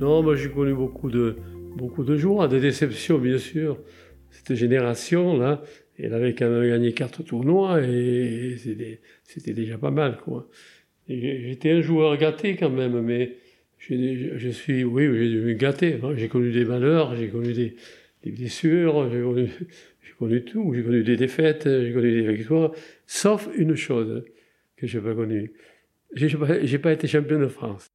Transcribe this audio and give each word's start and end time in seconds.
Non, 0.00 0.22
moi 0.22 0.36
j'ai 0.36 0.48
connu 0.48 0.74
beaucoup 0.74 1.10
de, 1.10 1.36
beaucoup 1.76 2.04
de 2.04 2.16
joie, 2.16 2.46
de 2.46 2.60
déceptions 2.60 3.18
bien 3.18 3.38
sûr. 3.38 3.78
Cette 4.30 4.54
génération-là, 4.54 5.62
elle 5.98 6.14
avait 6.14 6.34
quand 6.34 6.48
même 6.48 6.68
gagné 6.68 6.92
quatre 6.92 7.24
tournois 7.24 7.82
et 7.82 8.56
c'était 9.24 9.52
déjà 9.52 9.76
pas 9.76 9.90
mal. 9.90 10.18
quoi. 10.18 10.48
J'étais 11.08 11.70
un 11.72 11.80
joueur 11.80 12.16
gâté 12.16 12.54
quand 12.56 12.70
même, 12.70 13.00
mais 13.00 13.36
je 13.78 14.50
suis, 14.50 14.84
oui, 14.84 15.30
j'ai 15.30 15.54
gâté. 15.56 15.98
Hein. 16.02 16.14
J'ai 16.16 16.28
connu 16.28 16.52
des 16.52 16.64
malheurs, 16.64 17.16
j'ai 17.16 17.28
connu 17.28 17.52
des, 17.52 17.74
des 18.22 18.30
blessures, 18.30 19.10
j'ai 19.10 19.20
connu, 19.20 19.48
connu, 20.18 20.44
tout. 20.44 20.74
J'ai 20.74 20.82
connu 20.84 21.02
des 21.02 21.16
défaites, 21.16 21.64
j'ai 21.64 21.92
connu 21.92 22.22
des 22.22 22.32
victoires, 22.34 22.72
sauf 23.06 23.48
une 23.56 23.74
chose 23.74 24.24
que 24.76 24.86
je 24.86 24.98
n'ai 24.98 25.04
pas 25.04 25.14
connue. 25.14 25.52
Je 26.14 26.26
n'ai 26.36 26.78
pas 26.78 26.92
été 26.92 27.08
champion 27.08 27.40
de 27.40 27.48
France. 27.48 27.90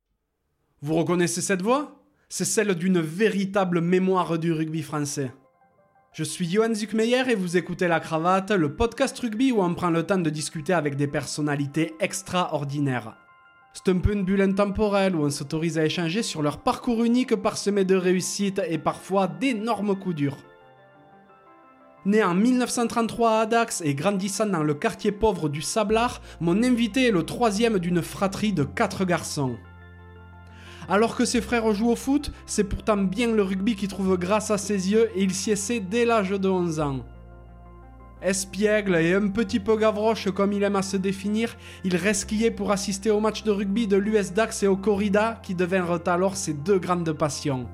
Vous 0.83 0.95
reconnaissez 0.95 1.39
cette 1.39 1.61
voix? 1.61 1.95
C'est 2.27 2.43
celle 2.43 2.75
d'une 2.75 2.99
véritable 2.99 3.79
mémoire 3.79 4.37
du 4.37 4.51
rugby 4.51 4.81
français. 4.81 5.31
Je 6.11 6.25
suis 6.25 6.51
Johan 6.51 6.73
Zuckmeyer 6.73 7.23
et 7.29 7.35
vous 7.35 7.55
écoutez 7.55 7.87
La 7.87 8.01
Cravate, 8.01 8.51
le 8.51 8.75
podcast 8.75 9.17
rugby 9.17 9.53
où 9.53 9.63
on 9.63 9.75
prend 9.75 9.91
le 9.91 10.03
temps 10.03 10.17
de 10.17 10.29
discuter 10.29 10.73
avec 10.73 10.97
des 10.97 11.07
personnalités 11.07 11.93
extraordinaires. 12.01 13.15
C'est 13.73 13.93
un 13.93 13.99
peu 13.99 14.11
une 14.11 14.25
bulle 14.25 14.41
intemporelle 14.41 15.15
où 15.15 15.23
on 15.23 15.29
s'autorise 15.29 15.77
à 15.77 15.85
échanger 15.85 16.21
sur 16.21 16.41
leur 16.41 16.57
parcours 16.57 17.05
unique 17.05 17.37
parsemé 17.37 17.85
de 17.85 17.95
réussites 17.95 18.61
et 18.67 18.77
parfois 18.77 19.27
d'énormes 19.27 19.95
coups 19.97 20.15
durs. 20.15 20.37
Né 22.05 22.21
en 22.25 22.35
1933 22.35 23.39
à 23.39 23.45
Dax 23.45 23.79
et 23.85 23.95
grandissant 23.95 24.47
dans 24.47 24.63
le 24.63 24.73
quartier 24.73 25.13
pauvre 25.13 25.47
du 25.47 25.61
Sablard, 25.61 26.19
mon 26.41 26.61
invité 26.61 27.07
est 27.07 27.11
le 27.11 27.23
troisième 27.23 27.79
d'une 27.79 28.01
fratrie 28.01 28.51
de 28.51 28.65
quatre 28.65 29.05
garçons. 29.05 29.55
Alors 30.89 31.15
que 31.15 31.25
ses 31.25 31.41
frères 31.41 31.73
jouent 31.73 31.91
au 31.91 31.95
foot, 31.95 32.31
c'est 32.45 32.63
pourtant 32.63 32.97
bien 32.97 33.31
le 33.31 33.43
rugby 33.43 33.75
qui 33.75 33.87
trouve 33.87 34.17
grâce 34.17 34.51
à 34.51 34.57
ses 34.57 34.91
yeux 34.91 35.09
et 35.15 35.23
il 35.23 35.33
s'y 35.33 35.51
essaie 35.51 35.79
dès 35.79 36.05
l'âge 36.05 36.31
de 36.31 36.49
11 36.49 36.79
ans. 36.79 36.99
Espiègle 38.21 38.95
et 38.95 39.13
un 39.13 39.27
petit 39.27 39.59
peu 39.59 39.75
gavroche 39.75 40.29
comme 40.31 40.53
il 40.53 40.63
aime 40.63 40.77
à 40.77 40.81
se 40.81 40.95
définir, 40.95 41.55
il 41.83 41.95
resquillait 41.97 42.51
pour 42.51 42.71
assister 42.71 43.11
au 43.11 43.19
match 43.19 43.43
de 43.43 43.51
rugby 43.51 43.85
de 43.85 43.97
l'US 43.97 44.31
Dax 44.31 44.63
et 44.63 44.67
au 44.67 44.77
Corrida 44.77 45.39
qui 45.43 45.55
devinrent 45.55 45.99
alors 46.07 46.37
ses 46.37 46.53
deux 46.53 46.79
grandes 46.79 47.11
passions. 47.11 47.67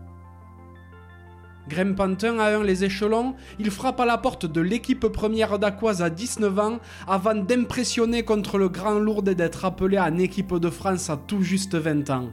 Grimpant 1.67 2.15
un 2.23 2.39
à 2.39 2.55
un 2.57 2.63
les 2.63 2.83
échelons, 2.83 3.35
il 3.59 3.69
frappe 3.69 3.99
à 3.99 4.05
la 4.05 4.17
porte 4.17 4.47
de 4.47 4.59
l'équipe 4.59 5.07
première 5.07 5.59
d'Aquoise 5.59 6.01
à 6.01 6.09
19 6.09 6.59
ans 6.59 6.79
avant 7.07 7.35
d'impressionner 7.35 8.23
contre 8.23 8.57
le 8.57 8.69
Grand 8.69 8.97
Lourd 8.97 9.23
et 9.27 9.35
d'être 9.35 9.65
appelé 9.65 9.99
en 9.99 10.17
équipe 10.17 10.55
de 10.55 10.69
France 10.71 11.11
à 11.11 11.17
tout 11.17 11.43
juste 11.43 11.75
20 11.75 12.09
ans. 12.09 12.29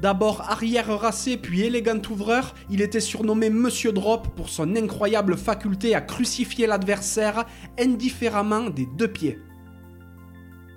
D'abord 0.00 0.40
arrière 0.48 0.98
racé 0.98 1.36
puis 1.36 1.60
élégant 1.60 2.00
ouvreur, 2.10 2.54
il 2.70 2.80
était 2.80 3.00
surnommé 3.00 3.50
Monsieur 3.50 3.92
Drop 3.92 4.28
pour 4.34 4.48
son 4.48 4.74
incroyable 4.74 5.36
faculté 5.36 5.94
à 5.94 6.00
crucifier 6.00 6.66
l'adversaire 6.66 7.44
indifféremment 7.78 8.70
des 8.70 8.86
deux 8.86 9.08
pieds. 9.08 9.38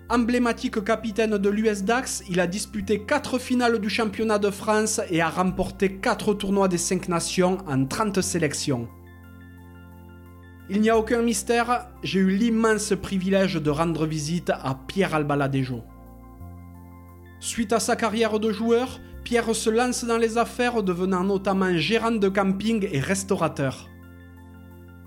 Emblématique 0.10 0.84
capitaine 0.84 1.38
de 1.38 1.50
l'US 1.50 1.84
Dax, 1.84 2.24
il 2.30 2.42
a 2.42 2.48
disputé 2.48 3.06
4 3.06 3.40
finales 3.40 3.80
du 3.80 3.90
championnat 3.90 4.40
de 4.40 4.50
France 4.50 5.00
et 5.10 5.22
a 5.22 5.30
remporté 5.30 5.96
4 6.00 6.34
tournois 6.34 6.68
des 6.68 6.78
5 6.78 7.08
nations 7.08 7.60
en 7.66 7.86
30 7.86 8.20
sélections. 8.20 8.90
Il 10.70 10.82
n'y 10.82 10.90
a 10.90 10.98
aucun 10.98 11.22
mystère, 11.22 11.88
j'ai 12.04 12.20
eu 12.20 12.30
l'immense 12.30 12.94
privilège 13.02 13.56
de 13.56 13.70
rendre 13.70 14.06
visite 14.06 14.50
à 14.50 14.78
Pierre 14.88 15.16
Albaladejo. 15.16 15.82
Suite 17.40 17.74
à 17.74 17.80
sa 17.80 17.96
carrière 17.96 18.40
de 18.40 18.52
joueur, 18.52 19.00
Pierre 19.24 19.56
se 19.56 19.70
lance 19.70 20.04
dans 20.04 20.18
les 20.18 20.38
affaires 20.38 20.84
devenant 20.84 21.24
notamment 21.24 21.78
gérant 21.78 22.12
de 22.12 22.28
camping 22.28 22.88
et 22.92 23.00
restaurateur. 23.00 23.90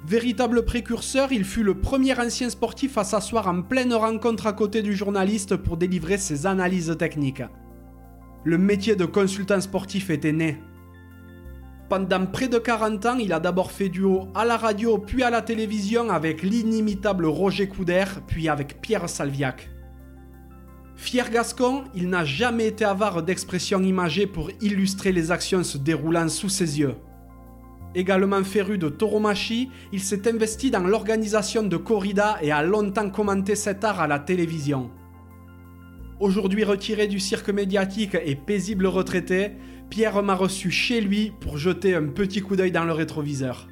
Véritable 0.07 0.65
précurseur, 0.65 1.33
il 1.33 1.45
fut 1.45 1.63
le 1.63 1.81
premier 1.81 2.19
ancien 2.19 2.49
sportif 2.49 2.97
à 2.97 3.05
s'asseoir 3.05 3.49
en 3.49 3.63
pleine 3.63 3.93
rencontre 3.93 4.47
à 4.47 4.53
côté 4.53 4.81
du 4.81 4.95
journaliste 4.95 5.57
pour 5.57 5.77
délivrer 5.77 6.17
ses 6.17 6.47
analyses 6.47 6.97
techniques. 6.99 7.43
Le 8.45 8.57
métier 8.57 8.97
de 8.97 9.05
consultant 9.05 9.61
sportif 9.61 10.09
était 10.09 10.33
né. 10.33 10.63
Pendant 11.89 12.25
près 12.27 12.49
de 12.49 12.59
40 12.59 13.07
ans, 13.07 13.19
il 13.19 13.33
a 13.33 13.41
d'abord 13.41 13.71
fait 13.71 13.89
duo 13.89 14.29
à 14.35 14.45
la 14.45 14.57
radio 14.57 14.99
puis 14.99 15.23
à 15.23 15.31
la 15.31 15.43
télévision 15.43 16.09
avec 16.09 16.43
l'inimitable 16.43 17.27
Roger 17.27 17.69
Couder, 17.69 18.05
puis 18.27 18.49
avec 18.49 18.81
Pierre 18.81 19.09
Salviac. 19.09 19.71
Fier 20.97 21.31
gascon, 21.31 21.85
il 21.95 22.09
n'a 22.09 22.25
jamais 22.25 22.69
été 22.69 22.85
avare 22.85 23.23
d'expressions 23.23 23.83
imagées 23.83 24.27
pour 24.27 24.51
illustrer 24.63 25.13
les 25.13 25.31
actions 25.31 25.63
se 25.63 25.77
déroulant 25.77 26.29
sous 26.29 26.49
ses 26.49 26.81
yeux. 26.81 26.95
Également 27.95 28.43
féru 28.43 28.79
de 28.79 28.89
tauromachi, 28.89 29.71
il 29.93 30.01
s'est 30.01 30.29
investi 30.29 30.71
dans 30.71 30.81
l'organisation 30.81 31.63
de 31.63 31.77
corridas 31.77 32.39
et 32.41 32.51
a 32.51 32.63
longtemps 32.63 33.11
commenté 33.11 33.55
cet 33.57 33.85
art 33.85 34.01
à 34.01 34.07
la 34.07 34.19
télévision. 34.19 34.91
Aujourd'hui 36.19 36.65
retiré 36.65 37.09
du 37.09 37.21
cirque 37.21 37.51
médiatique 37.51 38.17
et 38.25 38.35
paisible 38.35 38.87
retraité, 38.87 39.53
Pierre 39.91 40.23
m'a 40.23 40.35
reçu 40.35 40.71
chez 40.71 41.03
lui 41.03 41.31
pour 41.41 41.59
jeter 41.59 41.95
un 41.95 42.07
petit 42.07 42.41
coup 42.41 42.57
d'œil 42.57 42.73
dans 42.73 42.85
le 42.85 42.93
rétroviseur. 42.93 43.69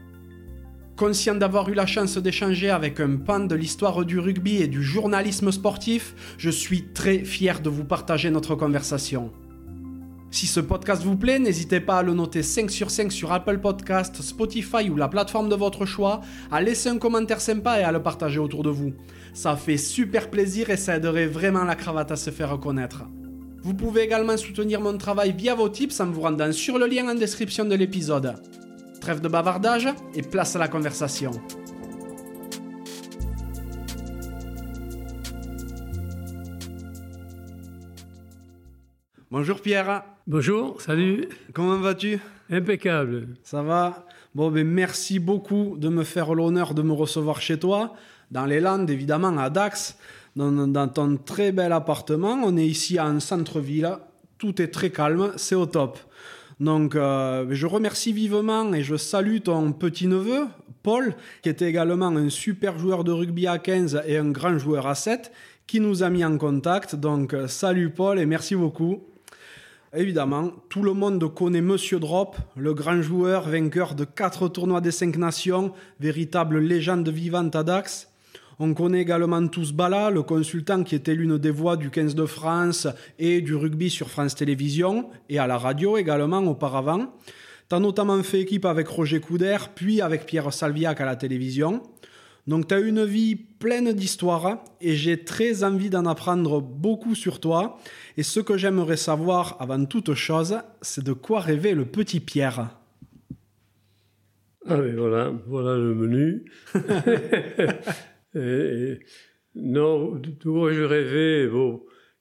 Conscient 0.97 1.35
d'avoir 1.35 1.69
eu 1.69 1.75
la 1.75 1.87
chance 1.87 2.19
d'échanger 2.19 2.71
avec 2.71 3.01
un 3.01 3.17
pan 3.17 3.41
de 3.41 3.57
l'histoire 3.57 4.05
du 4.05 4.21
rugby 4.21 4.63
et 4.63 4.69
du 4.69 4.81
journalisme 4.81 5.51
sportif, 5.51 6.15
je 6.39 6.51
suis 6.51 6.85
très 6.95 7.25
fier 7.25 7.61
de 7.61 7.69
vous 7.69 7.83
partager 7.83 8.31
notre 8.31 8.55
conversation. 8.55 9.33
Si 10.31 10.47
ce 10.47 10.61
podcast 10.61 11.03
vous 11.03 11.17
plaît, 11.17 11.41
n'hésitez 11.41 11.81
pas 11.81 11.99
à 11.99 12.03
le 12.05 12.15
noter 12.15 12.45
5 12.45 12.71
sur 12.71 12.93
5 12.93 13.11
sur 13.11 13.33
Apple 13.33 13.59
Podcast, 13.59 14.23
Spotify 14.23 14.89
ou 14.89 14.95
la 14.95 15.09
plateforme 15.09 15.49
de 15.49 15.57
votre 15.57 15.85
choix, 15.85 16.21
à 16.53 16.61
laisser 16.61 16.91
un 16.91 16.99
commentaire 16.99 17.41
sympa 17.41 17.81
et 17.81 17.83
à 17.83 17.91
le 17.91 18.01
partager 18.01 18.39
autour 18.39 18.63
de 18.63 18.71
vous. 18.71 18.93
Ça 19.33 19.57
fait 19.57 19.79
super 19.79 20.31
plaisir 20.31 20.71
et 20.71 20.77
ça 20.77 20.97
aiderait 20.97 21.27
vraiment 21.27 21.65
la 21.65 21.75
cravate 21.75 22.13
à 22.13 22.17
se 22.17 22.31
faire 22.31 22.53
reconnaître. 22.53 23.03
Vous 23.65 23.75
pouvez 23.75 24.03
également 24.03 24.37
soutenir 24.37 24.81
mon 24.81 24.97
travail 24.97 25.35
via 25.37 25.57
vos 25.57 25.69
tips 25.69 25.99
en 25.99 26.07
vous 26.07 26.21
rendant 26.21 26.53
sur 26.53 26.79
le 26.79 26.87
lien 26.87 27.09
en 27.09 27.17
description 27.17 27.65
de 27.65 27.75
l'épisode. 27.75 28.37
Trêve 29.05 29.21
de 29.21 29.29
bavardage 29.29 29.87
et 30.15 30.23
place 30.23 30.57
à 30.57 30.59
la 30.59 30.67
conversation. 30.67 31.33
Bonjour 39.31 39.61
Pierre. 39.61 40.05
Bonjour, 40.27 40.81
salut. 40.81 41.29
Comment 41.53 41.77
vas-tu? 41.81 42.19
Impeccable. 42.49 43.29
Ça 43.43 43.63
va? 43.63 44.07
Bon, 44.35 44.51
ben 44.51 44.67
merci 44.67 45.19
beaucoup 45.19 45.77
de 45.77 45.91
me 45.91 46.03
faire 46.03 46.33
l'honneur 46.33 46.73
de 46.73 46.81
me 46.81 46.95
recevoir 46.95 47.43
chez 47.43 47.59
toi, 47.59 47.93
dans 48.31 48.47
les 48.47 48.61
Landes, 48.61 48.89
évidemment, 48.89 49.37
à 49.37 49.51
Dax, 49.51 49.99
dans, 50.35 50.89
ton 50.89 51.19
très 51.19 51.53
bel 51.53 51.73
appartement. 51.73 52.41
On 52.43 52.57
est 52.57 52.67
ici 52.67 52.99
en 52.99 53.21
centre-ville, 53.21 53.99
tout 54.39 54.63
est 54.63 54.69
très 54.69 54.89
calme, 54.89 55.33
c'est 55.37 55.57
au 55.57 55.67
top. 55.67 55.99
Donc, 56.61 56.95
euh, 56.95 57.47
je 57.51 57.67
remercie 57.67 58.13
vivement 58.13 58.73
et 58.75 58.83
je 58.83 58.97
salue 58.97 59.39
ton 59.39 59.73
petit-neveu, 59.73 60.47
Paul, 60.83 61.15
qui 61.43 61.49
était 61.49 61.69
également 61.69 62.09
un 62.09 62.29
super 62.29 62.79
joueur 62.79 63.05
de 63.05 63.13
rugby 63.13 63.47
à 63.47 63.59
15 63.59 64.03
et 64.07 64.17
un 64.19 64.31
grand 64.31 64.59
joueur 64.59 64.87
à 64.87 64.95
7, 64.95 65.33
qui 65.67 65.81
nous 65.81 66.03
a 66.03 66.11
mis 66.11 66.25
en 66.25 66.39
contact. 66.39 66.95
Donc, 66.95 67.35
euh, 67.35 67.49
salut 67.49 67.91
Paul 67.91 68.19
et 68.19 68.27
merci 68.27 68.55
beaucoup. 68.55 69.03
Évidemment, 69.97 70.51
tout 70.69 70.83
le 70.83 70.93
monde 70.93 71.33
connaît 71.33 71.61
Monsieur 71.61 72.01
Drop, 72.01 72.37
le 72.57 72.75
grand 72.75 73.01
joueur, 73.01 73.49
vainqueur 73.49 73.95
de 73.95 74.05
quatre 74.05 74.49
tournois 74.49 74.81
des 74.81 74.91
cinq 74.91 75.17
nations, 75.17 75.73
véritable 76.01 76.59
légende 76.59 77.09
vivante 77.09 77.55
à 77.55 77.63
Dax. 77.63 78.09
On 78.59 78.73
connaît 78.73 79.03
également 79.03 79.47
tous 79.49 79.73
Bala, 79.73 80.11
le 80.11 80.23
consultant 80.23 80.85
qui 80.85 80.95
était 80.95 81.15
l'une 81.15 81.39
des 81.39 81.51
voix 81.51 81.77
du 81.77 81.91
15 81.91 82.15
de 82.15 82.27
France 82.27 82.87
et 83.19 83.41
du 83.41 83.55
rugby 83.55 83.91
sur 83.91 84.11
France 84.11 84.35
Télévisions, 84.35 85.11
et 85.29 85.39
à 85.39 85.47
la 85.47 85.59
radio 85.59 85.97
également 85.97 86.39
auparavant. 86.39 87.13
T'as 87.69 87.81
notamment 87.81 88.23
fait 88.23 88.43
équipe 88.43 88.67
avec 88.67 88.87
Roger 88.87 89.21
Couder, 89.21 89.57
puis 89.75 90.01
avec 90.01 90.27
Pierre 90.27 90.53
Salviac 90.53 91.01
à 91.01 91.05
la 91.05 91.17
télévision. 91.17 91.83
Donc 92.47 92.69
tu 92.69 92.75
as 92.75 92.81
une 92.81 93.05
vie 93.05 93.37
pleine 93.37 93.93
d'histoires 93.93 94.63
et 94.81 94.95
j'ai 94.95 95.25
très 95.25 95.65
envie 95.65 95.89
d'en 95.89 96.05
apprendre 96.05 96.61
beaucoup 96.61 97.15
sur 97.15 97.41
toi. 97.41 97.79
Et 98.19 98.23
ce 98.23 98.39
que 98.41 98.59
j'aimerais 98.59 98.99
savoir 98.99 99.57
avant 99.61 99.85
toute 99.87 100.15
chose, 100.15 100.59
c'est 100.83 101.03
de 101.03 101.15
quoi 101.15 101.41
rêvait 101.41 101.75
le 101.75 101.87
petit 101.87 102.21
Pierre. 102.21 102.77
Ah 104.67 104.77
mais 104.77 104.93
voilà, 104.93 105.33
voilà 105.47 105.77
le 105.77 105.95
menu. 105.95 106.45
non, 108.35 110.21
tout 110.41 110.69
je 110.71 110.83
rêvais, 110.83 111.49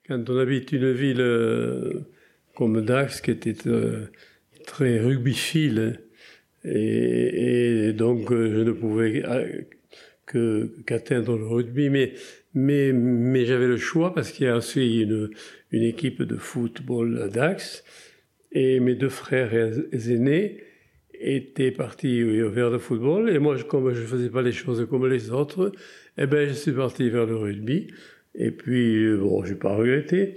quand 0.07 0.29
on 0.29 0.37
habite 0.37 0.71
une 0.71 0.91
ville 0.91 1.21
euh, 1.21 2.01
comme 2.55 2.81
Dax, 2.81 3.21
qui 3.21 3.31
était 3.31 3.67
euh, 3.67 4.07
très 4.65 4.99
rugbyphile, 4.99 6.01
et, 6.65 7.87
et, 7.87 7.93
donc 7.93 8.31
euh, 8.31 8.53
je 8.53 8.59
ne 8.61 8.71
pouvais 8.71 9.23
qu'atteindre 10.85 11.37
le 11.37 11.47
rugby, 11.47 11.89
mais, 11.89 12.13
mais, 12.53 12.91
mais 12.93 13.45
j'avais 13.45 13.67
le 13.67 13.77
choix 13.77 14.13
parce 14.13 14.31
qu'il 14.31 14.45
y 14.45 14.49
a 14.49 14.57
aussi 14.57 15.01
une, 15.01 15.29
une 15.71 15.83
équipe 15.83 16.21
de 16.21 16.37
football 16.37 17.21
à 17.21 17.27
Dax. 17.27 17.83
Et 18.51 18.79
mes 18.79 18.95
deux 18.95 19.09
frères 19.09 19.51
aînés 19.91 20.63
étaient 21.13 21.71
partis 21.71 22.21
vers 22.23 22.69
le 22.69 22.77
football. 22.77 23.29
Et 23.29 23.39
moi, 23.39 23.57
comme 23.63 23.93
je 23.93 24.01
ne 24.01 24.05
faisais 24.05 24.29
pas 24.29 24.41
les 24.41 24.51
choses 24.51 24.85
comme 24.89 25.07
les 25.07 25.31
autres, 25.31 25.71
eh 26.17 26.27
ben, 26.27 26.47
je 26.47 26.53
suis 26.53 26.71
parti 26.71 27.09
vers 27.09 27.25
le 27.25 27.35
rugby. 27.35 27.87
Et 28.35 28.51
puis, 28.51 29.15
bon, 29.17 29.43
j'ai 29.45 29.55
pas 29.55 29.75
regretté. 29.75 30.35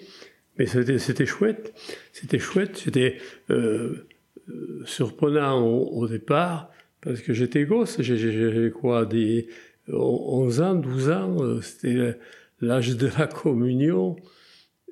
Mais 0.58 0.66
c'était 0.66 1.26
chouette. 1.26 1.74
C'était 2.12 2.38
chouette. 2.38 2.76
C'était 2.76 3.18
euh, 3.50 4.06
euh, 4.48 4.82
surprenant 4.84 5.66
au, 5.66 6.08
départ, 6.08 6.70
parce 7.02 7.20
que 7.20 7.32
j'étais 7.32 7.64
gosse. 7.64 8.00
J'ai 8.00 8.70
quoi, 8.70 9.04
des 9.04 9.48
11 9.88 10.60
ans, 10.60 10.74
12 10.74 11.10
ans. 11.10 11.36
Euh, 11.42 11.60
c'était 11.60 12.18
l'âge 12.60 12.96
de 12.96 13.08
la 13.18 13.26
communion. 13.26 14.16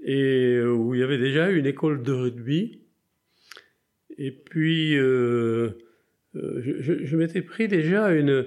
Et 0.05 0.61
où 0.61 0.95
il 0.95 1.01
y 1.01 1.03
avait 1.03 1.19
déjà 1.19 1.51
une 1.51 1.67
école 1.67 2.03
de 2.03 2.13
rugby. 2.13 2.81
Et 4.19 4.31
puis, 4.31 4.93
je, 4.97 5.71
je 6.35 7.17
m'étais 7.17 7.41
pris 7.41 7.69
déjà 7.69 8.13
une, 8.13 8.45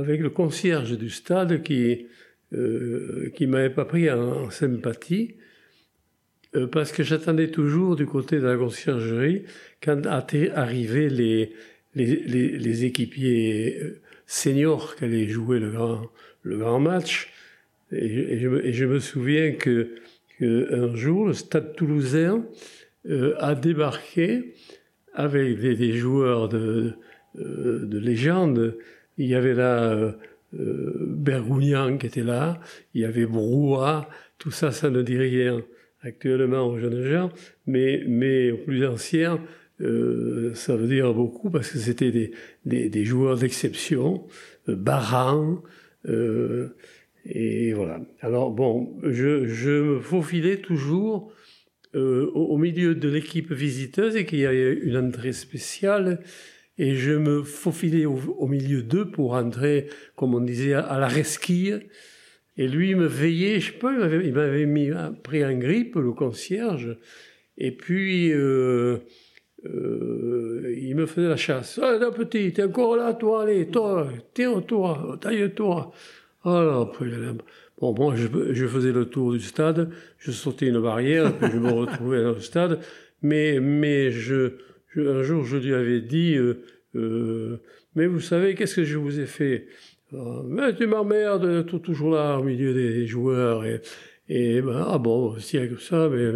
avec 0.00 0.20
le 0.20 0.30
concierge 0.30 0.96
du 0.96 1.10
stade 1.10 1.62
qui, 1.62 2.06
euh, 2.52 3.30
qui 3.34 3.46
m'avait 3.46 3.70
pas 3.70 3.84
pris 3.84 4.10
en, 4.10 4.50
sympathie, 4.50 5.36
euh, 6.56 6.66
parce 6.66 6.90
que 6.90 7.02
j'attendais 7.02 7.50
toujours 7.50 7.94
du 7.96 8.06
côté 8.06 8.38
de 8.40 8.46
la 8.46 8.56
conciergerie 8.56 9.44
quand 9.82 10.04
arrivaient 10.06 11.08
les, 11.08 11.52
les, 11.94 12.58
les, 12.58 12.84
équipiers 12.84 13.78
euh, 13.80 14.00
seniors 14.26 14.96
qui 14.96 15.04
allaient 15.04 15.28
jouer 15.28 15.60
le 15.60 15.70
grand, 15.70 16.10
le 16.42 16.58
grand 16.58 16.80
match. 16.80 17.32
Et 17.92 18.38
je, 18.38 18.48
et 18.64 18.72
je, 18.72 18.84
me, 18.84 19.00
souviens 19.00 19.52
que, 19.52 19.94
un 20.40 20.94
jour, 20.96 21.26
le 21.26 21.34
stade 21.34 21.76
toulousain 21.76 22.44
euh, 23.08 23.34
a 23.38 23.54
débarqué 23.54 24.54
avec 25.12 25.60
des, 25.60 25.74
des 25.74 25.92
joueurs 25.92 26.48
de, 26.48 26.94
de 27.34 27.98
légende. 27.98 28.76
Il 29.18 29.26
y 29.26 29.34
avait 29.34 29.54
là 29.54 29.92
euh, 29.92 30.14
Bergounian 30.54 31.98
qui 31.98 32.06
était 32.06 32.22
là, 32.22 32.60
il 32.94 33.02
y 33.02 33.04
avait 33.04 33.26
Broua, 33.26 34.08
tout 34.38 34.50
ça, 34.50 34.72
ça 34.72 34.90
ne 34.90 35.02
dit 35.02 35.18
rien 35.18 35.62
actuellement 36.02 36.66
aux 36.66 36.78
jeunes 36.78 37.02
gens, 37.02 37.30
mais, 37.66 38.02
mais 38.06 38.50
aux 38.50 38.58
plus 38.58 38.86
anciens, 38.86 39.40
euh, 39.80 40.54
ça 40.54 40.76
veut 40.76 40.88
dire 40.88 41.12
beaucoup 41.14 41.50
parce 41.50 41.70
que 41.70 41.78
c'était 41.78 42.10
des, 42.10 42.88
des, 42.88 43.04
joueurs 43.04 43.36
d'exception, 43.36 44.26
euh, 44.68 44.76
Baran, 44.76 45.62
euh, 46.08 46.74
et 47.26 47.72
voilà. 47.72 48.00
Alors 48.20 48.50
bon, 48.50 48.98
je, 49.02 49.46
je 49.46 49.70
me 49.70 50.00
faufilais 50.00 50.56
toujours 50.58 51.32
euh, 51.94 52.30
au, 52.34 52.54
au, 52.54 52.58
milieu 52.58 52.94
de 52.94 53.08
l'équipe 53.08 53.52
visiteuse 53.52 54.16
et 54.16 54.24
qu'il 54.24 54.38
y 54.38 54.46
avait 54.46 54.72
une 54.74 54.96
entrée 54.96 55.32
spéciale 55.32 56.20
et 56.80 56.94
je 56.94 57.12
me 57.12 57.42
faufilais 57.42 58.06
au, 58.06 58.46
milieu 58.46 58.80
d'eux 58.80 59.04
pour 59.04 59.34
entrer, 59.34 59.88
comme 60.16 60.34
on 60.34 60.40
disait, 60.40 60.72
à, 60.72 60.98
la 60.98 61.08
resquille. 61.08 61.78
Et 62.56 62.66
lui 62.68 62.94
me 62.94 63.04
veillait, 63.04 63.60
je 63.60 63.72
sais 63.72 63.78
pas, 63.78 63.92
il 63.92 64.32
m'avait 64.32 64.66
pris 65.22 65.44
en 65.44 65.58
grippe, 65.58 65.96
le 65.96 66.12
concierge, 66.12 66.96
et 67.58 67.70
puis 67.70 68.32
euh, 68.32 68.96
euh, 69.66 70.74
il 70.74 70.96
me 70.96 71.04
faisait 71.04 71.28
la 71.28 71.36
chasse. 71.36 71.78
Ah, 71.82 71.98
petit, 72.16 72.50
t'es 72.54 72.62
encore 72.64 72.96
là, 72.96 73.12
toi, 73.12 73.42
allez, 73.42 73.66
toi, 73.66 74.08
tiens-toi, 74.32 75.18
taille-toi. 75.20 75.92
Alors, 76.44 76.96
bon, 77.78 77.94
moi, 77.94 78.14
je, 78.16 78.54
je, 78.54 78.66
faisais 78.66 78.92
le 78.92 79.04
tour 79.04 79.32
du 79.32 79.40
stade, 79.40 79.90
je 80.16 80.30
sautais 80.30 80.68
une 80.68 80.80
barrière, 80.80 81.36
puis 81.36 81.50
je 81.52 81.58
me 81.58 81.72
retrouvais 81.72 82.22
dans 82.22 82.32
le 82.32 82.40
stade, 82.40 82.80
mais, 83.20 83.60
mais 83.60 84.10
je, 84.10 84.54
un 84.96 85.22
jour, 85.22 85.44
je 85.44 85.56
lui 85.56 85.74
avais 85.74 86.00
dit, 86.00 86.34
euh, 86.36 86.62
euh, 86.96 87.58
mais 87.94 88.06
vous 88.06 88.20
savez, 88.20 88.54
qu'est-ce 88.54 88.76
que 88.76 88.84
je 88.84 88.98
vous 88.98 89.20
ai 89.20 89.26
fait? 89.26 89.66
Euh, 90.12 90.42
Mais 90.44 90.74
tu 90.74 90.86
m'emmerdes, 90.86 91.66
toujours 91.82 92.10
là 92.10 92.38
au 92.38 92.42
milieu 92.42 92.74
des 92.74 93.06
joueurs. 93.06 93.64
Et, 94.28 94.60
ben, 94.62 94.84
ah 94.88 94.98
bon, 94.98 95.38
s'il 95.38 95.60
y 95.60 95.62
a 95.62 95.66
que 95.68 95.80
ça, 95.80 96.08
mais 96.08 96.30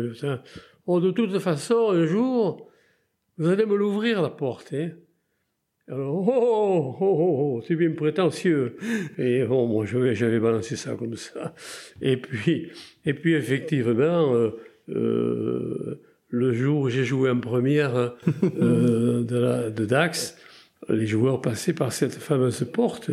oh, 0.86 1.00
de 1.00 1.10
toute 1.10 1.38
façon, 1.38 1.90
un 1.90 2.06
jour, 2.06 2.70
vous 3.38 3.48
allez 3.48 3.66
me 3.66 3.76
l'ouvrir 3.76 4.22
la 4.22 4.30
porte. 4.30 4.72
Hein 4.72 4.90
alors, 5.86 6.14
oh, 6.14 6.96
oh, 6.98 7.04
oh, 7.04 7.58
oh, 7.58 7.62
c'est 7.66 7.76
bien 7.76 7.90
prétentieux. 7.92 8.76
Et 9.18 9.44
bon, 9.44 9.66
moi, 9.66 9.84
j'avais 9.84 10.40
balancé 10.40 10.76
ça 10.76 10.94
comme 10.94 11.16
ça. 11.16 11.54
Et 12.00 12.16
puis, 12.16 12.70
et 13.04 13.12
puis 13.12 13.34
effectivement, 13.34 14.34
euh, 14.88 16.00
le 16.34 16.52
jour 16.52 16.80
où 16.80 16.88
j'ai 16.88 17.04
joué 17.04 17.30
en 17.30 17.40
première 17.40 17.94
euh, 18.60 19.22
de, 19.22 19.36
la, 19.36 19.70
de, 19.70 19.84
Dax, 19.84 20.36
les 20.88 21.06
joueurs 21.06 21.40
passaient 21.40 21.72
par 21.72 21.92
cette 21.92 22.14
fameuse 22.14 22.66
porte 22.72 23.10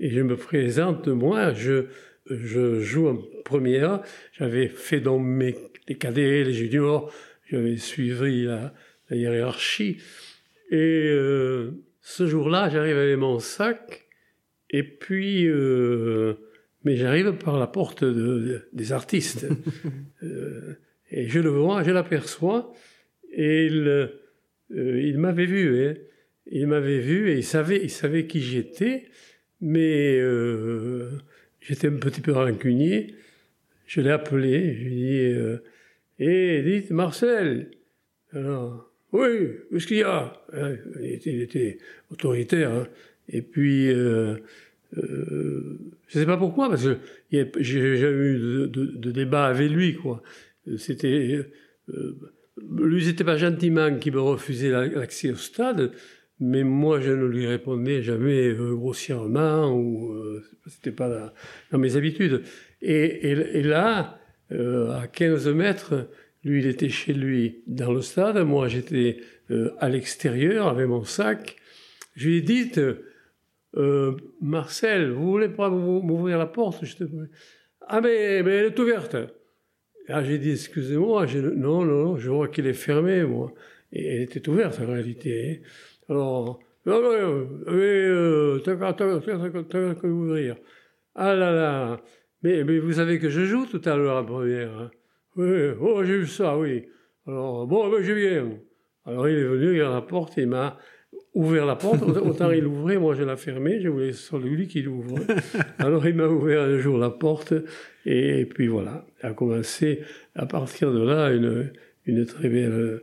et 0.00 0.10
je 0.10 0.20
me 0.20 0.36
présente, 0.36 1.08
moi, 1.08 1.52
je, 1.52 1.86
je 2.30 2.80
joue 2.80 3.08
en 3.08 3.18
première. 3.44 4.00
J'avais 4.32 4.68
fait 4.68 5.00
dans 5.00 5.18
mes, 5.18 5.56
les 5.88 5.96
cadets, 5.96 6.44
les 6.44 6.52
juniors, 6.52 7.12
j'avais 7.50 7.76
suivi 7.76 8.44
la, 8.44 8.72
la, 9.10 9.16
hiérarchie. 9.16 9.98
Et 10.70 11.08
euh, 11.08 11.72
ce 12.00 12.26
jour-là, 12.26 12.68
j'arrive 12.68 12.96
avec 12.96 13.18
mon 13.18 13.38
sac 13.38 14.06
et 14.70 14.82
puis, 14.82 15.46
euh, 15.48 16.34
mais 16.84 16.96
j'arrive 16.96 17.32
par 17.32 17.58
la 17.58 17.66
porte 17.66 18.04
de, 18.04 18.68
des 18.72 18.92
artistes. 18.92 19.46
euh, 20.22 20.74
et 21.10 21.28
je 21.28 21.40
le 21.40 21.50
vois, 21.50 21.82
je 21.82 21.90
l'aperçois, 21.90 22.72
et 23.32 23.66
il, 23.66 23.86
euh, 23.86 25.00
il 25.02 25.18
m'avait 25.18 25.46
vu, 25.46 25.86
hein. 25.86 25.94
il 26.50 26.66
m'avait 26.66 27.00
vu 27.00 27.30
et 27.30 27.36
il 27.36 27.44
savait, 27.44 27.80
il 27.82 27.90
savait 27.90 28.26
qui 28.26 28.40
j'étais, 28.40 29.06
mais 29.60 30.18
euh, 30.18 31.10
j'étais 31.60 31.88
un 31.88 31.96
petit 31.96 32.20
peu 32.20 32.32
rancunier. 32.32 33.14
Je 33.86 34.00
l'ai 34.02 34.10
appelé, 34.10 34.74
je 34.74 34.84
lui 34.84 34.92
ai 34.92 35.30
dit, 35.30 35.34
euh, 35.34 35.58
eh, 36.18 36.62
dites 36.62 36.90
Marcel. 36.90 37.70
Alors, 38.32 38.92
oui, 39.12 39.50
qu'est-ce 39.70 39.86
qu'il 39.86 39.98
y 39.98 40.02
a? 40.02 40.42
Hein, 40.52 40.76
il 41.00 41.42
était, 41.42 41.78
autoritaire. 42.10 42.70
Hein. 42.70 42.86
Et 43.30 43.40
puis, 43.40 43.90
euh, 43.90 44.36
euh, 44.96 45.78
je 46.06 46.18
sais 46.18 46.26
pas 46.26 46.36
pourquoi, 46.36 46.68
parce 46.68 46.84
que 46.84 46.98
j'ai 47.30 47.96
jamais 47.96 48.26
eu 48.26 48.68
de, 48.68 49.10
débat 49.10 49.46
avec 49.46 49.70
lui, 49.70 49.94
quoi 49.94 50.22
c'était 50.76 51.46
euh, 51.94 52.16
lui 52.76 53.04
c'était 53.04 53.24
pas 53.24 53.36
gentiment 53.36 53.96
qui 53.98 54.10
me 54.10 54.20
refusait 54.20 54.70
l'accès 54.70 55.30
au 55.30 55.36
stade, 55.36 55.92
mais 56.40 56.64
moi 56.64 57.00
je 57.00 57.12
ne 57.12 57.24
lui 57.24 57.46
répondais 57.46 58.02
jamais 58.02 58.48
euh, 58.48 58.74
grossièrement 58.74 59.70
ou 59.72 60.12
euh, 60.12 60.44
c'était 60.66 60.92
pas 60.92 61.32
dans 61.70 61.78
mes 61.78 61.96
habitudes. 61.96 62.42
Et, 62.82 63.62
là, 63.62 64.20
à 64.50 65.06
15 65.12 65.48
mètres, 65.48 66.08
lui 66.44 66.60
il 66.60 66.66
était 66.66 66.88
chez 66.88 67.12
lui 67.12 67.62
dans 67.66 67.92
le 67.92 68.02
stade, 68.02 68.38
moi 68.38 68.68
j'étais 68.68 69.20
à 69.78 69.88
l'extérieur 69.88 70.68
avec 70.68 70.86
mon 70.86 71.04
sac. 71.04 71.56
Je 72.14 72.28
lui 72.28 72.36
ai 72.38 72.42
dit 72.42 72.70
Marcel, 74.40 75.10
vous 75.10 75.30
voulez 75.30 75.48
pas 75.48 75.70
m'ouvrir 75.70 76.38
la 76.38 76.46
porte. 76.46 76.84
Ah 77.88 78.00
mais, 78.00 78.42
mais 78.42 78.56
elle 78.56 78.66
est 78.66 78.78
ouverte. 78.78 79.16
Ah, 80.08 80.22
j'ai 80.24 80.38
dit, 80.38 80.52
excusez-moi, 80.52 81.26
non, 81.56 81.84
non, 81.84 82.16
je 82.16 82.30
vois 82.30 82.48
qu'il 82.48 82.66
est 82.66 82.72
fermé, 82.72 83.24
moi. 83.24 83.52
Et 83.92 84.06
elle 84.06 84.22
était 84.22 84.48
ouverte, 84.48 84.80
en 84.80 84.86
réalité. 84.86 85.62
Alors, 86.08 86.60
non, 86.86 87.02
non, 87.02 87.48
mais, 87.66 88.60
t'as 88.64 89.94
qu'à 89.94 90.08
ouvrir. 90.08 90.56
Ah 91.14 91.34
là 91.34 91.52
là, 91.52 92.00
mais, 92.42 92.64
mais 92.64 92.78
vous 92.78 92.92
savez 92.94 93.18
que 93.18 93.28
je 93.28 93.44
joue 93.44 93.66
tout 93.66 93.82
à 93.84 93.96
l'heure 93.96 94.16
à 94.16 94.24
première. 94.24 94.72
Hein. 94.78 94.90
Oui, 95.36 95.70
oh, 95.80 96.04
j'ai 96.04 96.18
vu 96.18 96.26
ça, 96.26 96.56
oui. 96.56 96.86
Alors, 97.26 97.66
bon, 97.66 97.90
ben, 97.90 98.02
je 98.02 98.12
viens. 98.12 98.58
Alors, 99.04 99.28
il 99.28 99.36
est 99.38 99.44
venu, 99.44 99.76
il 99.76 99.82
a 99.82 99.90
la 99.90 100.02
porte, 100.02 100.36
il 100.38 100.48
m'a 100.48 100.78
ouvert 101.34 101.66
la 101.66 101.76
porte. 101.76 102.02
Autant 102.02 102.50
il 102.50 102.66
ouvrait, 102.66 102.98
moi 102.98 103.14
je 103.14 103.22
la 103.22 103.36
fermais, 103.36 103.80
je 103.80 103.88
voulais 103.88 104.12
sur 104.12 104.38
lui 104.38 104.66
qu'il 104.66 104.88
ouvre. 104.88 105.18
Alors 105.78 106.06
il 106.06 106.14
m'a 106.14 106.26
ouvert 106.26 106.62
un 106.62 106.78
jour 106.78 106.98
la 106.98 107.10
porte, 107.10 107.54
et 108.06 108.44
puis 108.46 108.66
voilà, 108.66 109.06
a 109.22 109.32
commencé 109.32 110.00
à 110.34 110.46
partir 110.46 110.92
de 110.92 111.02
là 111.02 111.30
une, 111.30 111.72
une 112.06 112.26
très 112.26 112.48
belle 112.48 113.02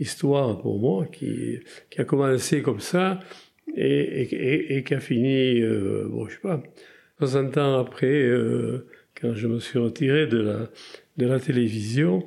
histoire 0.00 0.60
pour 0.60 0.78
moi 0.78 1.06
qui, 1.06 1.60
qui 1.90 2.00
a 2.00 2.04
commencé 2.04 2.62
comme 2.62 2.80
ça 2.80 3.20
et, 3.76 4.22
et, 4.22 4.76
et 4.76 4.84
qui 4.84 4.94
a 4.94 5.00
fini, 5.00 5.60
euh, 5.60 6.06
bon, 6.08 6.26
je 6.28 6.34
sais 6.34 6.40
pas, 6.40 6.62
60 7.18 7.58
ans 7.58 7.78
après, 7.80 8.06
euh, 8.06 8.86
quand 9.20 9.34
je 9.34 9.46
me 9.46 9.60
suis 9.60 9.78
retiré 9.78 10.26
de 10.26 10.38
la, 10.38 10.70
de 11.16 11.26
la 11.26 11.38
télévision, 11.40 12.24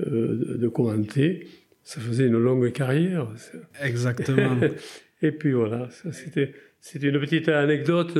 euh, 0.00 0.56
de 0.58 0.68
commenter 0.68 1.46
ça 1.88 2.02
faisait 2.02 2.26
une 2.26 2.36
longue 2.36 2.70
carrière. 2.70 3.28
Exactement. 3.82 4.58
et 5.22 5.32
puis 5.32 5.52
voilà, 5.52 5.88
c'était 6.12 6.52
une 7.08 7.18
petite 7.18 7.48
anecdote 7.48 8.14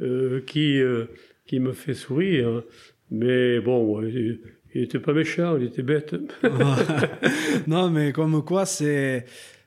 euh, 0.00 0.40
qui 0.46 0.80
euh, 0.80 1.06
qui 1.44 1.58
me 1.58 1.72
fait 1.72 1.94
sourire. 1.94 2.62
Mais 3.10 3.58
bon, 3.58 4.00
il 4.04 4.38
était 4.72 5.00
pas 5.00 5.12
méchant, 5.12 5.56
il 5.56 5.64
était 5.64 5.82
bête. 5.82 6.14
non, 7.66 7.90
mais 7.90 8.12
comme 8.12 8.44
quoi, 8.44 8.66
c'est. 8.66 9.24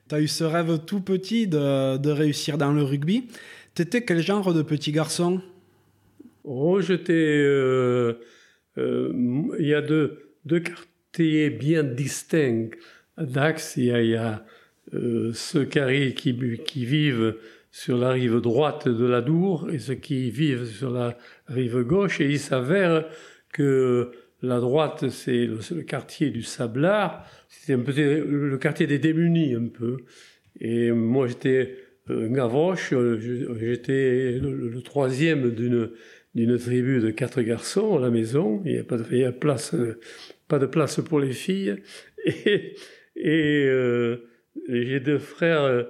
Tu 0.08 0.14
as 0.14 0.22
eu 0.22 0.28
ce 0.28 0.44
rêve 0.44 0.78
tout 0.86 1.02
petit 1.02 1.46
de, 1.46 1.98
de 1.98 2.10
réussir 2.10 2.56
dans 2.56 2.72
le 2.72 2.82
rugby. 2.82 3.28
T'étais 3.74 4.02
quel 4.02 4.22
genre 4.22 4.54
de 4.54 4.62
petit 4.62 4.92
garçon? 4.92 5.42
Oh, 6.44 6.80
j'étais. 6.80 7.12
Euh, 7.12 8.14
euh, 8.78 9.12
il 9.58 9.66
y 9.66 9.74
a 9.74 9.82
deux, 9.82 10.36
deux 10.46 10.60
quartiers 10.60 11.50
bien 11.50 11.82
distincts. 11.82 12.70
À 13.16 13.24
Dax, 13.24 13.76
il 13.76 13.84
y 13.84 13.90
a, 13.92 14.02
il 14.02 14.10
y 14.10 14.16
a 14.16 14.44
euh, 14.94 15.32
ceux 15.34 15.64
qui, 15.64 16.32
vivent 16.84 17.36
sur 17.70 17.96
la 17.98 18.10
rive 18.10 18.40
droite 18.40 18.88
de 18.88 19.04
la 19.04 19.20
Dour 19.20 19.68
et 19.70 19.78
ceux 19.78 19.94
qui 19.94 20.30
vivent 20.30 20.64
sur 20.64 20.90
la 20.90 21.16
rive 21.46 21.82
gauche. 21.82 22.20
Et 22.20 22.30
il 22.30 22.38
s'avère 22.38 23.06
que 23.52 24.12
la 24.40 24.60
droite, 24.60 25.08
c'est 25.10 25.46
le, 25.46 25.82
quartier 25.82 26.30
du 26.30 26.42
Sablard. 26.42 27.26
C'était 27.48 27.74
un 27.74 27.80
peu 27.80 27.92
le 27.92 28.58
quartier 28.58 28.86
des 28.86 28.98
démunis, 28.98 29.54
un 29.54 29.68
peu. 29.68 29.98
Et 30.60 30.90
moi, 30.90 31.26
j'étais 31.26 31.76
un 32.08 32.28
gavroche. 32.28 32.94
J'étais 33.60 34.38
le, 34.40 34.80
troisième 34.82 35.50
d'une 35.50 35.90
d'une 36.34 36.58
tribu 36.58 36.98
de 37.00 37.10
quatre 37.10 37.42
garçons 37.42 37.98
à 37.98 38.00
la 38.00 38.08
maison. 38.08 38.62
Il 38.64 38.72
n'y 38.72 38.78
a 38.78 38.84
pas 38.84 38.96
de, 38.96 39.30
place, 39.32 39.74
pas 40.48 40.58
de 40.58 40.64
place 40.64 40.98
pour 41.02 41.20
les 41.20 41.32
filles. 41.32 41.76
Et 43.22 43.66
euh, 43.68 44.28
j'ai 44.68 45.00
deux 45.00 45.18
frères 45.18 45.86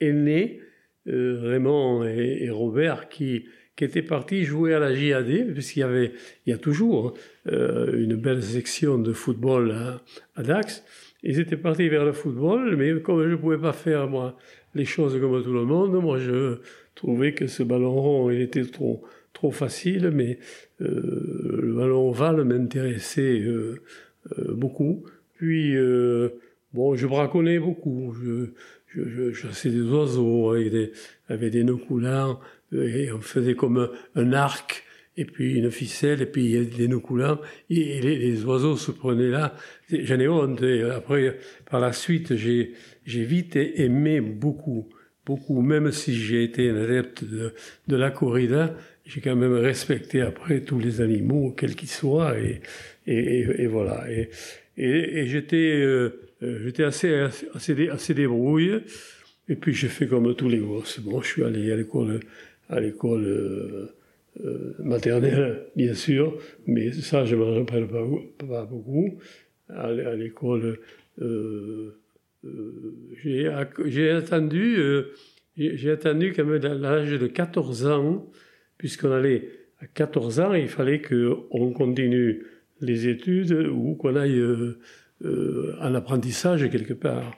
aînés, 0.00 0.60
euh, 1.08 1.40
Raymond 1.42 2.04
et, 2.04 2.48
Robert, 2.50 3.08
qui, 3.08 3.46
qui 3.76 3.84
étaient 3.84 4.02
partis 4.02 4.44
jouer 4.44 4.74
à 4.74 4.78
la 4.78 4.94
JAD, 4.94 5.52
puisqu'il 5.52 5.80
y 5.80 5.82
avait, 5.82 6.12
il 6.46 6.50
y 6.50 6.52
a 6.52 6.58
toujours 6.58 7.14
euh, 7.48 8.00
une 8.00 8.14
belle 8.14 8.42
section 8.42 8.98
de 8.98 9.12
football 9.12 9.74
à, 10.36 10.42
Dax. 10.42 10.84
Ils 11.22 11.40
étaient 11.40 11.56
partis 11.56 11.88
vers 11.88 12.04
le 12.04 12.12
football, 12.12 12.76
mais 12.76 13.00
comme 13.00 13.22
je 13.22 13.28
ne 13.28 13.36
pouvais 13.36 13.58
pas 13.58 13.72
faire, 13.72 14.08
moi, 14.08 14.38
les 14.74 14.84
choses 14.84 15.18
comme 15.20 15.42
tout 15.42 15.52
le 15.52 15.64
monde, 15.64 16.00
moi, 16.00 16.18
je 16.18 16.58
trouvais 16.94 17.32
que 17.32 17.46
ce 17.46 17.62
ballon 17.62 17.94
rond, 17.94 18.30
il 18.30 18.40
était 18.40 18.64
trop, 18.64 19.02
trop 19.32 19.50
facile, 19.50 20.10
mais 20.12 20.38
euh, 20.80 21.60
le 21.62 21.74
ballon 21.74 22.10
ovale 22.10 22.44
m'intéressait 22.44 23.40
euh, 23.40 23.82
euh, 24.38 24.54
beaucoup. 24.54 25.04
Puis, 25.34 25.74
bon, 26.72 26.94
je 26.94 27.06
braconnais 27.06 27.58
beaucoup. 27.58 28.14
Je, 28.22 28.52
je, 28.94 29.32
chassais 29.32 29.70
des 29.70 29.82
oiseaux 29.82 30.50
avec 30.50 30.70
des, 30.70 30.92
avec 31.28 31.52
des 31.52 31.64
nœuds 31.64 31.76
coulants, 31.76 32.40
et 32.72 33.10
on 33.12 33.20
faisait 33.20 33.54
comme 33.54 33.90
un, 34.14 34.32
arc 34.32 34.84
et 35.16 35.24
puis 35.24 35.54
une 35.54 35.70
ficelle, 35.70 36.22
et 36.22 36.26
puis 36.26 36.66
des 36.66 36.88
nœuds 36.88 36.98
coulants, 36.98 37.40
et 37.70 38.00
les, 38.00 38.44
oiseaux 38.44 38.76
se 38.76 38.90
prenaient 38.90 39.30
là. 39.30 39.54
J'en 39.90 40.20
ai 40.20 40.28
honte. 40.28 40.62
Et 40.62 40.82
après, 40.82 41.38
par 41.70 41.80
la 41.80 41.92
suite, 41.92 42.36
j'ai, 42.36 42.72
j'ai 43.04 43.24
vite 43.24 43.56
aimé 43.56 44.20
beaucoup, 44.20 44.88
beaucoup, 45.24 45.62
même 45.62 45.90
si 45.92 46.14
j'ai 46.14 46.44
été 46.44 46.68
un 46.68 46.76
adepte 46.76 47.24
de, 47.24 47.54
de 47.88 47.96
la 47.96 48.10
corrida, 48.10 48.74
j'ai 49.04 49.20
quand 49.20 49.36
même 49.36 49.54
respecté 49.54 50.20
après 50.20 50.60
tous 50.60 50.80
les 50.80 51.00
animaux, 51.00 51.52
quels 51.56 51.76
qu'ils 51.76 51.88
soient, 51.88 52.38
et, 52.38 52.60
et, 53.06 53.62
et, 53.62 53.66
voilà. 53.66 54.04
Et, 54.10 54.28
et 54.76 55.26
j'étais 55.26 55.80
euh, 55.80 56.25
euh, 56.42 56.58
j'étais 56.62 56.84
assez, 56.84 57.14
assez, 57.54 57.88
assez 57.88 58.14
débrouille, 58.14 58.82
et 59.48 59.56
puis 59.56 59.72
j'ai 59.72 59.88
fait 59.88 60.06
comme 60.06 60.34
tous 60.34 60.48
les 60.48 60.58
gosses. 60.58 61.00
Bon, 61.00 61.22
je 61.22 61.28
suis 61.28 61.44
allé 61.44 61.72
à 61.72 61.76
l'école, 61.76 62.20
à 62.68 62.80
l'école 62.80 63.24
euh, 63.24 63.94
euh 64.44 64.74
maternelle, 64.80 65.66
bien 65.76 65.94
sûr, 65.94 66.36
mais 66.66 66.92
ça, 66.92 67.24
je 67.24 67.36
ne 67.36 67.40
me 67.40 67.44
rappelle 67.58 67.86
pas, 67.86 68.64
beaucoup. 68.66 69.18
À, 69.68 69.90
l'école, 70.14 70.78
euh, 71.20 71.98
j'ai 73.22 73.48
attendu, 74.10 74.78
j'ai 75.56 75.90
attendu 75.90 76.32
quand 76.36 76.46
l'âge 76.46 77.12
de 77.12 77.26
14 77.26 77.86
ans, 77.86 78.30
puisqu'on 78.78 79.10
allait 79.10 79.48
à 79.80 79.86
14 79.86 80.40
ans, 80.40 80.52
il 80.52 80.68
fallait 80.68 81.00
qu'on 81.00 81.72
continue 81.72 82.44
les 82.80 83.08
études 83.08 83.52
ou 83.72 83.94
qu'on 83.94 84.14
aille 84.16 84.40
en 85.24 85.94
apprentissage 85.94 86.68
quelque 86.70 86.92
part. 86.92 87.32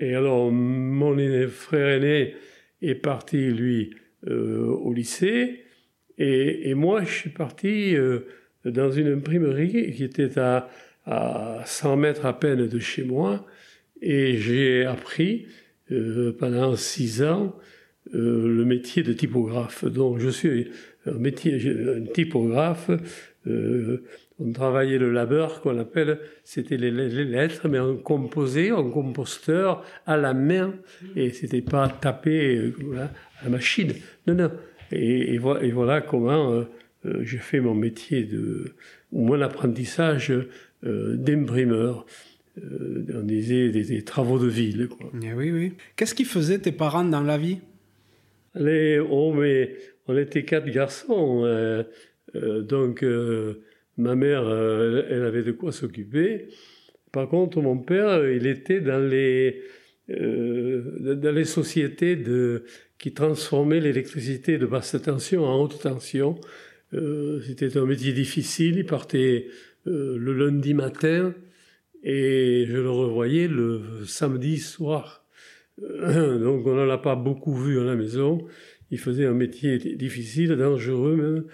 Et 0.00 0.14
alors, 0.14 0.50
mon 0.50 1.16
frère 1.48 1.88
aîné 1.88 2.34
est 2.82 2.94
parti, 2.94 3.50
lui, 3.50 3.94
euh, 4.28 4.64
au 4.64 4.92
lycée, 4.92 5.64
et, 6.20 6.74
moi, 6.74 7.04
je 7.04 7.12
suis 7.12 7.30
parti 7.30 7.94
dans 8.64 8.90
une 8.90 9.06
imprimerie 9.06 9.92
qui 9.92 10.02
était 10.02 10.36
à, 10.36 10.68
à 11.06 11.62
100 11.64 11.96
mètres 11.96 12.26
à 12.26 12.36
peine 12.38 12.66
de 12.66 12.78
chez 12.80 13.04
moi, 13.04 13.46
et 14.02 14.36
j'ai 14.36 14.84
appris 14.84 15.46
pendant 16.40 16.74
six 16.74 17.22
ans 17.22 17.56
euh, 18.14 18.48
le 18.48 18.64
métier 18.64 19.02
de 19.02 19.12
typographe. 19.12 19.84
Donc 19.84 20.18
je 20.18 20.30
suis 20.30 20.68
un 21.06 21.18
métier, 21.18 21.60
un 21.96 22.04
typographe. 22.04 22.90
Euh, 23.46 24.04
on 24.40 24.52
travaillait 24.52 24.98
le 24.98 25.12
labeur 25.12 25.60
qu'on 25.60 25.78
appelle, 25.78 26.20
c'était 26.44 26.76
les, 26.76 26.90
lettres, 26.90 27.68
mais 27.68 27.80
on 27.80 27.96
composait 27.96 28.70
en 28.70 28.88
composteur 28.90 29.84
à 30.06 30.16
la 30.16 30.34
main 30.34 30.74
et 31.16 31.30
c'était 31.30 31.62
pas 31.62 31.88
tapé 31.88 32.56
euh, 32.56 32.72
à 33.40 33.44
la 33.44 33.50
machine. 33.50 33.92
Non, 34.26 34.34
non. 34.34 34.50
Et, 34.92 35.38
voilà, 35.38 36.00
comment 36.00 36.64
j'ai 37.20 37.38
fait 37.38 37.60
mon 37.60 37.74
métier 37.74 38.24
de, 38.24 38.74
ou 39.12 39.26
mon 39.26 39.40
apprentissage 39.42 40.32
d'imprimeur. 40.82 42.06
on 42.56 43.22
disait 43.22 43.68
des, 43.68 44.02
travaux 44.02 44.38
de 44.38 44.46
ville. 44.46 44.88
Quoi. 44.88 45.10
Eh 45.22 45.34
oui, 45.34 45.50
oui. 45.50 45.74
Qu'est-ce 45.94 46.14
qu'ils 46.14 46.26
faisaient 46.26 46.58
tes 46.58 46.72
parents 46.72 47.04
dans 47.04 47.20
la 47.20 47.36
vie? 47.36 47.58
Les, 48.54 48.98
oh, 48.98 49.32
mais 49.34 49.76
on 50.06 50.16
était 50.16 50.44
quatre 50.44 50.68
garçons. 50.68 51.42
Euh, 51.44 51.84
euh, 52.34 52.62
donc, 52.62 53.02
euh, 53.02 53.62
ma 53.98 54.14
mère, 54.14 54.48
elle 54.48 55.24
avait 55.24 55.42
de 55.42 55.52
quoi 55.52 55.72
s'occuper. 55.72 56.48
Par 57.12 57.28
contre, 57.28 57.60
mon 57.60 57.78
père, 57.78 58.28
il 58.28 58.46
était 58.46 58.80
dans 58.80 59.04
les, 59.06 59.62
dans 60.08 61.34
les 61.34 61.44
sociétés 61.44 62.16
de, 62.16 62.64
qui 62.98 63.12
transformaient 63.12 63.80
l'électricité 63.80 64.58
de 64.58 64.66
basse 64.66 64.96
tension 65.02 65.44
en 65.44 65.60
haute 65.60 65.80
tension. 65.80 66.40
C'était 66.92 67.76
un 67.76 67.86
métier 67.86 68.12
difficile. 68.12 68.78
Il 68.78 68.86
partait 68.86 69.48
le 69.84 70.32
lundi 70.32 70.74
matin 70.74 71.34
et 72.02 72.64
je 72.66 72.76
le 72.76 72.90
revoyais 72.90 73.48
le 73.48 73.82
samedi 74.06 74.58
soir. 74.58 75.24
Donc 75.78 76.66
on 76.66 76.74
n'en 76.74 76.88
a 76.88 76.98
pas 76.98 77.16
beaucoup 77.16 77.54
vu 77.54 77.80
à 77.80 77.84
la 77.84 77.94
maison. 77.94 78.46
Il 78.90 78.98
faisait 78.98 79.26
un 79.26 79.34
métier 79.34 79.78
difficile, 79.78 80.56
dangereux 80.56 81.16
même. 81.16 81.44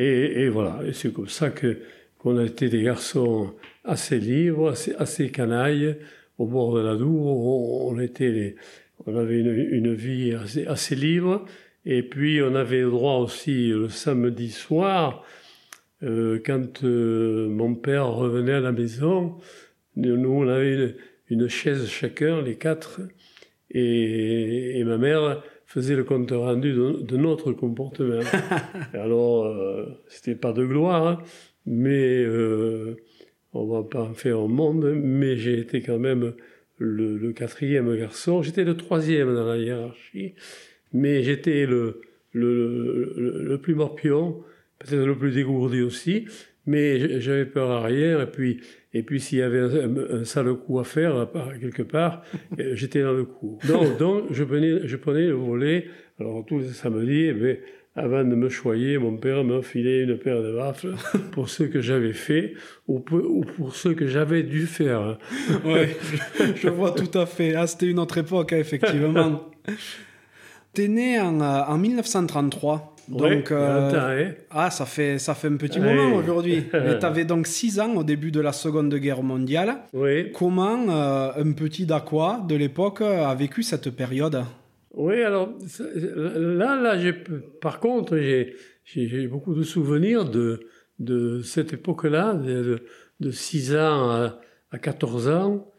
Et, 0.00 0.48
voilà, 0.48 0.80
et 0.86 0.92
c'est 0.92 1.12
comme 1.12 1.28
ça 1.28 1.50
que 1.50 1.78
qu'on 2.18 2.36
a 2.38 2.44
été 2.44 2.68
des 2.68 2.82
garçons 2.82 3.52
assez 3.84 4.18
libres, 4.18 4.74
assez, 4.98 5.30
canailles, 5.30 5.96
au 6.36 6.46
bord 6.46 6.74
de 6.74 6.80
la 6.80 6.96
Dour. 6.96 7.86
On, 7.86 7.98
était 7.98 8.56
on 9.06 9.16
avait 9.16 9.38
une, 9.38 9.94
vie 9.94 10.34
assez, 10.66 10.94
libre. 10.94 11.44
Et 11.84 12.02
puis 12.02 12.40
on 12.42 12.54
avait 12.54 12.82
droit 12.82 13.18
aussi 13.18 13.68
le 13.68 13.88
samedi 13.88 14.50
soir, 14.50 15.24
euh, 16.02 16.40
quand 16.44 16.84
euh, 16.84 17.48
mon 17.48 17.74
père 17.74 18.08
revenait 18.08 18.52
à 18.52 18.60
la 18.60 18.72
maison, 18.72 19.36
nous 19.96 20.30
on 20.30 20.48
avait 20.48 20.74
une, 20.74 20.94
une 21.30 21.48
chaise 21.48 21.88
chacun, 21.88 22.42
les 22.42 22.56
quatre, 22.56 23.00
et, 23.70 24.82
ma 24.84 24.98
mère 24.98 25.42
faisait 25.78 25.96
le 25.96 26.04
compte 26.04 26.30
rendu 26.32 26.72
de, 26.72 27.16
notre 27.16 27.52
comportement. 27.52 28.20
alors, 28.94 29.46
euh, 29.46 29.86
c'était 30.08 30.34
pas 30.34 30.52
de 30.52 30.64
gloire, 30.64 31.06
hein, 31.06 31.18
mais 31.66 32.22
euh, 32.24 32.96
on 33.52 33.66
va 33.66 33.82
pas 33.84 34.02
en 34.02 34.14
faire 34.14 34.40
au 34.40 34.48
monde, 34.48 34.92
mais 34.96 35.36
j'ai 35.36 35.58
été 35.58 35.80
quand 35.80 35.98
même 35.98 36.34
le, 36.78 37.32
quatrième 37.32 37.96
garçon. 37.96 38.42
J'étais 38.42 38.64
le 38.64 38.76
troisième 38.76 39.34
dans 39.34 39.46
la 39.46 39.56
hiérarchie, 39.56 40.34
mais 40.92 41.22
j'étais 41.22 41.64
le, 41.66 42.00
le, 42.32 43.14
le, 43.16 43.58
plus 43.58 43.74
morpion, 43.74 44.42
peut-être 44.80 45.06
le 45.06 45.16
plus 45.16 45.32
dégourdi 45.32 45.80
aussi, 45.82 46.26
mais 46.66 47.20
j'avais 47.20 47.46
peur 47.46 47.70
à 47.70 47.82
rien, 47.84 48.20
et 48.22 48.26
puis 48.26 48.60
et 48.94 49.02
puis 49.02 49.20
s'il 49.20 49.38
y 49.38 49.42
avait 49.42 49.60
un, 49.60 50.24
sale 50.24 50.54
coup 50.54 50.78
à 50.78 50.84
faire 50.84 51.28
quelque 51.60 51.82
part, 51.82 52.22
euh, 52.58 52.74
j'étais 52.74 53.02
dans 53.02 53.12
le 53.12 53.24
coup. 53.24 53.58
Donc, 53.66 53.98
donc 53.98 54.24
je, 54.30 54.44
prenais, 54.44 54.86
je 54.86 54.96
prenais 54.96 55.26
le 55.26 55.34
volet. 55.34 55.86
Alors 56.18 56.44
tous 56.46 56.58
les 56.60 56.68
samedis, 56.68 57.26
eh 57.26 57.32
ben, 57.32 57.56
avant 57.94 58.24
de 58.24 58.34
me 58.34 58.48
choyer, 58.48 58.96
mon 58.96 59.16
père 59.16 59.44
m'a 59.44 59.60
filé 59.60 60.02
une 60.02 60.18
paire 60.18 60.42
de 60.42 60.54
baffles 60.54 60.94
pour 61.32 61.48
ce 61.48 61.64
que 61.64 61.80
j'avais 61.80 62.12
fait 62.12 62.54
ou 62.86 63.00
pour, 63.00 63.74
ce 63.74 63.88
que 63.88 64.06
j'avais 64.06 64.42
dû 64.42 64.66
faire. 64.66 65.18
Oui, 65.64 65.88
je, 66.56 66.68
vois 66.68 66.92
tout 66.92 67.18
à 67.18 67.26
fait. 67.26 67.54
Ah, 67.54 67.66
c'était 67.66 67.86
une 67.86 67.98
autre 67.98 68.18
époque, 68.18 68.52
hein, 68.52 68.58
effectivement. 68.58 69.50
T'es 70.72 70.88
né 70.88 71.18
en, 71.20 71.40
euh, 71.40 71.62
en 71.66 71.76
1933. 71.76 72.87
Donc, 73.08 73.50
euh, 73.50 74.32
ah, 74.50 74.70
ça 74.70 74.84
fait, 74.84 75.18
ça 75.18 75.34
fait 75.34 75.48
un 75.48 75.56
petit 75.56 75.80
moment 75.80 76.16
aujourd'hui. 76.16 76.64
Mais 76.72 76.98
tu 76.98 77.06
avais 77.06 77.24
donc 77.24 77.46
6 77.46 77.80
ans 77.80 77.94
au 77.96 78.04
début 78.04 78.30
de 78.30 78.40
la 78.40 78.52
Seconde 78.52 78.94
Guerre 78.94 79.22
mondiale. 79.22 79.76
Oui. 79.92 80.30
Comment 80.32 80.88
euh, 80.88 81.30
un 81.36 81.52
petit 81.52 81.86
Dacois 81.86 82.44
de 82.48 82.54
l'époque 82.54 83.00
a 83.00 83.34
vécu 83.34 83.62
cette 83.62 83.90
période? 83.90 84.44
Oui, 84.94 85.22
alors 85.22 85.50
là, 86.14 86.76
là 86.76 87.12
par 87.60 87.80
contre, 87.80 88.18
j'ai 88.84 89.26
beaucoup 89.26 89.54
de 89.54 89.62
souvenirs 89.62 90.24
de, 90.24 90.60
de 90.98 91.40
cette 91.42 91.72
époque-là, 91.72 92.34
de, 92.34 92.80
de, 93.20 93.30
6 93.30 93.74
ans 93.76 94.10
à, 94.10 94.40
à 94.70 94.78
14 94.78 95.28
ans. 95.28 95.72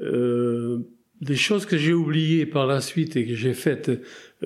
Euh, 0.00 0.80
des 1.20 1.36
choses 1.36 1.66
que 1.66 1.76
j'ai 1.76 1.92
oubliées 1.92 2.46
par 2.46 2.66
la 2.66 2.80
suite 2.80 3.16
et 3.16 3.26
que 3.26 3.34
j'ai 3.34 3.54
faites 3.54 3.90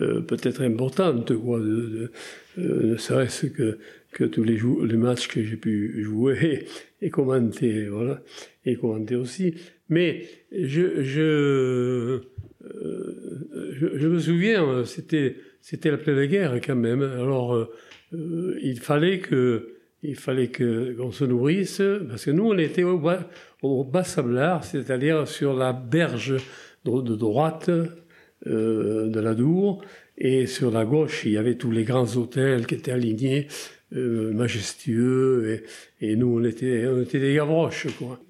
euh, 0.01 0.21
peut-être 0.21 0.63
importantes, 0.63 1.35
quoi, 1.37 1.59
euh, 1.59 2.11
ne 2.57 2.97
serait-ce 2.97 3.47
que, 3.47 3.79
tous 4.27 4.45
les, 4.45 4.97
matchs 4.97 5.29
que 5.29 5.43
j'ai 5.43 5.57
pu 5.57 6.03
jouer 6.03 6.67
et, 7.03 7.11
commenter, 7.11 7.87
voilà, 7.87 8.23
et 8.65 8.77
commenter 8.77 9.17
aussi. 9.17 9.55
Mais 9.89 10.29
je, 10.53 10.83
euh, 11.13 12.21
me 14.09 14.19
souviens, 14.19 14.85
c'était, 14.85 15.37
la 15.85 15.97
pleine 15.97 16.27
guerre 16.27 16.61
quand 16.65 16.77
même. 16.77 17.03
Alors, 17.03 17.69
il 18.13 18.79
fallait 18.79 19.21
qu'on 19.21 21.13
se 21.13 21.25
nourrisse 21.25 21.83
parce 22.09 22.25
que 22.25 22.31
nous 22.31 22.47
on 22.47 22.59
était 22.59 22.85
au 22.85 22.99
au 23.63 23.85
bas 23.85 24.05
sablard, 24.05 24.65
c'est-à-dire 24.65 25.29
sur 25.29 25.55
la 25.55 25.73
berge 25.73 26.37
de, 26.85 27.17
droite 27.17 27.71
euh, 28.47 29.09
de 29.09 29.21
la 29.21 29.35
Dour, 29.35 29.83
et 30.17 30.47
sur 30.47 30.71
la 30.71 30.85
gauche, 30.85 31.23
il 31.25 31.33
y 31.33 31.39
avait 31.39 31.57
tous 31.57 31.71
les 31.71 31.85
grands 31.85 32.17
hôtels 32.17 32.67
qui 32.67 32.75
étaient 32.75 32.93
alignés, 32.93 33.49
euh, 33.95 34.33
majestueux, 34.33 35.63
et, 36.01 36.17
nous, 36.17 36.39
on 36.39 36.45
était, 36.45 36.87
on 36.87 37.03
était 37.03 37.21
des 37.21 37.35
gavroches, 37.35 37.89
quoi. 37.99 38.21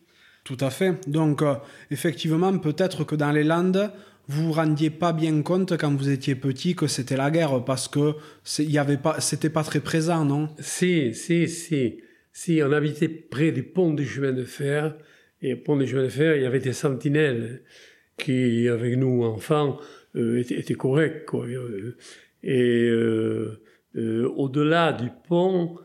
Tout 0.44 0.56
à 0.60 0.70
fait. 0.70 0.94
Donc, 1.08 1.42
euh, 1.42 1.54
effectivement, 1.90 2.56
peut-être 2.58 3.04
que 3.04 3.14
dans 3.14 3.30
les 3.30 3.44
Landes, 3.44 3.92
vous 4.26 4.46
vous 4.46 4.52
rendiez 4.52 4.90
pas 4.90 5.12
bien 5.12 5.42
compte 5.42 5.76
quand 5.76 5.94
vous 5.94 6.08
étiez 6.08 6.34
petit 6.34 6.74
que 6.74 6.86
c'était 6.86 7.16
la 7.16 7.30
guerre, 7.30 7.64
parce 7.64 7.88
que 7.88 8.14
il 8.58 8.70
y 8.70 8.78
avait 8.78 8.96
pas, 8.96 9.20
c'était 9.20 9.50
pas 9.50 9.64
très 9.64 9.80
présent, 9.80 10.24
non? 10.24 10.48
Si, 10.60 11.14
si, 11.14 11.48
si. 11.48 11.98
Si, 12.32 12.60
on 12.64 12.70
habitait 12.70 13.08
près 13.08 13.50
du 13.50 13.64
pont 13.64 13.92
des 13.92 14.06
chemins 14.06 14.32
de 14.32 14.44
fer, 14.44 14.94
et 15.42 15.54
au 15.54 15.56
pont 15.56 15.76
des 15.76 15.86
chemins 15.86 16.04
de 16.04 16.08
fer, 16.08 16.36
il 16.36 16.42
y 16.42 16.46
avait 16.46 16.60
des 16.60 16.72
sentinelles 16.72 17.62
qui, 18.16 18.68
avec 18.68 18.96
nous 18.96 19.24
enfants, 19.24 19.78
euh, 20.16 20.38
était, 20.38 20.74
correct. 20.74 21.26
Quoi. 21.26 21.46
Et 22.42 22.88
euh, 22.88 23.60
euh, 23.96 24.28
au-delà 24.36 24.92
du 24.92 25.08
pont, 25.28 25.76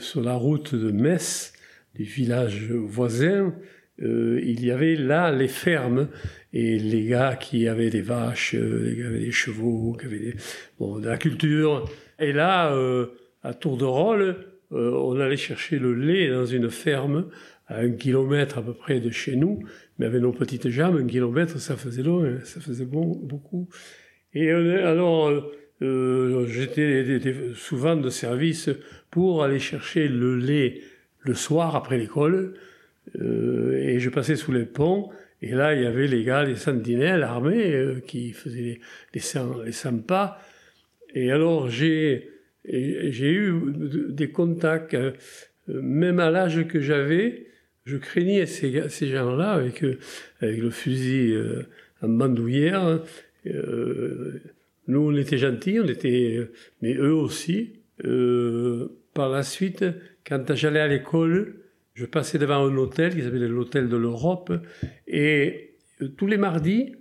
sur 0.00 0.22
la 0.22 0.34
route 0.34 0.74
de 0.74 0.90
Metz, 0.90 1.52
du 1.94 2.04
village 2.04 2.72
voisin, 2.72 3.54
il 3.98 4.64
y 4.64 4.70
avait 4.70 4.96
là 4.96 5.30
les 5.30 5.46
fermes 5.46 6.08
et 6.54 6.78
les 6.78 7.04
gars 7.04 7.36
qui 7.36 7.68
avaient 7.68 7.90
des 7.90 8.00
vaches, 8.00 8.54
gars 8.54 9.08
avaient 9.08 9.20
des 9.20 9.30
chevaux, 9.30 9.94
qui 10.00 10.06
avaient 10.06 10.34
bon, 10.78 10.98
de 11.00 11.06
la 11.06 11.18
culture. 11.18 11.84
Et 12.18 12.32
là, 12.32 12.74
à 13.42 13.52
tour 13.52 13.76
de 13.76 13.84
rôle, 13.84 14.36
on 14.70 15.20
allait 15.20 15.36
chercher 15.36 15.78
le 15.78 15.94
lait 15.94 16.30
dans 16.30 16.46
une 16.46 16.70
ferme 16.70 17.26
à 17.70 17.78
un 17.78 17.92
kilomètre 17.92 18.58
à 18.58 18.62
peu 18.62 18.74
près 18.74 18.98
de 19.00 19.10
chez 19.10 19.36
nous, 19.36 19.62
mais 19.98 20.06
avec 20.06 20.20
nos 20.20 20.32
petites 20.32 20.68
jambes, 20.68 20.96
un 20.96 21.06
kilomètre, 21.06 21.58
ça 21.58 21.76
faisait 21.76 22.02
long, 22.02 22.24
hein, 22.24 22.40
ça 22.42 22.60
faisait 22.60 22.84
bon, 22.84 23.16
beaucoup. 23.22 23.68
Et 24.34 24.50
euh, 24.50 24.86
alors, 24.88 25.28
euh, 25.28 25.52
euh, 25.82 26.46
j'étais 26.46 27.20
souvent 27.54 27.96
de 27.96 28.10
service 28.10 28.70
pour 29.10 29.44
aller 29.44 29.60
chercher 29.60 30.08
le 30.08 30.36
lait 30.36 30.80
le 31.20 31.34
soir 31.34 31.76
après 31.76 31.96
l'école, 31.96 32.54
et 33.18 33.98
je 33.98 34.08
passais 34.08 34.36
sous 34.36 34.52
les 34.52 34.64
ponts, 34.64 35.10
et 35.42 35.52
là, 35.52 35.74
il 35.74 35.82
y 35.82 35.86
avait 35.86 36.06
les 36.06 36.22
gars, 36.22 36.44
les 36.44 36.56
sentinelles 36.56 37.22
armés, 37.22 37.86
qui 38.06 38.32
faisaient 38.32 38.60
les, 38.60 38.80
les, 39.14 39.20
les 39.64 39.72
sampas. 39.72 40.38
Et 41.14 41.30
alors, 41.32 41.68
j'ai 41.68 42.30
j'ai 42.64 43.32
eu 43.32 43.52
des 44.10 44.30
contacts, 44.30 44.96
même 45.66 46.20
à 46.20 46.30
l'âge 46.30 46.66
que 46.68 46.80
j'avais, 46.80 47.49
je 47.84 47.96
craignais 47.96 48.46
ces, 48.46 49.08
gens-là 49.08 49.52
avec, 49.52 49.84
euh, 49.84 49.98
avec 50.40 50.58
le 50.58 50.70
fusil 50.70 51.32
euh, 51.32 51.66
en 52.02 52.08
bandoulière. 52.08 53.00
Euh, 53.46 54.40
nous, 54.86 55.00
on 55.00 55.16
était 55.16 55.38
gentils, 55.38 55.80
on 55.80 55.86
était, 55.86 56.48
mais 56.82 56.94
eux 56.94 57.14
aussi. 57.14 57.80
par 59.14 59.28
la 59.28 59.42
suite, 59.42 59.84
quand 60.26 60.54
j'allais 60.54 60.80
à 60.80 60.88
l'école, 60.88 61.56
je 61.94 62.06
passais 62.06 62.38
devant 62.38 62.66
un 62.66 62.76
hôtel 62.76 63.14
qui 63.14 63.22
s'appelait 63.22 63.48
l'hôtel 63.48 63.88
de 63.88 63.96
l'Europe, 63.96 64.52
et 65.06 65.76
tous 66.16 66.26
les 66.26 66.38
mardis, 66.38 66.96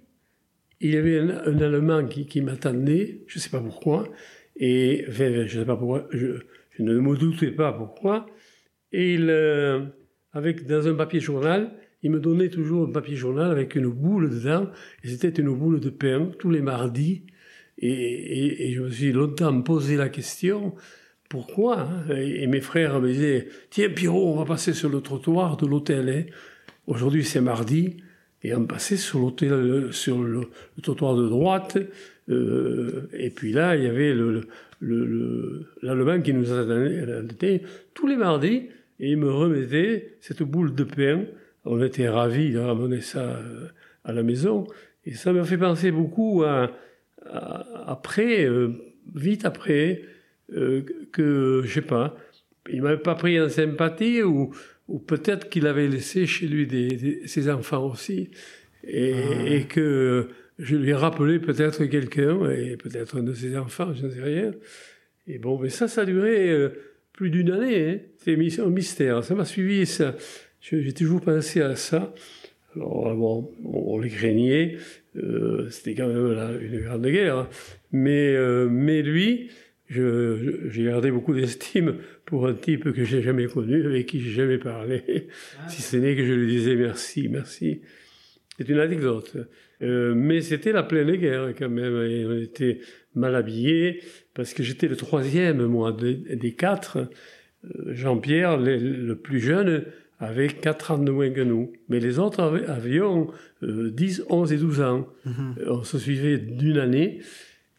il 0.81 0.93
y 0.93 0.97
avait 0.97 1.19
un, 1.19 1.59
Allemand 1.59 2.05
qui, 2.05 2.41
m'attendait, 2.41 3.21
je 3.27 3.37
ne 3.37 3.41
sais 3.41 3.49
pas 3.49 3.59
pourquoi, 3.59 4.07
et 4.55 5.05
je 5.09 5.59
ne 6.79 6.99
me 6.99 7.17
doutais 7.17 7.51
pas 7.51 7.73
pourquoi, 7.73 8.27
avec, 10.33 10.67
dans 10.67 10.87
un 10.87 10.93
papier 10.93 11.19
journal, 11.19 11.71
il 12.03 12.11
me 12.11 12.19
donnait 12.19 12.49
toujours 12.49 12.87
un 12.87 12.91
papier 12.91 13.15
journal 13.15 13.51
avec 13.51 13.75
une 13.75 13.87
boule 13.87 14.29
dedans, 14.29 14.67
et 15.03 15.09
c'était 15.09 15.29
une 15.41 15.53
boule 15.53 15.79
de 15.79 15.89
pain 15.89 16.31
tous 16.39 16.49
les 16.49 16.61
mardis. 16.61 17.23
Et, 17.77 18.73
je 18.73 18.81
me 18.81 18.89
suis 18.89 19.11
longtemps 19.11 19.61
posé 19.61 19.95
la 19.95 20.09
question, 20.09 20.75
pourquoi 21.29 21.81
hein 21.81 22.15
et, 22.15 22.47
mes 22.47 22.61
frères 22.61 22.99
me 22.99 23.07
disaient, 23.07 23.47
tiens 23.69 23.89
Pierrot, 23.89 24.33
on 24.33 24.37
va 24.37 24.45
passer 24.45 24.73
sur 24.73 24.89
le 24.89 25.01
trottoir 25.01 25.57
de 25.57 25.65
l'hôtel. 25.65 26.09
Hein. 26.09 26.23
Aujourd'hui 26.87 27.23
c'est 27.23 27.41
mardi, 27.41 27.97
et 28.43 28.53
on 28.55 28.65
passait 28.65 28.97
sur 28.97 29.19
l'hôtel, 29.19 29.91
sur 29.91 30.21
le, 30.21 30.49
trottoir 30.81 31.15
de 31.15 31.27
droite, 31.27 31.77
euh, 32.29 33.09
et 33.13 33.29
puis 33.29 33.53
là, 33.53 33.75
il 33.75 33.83
y 33.83 33.87
avait 33.87 34.13
l'Allemand 34.13 34.41
le, 34.81 35.65
le, 35.81 36.21
qui 36.21 36.33
nous 36.33 36.51
attendait 36.51 37.63
tous 37.93 38.07
les 38.07 38.17
mardis 38.17 38.69
et 38.99 39.12
il 39.12 39.17
me 39.17 39.31
remettait 39.31 40.17
cette 40.19 40.43
boule 40.43 40.75
de 40.75 40.83
pain. 40.83 41.25
On 41.65 41.81
était 41.81 42.09
ravis 42.09 42.51
de 42.51 42.59
ramener 42.59 43.01
ça 43.01 43.38
euh, 43.38 43.67
à 44.03 44.12
la 44.12 44.23
maison. 44.23 44.67
Et 45.05 45.13
ça 45.13 45.31
m'a 45.31 45.43
fait 45.43 45.57
penser 45.57 45.91
beaucoup 45.91 46.43
à, 46.43 46.71
après, 47.85 48.45
euh, 48.45 48.73
vite 49.15 49.45
après, 49.45 50.01
euh, 50.53 50.81
que, 51.12 51.62
je 51.63 51.73
sais 51.73 51.81
pas, 51.81 52.15
il 52.71 52.81
m'avait 52.81 52.97
pas 52.97 53.15
pris 53.15 53.39
en 53.39 53.49
sympathie 53.49 54.21
ou, 54.23 54.53
ou 54.88 54.99
peut-être 54.99 55.49
qu'il 55.49 55.67
avait 55.67 55.88
laissé 55.88 56.25
chez 56.25 56.47
lui 56.47 56.67
des, 56.67 57.27
ses 57.27 57.49
enfants 57.49 57.89
aussi. 57.89 58.31
Et, 58.83 59.13
ah. 59.13 59.49
et, 59.49 59.63
que 59.65 60.29
je 60.57 60.75
lui 60.75 60.89
ai 60.89 60.93
rappelé 60.93 61.39
peut-être 61.39 61.85
quelqu'un, 61.85 62.49
et 62.49 62.77
peut-être 62.77 63.17
un 63.17 63.23
de 63.23 63.33
ses 63.33 63.57
enfants, 63.57 63.93
je 63.93 64.05
ne 64.05 64.09
sais 64.09 64.23
rien. 64.23 64.51
Et 65.27 65.38
bon, 65.38 65.59
mais 65.59 65.69
ça, 65.69 65.88
ça 65.88 66.01
a 66.01 66.05
duré 66.05 66.69
plus 67.19 67.29
d'une 67.29 67.51
année. 67.51 67.89
Hein. 67.89 67.97
C'est 68.17 68.62
un 68.62 68.69
mystère. 68.69 69.25
Ça 69.25 69.36
m'a 69.36 69.43
suivi, 69.43 69.86
ça. 69.86 70.15
J'ai 70.62 70.93
toujours 70.93 71.19
pensé 71.19 71.62
à 71.62 71.75
ça. 71.75 72.13
Alors, 72.77 73.13
bon, 73.13 73.51
on 73.65 73.99
les 73.99 74.10
craignait. 74.10 74.77
Euh, 75.17 75.69
C'était 75.69 75.95
quand 75.95 76.08
même 76.08 76.32
là, 76.32 76.51
une 76.62 76.79
grande 76.79 77.05
guerre. 77.05 77.39
Hein. 77.39 77.49
Mais, 77.91 78.34
euh, 78.38 78.69
mais 78.69 79.01
lui, 79.01 79.49
j'ai 79.89 80.84
gardé 80.86 81.12
beaucoup 81.12 81.34
d'estime 81.34 81.97
pour 82.23 82.47
un 82.47 82.53
type 82.53 82.89
que 82.93 83.03
j'ai 83.03 83.21
jamais 83.21 83.47
connu, 83.47 83.86
avec 83.86 84.05
qui 84.05 84.21
j'ai 84.21 84.32
jamais 84.32 84.58
parlé, 84.58 85.27
ah. 85.60 85.67
si 85.67 85.82
ce 85.82 85.97
n'est 85.97 86.15
que 86.15 86.23
je 86.23 86.32
lui 86.32 86.47
disais 86.47 86.75
merci, 86.75 87.27
merci. 87.27 87.82
C'est 88.59 88.67
une 88.67 88.79
anecdote. 88.79 89.37
Euh, 89.81 90.13
mais 90.13 90.41
c'était 90.41 90.73
la 90.73 90.83
pleine 90.83 91.15
guerre 91.15 91.53
quand 91.57 91.69
même, 91.69 91.95
et 92.03 92.25
on 92.25 92.37
était 92.41 92.81
mal 93.15 93.33
habillés, 93.33 94.01
parce 94.33 94.53
que 94.53 94.63
j'étais 94.63 94.89
le 94.89 94.97
troisième, 94.97 95.65
moi, 95.65 95.93
des, 95.93 96.51
quatre. 96.55 96.97
Euh, 97.63 97.93
Jean-Pierre, 97.93 98.57
le, 98.57 99.13
plus 99.13 99.39
jeune, 99.39 99.85
avait 100.19 100.49
quatre 100.49 100.91
ans 100.91 100.97
de 100.97 101.09
moins 101.09 101.29
que 101.29 101.39
nous. 101.39 101.71
Mais 101.87 102.01
les 102.01 102.19
autres 102.19 102.41
avions 102.67 103.31
10, 103.61 104.19
euh, 104.19 104.25
11 104.29 104.51
et 104.51 104.57
12 104.57 104.81
ans. 104.81 105.07
Mhm. 105.23 105.55
On 105.67 105.83
se 105.83 105.97
suivait 105.97 106.37
d'une 106.37 106.79
année. 106.79 107.21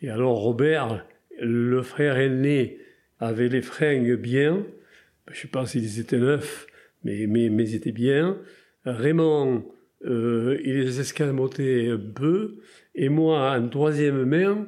Et 0.00 0.08
alors 0.08 0.40
Robert, 0.40 1.04
le 1.42 1.82
frère 1.82 2.16
aîné, 2.16 2.78
avait 3.18 3.50
les 3.50 3.60
fringues 3.60 4.14
bien. 4.14 4.64
Je 5.26 5.32
ne 5.32 5.36
sais 5.36 5.48
pas 5.48 5.66
s'ils 5.66 6.00
étaient 6.00 6.18
neufs, 6.18 6.66
mais, 7.04 7.26
mais, 7.26 7.50
mais 7.50 7.68
ils 7.68 7.74
étaient 7.74 7.92
bien. 7.92 8.38
Raymond, 8.86 9.62
euh, 10.06 10.58
il 10.64 10.78
les 10.78 11.00
escamotait 11.00 11.90
peu. 12.14 12.56
Et 12.94 13.08
moi, 13.08 13.56
en 13.56 13.68
troisième 13.68 14.24
main, 14.24 14.66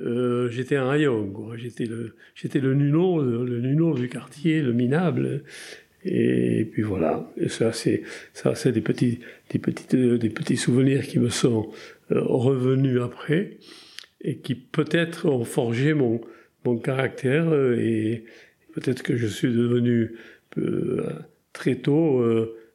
euh, 0.00 0.50
j'étais 0.50 0.76
un 0.76 0.88
rayon, 0.88 1.32
J'étais 1.56 1.84
le, 1.84 2.16
j'étais 2.34 2.60
le 2.60 2.74
nuno, 2.74 3.22
le, 3.22 3.60
nuno 3.60 3.94
du 3.94 4.08
quartier, 4.08 4.60
le 4.62 4.72
minable. 4.72 5.44
Et 6.04 6.68
puis 6.72 6.82
voilà. 6.82 7.30
Et 7.36 7.48
ça, 7.48 7.72
c'est, 7.72 8.02
ça, 8.32 8.54
c'est 8.54 8.72
des 8.72 8.80
petits, 8.80 9.20
des 9.50 9.58
petites, 9.58 9.94
des 9.94 10.30
petits 10.30 10.56
souvenirs 10.56 11.06
qui 11.06 11.20
me 11.20 11.28
sont 11.28 11.70
euh, 12.10 12.20
revenus 12.20 13.00
après 13.00 13.58
et 14.20 14.38
qui 14.38 14.54
peut-être 14.54 15.28
ont 15.28 15.44
forgé 15.44 15.94
mon, 15.94 16.20
mon 16.64 16.76
caractère 16.76 17.52
et 17.54 18.24
peut-être 18.72 19.02
que 19.02 19.16
je 19.16 19.26
suis 19.26 19.52
devenu 19.52 20.14
très 21.52 21.76
tôt 21.76 22.22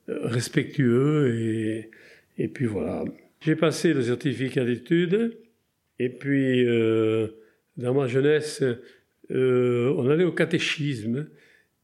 respectueux 0.08 1.36
et, 1.36 1.91
et 2.38 2.48
puis 2.48 2.65
voilà. 2.65 3.04
J'ai 3.41 3.56
passé 3.56 3.93
le 3.93 4.02
certificat 4.02 4.65
d'études 4.65 5.38
et 6.00 6.10
puis 6.10 6.65
dans 7.78 7.93
ma 7.93 8.08
jeunesse, 8.08 8.63
on 9.30 10.10
allait 10.10 10.24
au 10.24 10.32
catéchisme 10.32 11.28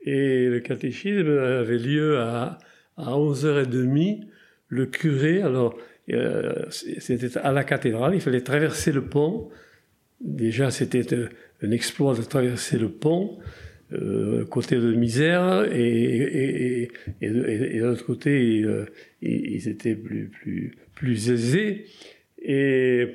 et 0.01 0.47
le 0.47 0.59
catéchisme 0.59 1.29
avait 1.37 1.77
lieu 1.77 2.19
à, 2.19 2.57
à 2.97 3.11
11h30. 3.11 4.27
Le 4.67 4.85
curé, 4.87 5.41
alors, 5.41 5.77
euh, 6.11 6.65
c'était 6.69 7.37
à 7.37 7.51
la 7.51 7.63
cathédrale, 7.63 8.15
il 8.15 8.21
fallait 8.21 8.41
traverser 8.41 8.91
le 8.91 9.05
pont. 9.05 9.49
Déjà, 10.19 10.71
c'était 10.71 11.29
un 11.61 11.71
exploit 11.71 12.15
de 12.15 12.21
traverser 12.21 12.77
le 12.77 12.89
pont, 12.89 13.37
euh, 13.93 14.45
côté 14.45 14.77
de 14.77 14.93
misère, 14.93 15.65
et, 15.71 15.79
et, 15.79 16.81
et, 16.83 16.89
et 17.21 17.29
de 17.29 17.85
l'autre 17.85 18.05
côté, 18.05 18.63
euh, 18.63 18.85
ils, 19.21 19.67
étaient 19.67 19.95
plus, 19.95 20.29
plus, 20.29 20.75
plus 20.95 21.29
aisés. 21.29 21.85
Et 22.41 23.07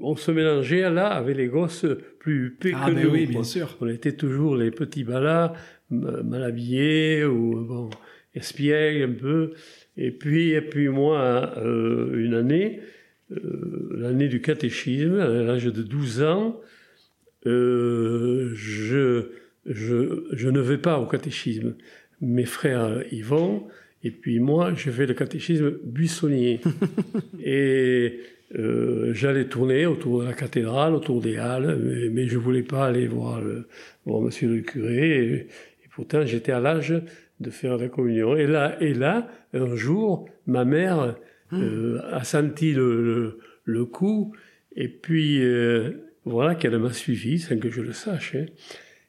on 0.00 0.16
se 0.16 0.30
mélangeait 0.30 0.88
là 0.90 1.08
avec 1.08 1.36
les 1.36 1.48
gosses 1.48 1.86
plus 2.18 2.56
ah, 2.74 2.86
que 2.86 2.92
nous. 2.92 3.10
oui, 3.10 3.26
bien 3.26 3.42
sûr. 3.42 3.76
On 3.80 3.88
était 3.88 4.12
toujours 4.12 4.56
les 4.56 4.70
petits 4.70 5.04
balas, 5.04 5.52
mal 5.90 6.42
habillés, 6.42 7.24
ou 7.24 7.64
bon, 7.64 7.90
espiègles 8.34 9.02
un 9.02 9.14
peu. 9.14 9.52
Et 9.96 10.10
puis, 10.10 10.50
et 10.50 10.60
puis 10.60 10.88
moi, 10.88 11.54
euh, 11.56 12.14
une 12.16 12.34
année, 12.34 12.80
euh, 13.32 13.96
l'année 13.96 14.28
du 14.28 14.40
catéchisme, 14.40 15.18
à 15.18 15.28
l'âge 15.28 15.64
de 15.64 15.82
12 15.82 16.22
ans, 16.22 16.60
euh, 17.46 18.52
je, 18.54 19.30
je, 19.68 20.24
je, 20.32 20.48
ne 20.48 20.60
vais 20.60 20.78
pas 20.78 20.98
au 20.98 21.06
catéchisme. 21.06 21.76
Mes 22.20 22.46
frères 22.46 23.02
y 23.12 23.22
vont, 23.22 23.68
et 24.02 24.10
puis 24.10 24.38
moi, 24.38 24.72
je 24.74 24.90
fais 24.90 25.06
le 25.06 25.14
catéchisme 25.14 25.78
buissonnier. 25.84 26.60
et 27.44 28.20
euh, 28.56 29.12
j'allais 29.12 29.46
tourner 29.46 29.86
autour 29.86 30.20
de 30.20 30.26
la 30.26 30.32
cathédrale, 30.32 30.94
autour 30.94 31.20
des 31.20 31.36
halles, 31.36 31.78
mais, 32.12 32.26
je 32.26 32.36
ne 32.36 32.42
voulais 32.42 32.62
pas 32.62 32.86
aller 32.86 33.06
voir, 33.06 33.40
le, 33.40 33.68
voir 34.06 34.22
monsieur 34.22 34.48
le 34.48 34.60
curé. 34.62 35.22
Et, 35.22 35.48
pourtant, 35.94 36.24
j'étais 36.24 36.52
à 36.52 36.60
l'âge 36.60 36.94
de 37.40 37.50
faire 37.50 37.76
la 37.76 37.88
communion. 37.88 38.36
Et 38.36 38.46
là, 38.46 38.76
et 38.80 38.94
là 38.94 39.28
un 39.52 39.74
jour, 39.74 40.28
ma 40.46 40.64
mère 40.64 41.16
hum. 41.52 41.62
euh, 41.62 42.00
a 42.12 42.24
senti 42.24 42.72
le, 42.72 43.38
le, 43.64 43.84
coup, 43.84 44.32
et 44.76 44.88
puis 44.88 45.42
euh, 45.42 45.90
voilà 46.24 46.54
qu'elle 46.54 46.78
m'a 46.78 46.92
suivi, 46.92 47.38
sans 47.38 47.58
que 47.58 47.68
je 47.68 47.82
le 47.82 47.92
sache. 47.92 48.36
Hein. 48.36 48.46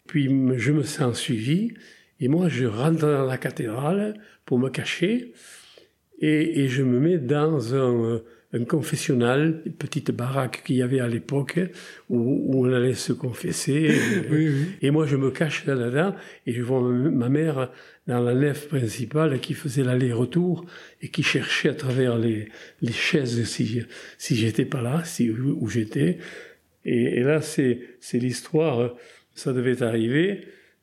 Puis 0.10 0.26
je 0.58 0.72
me 0.72 0.84
sens 0.84 1.17
suivi, 1.17 1.74
et 2.19 2.28
moi 2.28 2.50
je 2.50 2.65
rentre 2.65 3.00
dans 3.00 3.26
la 3.26 3.38
cathédrale 3.38 4.15
pour 4.45 4.60
me 4.60 4.69
cacher, 4.69 5.34
et, 6.19 6.62
et 6.62 6.67
je 6.67 6.84
me 6.84 7.00
mets 7.00 7.17
dans 7.17 7.76
un 7.76 8.22
un 8.52 8.65
confessionnal, 8.65 9.62
une 9.65 9.74
petite 9.74 10.10
baraque 10.12 10.63
qu'il 10.65 10.78
y 10.78 10.82
avait 10.82 11.00
à 11.00 11.08
l'époque 11.08 11.60
où, 12.10 12.58
on 12.58 12.72
allait 12.74 12.95
se 12.95 13.13
confesser. 13.13 13.95
Et 14.82 14.89
moi, 14.89 15.06
je 15.06 15.17
me 15.17 15.30
cache 15.30 15.65
là-dedans 15.65 16.15
et 16.48 16.54
je 16.54 16.62
vois 16.63 16.82
ma 16.82 17.30
mère 17.30 17.72
dans 18.08 18.19
la 18.19 18.34
nef 18.34 18.67
principale 18.67 19.39
qui 19.39 19.54
faisait 19.54 19.84
l'aller-retour 19.84 20.65
et 21.02 21.10
qui 21.10 21.22
cherchait 21.22 21.69
à 21.69 21.76
travers 21.76 22.17
les, 22.17 22.50
les 22.82 22.91
chaises 22.91 23.43
si, 23.43 23.84
si 24.17 24.36
j'étais 24.36 24.65
pas 24.65 24.82
là, 24.82 25.04
si, 25.06 25.30
où 25.30 25.67
j'étais. 25.69 26.17
Et, 26.86 27.22
là, 27.22 27.41
c'est, 27.41 27.82
c'est 28.00 28.17
l'histoire, 28.17 28.95
ça 29.39 29.54
devait 29.54 29.84
arriver. 29.84 30.41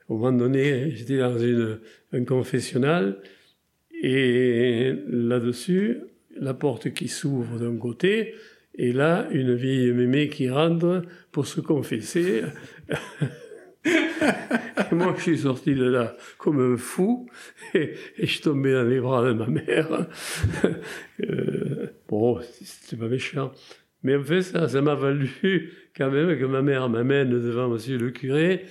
Au 0.08 0.16
moment 0.16 0.36
donné, 0.36 0.90
j'étais 0.90 1.18
dans 1.18 1.38
une, 1.38 1.78
un 2.12 2.24
confessionnal 2.24 3.20
et 4.02 4.94
là-dessus, 5.08 6.00
la 6.36 6.54
porte 6.54 6.92
qui 6.92 7.08
s'ouvre 7.08 7.58
d'un 7.58 7.76
côté, 7.76 8.34
et 8.74 8.92
là, 8.92 9.26
une 9.30 9.54
vieille 9.54 9.92
mémé 9.92 10.28
qui 10.28 10.50
rentre 10.50 11.02
pour 11.32 11.46
se 11.46 11.60
confesser. 11.60 12.42
moi, 14.92 15.14
je 15.16 15.22
suis 15.22 15.38
sorti 15.38 15.74
de 15.74 15.84
là 15.84 16.14
comme 16.36 16.74
un 16.74 16.76
fou, 16.76 17.28
et, 17.74 17.94
je 18.18 18.26
suis 18.26 18.42
tombé 18.42 18.72
dans 18.72 18.84
les 18.84 19.00
bras 19.00 19.26
de 19.26 19.32
ma 19.32 19.46
mère. 19.46 20.06
euh, 21.20 21.86
bon, 22.08 22.40
c'était 22.62 22.96
pas 22.96 23.08
méchant. 23.08 23.52
Mais 24.06 24.14
en 24.14 24.22
fait, 24.22 24.42
ça, 24.42 24.68
ça 24.68 24.80
m'a 24.82 24.94
valu 24.94 25.72
quand 25.96 26.12
même 26.12 26.38
que 26.38 26.44
ma 26.44 26.62
mère 26.62 26.88
m'amène 26.88 27.28
devant 27.28 27.68
monsieur 27.68 27.98
le 27.98 28.12
curé. 28.12 28.64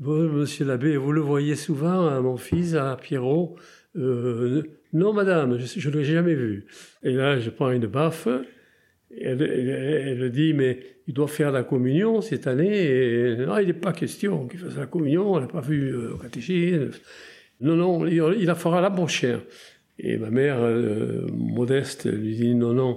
Bon, 0.00 0.28
monsieur 0.28 0.64
l'abbé, 0.64 0.96
vous 0.96 1.12
le 1.12 1.20
voyez 1.20 1.54
souvent, 1.54 2.08
à 2.08 2.20
mon 2.20 2.36
fils, 2.36 2.74
à 2.74 2.96
Pierrot. 3.00 3.56
Euh, 3.94 4.64
non, 4.92 5.12
madame, 5.12 5.56
je 5.56 5.88
ne 5.88 5.94
l'ai 5.94 6.04
jamais 6.04 6.34
vu. 6.34 6.66
Et 7.04 7.12
là, 7.12 7.38
je 7.38 7.50
prends 7.50 7.70
une 7.70 7.86
baffe. 7.86 8.26
Elle, 9.16 9.40
elle, 9.42 10.30
dit, 10.32 10.52
mais 10.52 10.80
il 11.06 11.14
doit 11.14 11.28
faire 11.28 11.52
la 11.52 11.62
communion 11.62 12.20
cette 12.20 12.48
année. 12.48 13.36
Non, 13.36 13.58
il 13.58 13.68
n'est 13.68 13.74
pas 13.74 13.92
question 13.92 14.48
qu'il 14.48 14.58
fasse 14.58 14.76
la 14.76 14.86
communion. 14.86 15.34
On 15.34 15.38
l'a 15.38 15.46
pas 15.46 15.60
vu 15.60 15.94
euh, 15.94 16.14
au 16.14 16.18
catéchisme. 16.18 16.90
Non, 17.60 17.76
non, 17.76 18.04
il, 18.04 18.46
la 18.46 18.56
fera 18.56 18.80
la 18.80 18.90
prochaine. 18.90 19.42
Et 20.00 20.16
ma 20.16 20.30
mère, 20.30 20.58
euh, 20.60 21.28
modeste, 21.32 22.12
lui 22.12 22.34
dit, 22.34 22.54
non, 22.56 22.72
non, 22.72 22.96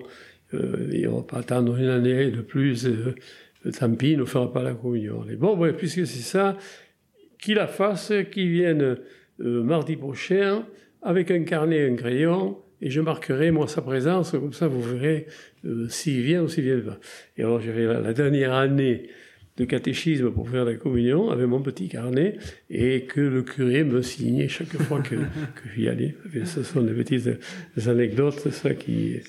euh, 0.56 0.90
il 0.92 1.04
ne 1.04 1.10
va 1.10 1.22
pas 1.22 1.38
attendre 1.40 1.78
une 1.78 1.90
année 1.90 2.32
de 2.32 2.42
plus. 2.42 2.88
tant 3.80 3.92
pis, 3.94 4.12
il 4.12 4.20
ne 4.20 4.26
fera 4.26 4.52
pas 4.52 4.64
la 4.64 4.74
communion. 4.74 5.26
Et 5.30 5.36
bon, 5.36 5.58
puisque 5.74 6.06
c'est 6.06 6.22
ça, 6.22 6.58
qu'il 7.40 7.56
la 7.56 7.68
fasse, 7.68 8.12
qu'il 8.32 8.50
vienne 8.50 8.98
mardi 9.40 9.96
prochain 9.96 10.66
avec 11.02 11.30
un 11.32 11.44
carnet 11.44 11.78
et 11.78 11.90
un 11.90 11.96
crayon, 11.96 12.58
et 12.82 12.90
je 12.90 13.00
marquerai 13.00 13.52
moi 13.52 13.68
sa 13.68 13.82
présence, 13.82 14.32
comme 14.32 14.54
ça 14.54 14.68
vous 14.68 14.82
verrez 14.82 15.28
euh, 15.66 15.88
s'il 15.88 16.22
vient 16.22 16.44
ou 16.44 16.48
s'il 16.48 16.66
vient 16.66 16.80
pas. 16.80 17.00
Et 17.38 17.44
alors 17.44 17.62
j'avais 17.62 17.86
la, 17.86 18.14
dernière 18.14 18.54
année 18.54 19.10
de 19.58 19.66
catéchisme 19.66 20.32
pour 20.32 20.50
faire 20.50 20.66
la 20.66 20.76
communion 20.76 21.30
avec 21.30 21.48
mon 21.48 21.62
petit 21.62 21.88
carnet 21.88 22.38
et 22.70 23.04
que 23.04 23.22
le 23.22 23.44
curé 23.44 23.84
me 23.84 24.02
signait 24.02 24.50
chaque 24.50 24.76
fois 24.84 25.02
que, 25.02 25.16
que 25.16 25.70
j'y 25.76 25.88
allais. 25.88 26.16
ce 26.44 26.64
sont 26.64 26.82
des 26.82 26.94
petites 26.94 27.30
anecdotes, 27.88 28.50
ça 28.52 28.74
qui, 28.74 29.22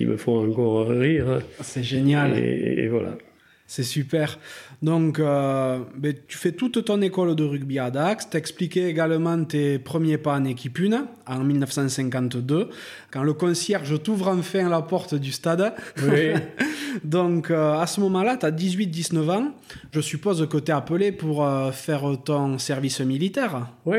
qui 0.00 0.06
me 0.06 0.16
font 0.16 0.48
encore 0.48 0.88
rire. 0.88 1.42
C'est 1.60 1.82
génial. 1.82 2.38
et 2.38 2.88
voilà. 2.88 3.18
C'est 3.66 3.84
super. 3.84 4.38
Donc, 4.82 5.18
euh, 5.18 5.78
ben, 5.94 6.14
tu 6.26 6.38
fais 6.38 6.52
toute 6.52 6.84
ton 6.86 7.02
école 7.02 7.36
de 7.36 7.44
rugby 7.44 7.78
à 7.78 7.90
Dax. 7.90 8.30
T'expliquais 8.30 8.88
également 8.88 9.44
tes 9.44 9.78
premiers 9.78 10.16
pas 10.16 10.32
en 10.36 10.44
équipe 10.46 10.80
1 10.80 11.06
en 11.26 11.44
1952, 11.44 12.68
quand 13.12 13.22
le 13.22 13.32
concierge 13.34 14.02
t'ouvre 14.02 14.26
enfin 14.26 14.70
la 14.70 14.80
porte 14.80 15.14
du 15.14 15.32
stade. 15.32 15.74
Oui. 16.02 16.32
Donc, 17.04 17.50
euh, 17.50 17.74
à 17.74 17.86
ce 17.86 18.00
moment-là, 18.00 18.38
tu 18.38 18.46
as 18.46 18.50
18-19 18.50 19.30
ans. 19.30 19.54
Je 19.92 20.00
suppose 20.00 20.48
que 20.48 20.56
tu 20.56 20.72
es 20.72 20.74
appelé 20.74 21.12
pour 21.12 21.46
euh, 21.46 21.70
faire 21.72 22.02
ton 22.24 22.58
service 22.58 23.00
militaire. 23.02 23.68
Oui, 23.84 23.98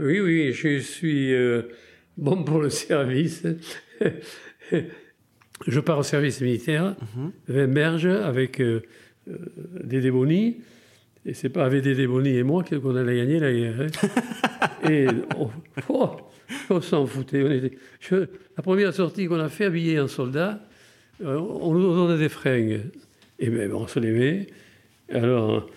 oui, 0.00 0.20
oui, 0.20 0.52
je 0.52 0.80
suis 0.80 1.32
bon 2.18 2.42
pour 2.42 2.58
le 2.58 2.68
service. 2.68 3.44
je 5.66 5.80
pars 5.80 5.98
au 5.98 6.02
service 6.02 6.40
militaire, 6.40 6.96
mm 7.16 7.30
-hmm. 7.48 8.22
avec 8.22 8.60
euh, 8.60 8.82
des 9.84 10.00
démonies. 10.00 10.56
Et 11.24 11.34
c'est 11.34 11.48
pas 11.48 11.64
avec 11.64 11.82
des 11.82 11.96
démonies 11.96 12.36
et 12.36 12.44
moi 12.44 12.62
qu'on 12.62 12.94
allait 12.94 13.16
gagner 13.16 13.40
la 13.40 13.52
guerre. 13.52 13.80
Hein. 13.80 14.88
et 14.90 15.06
on, 15.36 15.50
oh, 15.88 16.10
on 16.70 16.80
s'en 16.80 17.04
foutait. 17.06 17.42
On 17.42 17.50
était, 17.50 17.76
la 18.56 18.62
première 18.62 18.94
sortie 18.94 19.26
qu'on 19.26 19.40
a 19.40 19.48
fait 19.48 19.64
habillé 19.64 19.98
en 19.98 20.06
soldat, 20.06 20.60
euh, 21.24 21.36
on 21.36 21.74
nous 21.74 21.94
donnait 21.94 22.18
des 22.18 22.28
fringues. 22.28 22.82
Et 23.40 23.50
bien, 23.50 23.68
on 23.72 23.88
se 23.88 23.98
les 23.98 24.12
met. 24.12 24.46
Alors, 25.12 25.68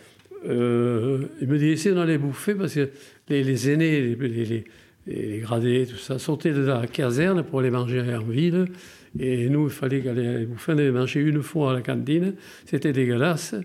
euh, 0.48 1.26
il 1.42 1.48
me 1.48 1.58
dit, 1.58 1.78
si 1.78 1.89
on 1.89 1.98
allait 1.98 2.20
bouffer, 2.20 2.54
parce 2.54 2.76
que 2.76 2.89
les, 3.30 3.72
aînés, 3.72 4.15
les, 4.15 4.65
les, 5.08 5.39
gradés, 5.39 5.88
tout 5.89 5.98
ça, 5.98 6.20
sortaient 6.20 6.54
de 6.54 6.62
la 6.62 6.86
caserne 6.86 7.44
pour 7.44 7.60
aller 7.60 7.72
manger 7.72 8.02
en 8.02 8.24
ville. 8.24 8.68
Et 9.17 9.50
nous, 9.50 9.67
il 9.67 9.72
fallait 9.72 10.02
qu'aller. 10.02 10.48
On 10.67 10.72
avait 10.72 10.91
mangé 10.91 11.22
une 11.22 11.41
fois 11.41 11.72
à 11.72 11.74
la 11.76 11.82
cantine. 11.82 12.36
C'était 12.65 12.93
dégueulasse. 12.93 13.56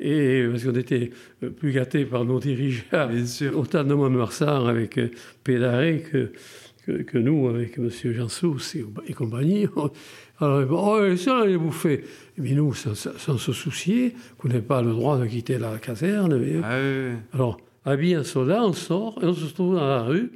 Et 0.00 0.46
parce 0.50 0.64
qu'on 0.64 0.74
était 0.74 1.10
plus 1.56 1.72
gâtés 1.72 2.04
par 2.04 2.24
nos 2.24 2.40
dirigeants, 2.40 3.08
autant 3.54 3.84
de 3.84 3.94
Mont-de-Marsan 3.94 4.66
avec 4.66 4.98
euh, 4.98 5.10
Pédaré 5.44 6.02
que, 6.10 6.32
que, 7.02 7.18
nous, 7.18 7.48
avec 7.48 7.78
M. 7.78 7.88
Jansous 7.90 8.76
et, 8.76 8.84
et, 9.06 9.12
compagnie. 9.12 9.66
Alors, 10.40 10.66
oh, 10.70 11.16
ça, 11.16 11.36
on 11.36 11.42
allait 11.42 11.56
bouffer. 11.56 12.04
Mais 12.38 12.52
nous, 12.52 12.74
sans, 12.74 12.94
se 12.94 13.52
soucier, 13.52 14.14
qu'on 14.36 14.48
n'ait 14.48 14.60
pas 14.60 14.82
le 14.82 14.90
droit 14.90 15.18
de 15.18 15.26
quitter 15.26 15.58
la 15.58 15.78
caserne. 15.78 16.42
Ah 16.64 16.76
Alors, 17.32 17.58
habillé 17.84 18.18
en 18.18 18.24
soldat, 18.24 18.64
on 18.64 18.72
sort 18.72 19.18
et 19.22 19.26
on 19.26 19.32
se 19.32 19.46
trouve 19.54 19.76
dans 19.76 19.88
la 19.88 20.02
rue. 20.02 20.32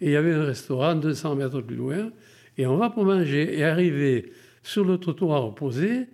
Et 0.00 0.06
il 0.06 0.12
y 0.12 0.16
avait 0.16 0.34
un 0.34 0.44
restaurant 0.44 0.96
200 0.96 1.36
mètres 1.36 1.60
plus 1.60 1.76
loin. 1.76 2.10
Et 2.58 2.66
on 2.66 2.76
va 2.76 2.90
pour 2.90 3.04
manger. 3.04 3.58
Et 3.58 3.64
arrivé 3.64 4.32
sur 4.62 4.84
le 4.84 4.98
trottoir 4.98 5.44
opposé, 5.44 6.06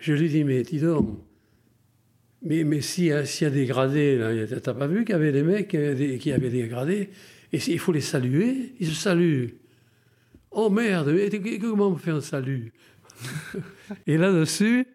je 0.00 0.12
lui 0.14 0.28
dis, 0.28 0.44
mais 0.44 0.62
dis 0.62 0.80
donc, 0.80 1.20
Mais, 2.42 2.64
mais 2.64 2.80
s'il 2.80 3.04
y, 3.04 3.08
y 3.08 3.44
a 3.44 3.50
des 3.50 3.66
gradés, 3.66 4.46
t'as 4.62 4.74
pas 4.74 4.86
vu 4.86 5.04
qu'il 5.04 5.12
y 5.12 5.16
avait 5.16 5.32
des 5.32 5.42
mecs 5.42 5.68
qui 5.68 5.76
avaient 5.76 5.94
des, 5.94 6.18
qui 6.18 6.32
avaient 6.32 6.50
des 6.50 6.66
gradés? 6.68 7.10
Et 7.52 7.58
il 7.58 7.78
faut 7.78 7.92
les 7.92 8.00
saluer, 8.00 8.74
ils 8.78 8.88
se 8.88 8.94
saluent. 8.94 9.56
Oh 10.50 10.70
merde, 10.70 11.12
mais 11.12 11.58
comment 11.58 11.88
on 11.88 11.96
fait 11.96 12.10
un 12.10 12.20
salut? 12.20 12.72
Et 14.06 14.16
là-dessus, 14.16 14.86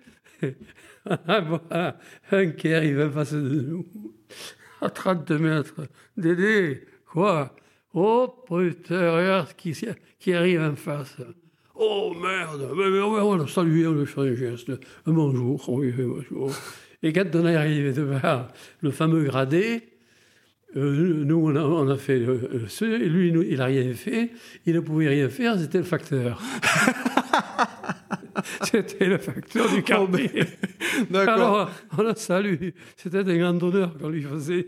voilà, 1.05 1.99
un 2.31 2.47
qui 2.51 2.73
arrive 2.73 2.99
en 2.99 3.11
face 3.11 3.33
de 3.33 3.61
nous, 3.61 3.85
à 4.81 4.89
30 4.89 5.31
mètres. 5.31 5.87
Dédé, 6.17 6.85
quoi? 7.05 7.55
Oh 7.97 8.27
putain, 8.45 9.15
regarde 9.15 9.53
qui, 9.55 9.73
qui 10.19 10.33
arrive 10.33 10.59
en 10.59 10.75
face. 10.75 11.15
Oh 11.75 12.13
merde, 12.13 12.69
mais, 12.75 12.99
on 12.99 13.35
le 13.35 13.47
saluer, 13.47 13.87
on 13.87 13.93
lui 13.93 14.05
fait 14.05 14.19
un 14.19 14.35
geste, 14.35 14.71
bonjour, 15.05 15.63
bonjour. 15.65 16.51
Et 17.01 17.13
quand 17.13 17.33
on 17.35 17.47
est 17.47 17.55
arrivé 17.55 17.93
devant 17.93 18.47
le 18.81 18.91
fameux 18.91 19.23
gradé, 19.23 19.83
euh, 20.75 21.23
nous, 21.23 21.37
on 21.37 21.89
a, 21.89 21.95
fait 21.95 22.19
le, 22.19 22.65
ce, 22.67 22.83
et 22.83 23.07
lui, 23.07 23.29
il 23.29 23.57
n'a 23.59 23.65
rien 23.65 23.93
fait, 23.93 24.31
il 24.65 24.75
ne 24.75 24.81
pouvait 24.81 25.07
rien 25.07 25.29
faire, 25.29 25.57
c'était 25.57 25.77
le 25.77 25.85
facteur. 25.85 26.41
c'était 28.63 29.05
le 29.07 29.17
facteur 29.17 29.69
du 29.73 29.81
carnet. 29.83 30.29
D'accord. 31.09 31.33
Alors, 31.35 31.71
on 31.97 32.03
le 32.03 32.13
salue. 32.15 32.69
C'était 32.95 33.19
un 33.19 33.37
grand 33.37 33.61
honneur 33.63 33.97
qu'on 33.97 34.09
lui 34.09 34.21
faisait. 34.21 34.67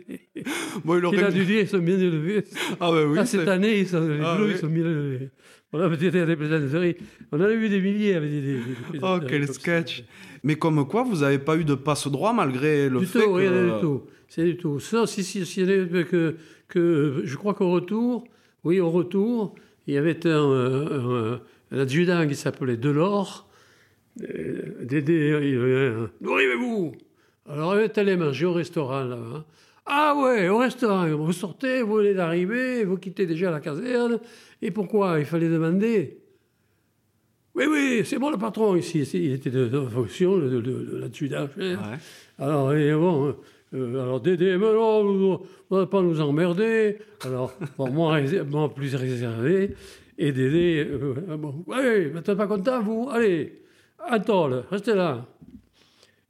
Bon, 0.86 0.98
il 0.98 1.20
a 1.24 1.32
dû- 1.32 1.46
dire, 1.46 1.62
ils 1.62 1.68
sont 1.68 1.80
bien 1.80 1.98
élevés. 1.98 2.44
Ah 2.80 2.92
ben 2.92 3.06
oui, 3.08 3.18
Ah, 3.20 3.26
cette 3.26 3.48
année, 3.48 3.80
ils 3.80 3.88
sont, 3.88 4.08
les 4.08 4.20
Ah, 4.24 4.36
Bleus, 4.36 4.46
oui. 4.46 4.52
ils 4.56 4.58
sont 4.60 4.68
bien 4.68 4.84
élevés. 4.86 5.30
On 5.74 5.80
avait 5.82 5.96
été 5.96 6.20
à 6.22 6.26
des 6.26 6.36
plaisanteries. 6.36 6.96
On 7.32 7.38
en 7.40 7.44
a 7.44 7.50
vu 7.54 7.68
des 7.70 7.82
milliers 7.82 8.16
avec 8.16 8.30
des, 8.30 8.42
des- 8.42 8.58
des 8.94 9.00
Oh, 9.02 9.18
quel 9.28 9.48
ça. 9.48 9.54
sketch. 9.54 10.04
Mais 10.44 10.56
comme 10.56 10.88
quoi, 10.88 11.04
vous 11.04 11.18
n'avez 11.18 11.40
pas 11.40 11.58
eu 11.58 11.66
de 11.66 11.76
passe 11.76 12.08
droit 12.08 12.32
malgré 12.34 12.90
le 12.90 13.00
Du 13.00 13.06
fait 13.06 13.20
tout, 13.20 13.34
que... 13.34 13.38
rien 13.40 13.52
du 13.76 13.82
tout. 13.82 14.04
C'est 14.30 14.44
du 14.46 14.56
tout. 14.58 14.80
Ça, 14.80 15.06
si, 15.08 15.24
si, 15.24 15.46
si, 15.46 15.66
que, 15.66 16.36
que, 16.70 17.22
je 17.24 17.36
crois 17.36 17.54
qu'au 17.54 17.70
retour, 17.72 18.26
oui, 18.64 18.80
au 18.80 18.90
retour, 18.90 19.56
il 19.88 19.94
y 19.94 19.98
avait 19.98 20.26
un, 20.28 20.32
un, 20.32 21.34
un- 21.34 21.42
un 21.72 21.80
adjudant 21.80 22.26
qui 22.28 22.36
s'appelait 22.36 22.78
Delors. 22.78 23.47
Euh, 24.24 24.84
Dédé, 24.84 25.38
il 25.44 25.58
un, 25.58 26.10
D'où 26.22 26.34
arrivez-vous? 26.34 26.94
Alors, 27.50 27.80
était 27.80 28.02
allé 28.02 28.16
manger 28.16 28.46
au 28.46 28.54
restaurant 28.54 29.04
là-bas. 29.04 29.46
Ah 29.86 30.16
ouais, 30.18 30.50
au 30.50 30.58
restaurant. 30.58 31.08
Vous 31.08 31.32
sortez, 31.32 31.82
vous 31.82 31.96
venez 31.96 32.14
d'arriver, 32.14 32.84
vous 32.84 32.98
quittez 32.98 33.26
déjà 33.26 33.52
la 33.52 33.62
caserne. 33.62 34.20
Et 34.62 34.72
pourquoi? 34.72 35.20
Il 35.20 35.26
fallait 35.26 35.50
demander. 35.50 36.18
Oui, 37.56 37.66
oui, 37.70 38.02
c'est 38.04 38.18
moi 38.20 38.32
le 38.32 38.38
patron 38.38 38.76
ici. 38.76 39.08
Il 39.14 39.34
était 39.34 39.50
de, 39.50 39.68
de 39.68 39.80
fonction, 39.88 40.38
de, 40.38 40.50
de, 40.50 40.62
de 40.62 40.98
l'adjudant. 40.98 41.48
Ouais. 41.58 41.76
Alors, 42.38 42.74
et 42.74 42.94
bon, 42.94 43.36
euh, 43.74 44.02
alors 44.02 44.20
Dédé, 44.22 44.58
mais 44.58 44.72
non, 44.72 45.04
vous 45.04 45.76
n'allez 45.76 45.88
pas 45.88 46.02
nous 46.02 46.20
emmerder. 46.22 46.98
Alors, 47.26 47.54
bon, 47.78 47.90
moi, 47.90 48.20
moi, 48.50 48.74
plus 48.74 48.94
réservé. 48.96 49.76
Et 50.18 50.32
Dédé, 50.32 50.86
euh, 50.90 51.38
bon, 51.38 51.64
ouais, 51.66 52.10
vous 52.10 52.16
n'êtes 52.16 52.34
pas 52.34 52.48
content, 52.48 52.82
vous? 52.82 53.10
Allez, 53.12 53.62
Antol, 54.10 54.64
restez 54.72 54.94
là. 54.96 55.26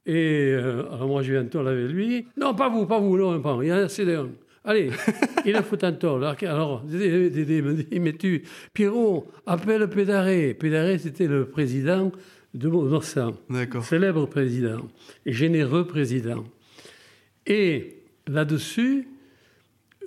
Et 0.06 0.52
euh, 0.54 0.84
alors 0.94 1.08
moi, 1.08 1.22
je 1.22 1.34
vais 1.34 1.40
Antol 1.40 1.68
avec 1.68 1.90
lui. 1.92 2.28
Non, 2.38 2.54
pas 2.56 2.70
vous, 2.70 2.86
pas 2.86 3.00
vous, 3.00 3.18
non, 3.18 3.40
pas. 3.42 3.58
Il 3.62 3.68
y 3.68 3.74
en 3.74 3.76
a 3.78 3.80
assez 3.82 4.06
d'un. 4.06 4.30
Allez, 4.64 4.90
il 5.46 5.56
a 5.56 5.64
foutu 5.64 5.86
Antol. 5.86 6.24
Alors, 6.24 6.36
alors 6.42 6.82
Dédé, 6.84 7.30
Dédé 7.30 7.62
me 7.62 7.74
dit, 7.74 8.00
mais 8.00 8.14
tu, 8.14 8.44
Pierrot, 8.74 9.28
appelle 9.46 9.88
Pédaré. 9.90 10.54
Pédaré, 10.54 10.98
c'était 10.98 11.28
le 11.28 11.46
président 11.46 12.12
de 12.54 12.68
Morsan 12.70 13.34
D'accord. 13.50 13.84
célèbre 13.84 14.26
président 14.26 14.88
et 15.26 15.34
généreux 15.34 15.86
président. 15.86 16.44
Et 17.46 17.98
là-dessus, 18.28 19.08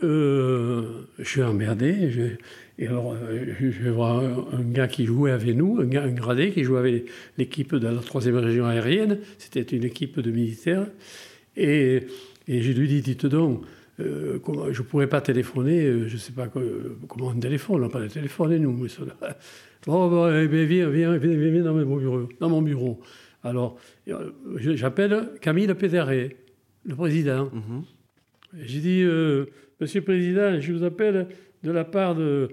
euh, 0.02 1.02
je 1.18 1.24
suis 1.28 1.42
emmerdé. 1.42 2.10
je- 2.10 2.36
et 2.80 2.86
alors, 2.86 3.12
euh, 3.12 3.44
je, 3.60 3.90
voir 3.90 4.22
un, 4.54 4.62
gars 4.62 4.88
qui 4.88 5.04
jouait 5.04 5.32
avec 5.32 5.54
nous, 5.54 5.78
un 5.80 5.84
gars 5.84 6.02
un 6.02 6.12
gradé 6.12 6.50
qui 6.50 6.64
jouait 6.64 6.78
avec 6.78 7.04
l'équipe 7.36 7.74
de 7.74 7.86
la 7.86 8.00
troisième 8.00 8.36
région 8.36 8.64
aérienne. 8.64 9.18
C'était 9.36 9.76
une 9.76 9.84
équipe 9.84 10.18
de 10.18 10.30
militaires. 10.30 10.86
Et, 11.58 12.00
et 12.48 12.62
je 12.62 12.72
lui 12.72 12.88
dis, 12.88 13.02
dites 13.02 13.26
donc, 13.26 13.64
euh, 14.00 14.38
comment, 14.38 14.72
je 14.72 14.80
ne 14.80 14.86
pourrais 14.86 15.08
pas 15.08 15.20
téléphoner, 15.20 15.84
euh, 15.84 16.08
je 16.08 16.14
ne 16.14 16.18
sais 16.18 16.32
pas 16.32 16.48
comment 16.48 17.26
on 17.26 17.38
téléphone, 17.38 17.76
on 17.76 17.78
n'a 17.80 17.90
pas 17.90 18.00
de 18.00 18.08
téléphone, 18.08 18.56
nous. 18.56 18.72
Mais 18.72 18.88
ça, 18.88 19.02
eh 19.86 20.48
bien, 20.48 20.64
viens, 20.64 20.88
viens, 20.88 21.18
viens, 21.18 21.62
dans 21.62 21.74
mon 21.74 21.96
bureau. 21.96 22.28
Dans 22.40 22.48
mon 22.48 22.62
bureau. 22.62 22.98
Alors, 23.42 23.76
j'appelle 24.56 25.32
Camille 25.42 25.72
Pédéré, 25.74 26.38
le 26.86 26.94
président. 26.94 27.50
Mhm. 27.52 27.84
J'ai 28.62 28.80
dit, 28.80 29.04
Monsieur 29.80 30.00
le 30.00 30.04
Président, 30.04 30.60
je 30.60 30.72
vous 30.72 30.82
appelle 30.82 31.28
de 31.62 31.70
la 31.70 31.84
part 31.84 32.14
de... 32.14 32.48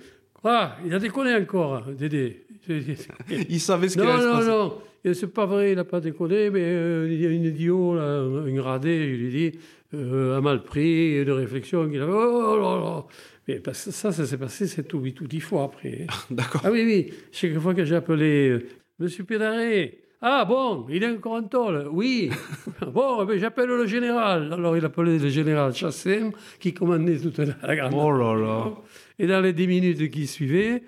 Ah, 0.49 0.77
il 0.85 0.93
a 0.93 0.99
déconné 0.99 1.35
encore, 1.35 1.81
Dédé. 1.91 2.45
Il 2.69 3.59
savait 3.59 3.89
ce 3.89 3.97
qu'il 3.97 4.03
Non, 4.03 4.13
allait 4.13 4.21
se 4.21 4.49
non, 4.49 4.63
non, 4.65 4.73
Et 5.03 5.13
c'est 5.13 5.27
pas 5.27 5.45
vrai, 5.45 5.71
il 5.71 5.75
n'a 5.75 5.83
pas 5.83 5.99
déconné, 5.99 6.49
mais 6.49 6.63
euh, 6.63 7.07
il 7.09 7.21
y 7.21 7.25
a 7.25 7.29
une 7.29 7.45
idiot, 7.45 7.95
là, 7.95 8.19
un 8.19 8.53
gradé, 8.53 9.15
je 9.17 9.23
lui 9.23 9.29
dis, 9.29 9.59
euh, 9.93 10.37
a 10.37 10.41
mal 10.41 10.63
pris, 10.63 11.23
de 11.23 11.31
réflexion, 11.31 11.89
qu'il 11.89 12.01
avait... 12.01 12.11
Oh 12.11 12.57
là 12.57 12.79
là 12.79 13.05
Mais 13.47 13.59
parce 13.59 13.85
que 13.85 13.91
ça, 13.91 14.11
ça 14.11 14.25
s'est 14.25 14.37
passé, 14.37 14.67
c'est 14.67 14.83
tout, 14.83 15.01
tout 15.11 15.27
dix 15.27 15.39
fois 15.41 15.65
après. 15.65 16.07
D'accord. 16.29 16.61
Ah 16.63 16.71
oui, 16.71 16.83
oui. 16.85 17.13
Chaque 17.31 17.57
fois 17.59 17.73
que 17.73 17.83
j'ai 17.85 17.95
appelé 17.95 18.49
euh, 18.49 18.67
Monsieur 18.99 19.23
Pédaré, 19.23 19.99
ah 20.21 20.45
bon, 20.45 20.87
il 20.89 21.03
est 21.03 21.11
encore 21.11 21.33
en 21.33 21.43
tôle. 21.43 21.87
Oui. 21.91 22.31
bon, 22.91 23.21
eh 23.21 23.25
ben, 23.25 23.37
j'appelle 23.37 23.67
le 23.67 23.85
général. 23.85 24.51
Alors 24.51 24.75
il 24.75 24.83
appelait 24.83 25.19
le 25.19 25.29
général 25.29 25.73
Chassin, 25.75 26.31
qui 26.59 26.73
commandait 26.73 27.17
toute 27.17 27.37
la, 27.37 27.53
la 27.61 27.75
grande. 27.75 27.93
Oh 27.95 28.11
là 28.11 28.33
là. 28.33 28.73
Et 29.19 29.27
dans 29.27 29.41
les 29.41 29.53
dix 29.53 29.67
minutes 29.67 30.09
qui 30.11 30.27
suivaient, 30.27 30.83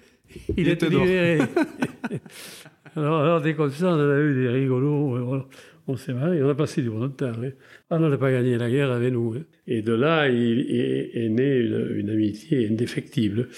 il, 0.50 0.60
Il 0.60 0.68
était 0.70 0.90
libéré. 0.90 1.40
alors, 2.96 3.22
alors, 3.22 3.42
dès 3.42 3.54
comme 3.56 3.72
ça, 3.72 3.94
on 3.94 4.00
a 4.00 4.20
eu 4.20 4.34
des 4.36 4.48
rigolos. 4.50 5.26
voilà. 5.26 5.46
On 5.88 5.96
s'est 5.98 6.14
marré, 6.14 6.44
on 6.44 6.50
a 6.50 6.54
passé 6.56 6.84
du 6.84 6.90
bon 6.92 7.10
temps. 7.10 7.26
hein. 7.28 7.50
Ah, 7.90 7.98
on 8.00 8.10
n'a 8.10 8.18
pas 8.18 8.32
gagné 8.32 8.58
la 8.58 8.70
guerre 8.70 8.92
avec 8.92 9.12
nous. 9.12 9.34
hein. 9.36 9.44
Et 9.66 9.82
de 9.82 9.94
là, 9.94 10.30
il 10.30 10.60
est, 10.70 11.12
est 11.26 11.30
née 11.30 11.58
une, 11.62 11.94
une 11.98 12.10
amitié 12.12 12.68
indéfectible 12.68 13.50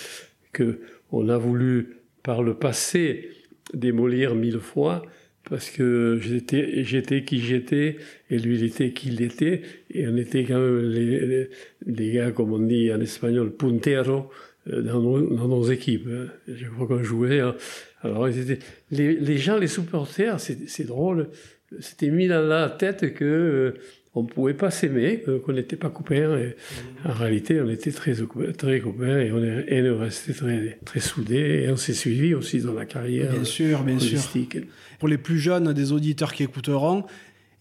que 0.53 0.79
on 1.12 1.27
a 1.27 1.38
voulu, 1.38 1.97
par 2.23 2.41
le 2.41 2.53
passé, 2.53 3.31
démolir 3.73 4.34
mille 4.36 4.60
fois 4.60 5.01
parce 5.49 5.69
que 5.71 6.19
j'étais, 6.21 6.84
j'étais 6.84 7.23
qui 7.23 7.39
j'étais 7.39 7.97
et 8.29 8.38
lui 8.38 8.55
il 8.60 8.63
était 8.65 8.91
qui 8.91 9.10
il 9.10 9.21
était 9.21 9.62
et 9.89 10.07
on 10.07 10.15
était 10.15 10.43
quand 10.43 10.60
même 10.60 10.89
les, 10.89 11.49
les, 11.86 12.12
gars 12.12 12.31
comme 12.31 12.53
on 12.53 12.60
dit 12.60 12.93
en 12.93 13.01
espagnol 13.01 13.51
puntero 13.55 14.29
dans 14.67 15.02
nos, 15.02 15.36
dans 15.36 15.47
nos 15.47 15.63
équipes 15.63 16.08
hein. 16.12 16.28
je 16.47 16.65
crois 16.67 16.88
qu'on 16.88 17.04
jouait 17.04 17.39
hein. 17.39 17.56
alors 18.04 18.28
étaient- 18.28 18.60
les, 18.91 19.15
les 19.15 19.38
gens 19.38 19.58
les 19.58 19.67
supporters 19.67 20.39
c'est, 20.39 20.84
drôle 20.86 21.30
c'était 21.80 22.10
mis 22.10 22.28
dans 22.28 22.41
la 22.41 22.69
tête 22.69 23.13
que 23.13 23.26
euh, 23.26 23.74
on 24.13 24.26
pouvait 24.26 24.54
pas 24.54 24.71
s'aimer, 24.71 25.21
que- 25.26 25.38
qu'on 25.38 25.54
n'était 25.54 25.78
pas 25.78 25.89
copains. 25.89 26.38
Et 26.38 26.56
en 27.06 27.13
réalité, 27.13 27.62
on 27.62 27.69
était 27.69 27.91
très, 27.93 28.13
très 28.58 28.82
copains 28.82 29.19
et 29.21 29.32
on 29.32 29.41
est, 29.41 29.65
et 29.74 29.89
on 29.89 29.97
restait 30.00 30.34
très, 30.34 30.78
très 30.84 31.00
soudés. 31.00 31.63
Et 31.63 31.69
on 31.69 31.78
s'est 31.78 31.93
suivis 31.93 32.34
aussi 32.34 32.60
dans 32.60 32.74
la 32.74 32.86
carrière 32.86 33.32
Bien 33.32 33.45
sûr, 33.45 33.84
bien 33.84 33.97
sûr. 34.00 34.19
Pour 35.00 35.08
les 35.08 35.17
plus 35.17 35.39
jeunes 35.39 35.71
des 35.71 35.93
auditeurs 35.93 36.34
qui 36.34 36.43
écouteront, 36.43 37.06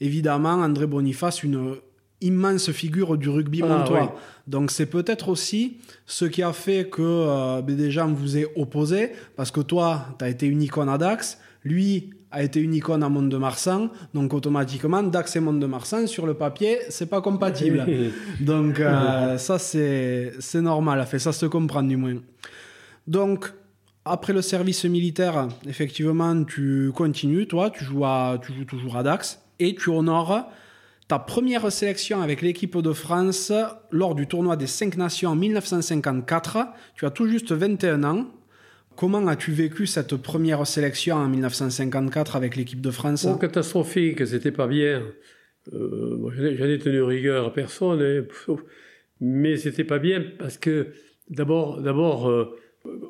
évidemment, 0.00 0.54
André 0.54 0.88
Boniface, 0.88 1.44
une 1.44 1.76
immense 2.20 2.70
figure 2.72 3.16
du 3.16 3.28
rugby 3.28 3.62
Ah, 3.64 3.68
montois. 3.78 4.02
oui. 4.02 4.08
Donc 4.46 4.70
c'est 4.70 4.86
peut-être 4.86 5.28
aussi 5.28 5.78
ce 6.06 6.24
qui 6.24 6.42
a 6.42 6.52
fait 6.52 6.88
que 6.90 7.00
euh, 7.02 7.62
ben, 7.62 7.76
des 7.76 7.90
gens 7.90 8.08
vous 8.08 8.36
aient 8.36 8.48
opposé, 8.56 9.12
parce 9.36 9.50
que 9.50 9.60
toi, 9.60 10.06
tu 10.18 10.24
as 10.24 10.28
été 10.28 10.46
une 10.46 10.62
icône 10.62 10.88
à 10.88 10.98
Dax, 10.98 11.38
lui 11.64 12.10
a 12.32 12.42
été 12.44 12.60
une 12.60 12.74
icône 12.74 13.02
à 13.02 13.08
Mont-de-Marsan, 13.08 13.88
donc 14.14 14.32
automatiquement, 14.34 15.02
Dax 15.02 15.34
et 15.34 15.40
Mont-de-Marsan, 15.40 16.06
sur 16.06 16.26
le 16.26 16.34
papier, 16.34 16.78
c'est 16.88 17.06
pas 17.10 17.20
compatible. 17.20 17.84
Donc 18.40 18.78
euh, 18.78 19.36
ça, 19.36 19.58
c'est 19.58 20.32
c'est 20.38 20.60
normal, 20.60 21.04
fait 21.06 21.18
ça 21.18 21.32
se 21.32 21.46
comprend 21.46 21.82
du 21.82 21.96
moins. 21.96 22.14
Donc, 23.08 23.52
après 24.04 24.32
le 24.32 24.42
service 24.42 24.84
militaire, 24.84 25.48
effectivement, 25.68 26.44
tu 26.44 26.92
continues, 26.94 27.46
toi, 27.48 27.70
tu 27.70 27.84
joues, 27.84 28.04
à, 28.04 28.38
tu 28.40 28.52
joues 28.52 28.64
toujours 28.64 28.96
à 28.96 29.02
Dax, 29.02 29.40
et 29.58 29.74
tu 29.74 29.90
honores 29.90 30.48
ta 31.10 31.18
première 31.18 31.72
sélection 31.72 32.22
avec 32.22 32.40
l'équipe 32.40 32.78
de 32.78 32.92
France 32.92 33.52
lors 33.90 34.14
du 34.14 34.28
tournoi 34.28 34.56
des 34.56 34.68
Cinq 34.68 34.96
Nations 34.96 35.30
en 35.30 35.34
1954. 35.34 36.58
Tu 36.94 37.04
as 37.04 37.10
tout 37.10 37.26
juste 37.26 37.50
21 37.50 38.04
ans. 38.04 38.28
Comment 38.94 39.26
as-tu 39.26 39.50
vécu 39.50 39.88
cette 39.88 40.14
première 40.14 40.64
sélection 40.68 41.16
en 41.16 41.28
1954 41.28 42.36
avec 42.36 42.54
l'équipe 42.54 42.80
de 42.80 42.92
France? 42.92 43.26
Oh, 43.28 43.34
catastrophique, 43.36 44.24
c'était 44.24 44.52
pas 44.52 44.68
bien. 44.68 45.02
Euh, 45.72 46.30
j'en 46.56 46.64
ai- 46.66 46.78
tenu 46.78 47.02
rigueur 47.02 47.46
à 47.46 47.52
personne, 47.52 48.00
hein. 48.00 48.56
Mais 49.20 49.56
c'était 49.56 49.82
pas 49.82 49.98
bien 49.98 50.22
parce 50.38 50.58
que 50.58 50.92
d'abord, 51.28 51.82
d'abord, 51.82 52.30
euh, 52.30 52.56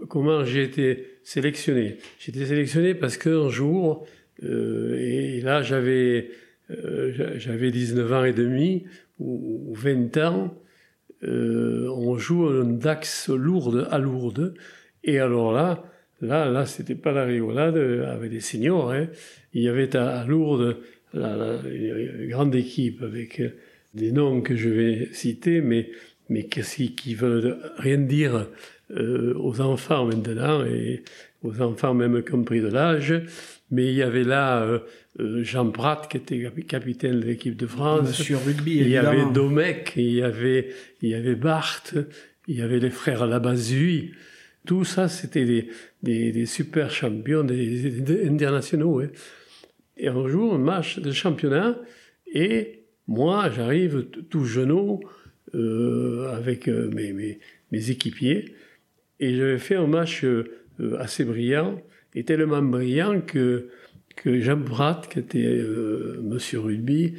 comment 0.08 0.42
j'ai 0.46 0.62
été 0.62 1.18
sélectionné? 1.22 1.98
J'ai 2.18 2.30
été 2.32 2.46
sélectionné 2.46 2.94
parce 2.94 3.18
qu'un 3.18 3.50
jour, 3.50 4.06
euh, 4.42 4.96
et 4.98 5.42
là 5.42 5.60
j'avais 5.60 6.30
j'avais 7.36 7.70
19 7.70 8.12
ans 8.12 8.24
et 8.24 8.32
demi 8.32 8.84
ou, 9.18 9.74
20 9.74 10.16
ans. 10.18 10.54
on 11.22 12.16
joue 12.18 12.46
un 12.46 12.64
Dax 12.64 13.28
Lourdes 13.28 13.88
à 13.90 13.98
Lourdes. 13.98 14.54
Et 15.04 15.18
alors 15.18 15.52
là, 15.52 15.84
là, 16.20 16.48
là, 16.50 16.66
c'était 16.66 16.94
pas 16.94 17.12
la 17.12 17.24
rigolade 17.24 17.76
avec 17.76 18.30
des 18.30 18.40
seniors. 18.40 18.92
Hein. 18.92 19.08
Il 19.52 19.62
y 19.62 19.68
avait 19.68 19.96
à, 19.96 20.24
Lourdes 20.24 20.76
une 21.14 22.28
grande 22.28 22.54
équipe 22.54 23.02
avec 23.02 23.42
des 23.94 24.12
noms 24.12 24.40
que 24.40 24.56
je 24.56 24.68
vais 24.68 25.08
citer, 25.12 25.60
mais, 25.60 25.90
mais 26.28 26.44
qui, 26.44 26.94
qui 26.94 27.14
veulent 27.14 27.58
rien 27.76 27.98
dire 27.98 28.46
euh, 28.92 29.34
aux 29.36 29.60
enfants 29.60 30.06
maintenant, 30.06 30.64
et 30.64 31.02
aux 31.42 31.60
enfants 31.60 31.94
même 31.94 32.22
compris 32.22 32.60
de 32.60 32.68
l'âge. 32.68 33.14
Mais 33.70 33.86
il 33.86 33.94
y 33.94 34.02
avait 34.02 34.24
là 34.24 34.62
euh, 34.62 34.74
euh, 34.74 34.80
Jean 35.18 35.70
Prat, 35.70 36.02
qui 36.08 36.16
était 36.18 36.50
capitaine 36.66 37.20
de 37.20 37.26
l'équipe 37.26 37.56
de 37.56 37.66
France. 37.66 38.08
Monsieur 38.08 38.36
Rugby, 38.36 38.76
Il 38.76 38.88
y 38.88 38.96
avait 38.96 39.30
Domecq, 39.32 39.94
il 39.96 40.12
y 40.12 40.22
avait, 40.22 40.72
il 41.02 41.10
y 41.10 41.14
avait 41.14 41.34
Barthes, 41.34 41.96
il 42.46 42.56
y 42.56 42.62
avait 42.62 42.78
les 42.78 42.90
frères 42.90 43.26
Labazui. 43.26 44.12
Tout 44.66 44.84
ça, 44.84 45.08
c'était 45.08 45.44
des, 45.44 45.68
des, 46.02 46.32
des, 46.32 46.46
super 46.46 46.90
champions, 46.90 47.42
des, 47.42 47.90
des 47.90 48.28
internationaux. 48.28 49.00
Hein. 49.00 49.08
Et 49.96 50.08
un 50.08 50.28
jour, 50.28 50.54
un 50.54 50.58
match 50.58 50.98
de 50.98 51.12
championnat, 51.12 51.78
et 52.32 52.84
moi, 53.08 53.50
j'arrive 53.50 54.06
tout 54.30 54.44
jeune 54.44 54.70
euh, 55.54 56.32
avec 56.32 56.68
euh, 56.68 56.88
mes, 56.94 57.12
mes, 57.72 57.90
équipiers 57.90 58.54
et 59.18 59.34
j'avais 59.34 59.58
fait 59.58 59.74
un 59.74 59.88
match 59.88 60.24
euh, 60.24 60.44
assez 61.00 61.24
brillant 61.24 61.82
et 62.14 62.22
tellement 62.22 62.62
brillant 62.62 63.20
que, 63.20 63.68
que 64.22 64.38
Jean 64.40 64.58
Brat, 64.58 65.00
qui 65.10 65.18
était 65.18 65.64
monsieur 66.22 66.60
Rugby, 66.60 67.14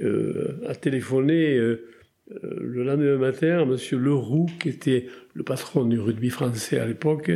a 0.00 0.74
téléphoné 0.76 1.56
le 1.58 2.84
lendemain 2.84 3.18
matin 3.18 3.62
à 3.62 3.64
monsieur 3.64 3.98
Leroux, 3.98 4.46
qui 4.60 4.68
était 4.68 5.06
le 5.34 5.42
patron 5.42 5.84
du 5.84 5.98
rugby 5.98 6.30
français 6.30 6.78
à 6.78 6.86
l'époque, 6.86 7.32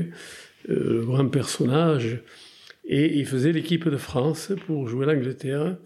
grand 0.69 1.29
personnage, 1.29 2.23
et 2.85 3.19
il 3.19 3.27
faisait 3.27 3.51
l'équipe 3.51 3.89
de 3.89 3.97
France 3.97 4.53
pour 4.67 4.87
jouer 4.87 5.07
l'Angleterre. 5.07 5.77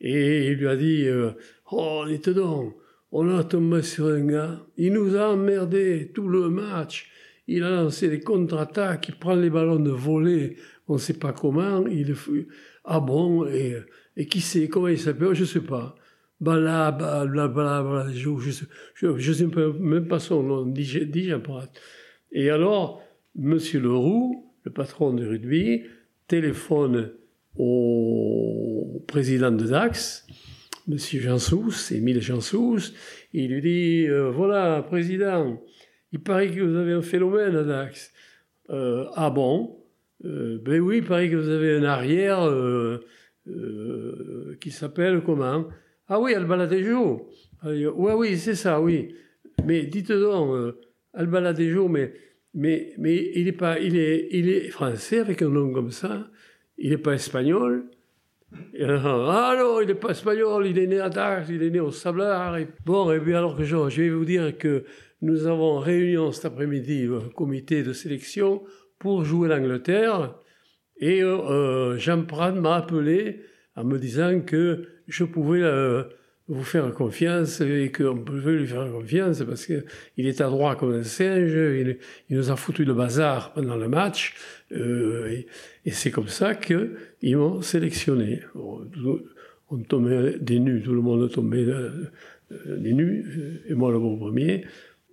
Et 0.00 0.48
il 0.48 0.54
lui 0.54 0.66
a 0.66 0.74
dit 0.74 1.06
Oh, 1.70 2.04
dites 2.08 2.30
donc, 2.30 2.74
on 3.12 3.28
a 3.28 3.44
tombé 3.44 3.82
sur 3.82 4.06
un 4.06 4.26
gars, 4.26 4.66
il 4.76 4.92
nous 4.92 5.14
a 5.16 5.28
emmerdé 5.28 6.10
tout 6.12 6.26
le 6.26 6.48
match. 6.48 7.08
Il 7.46 7.62
a 7.62 7.70
lancé 7.70 8.08
des 8.08 8.20
contre-attaques, 8.20 9.08
il 9.08 9.14
prend 9.16 9.34
les 9.34 9.50
ballons 9.50 9.78
de 9.78 9.90
volée, 9.90 10.56
on 10.88 10.94
ne 10.94 10.98
sait 10.98 11.18
pas 11.18 11.32
comment. 11.32 11.86
Il 11.86 12.14
ah 12.84 13.00
bon, 13.00 13.46
et, 13.46 13.76
et 14.16 14.26
qui 14.26 14.40
sait, 14.40 14.68
comment 14.68 14.88
il 14.88 14.98
s'appelle, 14.98 15.34
je 15.34 15.42
ne 15.42 15.46
sais 15.46 15.60
pas. 15.60 15.94
Bala, 16.40 16.90
bla, 16.90 17.48
bla, 17.48 18.06
je 18.12 18.28
ne 18.28 18.50
sais, 18.50 18.66
je, 18.94 19.32
sais 19.32 19.46
même 19.78 20.08
pas 20.08 20.18
son 20.18 20.42
nom, 20.42 20.66
dit 20.66 21.30
Et 22.32 22.50
alors, 22.50 23.02
Monsieur 23.36 23.80
Leroux, 23.80 24.52
le 24.64 24.72
patron 24.72 25.14
de 25.14 25.26
rugby, 25.26 25.84
téléphone 26.26 27.12
au 27.56 29.04
président 29.06 29.50
de 29.52 29.66
Dax 29.66 30.26
Monsieur 30.88 31.20
Jansous, 31.20 31.92
Émile 31.92 32.20
Jansous, 32.20 32.92
il 33.32 33.52
lui 33.52 33.62
dit 33.62 34.08
euh, 34.08 34.32
Voilà, 34.32 34.82
président, 34.82 35.62
il 36.10 36.20
paraît 36.20 36.50
que 36.50 36.60
vous 36.60 36.74
avez 36.74 36.92
un 36.92 37.02
phénomène 37.02 37.54
à 37.54 37.62
Dax. 37.62 38.12
Euh, 38.70 39.06
ah 39.14 39.30
bon? 39.30 39.81
Euh, 40.24 40.58
Ben 40.62 40.80
oui, 40.80 40.98
il 40.98 41.04
paraît 41.04 41.30
que 41.30 41.36
vous 41.36 41.48
avez 41.48 41.76
un 41.76 41.84
arrière 41.84 42.48
qui 44.60 44.70
s'appelle 44.70 45.22
comment? 45.24 45.66
Ah 46.08 46.20
oui, 46.20 46.34
Albaladejo. 46.34 47.28
Oui, 47.64 48.12
oui, 48.16 48.36
c'est 48.36 48.54
ça, 48.54 48.80
oui. 48.80 49.14
Mais 49.64 49.84
dites 49.84 50.12
donc, 50.12 50.74
Albaladejo, 51.14 51.88
mais, 51.88 52.12
mais, 52.54 52.92
mais 52.98 53.30
il, 53.34 53.48
est 53.48 53.52
pas, 53.52 53.78
il, 53.78 53.96
est, 53.96 54.28
il 54.30 54.48
est 54.48 54.68
français 54.68 55.18
avec 55.18 55.42
un 55.42 55.48
nom 55.48 55.72
comme 55.72 55.90
ça, 55.90 56.28
il 56.78 56.90
n'est 56.90 56.98
pas 56.98 57.14
espagnol. 57.14 57.84
Ah 58.78 59.56
non, 59.58 59.80
il 59.80 59.86
n'est 59.86 59.94
pas 59.94 60.10
espagnol, 60.10 60.66
il 60.66 60.78
est 60.78 60.86
né 60.86 61.00
à 61.00 61.08
Dax, 61.08 61.48
il 61.48 61.62
est 61.62 61.70
né 61.70 61.80
au 61.80 61.90
Sablard. 61.90 62.58
Bon, 62.84 63.10
et 63.12 63.18
bien 63.18 63.38
alors 63.38 63.56
que 63.56 63.64
je, 63.64 63.76
je 63.88 64.02
vais 64.02 64.10
vous 64.10 64.24
dire 64.24 64.56
que 64.58 64.84
nous 65.22 65.46
avons 65.46 65.78
réunion 65.78 66.32
cet 66.32 66.46
après-midi, 66.46 67.08
un 67.10 67.30
comité 67.30 67.82
de 67.82 67.92
sélection 67.92 68.62
pour 69.02 69.24
jouer 69.24 69.48
l'Angleterre. 69.48 70.32
Et 70.96 71.24
euh, 71.24 71.36
euh 71.50 71.98
Jean 71.98 72.22
Prat 72.22 72.52
m'a 72.52 72.76
appelé 72.76 73.40
en 73.74 73.82
me 73.82 73.98
disant 73.98 74.40
que 74.40 74.86
je 75.08 75.24
pouvais 75.24 75.60
euh, 75.60 76.04
vous 76.46 76.62
faire 76.62 76.88
confiance 76.94 77.60
et 77.60 77.90
qu'on 77.90 78.18
pouvait 78.18 78.52
lui 78.52 78.66
faire 78.68 78.88
confiance 78.92 79.42
parce 79.42 79.66
qu'il 79.66 79.82
est 80.16 80.40
à 80.40 80.48
droit 80.48 80.76
comme 80.76 80.94
un 80.94 81.02
singe, 81.02 81.50
il, 81.50 81.98
nous 82.30 82.52
a 82.52 82.54
foutu 82.54 82.84
le 82.84 82.94
bazar 82.94 83.52
pendant 83.54 83.76
le 83.76 83.88
match, 83.88 84.36
euh, 84.70 85.42
et, 85.84 85.90
c'est 85.90 86.12
comme 86.12 86.28
ça 86.28 86.54
qu'ils 86.54 87.36
m'ont 87.36 87.60
sélectionné. 87.60 88.42
On, 88.54 89.78
tombait 89.88 90.38
des 90.38 90.60
nus, 90.60 90.82
tout 90.82 90.92
le 90.92 91.00
monde 91.00 91.28
tombait 91.32 91.66
des 92.68 92.92
nus, 92.92 93.24
et 93.68 93.74
moi 93.74 93.90
le 93.90 93.98
bon 93.98 94.16
premier. 94.16 94.64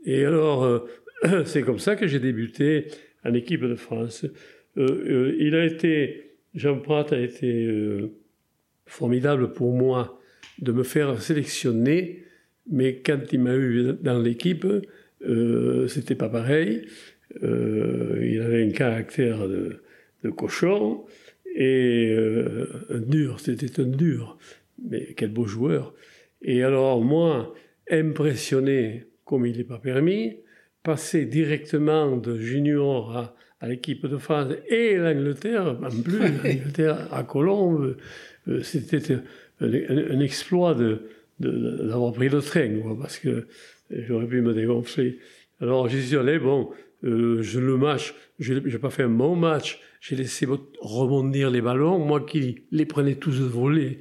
Et 0.06 0.26
alors, 0.26 0.86
c'est 1.46 1.64
comme 1.64 1.80
ça 1.80 1.96
que 1.96 2.08
j'ai 2.08 2.20
débuté 2.20 2.88
en 3.26 3.34
équipe 3.34 3.64
de 3.66 3.76
France. 3.76 4.26
il 4.78 5.56
a 5.56 5.66
été, 5.66 6.36
Jean 6.56 6.80
Prat 6.80 7.08
a 7.12 7.18
été 7.18 7.68
formidable 8.86 9.54
pour 9.54 9.74
moi 9.74 10.20
de 10.62 10.72
me 10.72 10.84
faire 10.84 11.22
sélectionner, 11.22 12.24
mais 12.70 12.98
quand 12.98 13.20
il 13.32 13.40
m'a 13.40 13.56
eu 13.56 13.94
dans 14.02 14.20
l'équipe, 14.20 14.66
euh, 15.26 15.88
c'était 15.88 16.16
pas 16.16 16.30
pareil. 16.30 16.86
Euh, 17.44 18.20
il 18.24 18.42
avait 18.42 18.66
un 18.66 18.72
caractère 18.72 19.48
de, 19.48 19.82
cochon 20.36 21.06
et 21.56 22.12
euh, 22.12 22.68
un 22.90 23.00
dur, 23.00 23.40
c'était 23.40 23.82
un 23.82 23.86
dur, 23.86 24.38
mais 24.84 25.14
quel 25.16 25.32
beau 25.32 25.46
joueur. 25.46 25.94
Et 26.42 26.64
alors 26.64 27.02
moi, 27.02 27.54
impressionné 27.90 29.06
comme 29.24 29.46
il 29.46 29.58
n'est 29.58 29.64
pas 29.64 29.80
permis, 29.80 30.38
passer 30.84 31.26
directement 31.26 32.18
de 32.18 32.38
junior 32.38 33.34
à, 33.62 33.68
l'équipe 33.68 34.06
de 34.06 34.18
France 34.18 34.54
et 34.70 34.96
l'Angleterre, 34.96 35.78
en 35.84 36.02
plus, 36.02 36.20
l'Angleterre 36.20 37.14
à 37.14 37.24
Colombe, 37.24 37.98
euh, 38.48 38.62
c'était 38.64 39.18
un, 39.60 40.20
exploit 40.22 40.78
d'avoir 41.40 42.14
pris 42.14 42.30
le 42.30 42.42
train, 42.42 42.70
parce 43.00 43.20
que 43.20 43.48
j'aurais 43.92 44.28
pu 44.28 44.42
me 44.42 44.54
dégonfler. 44.54 45.20
Alors 45.60 45.90
j'y 45.90 46.02
suis 46.02 46.16
allé, 46.16 46.40
bon, 46.40 46.70
euh, 47.04 47.42
je 47.42 47.60
le 47.60 47.76
match, 47.76 48.14
je 48.40 48.54
n'ai 48.54 48.78
pas 48.78 48.90
fait 48.90 49.04
un 49.04 49.10
bon 49.10 49.36
match, 49.36 49.82
j'ai 50.00 50.16
laissé 50.16 50.48
rebondir 50.80 51.50
les 51.50 51.62
ballons, 51.62 52.00
moi 52.00 52.22
qui 52.22 52.64
les 52.72 52.86
prenais 52.86 53.16
tous 53.16 53.40
de 53.40 53.46
voler, 53.46 54.00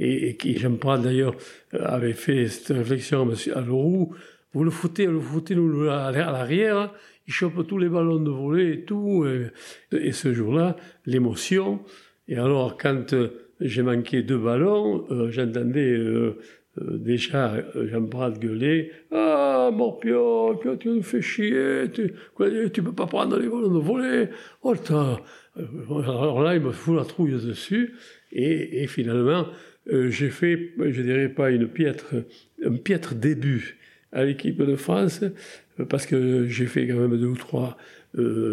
et, 0.00 0.36
qui, 0.36 0.58
j'aime 0.58 0.78
pas 0.78 0.98
d'ailleurs, 0.98 1.36
avait 1.72 2.12
fait 2.12 2.48
cette 2.48 2.76
réflexion 2.76 3.30
à. 3.30 3.58
Alourou, 3.58 4.14
vous 4.56 4.64
le 4.64 4.70
foutez, 4.70 5.06
vous 5.06 5.12
le 5.12 5.20
foutez 5.20 5.54
à 5.54 6.10
l'arrière, 6.10 6.90
il 7.26 7.32
chope 7.34 7.66
tous 7.66 7.76
les 7.76 7.90
ballons 7.90 8.20
de 8.20 8.30
volée 8.30 8.72
et 8.72 8.84
tout, 8.84 9.26
et, 9.92 10.12
ce 10.12 10.32
jour-là, 10.32 10.78
l'émotion, 11.04 11.80
et 12.26 12.38
alors 12.38 12.78
quand 12.78 13.14
j'ai 13.60 13.82
manqué 13.82 14.22
deux 14.22 14.38
ballons, 14.38 15.04
euh, 15.10 15.30
j'entendais 15.30 15.92
euh, 15.92 16.38
euh, 16.78 16.96
déjà 16.96 17.54
Jean-Brat 17.74 18.30
gueuler 18.30 18.92
Ah, 19.12 19.68
Morpion, 19.74 20.58
tu 20.80 20.88
nous 20.88 21.02
fais 21.02 21.20
chier, 21.20 21.90
tu 21.92 22.14
ne 22.40 22.68
peux 22.68 22.92
pas 22.92 23.06
prendre 23.06 23.38
les 23.38 23.48
ballons 23.48 23.74
de 23.74 23.78
voler. 23.78 24.28
Oh, 24.62 24.72
Alors 25.98 26.42
là, 26.42 26.56
il 26.56 26.62
me 26.62 26.72
fout 26.72 26.96
la 26.96 27.04
trouille 27.04 27.32
dessus, 27.32 27.94
et, 28.32 28.86
finalement, 28.86 29.48
j'ai 29.86 30.30
fait, 30.30 30.72
je 30.78 31.02
dirais 31.02 31.28
pas 31.28 31.50
une 31.50 31.68
piètre, 31.68 32.14
un 32.64 32.76
piètre 32.76 33.14
début 33.14 33.76
à 34.16 34.24
l'équipe 34.24 34.60
de 34.60 34.74
France, 34.76 35.20
parce 35.88 36.06
que 36.06 36.46
j'ai 36.48 36.66
fait 36.66 36.88
quand 36.88 36.96
même 36.96 37.16
deux 37.16 37.26
ou 37.26 37.36
trois 37.36 37.76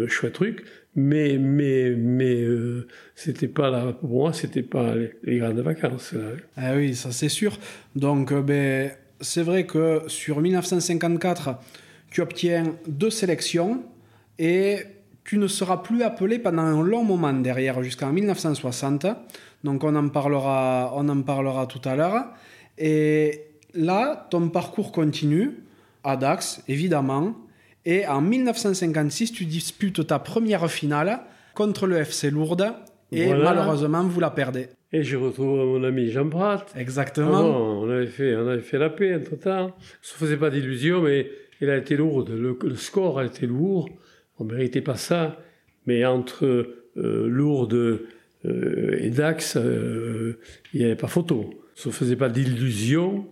chouettes 0.08 0.34
trucs, 0.34 0.64
mais 0.96 1.38
mais 1.38 1.90
mais 1.90 2.42
euh, 2.42 2.86
c'était 3.14 3.48
pas 3.48 3.70
là 3.70 3.92
pour 3.92 4.10
moi 4.10 4.32
c'était 4.32 4.62
pas 4.62 4.94
les, 5.24 5.38
grandes 5.38 5.58
vacances 5.60 6.14
ah 6.56 6.74
oui 6.76 6.94
ça 6.94 7.10
c'est 7.12 7.28
sûr. 7.28 7.58
Donc 7.96 8.32
euh, 8.32 8.42
ben 8.42 8.92
c'est 9.20 9.42
vrai 9.42 9.66
que 9.66 10.02
sur 10.06 10.40
1954 10.40 11.56
tu 12.10 12.20
obtiens 12.20 12.76
deux 12.86 13.10
sélections 13.10 13.82
et 14.38 14.78
tu 15.24 15.38
ne 15.38 15.48
seras 15.48 15.78
plus 15.78 16.02
appelé 16.02 16.38
pendant 16.38 16.62
un 16.62 16.82
long 16.82 17.02
moment 17.02 17.32
derrière 17.32 17.82
jusqu'en 17.82 18.12
1960 18.12 19.06
donc 19.64 19.82
on 19.82 19.96
en 19.96 20.08
parlera 20.08 20.92
on 20.94 21.08
en 21.08 21.22
parlera 21.22 21.66
tout 21.66 21.80
à 21.84 21.96
l'heure. 21.96 22.26
Et 22.76 23.53
là 23.74 24.26
ton 24.30 24.48
parcours 24.48 24.92
continue 24.92 25.64
à 26.02 26.16
Dax 26.16 26.62
évidemment 26.68 27.34
et 27.86 28.06
en 28.06 28.20
1956, 28.20 29.32
tu 29.32 29.44
disputes 29.44 30.06
ta 30.06 30.18
première 30.18 30.70
finale 30.70 31.20
contre 31.54 31.86
le 31.86 31.96
FC 31.96 32.30
Lourdes. 32.30 32.72
Et 33.12 33.28
malheureusement, 33.28 34.02
vous 34.04 34.20
la 34.20 34.30
perdez. 34.30 34.68
Et 34.92 35.02
je 35.02 35.16
retrouve 35.16 35.58
mon 35.58 35.84
ami 35.84 36.10
Jean 36.10 36.28
Prat. 36.28 36.64
Exactement. 36.76 37.80
on, 37.80 37.90
avait 37.90 38.06
fait, 38.06 38.34
on 38.36 38.48
avait 38.48 38.62
fait 38.62 38.78
la 38.78 38.90
paix 38.90 39.14
entre-temps. 39.14 39.66
On 39.66 39.72
se 40.00 40.14
faisait 40.14 40.36
pas 40.36 40.50
d'illusions, 40.50 41.02
mais 41.02 41.30
il 41.60 41.68
a 41.68 41.76
été 41.76 41.96
lourde. 41.96 42.30
Le, 42.30 42.56
score 42.76 43.18
a 43.18 43.24
été 43.26 43.46
lourd. 43.46 43.88
On 44.38 44.44
méritait 44.44 44.80
pas 44.80 44.96
ça. 44.96 45.38
Mais 45.86 46.04
entre 46.06 46.46
euh, 46.96 47.28
Lourdes 47.28 48.00
euh, 48.46 48.96
et 48.98 49.10
Dax, 49.10 49.56
euh, 49.56 50.38
il 50.72 50.80
n'y 50.80 50.86
avait 50.86 50.96
pas 50.96 51.08
photo. 51.08 51.50
On 51.50 51.50
ne 51.50 51.54
se 51.74 51.90
faisait 51.90 52.16
pas 52.16 52.30
d'illusions. 52.30 53.26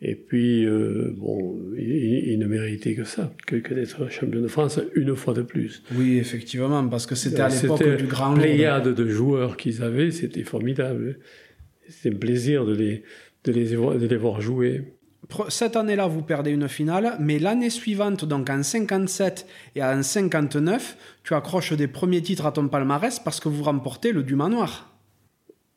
Et 0.00 0.14
puis, 0.14 0.64
euh, 0.64 1.12
bon, 1.16 1.58
il, 1.76 2.38
ne 2.38 2.46
méritait 2.46 2.94
que 2.94 3.02
ça, 3.02 3.32
que, 3.46 3.56
d'être 3.56 4.08
champion 4.10 4.40
de 4.40 4.46
France 4.46 4.80
une 4.94 5.16
fois 5.16 5.34
de 5.34 5.42
plus. 5.42 5.82
Oui, 5.96 6.18
effectivement, 6.18 6.86
parce 6.86 7.06
que 7.06 7.16
c'était 7.16 7.40
à 7.40 7.48
l'époque 7.48 7.96
du 7.96 8.06
grand 8.06 8.34
pléiade 8.34 8.94
de 8.94 9.08
joueurs 9.08 9.56
qu'ils 9.56 9.82
avaient, 9.82 10.12
c'était 10.12 10.44
formidable. 10.44 11.18
C'était 11.88 12.14
un 12.14 12.18
plaisir 12.18 12.64
de 12.64 12.74
les, 12.74 13.02
de 13.44 13.52
les, 13.52 13.70
de 13.70 14.06
les 14.06 14.16
voir 14.16 14.40
jouer. 14.40 14.84
Cette 15.48 15.74
année-là, 15.74 16.06
vous 16.06 16.22
perdez 16.22 16.52
une 16.52 16.68
finale, 16.68 17.16
mais 17.18 17.40
l'année 17.40 17.70
suivante, 17.70 18.24
donc 18.24 18.48
en 18.50 18.62
57 18.62 19.46
et 19.74 19.82
en 19.82 20.02
59, 20.02 20.96
tu 21.24 21.34
accroches 21.34 21.72
des 21.72 21.88
premiers 21.88 22.22
titres 22.22 22.46
à 22.46 22.52
ton 22.52 22.68
palmarès 22.68 23.18
parce 23.18 23.40
que 23.40 23.48
vous 23.48 23.64
remportez 23.64 24.12
le 24.12 24.22
Dumas 24.22 24.48
Noir. 24.48 24.94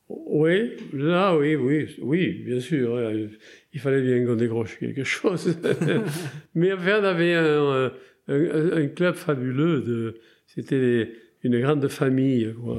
Oui, 0.08 0.72
là, 0.92 1.36
oui, 1.36 1.56
oui, 1.56 1.88
oui, 2.00 2.42
bien 2.44 2.60
sûr. 2.60 2.96
Il 3.72 3.80
fallait 3.80 4.02
bien 4.02 4.24
qu'on 4.26 4.36
décroche 4.36 4.78
quelque 4.78 5.04
chose. 5.04 5.56
Mais 6.54 6.72
enfin, 6.72 7.00
on 7.00 7.04
avait 7.04 7.34
un, 7.34 7.92
un, 8.28 8.86
club 8.88 9.14
fabuleux. 9.14 10.20
C'était 10.46 11.10
une 11.42 11.60
grande 11.60 11.88
famille. 11.88 12.54
Quoi. 12.62 12.76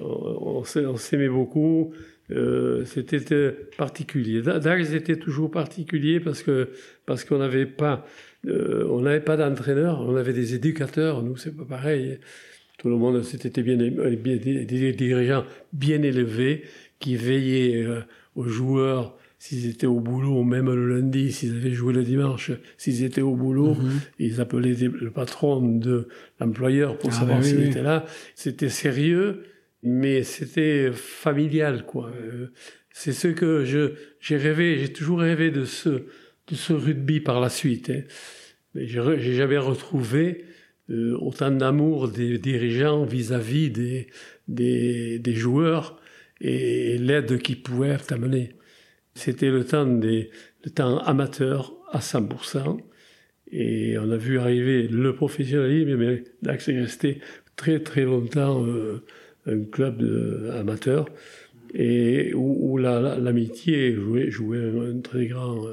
On, 0.00 0.62
on 0.62 0.96
s'aimait 0.96 1.28
beaucoup. 1.28 1.94
Euh, 2.30 2.84
c'était 2.84 3.32
euh, 3.32 3.70
particulier. 3.78 4.42
Dax 4.42 4.92
était 4.92 5.16
toujours 5.16 5.50
particulier 5.50 6.20
parce 6.20 6.42
que 6.42 6.68
parce 7.06 7.24
qu'on 7.24 7.38
n'avait 7.38 7.64
pas 7.64 8.04
euh, 8.46 8.86
on 8.90 9.00
n'avait 9.00 9.20
pas 9.20 9.36
d'entraîneur, 9.38 10.00
on 10.02 10.14
avait 10.14 10.34
des 10.34 10.54
éducateurs. 10.54 11.22
Nous, 11.22 11.36
c'est 11.36 11.56
pas 11.56 11.64
pareil. 11.64 12.18
Tout 12.78 12.90
le 12.90 12.96
monde, 12.96 13.22
c'était 13.22 13.62
bien, 13.62 13.76
bien 13.76 14.36
des, 14.36 14.92
dirigeants 14.92 15.44
bien 15.72 16.02
élevés 16.02 16.62
qui 17.00 17.16
veillaient 17.16 17.86
aux 18.36 18.46
joueurs 18.46 19.17
s'ils 19.38 19.68
étaient 19.68 19.86
au 19.86 20.00
boulot, 20.00 20.42
même 20.42 20.66
le 20.66 20.98
lundi, 20.98 21.32
s'ils 21.32 21.56
avaient 21.56 21.72
joué 21.72 21.92
le 21.92 22.02
dimanche, 22.02 22.50
s'ils 22.76 23.04
étaient 23.04 23.22
au 23.22 23.36
boulot, 23.36 23.74
mhm. 23.74 24.00
ils 24.18 24.40
appelaient 24.40 24.74
le 24.74 25.10
patron 25.10 25.60
de 25.60 26.08
l'employeur 26.40 26.98
pour 26.98 27.10
ah 27.12 27.20
savoir 27.20 27.38
bah 27.38 27.44
s'il 27.44 27.62
était 27.62 27.82
là. 27.82 28.04
C'était 28.34 28.68
sérieux, 28.68 29.44
mais 29.82 30.24
c'était 30.24 30.90
familial, 30.92 31.84
quoi. 31.86 32.10
Euh, 32.20 32.48
c'est 32.92 33.12
ce 33.12 33.28
que 33.28 33.64
je, 33.64 33.92
j'ai 34.20 34.36
rêvé, 34.36 34.78
j'ai 34.78 34.92
toujours 34.92 35.20
rêvé 35.20 35.52
de 35.52 35.64
ce, 35.64 35.88
de 35.88 36.54
ce 36.54 36.72
rugby 36.72 37.20
par 37.20 37.40
la 37.40 37.48
suite. 37.48 37.90
Hein. 37.90 38.02
Mais 38.74 38.88
j'ai 38.88 39.34
jamais 39.34 39.58
retrouvé 39.58 40.44
euh, 40.90 41.16
autant 41.20 41.52
d'amour 41.52 42.08
des 42.08 42.38
dirigeants 42.38 43.04
vis-à-vis 43.04 43.70
des, 43.70 44.08
des, 44.48 45.20
des 45.20 45.34
joueurs 45.34 46.00
et 46.40 46.98
l'aide 46.98 47.38
qu'ils 47.38 47.62
pouvaient 47.62 47.96
amener. 48.10 48.57
C'était 49.18 49.50
le 49.50 49.64
temps 49.64 49.84
des 49.84 50.30
le 50.64 50.70
temps 50.70 50.98
amateur 50.98 51.74
à 51.90 51.98
100%. 51.98 52.78
Et 53.50 53.98
on 53.98 54.10
a 54.12 54.16
vu 54.16 54.38
arriver 54.38 54.86
le 54.86 55.12
professionnalisme, 55.12 55.96
mais 55.96 56.22
là, 56.42 56.56
c'est 56.58 56.78
resté 56.78 57.20
très 57.56 57.80
très 57.80 58.04
longtemps 58.04 58.64
euh, 58.64 59.02
un 59.46 59.64
club 59.64 60.02
amateur 60.54 61.06
et 61.74 62.32
où, 62.34 62.78
l'amitié 62.78 63.92
jouait, 63.94 64.30
jouait 64.30 64.58
un, 64.58 65.00
très 65.00 65.26
grand 65.26 65.64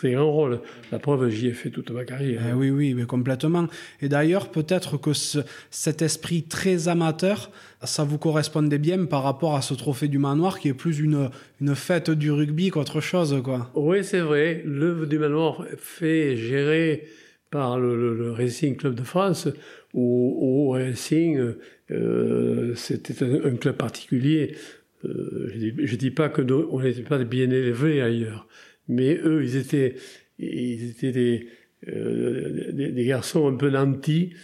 très 0.00 0.12
grand 0.12 0.32
rôle. 0.32 0.60
La 0.92 0.98
preuve, 0.98 1.28
j'y 1.28 1.48
ai 1.48 1.52
fait 1.52 1.68
toute 1.68 1.90
ma 1.90 2.04
carrière. 2.04 2.40
Eh 2.48 2.54
oui, 2.54 2.70
oui, 2.70 2.94
mais 2.94 3.04
complètement. 3.04 3.66
Et 4.00 4.08
d'ailleurs, 4.08 4.48
peut-être 4.48 4.96
que 4.96 5.10
cet 5.12 6.00
esprit 6.00 6.44
très 6.44 6.88
amateur, 6.88 7.50
ça 7.84 8.02
vous 8.04 8.16
correspondait 8.16 8.78
bien 8.78 9.04
par 9.04 9.22
rapport 9.22 9.56
à 9.56 9.60
ce 9.60 9.74
trophée 9.74 10.08
du 10.08 10.18
manoir 10.18 10.58
qui 10.58 10.68
est 10.68 10.74
plus 10.74 11.00
une, 11.00 11.28
une 11.60 11.74
fête 11.74 12.10
du 12.10 12.30
rugby 12.30 12.70
qu'autre 12.70 13.02
chose, 13.02 13.42
quoi. 13.44 13.70
Oui, 13.74 14.02
c'est 14.02 14.20
vrai. 14.20 14.62
L'œuvre 14.64 15.04
du 15.04 15.18
manoir 15.18 15.66
fait 15.76 16.34
gérer 16.34 17.04
par 17.50 17.78
le, 17.78 18.32
Racing 18.32 18.76
Club 18.76 18.94
de 18.94 19.02
France, 19.02 19.48
ou 19.92 20.38
au 20.40 20.70
Racing, 20.70 21.56
euh, 21.90 22.74
c'était 22.74 23.22
un, 23.22 23.56
club 23.56 23.76
particulier. 23.76 24.54
Euh, 25.04 25.50
je 25.54 25.92
ne 25.92 25.96
dis, 25.96 26.10
pas 26.10 26.28
que 26.30 26.40
on 26.70 26.80
n'était 26.80 27.02
pas 27.02 27.18
bien 27.24 27.50
élevés 27.50 28.00
ailleurs, 28.00 28.46
mais 28.90 29.18
eux, 29.24 29.42
ils 29.44 29.56
étaient, 29.56 29.94
ils 30.38 30.90
étaient 30.90 31.12
des, 31.12 31.46
euh, 31.88 32.72
des, 32.72 33.04
garçons 33.04 33.48
un 33.48 33.56
peu 33.56 33.70
nantis, 33.70 34.34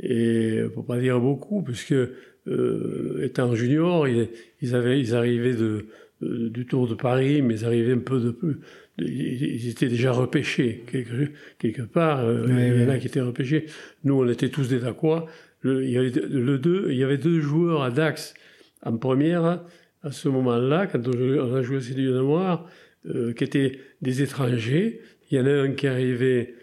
et 0.00 0.62
pour 0.74 0.86
pas 0.86 0.98
dire 0.98 1.20
beaucoup, 1.20 1.62
puisque 1.62 1.92
euh, 1.92 3.22
étant 3.22 3.54
junior, 3.54 4.08
ils, 4.08 4.28
ils, 4.62 4.74
avaient, 4.74 5.00
ils 5.00 5.14
arrivaient 5.14 5.54
de, 5.54 5.86
du 6.20 6.64
Tour 6.66 6.88
de 6.88 6.94
Paris, 6.94 7.42
mais 7.42 7.54
ils 7.54 7.64
arrivaient 7.64 7.92
un 7.92 7.98
peu 7.98 8.20
de 8.20 8.30
plus. 8.30 8.58
Ils 8.98 9.68
étaient 9.68 9.88
déjà 9.88 10.12
repêchés 10.12 10.84
quelque, 10.90 11.30
quelque 11.58 11.82
part. 11.82 12.20
Euh, 12.24 12.46
il 12.48 12.82
y 12.82 12.84
en 12.84 12.88
a 12.88 12.98
qui 12.98 13.06
étaient 13.06 13.20
repêchés. 13.20 13.66
Nous, 14.02 14.14
on 14.14 14.28
était 14.28 14.48
tous 14.48 14.68
des 14.68 14.80
Dacois. 14.80 15.26
Le, 15.60 15.84
il, 15.84 15.90
y 15.90 15.98
avait 15.98 16.10
le 16.10 16.58
deux, 16.58 16.86
il 16.90 16.96
y 16.96 17.04
avait 17.04 17.18
deux 17.18 17.40
joueurs 17.40 17.82
à 17.82 17.90
Dax 17.90 18.34
en 18.82 18.96
première 18.96 19.64
à 20.02 20.12
ce 20.12 20.28
moment-là, 20.28 20.86
quand 20.86 21.06
on, 21.08 21.54
a 21.54 21.62
joué 21.62 21.78
à 21.78 21.80
Cédric 21.80 22.08
Noir, 22.08 22.68
euh, 23.06 23.32
qui 23.32 23.44
étaient 23.44 23.78
des 24.02 24.22
étrangers. 24.22 25.00
Il 25.30 25.38
y 25.38 25.40
en 25.40 25.46
a 25.46 25.52
un 25.52 25.72
qui 25.72 25.86
arrivait 25.86 26.54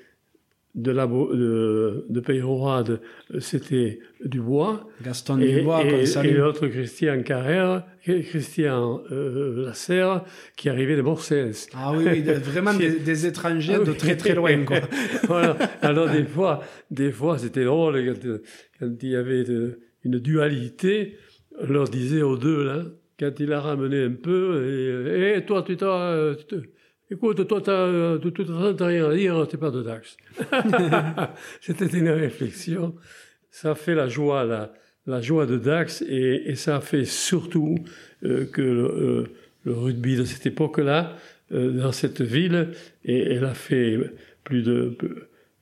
de, 0.75 0.91
la, 0.91 1.07
de, 1.07 2.05
de 2.09 2.99
c'était 3.39 3.99
Dubois. 4.23 4.87
Gaston 5.03 5.37
Dubois, 5.37 5.83
et, 5.85 6.03
et, 6.03 6.33
l'autre 6.33 6.67
Christian 6.67 7.23
Carrère, 7.23 7.85
Christian 8.03 9.01
euh, 9.11 9.65
Lasserre, 9.65 10.25
qui 10.57 10.67
arrivait 10.67 10.97
de 10.97 11.01
Morcels. 11.01 11.55
Ah 11.73 11.93
oui, 11.95 12.21
vraiment 12.21 12.73
des, 12.73 13.25
étrangers 13.25 13.79
de 13.85 13.93
très 13.93 14.17
très 14.17 14.35
loin. 14.35 14.65
Quoi. 14.65 14.81
voilà. 15.23 15.57
Alors 15.81 16.09
des 16.09 16.25
fois, 16.25 16.61
des 16.91 17.11
fois 17.11 17.37
c'était 17.37 17.63
drôle 17.63 18.13
quand, 18.79 18.91
il 19.01 19.09
y 19.09 19.15
avait 19.15 19.45
une 20.03 20.19
dualité. 20.19 21.15
On 21.57 21.71
leur 21.71 21.87
disait 21.87 22.21
aux 22.21 22.37
deux, 22.37 22.65
là, 22.65 22.83
quand 23.19 23.31
il 23.39 23.53
a 23.53 23.61
ramené 23.61 24.03
un 24.03 24.11
peu, 24.11 24.65
et, 24.65 25.37
et 25.37 25.45
toi, 25.45 25.63
tu 25.63 25.77
t'as... 25.77 26.33
Écoute, 27.11 27.47
toi, 27.47 27.59
de 27.59 28.17
toute 28.17 28.47
façon, 28.47 28.73
t'as 28.73 28.87
rien 28.87 29.09
à 29.09 29.15
dire, 29.15 29.47
t'es 29.47 29.57
pas 29.57 29.69
de 29.69 29.83
Dax. 29.83 30.17
C'était 31.61 31.97
une 31.97 32.09
réflexion. 32.09 32.95
Ça 33.51 33.71
a 33.71 33.75
fait 33.75 33.93
la 33.93 34.07
joie, 34.07 34.43
la, 34.43 34.73
la 35.05 35.21
joie 35.21 35.45
de 35.45 35.57
Dax, 35.57 36.01
et, 36.01 36.43
et 36.47 36.55
ça 36.55 36.77
a 36.77 36.81
fait 36.81 37.05
surtout 37.05 37.75
euh, 38.23 38.45
que 38.45 38.61
le, 38.61 38.83
euh, 38.83 39.23
le, 39.65 39.73
rugby 39.73 40.15
de 40.15 40.23
cette 40.23 40.47
époque-là, 40.47 41.15
euh, 41.51 41.71
dans 41.71 41.91
cette 41.91 42.21
ville, 42.21 42.71
et 43.03 43.19
elle 43.33 43.45
a 43.45 43.53
fait 43.53 43.99
plus 44.43 44.63
de, 44.63 44.97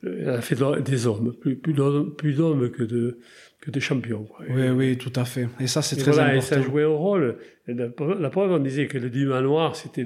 elle 0.01 0.29
a 0.29 0.41
fait 0.41 0.57
des 0.81 1.07
hommes, 1.07 1.33
plus, 1.33 1.57
plus 1.57 1.73
d'hommes 1.73 2.71
que 2.71 2.83
de, 2.83 3.19
que 3.63 3.71
des 3.71 3.79
champions. 3.79 4.27
Oui, 4.49 4.69
oui, 4.69 4.97
tout 4.97 5.13
à 5.15 5.23
fait. 5.23 5.47
Et 5.61 5.67
ça, 5.67 5.81
c'est 5.81 5.95
très 5.95 6.19
important. 6.19 6.35
Et 6.35 6.41
ça 6.41 6.61
jouait 6.61 6.83
un 6.83 6.87
rôle. 6.89 7.37
La, 7.65 7.87
preuve, 8.29 8.51
on 8.51 8.59
disait 8.59 8.87
que 8.87 8.97
le 8.97 9.09
divan 9.09 9.41
noir, 9.41 9.77
c'était 9.77 10.05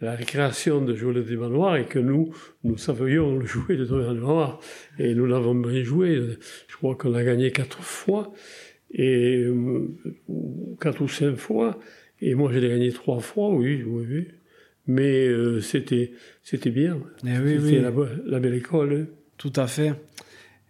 la 0.00 0.14
récréation 0.14 0.80
de 0.80 0.94
jouer 0.94 1.12
le 1.12 1.22
divan 1.22 1.50
noir 1.50 1.76
et 1.76 1.84
que 1.84 1.98
nous, 1.98 2.32
nous 2.62 2.78
savions 2.78 3.42
jouer 3.44 3.76
le 3.76 3.84
divan 3.84 4.14
noir. 4.14 4.58
Et 4.98 5.14
nous 5.14 5.26
l'avons 5.26 5.54
bien 5.54 5.82
joué. 5.82 6.18
Je 6.66 6.76
crois 6.76 6.94
qu'on 6.94 7.12
a 7.12 7.22
gagné 7.22 7.50
quatre 7.50 7.82
fois, 7.82 8.32
et 8.90 9.36
euh, 9.36 9.86
quatre 10.80 11.02
ou 11.02 11.08
cinq 11.08 11.36
fois. 11.36 11.78
Et 12.22 12.34
moi, 12.34 12.50
je 12.54 12.58
l'ai 12.58 12.70
gagné 12.70 12.90
trois 12.90 13.20
fois, 13.20 13.50
oui, 13.50 13.82
oui, 13.86 14.06
oui. 14.08 14.28
Mais 14.86 15.26
euh, 15.28 15.60
c'était, 15.60 16.12
c'était 16.42 16.70
bien. 16.70 17.00
Eh 17.22 17.38
oui, 17.38 17.58
c'était 17.62 17.82
la, 17.82 17.92
la, 18.24 18.40
belle 18.40 18.54
école. 18.54 19.08
Tout 19.36 19.52
à 19.56 19.66
fait. 19.66 19.92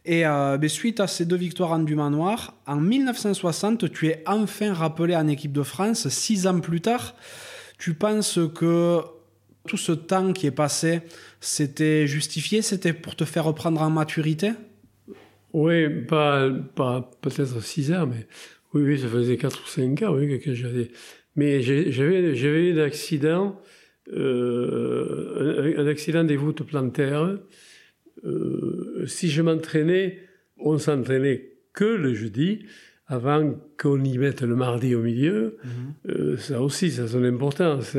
Et 0.05 0.27
euh, 0.27 0.59
ben, 0.59 0.69
suite 0.69 1.01
à 1.01 1.07
ces 1.07 1.25
deux 1.25 1.37
victoires 1.37 1.73
en 1.73 1.79
du 1.79 1.97
manoir, 1.97 2.55
en 2.67 2.77
1960, 2.77 3.91
tu 3.91 4.09
es 4.09 4.23
enfin 4.27 4.73
rappelé 4.75 5.17
en 5.17 5.27
équipe 5.29 5.53
de 5.53 5.63
France. 5.63 6.09
Six 6.09 6.47
ans 6.47 6.61
plus 6.61 6.83
tard, 6.83 7.15
tu 7.79 7.95
penses 7.95 8.39
que 8.55 9.01
tout 9.67 9.79
ce 9.79 9.93
temps 9.93 10.35
qui 10.35 10.47
est 10.47 10.51
passé, 10.51 11.01
c'était 11.41 12.07
justifié? 12.07 12.61
C'était 12.61 12.93
pour 12.93 13.17
te 13.17 13.25
faire 13.25 13.45
reprendre 13.45 13.81
en 13.81 13.89
maturité? 13.89 14.53
Oui, 15.55 15.89
pas, 15.89 16.51
pas 16.75 17.11
peut-être 17.23 17.63
six 17.63 17.91
ans, 17.93 18.07
mais 18.07 18.27
oui, 18.75 18.83
oui, 18.83 18.99
ça 18.99 19.09
faisait 19.09 19.39
quatre 19.39 19.63
ou 19.63 19.69
cinq 19.69 20.03
ans 20.03 20.15
oui, 20.15 20.39
que 20.39 20.53
j'avais. 20.53 20.91
Mais 21.37 21.63
j'avais, 21.63 22.35
j'avais 22.35 22.69
eu 22.69 22.79
un 22.79 22.85
accident, 22.85 23.59
euh, 24.13 25.75
un 25.79 25.87
accident 25.87 26.25
des 26.25 26.37
voûtes 26.37 26.63
plantaires 26.63 27.39
euh, 28.25 29.05
si 29.07 29.29
je 29.29 29.43
m'entraînais, 29.43 30.19
on 30.59 30.79
s'entraînait 30.79 31.53
que 31.73 31.85
le 31.85 32.15
jeudi. 32.15 32.67
avant 33.07 33.61
qu'on 33.79 34.03
y 34.03 34.17
mette 34.17 34.41
le 34.41 34.57
mardi 34.57 34.95
au 34.95 35.03
milieu. 35.03 35.59
Mhm. 35.63 36.39
ça 36.39 36.63
aussi, 36.63 36.91
ça 36.91 37.03
a 37.03 37.07
son 37.07 37.23
importance. 37.23 37.99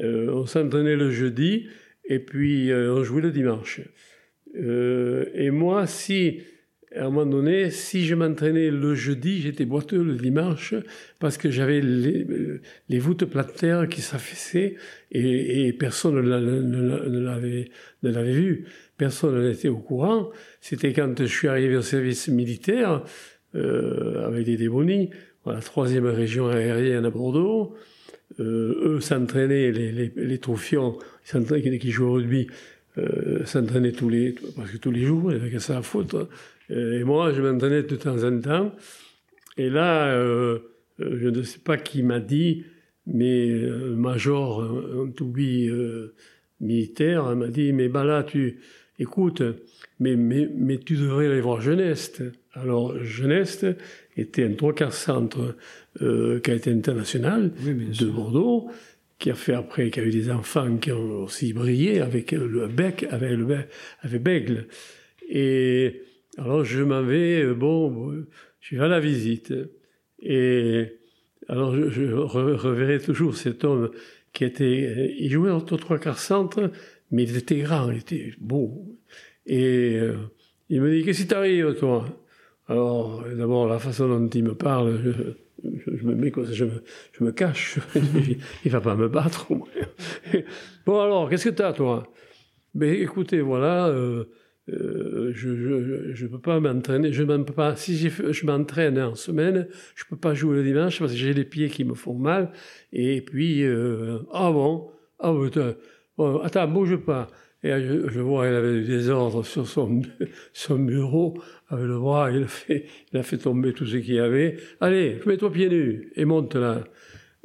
on 0.00 0.46
s'entraînait 0.46 0.96
le 0.96 1.12
jeudi 1.12 1.68
et 2.04 2.18
puis 2.18 2.72
on 2.74 3.04
jouait 3.04 3.22
le 3.22 3.30
dimanche. 3.30 3.82
et 4.52 5.50
moi, 5.52 5.86
si 5.86 6.40
à 6.96 7.06
un 7.06 7.10
moment 7.10 7.26
donné, 7.26 7.70
si 7.70 8.04
je 8.04 8.14
m'entraînais 8.14 8.70
le 8.70 8.94
jeudi, 8.94 9.40
j'étais 9.40 9.64
boiteux 9.64 10.02
le 10.02 10.14
dimanche 10.14 10.74
parce 11.18 11.38
que 11.38 11.50
j'avais 11.50 11.80
les, 11.80 12.26
les, 12.88 12.98
voûtes 12.98 13.24
plantaires 13.24 13.88
qui 13.88 14.00
s'affaissaient 14.00 14.76
et, 15.10 15.68
et, 15.68 15.72
personne 15.72 16.20
ne 16.20 17.18
l'avait 18.02 18.32
vu. 18.32 18.64
Personne 19.02 19.48
n'était 19.48 19.68
au 19.68 19.78
courant. 19.78 20.30
C'était 20.60 20.92
quand 20.92 21.18
je 21.18 21.24
suis 21.24 21.48
arrivé 21.48 21.76
au 21.76 21.82
service 21.82 22.28
militaire 22.28 23.02
euh, 23.56 24.24
avec 24.28 24.46
des 24.46 24.56
démonies, 24.56 25.10
la 25.44 25.58
troisième 25.58 26.06
région 26.06 26.46
aérienne 26.46 27.04
à 27.04 27.10
Bordeaux. 27.10 27.74
Euh, 28.38 28.80
eux 28.84 29.00
s'entraînaient, 29.00 29.72
les, 29.72 29.90
les, 29.90 30.12
les 30.14 30.38
trophions, 30.38 30.96
qui 31.24 31.90
jouaient 31.90 32.06
au 32.06 32.12
rugby, 32.12 32.46
euh, 32.96 33.44
s'entraînaient 33.44 33.90
tous 33.90 34.08
les, 34.08 34.36
parce 34.54 34.70
que 34.70 34.76
tous 34.76 34.92
les 34.92 35.02
jours, 35.04 35.32
il 35.32 35.40
n'y 35.40 35.46
avait 35.46 35.58
ça 35.58 35.78
à 35.78 35.82
foutre. 35.82 36.28
Et 36.70 37.02
moi, 37.02 37.32
je 37.32 37.42
m'entraînais 37.42 37.82
de 37.82 37.96
temps 37.96 38.22
en 38.22 38.38
temps. 38.38 38.72
Et 39.58 39.68
là, 39.68 40.16
je 41.00 41.28
ne 41.28 41.42
sais 41.42 41.58
pas 41.58 41.76
qui 41.76 42.04
m'a 42.04 42.20
dit, 42.20 42.66
mais 43.06 43.48
le 43.48 43.96
major, 43.96 44.62
un, 44.62 45.10
toubis 45.10 45.68
militaire, 46.60 47.34
m'a 47.34 47.48
dit, 47.48 47.72
mais 47.72 47.88
bah 47.88 48.04
là, 48.04 48.22
tu, 48.22 48.60
écoute, 48.98 49.42
mais, 50.00 50.16
mais, 50.16 50.48
mais 50.54 50.78
tu 50.78 50.96
devrais 50.96 51.26
aller 51.26 51.40
voir 51.40 51.60
Geneste. 51.60 52.22
Alors, 52.54 53.02
Geneste 53.02 53.66
était 54.16 54.44
un 54.44 54.52
trois 54.52 54.74
quarts 54.74 54.92
centre 54.92 55.56
euh, 56.00 56.40
qui 56.40 56.50
a 56.50 56.54
été 56.54 56.70
international 56.70 57.52
de 57.52 58.06
Bordeaux, 58.06 58.70
qui 59.18 59.30
a 59.30 59.34
fait 59.34 59.54
après, 59.54 59.90
qui 59.90 60.00
a 60.00 60.02
eu 60.02 60.10
des 60.10 60.30
enfants 60.30 60.76
qui 60.76 60.92
ont 60.92 61.22
aussi 61.22 61.52
brillé 61.52 62.00
avec 62.00 62.32
le 62.32 62.66
bec, 62.66 63.06
avec 63.10 63.30
le 63.30 63.44
bec, 63.44 63.68
avec 64.00 64.22
Bègle. 64.22 64.66
Et 65.28 66.02
alors 66.38 66.64
je 66.64 66.82
m'en 66.82 67.02
vais, 67.02 67.42
euh, 67.42 67.54
bon, 67.54 68.24
je 68.60 68.76
vais 68.76 68.82
à 68.82 68.88
la 68.88 69.00
visite. 69.00 69.54
Et 70.20 70.98
alors 71.48 71.74
je, 71.74 72.12
reverrai 72.12 72.98
toujours 72.98 73.36
cet 73.36 73.64
homme 73.64 73.90
qui 74.32 74.44
était, 74.44 75.14
il 75.18 75.30
jouait 75.30 75.50
entre 75.50 75.76
trois 75.76 75.98
quarts 75.98 76.18
centre, 76.18 76.70
mais 77.12 77.24
il 77.24 77.36
était 77.36 77.58
grand, 77.58 77.90
il 77.90 77.98
était 77.98 78.34
beau. 78.40 78.98
Et 79.46 79.98
euh, 80.00 80.16
il 80.68 80.80
me 80.80 80.90
dit, 80.90 81.04
qu'est-ce 81.04 81.22
qui 81.22 81.28
t'arrive, 81.28 81.74
toi? 81.78 82.04
Alors, 82.68 83.24
d'abord, 83.36 83.68
la 83.68 83.78
façon 83.78 84.08
dont 84.08 84.28
il 84.28 84.44
me 84.44 84.54
parle, 84.54 84.98
je, 85.62 86.04
me 86.04 86.14
mets 86.14 86.32
je 86.52 86.64
me, 86.64 86.82
je 87.12 87.24
me 87.24 87.32
cache. 87.32 87.78
il 88.64 88.70
va 88.70 88.80
pas 88.80 88.96
me 88.96 89.08
battre. 89.08 89.46
bon, 90.86 91.00
alors, 91.00 91.28
qu'est-ce 91.28 91.50
que 91.50 91.54
t'as, 91.54 91.72
toi? 91.72 92.12
Mais 92.74 92.92
ben, 92.92 93.02
écoutez, 93.02 93.40
voilà, 93.40 93.88
euh, 93.88 94.24
euh, 94.70 95.32
je 95.34 95.48
ne 96.24 96.28
peux 96.28 96.40
pas 96.40 96.60
m'entraîner, 96.60 97.12
je 97.12 97.24
peux 97.24 97.52
pas, 97.52 97.76
si 97.76 97.96
je 98.08 98.46
m'entraîne 98.46 98.98
en 98.98 99.14
semaine, 99.14 99.66
je 99.94 100.04
peux 100.08 100.16
pas 100.16 100.34
jouer 100.34 100.56
le 100.56 100.62
dimanche 100.62 100.98
parce 101.00 101.12
que 101.12 101.18
j'ai 101.18 101.34
les 101.34 101.44
pieds 101.44 101.68
qui 101.68 101.84
me 101.84 101.94
font 101.94 102.14
mal. 102.14 102.52
Et 102.92 103.20
puis, 103.22 103.64
euh, 103.64 104.20
ah 104.32 104.50
bon, 104.52 104.90
ah 105.18 105.34
putain, 105.34 105.74
attends, 106.42 106.68
bouge 106.68 106.96
pas. 106.96 107.28
Et 107.64 107.70
je, 107.70 108.20
vois 108.20 108.46
qu'il 108.46 108.56
avait 108.56 108.82
des 108.82 109.08
ordres 109.08 109.44
sur 109.44 109.68
son, 109.68 110.02
son 110.52 110.78
bureau, 110.80 111.40
avec 111.68 111.86
le 111.86 111.98
bras, 111.98 112.30
il 112.32 112.42
a 112.42 112.46
fait, 112.48 112.86
il 113.12 113.38
tomber 113.38 113.72
tout 113.72 113.86
ce 113.86 113.96
qu'il 113.96 114.14
y 114.14 114.18
avait. 114.18 114.56
Allez, 114.80 115.20
mets-toi 115.26 115.52
pieds 115.52 115.68
nus 115.68 116.12
et 116.16 116.24
monte 116.24 116.56
là. 116.56 116.82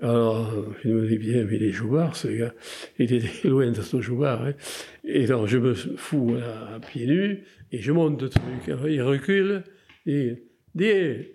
Alors, 0.02 0.54
je 0.84 0.90
me 0.90 1.08
dis 1.08 1.18
bien, 1.18 1.44
mais 1.46 1.56
il 1.56 1.64
est 1.64 1.72
joueur, 1.72 2.16
ce 2.16 2.28
gars. 2.28 2.54
Il 3.00 3.12
était 3.12 3.30
loin 3.48 3.72
de 3.72 3.82
son 3.82 4.02
joueur. 4.02 4.42
Hein. 4.44 4.54
Et 5.04 5.26
alors, 5.26 5.48
je 5.48 5.58
me 5.58 5.74
fous 5.74 6.36
à, 6.36 6.80
pieds 6.80 7.08
nus, 7.08 7.44
et 7.72 7.80
je 7.80 7.92
monte 7.92 8.22
le 8.22 8.30
truc. 8.30 8.44
il 8.68 9.02
recule, 9.02 9.64
et 10.06 10.44
dit, 10.76 11.28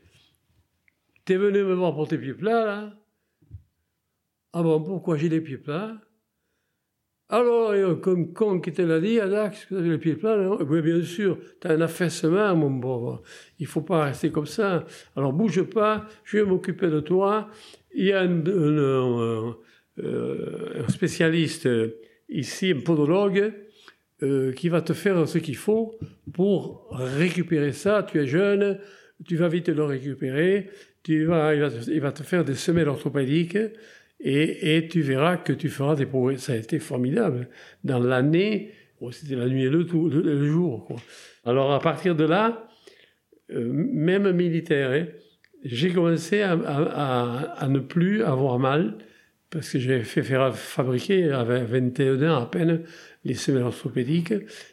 t'es 1.25 1.37
venu 1.37 1.63
me 1.63 1.75
voir 1.75 1.95
pour 1.95 2.07
tes 2.09 2.19
pieds 2.19 2.35
plats, 2.35 2.65
là 2.65 2.97
Ah 4.53 4.63
bon, 4.63 4.83
pourquoi 4.83 5.17
j'ai 5.17 5.29
les 5.29 5.41
pieds 5.41 5.59
plats? 5.59 6.01
Alors, 7.33 7.99
comme 8.03 8.35
con 8.35 8.61
qui 8.61 8.73
te 8.73 8.83
l'a 8.83 9.01
dit, 9.01 9.19
Adax, 9.19 9.69
tu 9.69 9.77
as 9.79 9.81
les 9.81 9.97
pieds 9.97 10.17
plats 10.17 10.37
Oui, 10.69 10.83
bien 10.83 11.03
sûr, 11.03 11.39
tu 11.63 11.67
as 11.67 11.71
un 11.71 11.81
affaissement, 11.81 12.55
mon 12.55 12.79
pauvre. 12.79 13.23
Il 13.59 13.67
faut 13.67 13.81
pas 13.81 14.05
rester 14.05 14.31
comme 14.31 14.45
ça. 14.45 14.85
Alors, 15.17 15.33
bouge 15.33 15.63
pas, 15.63 16.07
je 16.25 16.37
vais 16.37 16.45
m'occuper 16.45 16.89
de 16.89 17.01
toi, 17.01 17.49
il 17.95 18.05
y 18.05 18.13
a 18.13 18.21
un, 18.21 18.45
euh, 18.47 19.55
spécialiste 20.89 21.67
ici, 22.29 22.75
un 22.77 22.81
podologue, 22.81 23.55
euh, 24.23 24.53
qui 24.53 24.69
va 24.69 24.83
te 24.83 24.93
faire 24.93 25.27
ce 25.27 25.39
qu'il 25.39 25.57
faut 25.57 25.99
pour 26.35 26.87
récupérer 26.91 27.73
ça. 27.73 28.03
Tu 28.03 28.21
es 28.21 28.27
jeune, 28.27 28.79
tu 29.27 29.37
vas 29.37 29.49
vite 29.49 29.71
le 29.71 29.85
récupérer. 29.85 30.69
Tu 31.03 31.25
vas, 31.25 31.55
il, 31.55 31.63
va 31.63 31.69
il 31.89 32.01
va 32.01 32.13
te 32.13 32.23
faire 32.23 32.45
des 32.45 32.57
semelles 32.57 32.89
orthopédiques 32.89 33.57
et, 34.23 34.89
tu 34.89 35.03
verras 35.03 35.37
que 35.37 35.53
tu 35.53 35.69
feras 35.69 35.97
des 35.97 36.07
progrès. 36.07 36.37
Ça 36.37 36.53
a 36.53 36.57
été 36.57 36.79
formidable. 36.79 37.49
Dans 37.85 37.99
l'année, 37.99 38.73
c'était 39.11 39.35
la 39.35 39.49
nuit 39.49 39.65
et 39.65 39.71
le, 39.71 40.47
jour. 40.47 40.97
Alors 41.45 41.73
à 41.73 41.81
partir 41.81 42.15
de 42.15 42.25
là, 42.25 42.69
euh, 43.51 43.69
même 43.73 44.31
militaire, 44.33 44.91
hein, 44.93 45.07
j'ai 45.65 45.91
commencé 45.93 46.43
à, 46.43 47.69
ne 47.69 47.79
plus 47.81 48.23
avoir 48.23 48.59
mal 48.59 48.99
parce 49.51 49.71
que 49.71 49.79
j'ai 49.79 50.03
fait 50.03 50.23
faire 50.23 50.57
fabriquer 50.57 51.31
à 51.31 51.45
21 51.45 52.23
ans 52.31 52.43
à 52.43 52.47
peine 52.47 52.83
les 53.25 53.35
semelles 53.35 53.65
orthopédiques 53.65 54.33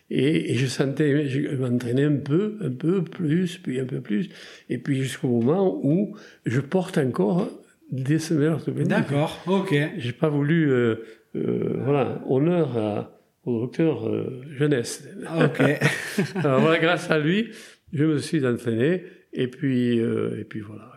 et, 0.10 0.52
et 0.52 0.56
je 0.56 0.66
sentais, 0.68 1.28
je 1.28 1.56
m'entraînais 1.56 2.06
un 2.06 2.16
peu, 2.16 2.58
un 2.62 2.72
peu 2.72 3.04
plus, 3.04 3.58
puis 3.58 3.80
un 3.80 3.86
peu 3.86 4.00
plus, 4.00 4.30
et 4.70 4.78
puis 4.78 5.04
jusqu'au 5.04 5.28
moment 5.28 5.80
où 5.84 6.16
je 6.46 6.62
porte 6.62 6.98
encore 6.98 7.50
des 7.92 8.20
semelles 8.20 8.50
orthopédiques. 8.50 8.90
D'accord, 8.90 9.42
ok. 9.48 9.76
J'ai 9.98 10.12
pas 10.12 10.30
voulu, 10.30 10.72
euh, 10.72 10.96
euh, 11.36 11.82
voilà, 11.84 12.22
honneur 12.28 12.78
à, 12.78 13.20
au 13.46 13.62
docteur 13.62 14.08
euh, 14.08 14.44
Jeunesse. 14.52 15.08
Ok. 15.40 15.62
Alors 16.36 16.62
voilà, 16.62 16.80
grâce 16.80 17.10
à 17.10 17.20
lui, 17.20 17.50
je 17.94 18.06
me 18.06 18.18
suis 18.20 18.46
entraîné 18.46 19.04
et 19.34 19.48
puis, 19.48 20.00
euh, 20.00 20.40
et 20.40 20.44
puis 20.44 20.60
voilà. 20.62 20.94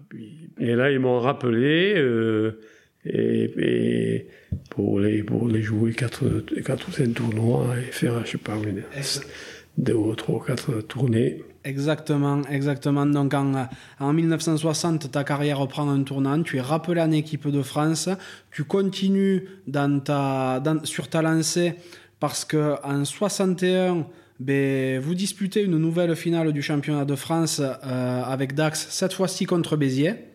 Et, 0.61 0.75
là, 0.75 0.91
ils 0.91 1.01
m'ont 1.01 1.19
rappelé 1.19 1.95
euh, 1.97 2.61
et, 3.07 4.27
pour, 4.71 5.01
les, 5.01 5.23
pour 5.23 5.49
les 5.49 5.63
jouer 5.63 5.93
4, 5.93 6.61
quatre 6.63 6.89
ou 6.89 6.93
5 6.93 7.15
tournois 7.15 7.67
et 7.79 7.91
faire, 7.91 8.25
je 8.25 8.33
sais 8.33 8.39
pas, 8.39 8.57
une, 8.57 8.83
deux 9.79 9.95
ou 9.95 10.15
trois 10.15 10.37
ou 10.37 10.41
quatre 10.41 10.81
tournées. 10.83 11.43
Exactement, 11.65 12.43
exactement. 12.51 13.07
Donc 13.07 13.35
en, 13.35 13.69
en, 14.01 14.13
1960, 14.13 15.13
ta 15.13 15.23
carrière 15.23 15.59
reprend 15.59 15.89
un 15.89 16.03
tournant. 16.03 16.43
Tu 16.43 16.57
es 16.57 16.61
rappelé 16.61 17.01
en 17.01 17.13
équipe 17.13 17.49
de 17.49 17.63
France. 17.63 18.09
Tu 18.51 18.65
continues 18.65 19.47
sur 20.85 21.09
ta 21.09 21.23
lancée 21.23 21.75
parce 22.19 22.45
que 22.45 22.75
en 22.83 23.05
61, 23.05 24.07
ben, 24.41 25.01
vous 25.01 25.15
disputez 25.15 25.63
une 25.63 25.79
nouvelle 25.79 26.17
finale 26.17 26.53
du 26.53 26.63
championnat 26.63 27.05
de 27.05 27.15
France 27.15 27.61
euh, 27.61 28.23
avec 28.25 28.55
Dax, 28.55 28.89
cette 28.91 29.13
fois-ci 29.13 29.45
contre 29.45 29.77
Béziers. 29.77 30.32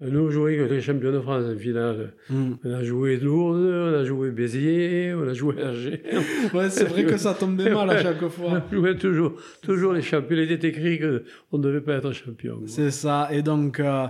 Nous, 0.00 0.30
jouons 0.30 0.44
avec 0.44 0.70
les 0.70 0.80
champions 0.80 1.10
de 1.10 1.20
France 1.20 1.42
en 1.52 1.58
finale. 1.58 2.12
Hmm. 2.30 2.52
On 2.64 2.72
a 2.72 2.84
joué 2.84 3.16
Lourdes, 3.16 3.58
on 3.58 3.94
a 3.94 4.04
joué 4.04 4.30
Béziers, 4.30 5.12
on 5.12 5.28
a 5.28 5.34
joué 5.34 5.56
Angers. 5.60 6.02
ouais, 6.54 6.70
c'est 6.70 6.84
vrai 6.84 7.04
que 7.04 7.16
ça 7.16 7.34
tombait 7.34 7.70
mal 7.74 7.90
à 7.90 8.00
chaque 8.00 8.28
fois. 8.28 8.62
On 8.70 8.74
jouait 8.74 8.96
toujours, 8.96 9.32
toujours 9.60 9.92
les 9.92 10.02
champions. 10.02 10.36
Il 10.36 10.52
était 10.52 10.68
écrit 10.68 11.00
qu'on 11.00 11.58
ne 11.58 11.62
devait 11.64 11.80
pas 11.80 11.94
être 11.94 12.12
champion. 12.12 12.60
C'est 12.66 12.92
ça. 12.92 13.28
Et 13.32 13.42
donc, 13.42 13.80
euh, 13.80 14.06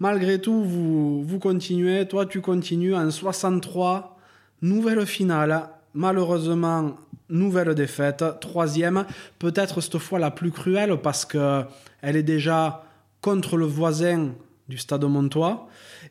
malgré 0.00 0.40
tout, 0.40 0.64
vous, 0.64 1.22
vous 1.22 1.38
continuez. 1.38 2.06
Toi, 2.08 2.24
tu 2.24 2.40
continues 2.40 2.94
en 2.94 3.10
63. 3.10 4.18
Nouvelle 4.62 5.04
finale. 5.04 5.68
Malheureusement, 5.92 6.96
nouvelle 7.28 7.74
défaite, 7.74 8.24
troisième, 8.40 9.04
peut-être 9.38 9.82
cette 9.82 9.98
fois 9.98 10.18
la 10.18 10.30
plus 10.30 10.50
cruelle 10.50 10.96
parce 11.02 11.26
que 11.26 11.62
elle 12.00 12.16
est 12.16 12.22
déjà 12.22 12.84
contre 13.20 13.56
le 13.56 13.66
voisin 13.66 14.30
du 14.68 14.78
Stade 14.78 15.04
Montois. 15.04 15.68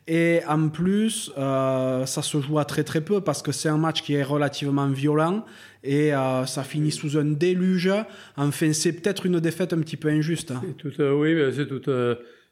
Et 0.07 0.39
en 0.47 0.69
plus, 0.69 1.31
euh, 1.37 2.05
ça 2.05 2.21
se 2.21 2.39
joue 2.39 2.59
à 2.59 2.65
très 2.65 2.83
très 2.83 3.01
peu 3.01 3.21
parce 3.21 3.41
que 3.41 3.51
c'est 3.51 3.69
un 3.69 3.77
match 3.77 4.01
qui 4.01 4.13
est 4.13 4.23
relativement 4.23 4.87
violent 4.87 5.45
et 5.83 6.13
euh, 6.13 6.45
ça 6.45 6.63
finit 6.63 6.91
sous 6.91 7.17
un 7.17 7.25
déluge. 7.25 7.91
Enfin, 8.37 8.73
c'est 8.73 8.93
peut-être 8.93 9.25
une 9.25 9.39
défaite 9.39 9.73
un 9.73 9.79
petit 9.79 9.97
peu 9.97 10.09
injuste. 10.09 10.53
Tout, 10.77 10.91
oui, 11.01 11.35
c'est 11.53 11.67
toute 11.67 11.89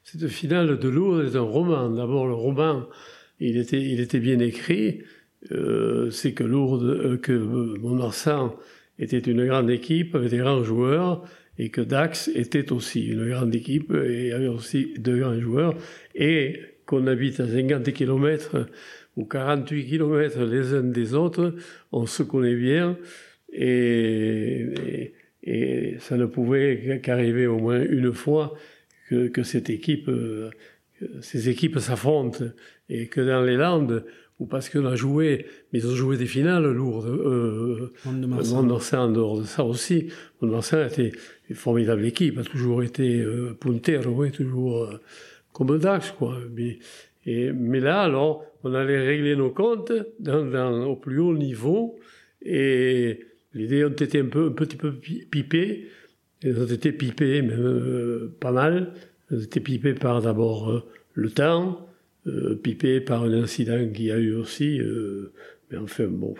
cette 0.03 0.27
finale 0.27 0.77
de 0.77 0.89
Lourdes 0.89 1.25
est 1.25 1.37
un 1.37 1.41
roman. 1.41 1.89
D'abord, 1.89 2.27
le 2.27 2.33
roman, 2.33 2.83
il 3.39 3.57
était, 3.57 3.81
il 3.81 3.99
était 3.99 4.19
bien 4.19 4.39
écrit. 4.39 5.01
Euh, 5.51 6.09
c'est 6.11 6.33
que 6.33 6.43
Lourdes, 6.43 7.19
que 7.21 7.33
Mont-Marsan 7.33 8.55
était 8.99 9.19
une 9.19 9.45
grande 9.45 9.69
équipe 9.69 10.15
avec 10.15 10.29
des 10.29 10.37
grands 10.37 10.63
joueurs 10.63 11.23
et 11.57 11.69
que 11.69 11.81
Dax 11.81 12.29
était 12.33 12.71
aussi 12.71 13.07
une 13.07 13.29
grande 13.29 13.53
équipe 13.53 13.93
et 13.93 14.31
avait 14.31 14.47
aussi 14.47 14.93
de 14.97 15.17
grands 15.17 15.39
joueurs 15.39 15.75
et 16.15 16.59
qu'on 16.85 17.07
habite 17.07 17.39
à 17.39 17.47
50 17.47 17.93
km 17.93 18.67
ou 19.15 19.25
48 19.25 19.85
km 19.85 20.43
les 20.43 20.73
uns 20.73 20.83
des 20.83 21.13
autres, 21.13 21.55
on 21.91 22.05
se 22.05 22.23
connaît 22.23 22.55
bien 22.55 22.97
et, 23.51 25.13
et, 25.43 25.95
ça 25.99 26.17
ne 26.17 26.25
pouvait 26.25 26.99
qu'arriver 27.03 27.45
au 27.45 27.59
moins 27.59 27.83
une 27.83 28.13
fois 28.13 28.55
que, 29.09 29.27
que 29.27 29.43
cette 29.43 29.69
équipe, 29.69 30.09
ces 31.21 31.49
équipes 31.49 31.77
s'affrontent 31.79 32.45
et 32.89 33.07
que 33.07 33.21
dans 33.21 33.43
les 33.43 33.57
Landes, 33.57 34.03
ou 34.39 34.45
parce 34.45 34.69
qu'on 34.69 34.85
a 34.85 34.95
joué, 34.95 35.45
mais 35.71 35.79
ils 35.79 35.87
ont 35.87 35.95
joué 35.95 36.17
des 36.17 36.25
finales 36.25 36.69
lourdes. 36.71 37.07
Euh, 37.07 37.93
Mont-de-Marsan 38.05 39.03
en 39.05 39.11
dehors 39.11 39.39
de 39.39 39.45
ça 39.45 39.63
aussi. 39.63 40.09
Mont-de-Marsan 40.41 40.87
était 40.87 41.11
une 41.49 41.55
formidable 41.55 42.05
équipe, 42.05 42.37
a 42.37 42.43
toujours 42.43 42.83
été 42.83 43.19
euh, 43.19 43.57
puntero, 43.59 44.27
toujours 44.29 44.83
euh, 44.83 44.99
comme 45.51 45.77
Dax, 45.77 46.11
quoi. 46.11 46.37
Mais, 46.55 46.79
là, 47.79 48.01
alors, 48.01 48.45
on 48.63 48.73
allait 48.73 49.05
régler 49.05 49.35
nos 49.35 49.49
comptes 49.49 49.91
au 49.91 50.95
plus 50.95 51.19
haut 51.19 51.35
niveau 51.35 51.99
et 52.43 53.19
les 53.53 53.67
dés 53.67 53.85
ont 53.85 53.89
été 53.89 54.19
un, 54.19 54.25
peu, 54.25 54.47
un 54.47 54.51
petit 54.51 54.75
peu 54.75 54.93
pipés. 54.93 55.87
Ils 56.41 56.59
ont 56.59 56.65
été 56.65 56.91
pipés, 56.91 57.41
même 57.41 57.59
euh, 57.59 58.35
pas 58.39 58.51
mal. 58.51 58.93
Ils 59.31 59.37
ont 59.37 59.41
été 59.41 59.59
pipés 59.59 59.93
par 59.93 60.21
d'abord 60.21 60.69
euh, 60.69 60.83
le 61.13 61.29
temps, 61.29 61.87
euh, 62.27 62.55
pipés 62.55 62.99
par 62.99 63.23
un 63.23 63.33
incident 63.33 63.87
qu'il 63.93 64.05
y 64.05 64.11
a 64.11 64.17
eu 64.17 64.33
aussi. 64.33 64.81
Mais 65.71 65.77
enfin, 65.77 66.07
bon. 66.07 66.35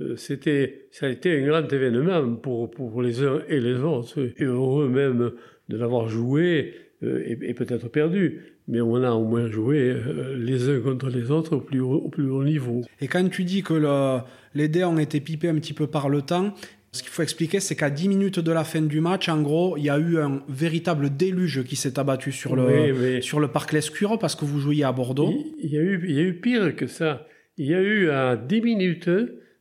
Euh, 0.00 0.16
c'était, 0.16 0.86
ça 0.90 1.06
a 1.06 1.08
été 1.08 1.42
un 1.42 1.46
grand 1.46 1.72
événement 1.72 2.34
pour, 2.36 2.70
pour 2.70 3.02
les 3.02 3.22
uns 3.22 3.42
et 3.48 3.60
les 3.60 3.76
autres. 3.76 4.18
Et 4.38 4.44
heureux 4.44 4.88
même 4.88 5.32
de 5.68 5.76
l'avoir 5.76 6.08
joué 6.08 6.74
et, 7.02 7.38
et 7.42 7.54
peut-être 7.54 7.88
perdu 7.88 8.40
mais 8.68 8.82
on 8.82 9.02
a 9.02 9.10
au 9.12 9.24
moins 9.24 9.48
joué 9.48 9.96
les 10.36 10.68
uns 10.68 10.80
contre 10.80 11.08
les 11.08 11.30
autres 11.30 11.56
au 11.56 11.60
plus 11.60 11.80
haut, 11.80 12.02
au 12.04 12.08
plus 12.10 12.30
haut 12.30 12.44
niveau. 12.44 12.82
Et 13.00 13.08
quand 13.08 13.26
tu 13.28 13.44
dis 13.44 13.62
que 13.62 13.72
le, 13.72 14.18
les 14.54 14.68
dés 14.68 14.84
ont 14.84 14.98
été 14.98 15.20
pipés 15.20 15.48
un 15.48 15.54
petit 15.54 15.72
peu 15.72 15.86
par 15.86 16.10
le 16.10 16.20
temps, 16.20 16.54
ce 16.92 17.02
qu'il 17.02 17.10
faut 17.10 17.22
expliquer, 17.22 17.60
c'est 17.60 17.76
qu'à 17.76 17.90
10 17.90 18.08
minutes 18.08 18.40
de 18.40 18.52
la 18.52 18.64
fin 18.64 18.82
du 18.82 19.00
match, 19.00 19.28
en 19.28 19.40
gros, 19.40 19.76
il 19.76 19.84
y 19.84 19.90
a 19.90 19.98
eu 19.98 20.18
un 20.18 20.42
véritable 20.48 21.16
déluge 21.16 21.64
qui 21.64 21.76
s'est 21.76 21.98
abattu 21.98 22.30
sur 22.30 22.56
le, 22.56 22.92
oui, 22.92 23.22
sur 23.22 23.40
le 23.40 23.48
parc 23.48 23.72
Lescure 23.72 24.18
parce 24.18 24.36
que 24.36 24.44
vous 24.44 24.60
jouiez 24.60 24.84
à 24.84 24.92
Bordeaux. 24.92 25.32
Il, 25.58 25.64
il, 25.64 25.70
y 25.70 25.78
a 25.78 25.80
eu, 25.80 26.04
il 26.06 26.14
y 26.14 26.18
a 26.18 26.22
eu 26.22 26.34
pire 26.34 26.76
que 26.76 26.86
ça. 26.86 27.26
Il 27.56 27.66
y 27.66 27.74
a 27.74 27.80
eu 27.80 28.10
à 28.10 28.36
10 28.36 28.60
minutes 28.62 29.10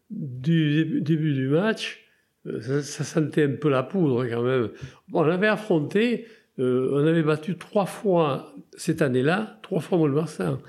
du 0.10 1.02
début 1.02 1.34
du 1.34 1.48
match, 1.48 2.08
euh, 2.48 2.62
ça, 2.62 2.82
ça 2.82 3.04
sentait 3.04 3.44
un 3.44 3.56
peu 3.56 3.70
la 3.70 3.84
poudre 3.84 4.26
quand 4.28 4.44
même. 4.44 4.70
On 5.14 5.24
avait 5.24 5.48
affronté 5.48 6.26
euh, 6.60 6.90
on 6.92 7.06
avait 7.06 7.22
battu 7.22 7.56
trois 7.56 7.86
fois 7.86 8.52
cette 8.76 9.04
année-là, 9.04 9.60
trois 9.62 9.80
fois 9.80 10.00
Mont-de-Marsan, 10.00 10.60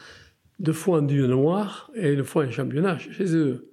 deux 0.59 0.75
fois 0.75 0.99
en 0.99 1.03
Dieu 1.03 1.27
Noir 1.27 1.91
et 1.95 2.13
une 2.13 2.25
fois 2.25 2.45
en 2.45 2.51
championnat 2.51 2.99
chez 2.99 3.35
eux. 3.35 3.71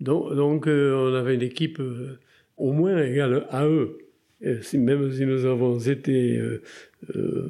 Donc, 0.00 0.66
euh, 0.66 0.94
on 0.96 1.14
avait 1.14 1.36
une 1.36 1.42
équipe 1.42 1.80
au 2.56 2.72
moins 2.72 3.00
égale 3.00 3.46
à 3.50 3.66
eux. 3.66 3.98
Même 4.40 5.12
si 5.12 5.26
nous 5.26 5.44
avons 5.44 5.78
été 5.78 6.40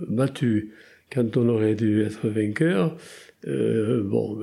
battus 0.09 0.69
quand 1.13 1.37
on 1.37 1.49
aurait 1.51 1.75
dû 1.75 2.03
être 2.03 2.29
vainqueurs, 2.29 2.97
bon, 3.45 4.43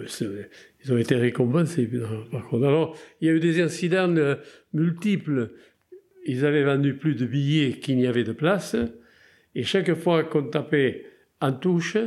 ils 0.85 0.93
ont 0.93 0.97
été 0.97 1.15
récompensés. 1.15 1.89
Par 2.31 2.47
contre, 2.47 2.65
alors, 2.65 2.97
il 3.19 3.27
y 3.27 3.31
a 3.31 3.33
eu 3.33 3.39
des 3.39 3.61
incidents 3.61 4.13
multiples. 4.73 5.51
Ils 6.25 6.45
avaient 6.45 6.63
vendu 6.63 6.95
plus 6.95 7.15
de 7.15 7.25
billets 7.25 7.79
qu'il 7.79 7.97
n'y 7.97 8.07
avait 8.07 8.23
de 8.23 8.31
place. 8.31 8.75
Et 9.55 9.63
chaque 9.63 9.93
fois 9.95 10.23
qu'on 10.23 10.43
tapait 10.43 11.05
en 11.41 11.53
touche 11.53 11.97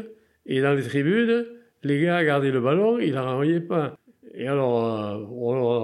et 0.47 0.61
dans 0.61 0.75
les 0.75 0.83
tribunes, 0.83 1.45
les 1.83 2.01
gars 2.03 2.25
gardaient 2.25 2.51
le 2.51 2.61
ballon, 2.61 2.99
ils 2.99 3.13
ne 3.13 3.19
renvoyaient 3.19 3.61
pas. 3.61 3.99
Et 4.35 4.47
alors, 4.47 4.85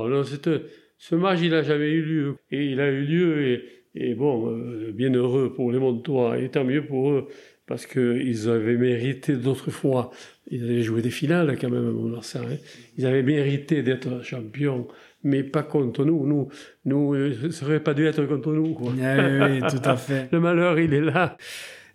euh, 0.09 0.23
cette, 0.25 0.51
ce 0.99 1.15
match, 1.15 1.41
il 1.43 1.51
n'a 1.51 1.63
jamais 1.63 1.91
eu 1.91 2.03
lieu. 2.03 2.37
Et 2.51 2.67
il 2.67 2.81
a 2.81 2.91
eu 2.91 3.05
lieu, 3.05 3.43
et, 3.43 3.65
et 3.95 4.15
bon, 4.15 4.51
euh, 4.51 4.93
bien 4.93 5.13
heureux 5.13 5.53
pour 5.53 5.73
les 5.73 5.79
Montois, 5.79 6.39
et 6.39 6.49
tant 6.49 6.65
mieux 6.65 6.85
pour 6.85 7.11
eux, 7.11 7.29
parce 7.67 7.87
qu'ils 7.87 8.49
avaient 8.49 8.77
mérité 8.77 9.37
d'autres 9.37 9.71
fois. 9.71 10.11
Ils 10.55 10.63
avaient 10.63 10.83
joué 10.83 11.03
des 11.03 11.11
finales 11.11 11.59
quand 11.61 11.69
même 11.69 11.89
à 11.89 11.91
Mont-Marsan. 11.91 12.43
Hein. 12.43 12.57
Ils 12.97 13.07
avaient 13.07 13.25
mérité 13.25 13.83
d'être 13.83 14.23
champions 14.23 14.87
mais 15.25 15.43
pas 15.43 15.63
contre 15.63 16.05
nous. 16.05 16.27
Nous, 16.27 16.49
nous, 16.85 17.15
euh, 17.15 17.35
ça 17.51 17.61
serait 17.61 17.81
pas 17.81 17.95
dû 17.95 18.07
être 18.07 18.25
contre 18.27 18.53
nous. 18.53 18.75
Quoi. 18.75 18.93
Oui, 18.93 19.01
oui, 19.03 19.61
tout 19.69 19.89
à 19.89 19.97
fait. 19.97 20.29
Le 20.31 20.39
malheur, 20.39 20.79
il 20.79 20.95
est 20.95 21.01
là. 21.01 21.37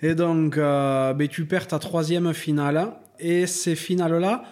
Et 0.02 0.16
donc, 0.16 0.58
euh, 0.58 1.14
ben, 1.14 1.28
tu 1.28 1.46
perds 1.46 1.68
ta 1.68 1.80
troisième 1.80 2.34
finale. 2.34 2.90
Et 3.20 3.48
ces 3.48 3.76
finales-là, 3.76 4.44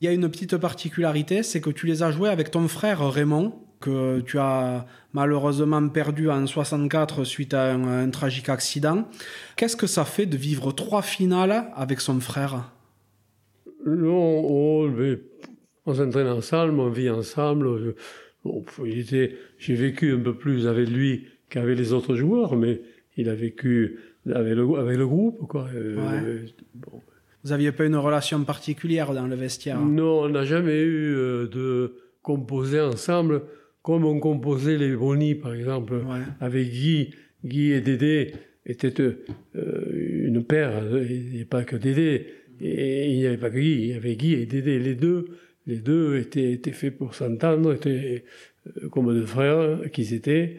il 0.00 0.06
y 0.06 0.08
a 0.08 0.12
une 0.12 0.30
petite 0.30 0.56
particularité, 0.56 1.42
c'est 1.42 1.60
que 1.60 1.70
tu 1.70 1.86
les 1.86 2.02
as 2.02 2.12
jouées 2.12 2.28
avec 2.28 2.50
ton 2.50 2.68
frère 2.68 3.06
Raymond, 3.10 3.52
que 3.80 4.20
tu 4.20 4.38
as 4.38 4.86
malheureusement 5.12 5.86
perdu 5.88 6.30
en 6.30 6.46
64 6.46 7.24
suite 7.24 7.54
à 7.54 7.72
un, 7.72 8.04
un 8.04 8.10
tragique 8.10 8.48
accident. 8.48 9.08
Qu'est-ce 9.56 9.76
que 9.76 9.86
ça 9.86 10.04
fait 10.04 10.26
de 10.26 10.36
vivre 10.36 10.72
trois 10.72 11.02
finales 11.02 11.64
avec 11.74 12.00
son 12.00 12.20
frère? 12.20 12.70
Non, 13.96 14.44
oh, 14.44 14.88
mais 14.88 15.18
on 15.86 15.94
s'entraîne 15.94 16.28
ensemble, 16.28 16.78
on 16.80 16.90
vit 16.90 17.10
ensemble. 17.10 17.94
Bon, 18.44 18.64
j'ai 18.86 19.74
vécu 19.74 20.12
un 20.12 20.20
peu 20.20 20.34
plus 20.34 20.66
avec 20.66 20.88
lui 20.88 21.26
qu'avec 21.48 21.76
les 21.76 21.92
autres 21.92 22.14
joueurs, 22.14 22.56
mais 22.56 22.80
il 23.16 23.28
a 23.28 23.34
vécu 23.34 23.98
avec 24.32 24.54
le, 24.54 24.74
avec 24.78 24.96
le 24.96 25.06
groupe. 25.06 25.46
Quoi. 25.48 25.68
Euh, 25.74 25.96
ouais. 25.96 26.44
bon. 26.74 27.00
Vous 27.42 27.50
n'aviez 27.50 27.72
pas 27.72 27.86
une 27.86 27.96
relation 27.96 28.44
particulière 28.44 29.14
dans 29.14 29.26
le 29.26 29.34
vestiaire 29.34 29.80
Non, 29.80 30.22
on 30.22 30.28
n'a 30.28 30.44
jamais 30.44 30.80
eu 30.80 31.14
euh, 31.14 31.46
de 31.48 31.96
composer 32.22 32.80
ensemble 32.80 33.42
comme 33.82 34.04
on 34.04 34.20
composait 34.20 34.76
les 34.76 34.94
Bonnie, 34.94 35.34
par 35.34 35.54
exemple, 35.54 35.94
ouais. 35.94 36.20
avec 36.40 36.68
Guy. 36.68 37.14
Guy 37.44 37.72
et 37.72 37.80
Dédé 37.80 38.34
étaient 38.66 38.92
euh, 39.00 40.26
une 40.26 40.44
paire, 40.44 40.82
n'y 40.84 41.40
a 41.40 41.44
pas 41.46 41.64
que 41.64 41.76
Dédé. 41.76 42.26
Et 42.60 43.10
il 43.10 43.18
n'y 43.18 43.26
avait 43.26 43.36
pas 43.36 43.50
Guy, 43.50 43.72
il 43.72 43.86
y 43.88 43.94
avait 43.94 44.16
Guy 44.16 44.34
et 44.34 44.46
Dédé, 44.46 44.78
les 44.78 44.94
deux 44.94 45.26
les 45.66 45.76
deux 45.76 46.18
étaient, 46.18 46.52
étaient 46.52 46.72
faits 46.72 46.96
pour 46.96 47.14
s'entendre, 47.14 47.74
étaient 47.74 48.24
euh, 48.66 48.88
comme 48.88 49.12
deux 49.14 49.26
frères 49.26 49.78
qu'ils 49.92 50.14
étaient. 50.14 50.56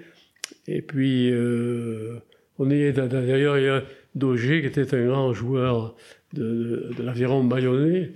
Et 0.68 0.82
puis, 0.82 1.30
euh, 1.32 2.16
on 2.60 2.70
est 2.70 2.94
d'ailleurs, 2.94 3.58
il 3.58 3.66
y 3.66 3.70
a 3.70 3.84
Daugé 4.16 4.62
qui 4.62 4.68
était 4.68 4.96
un 4.96 5.08
grand 5.08 5.34
joueur 5.34 5.96
de, 6.34 6.44
de, 6.44 6.94
de 6.98 7.04
l'aviron 7.04 7.44
bayonnais, 7.44 8.12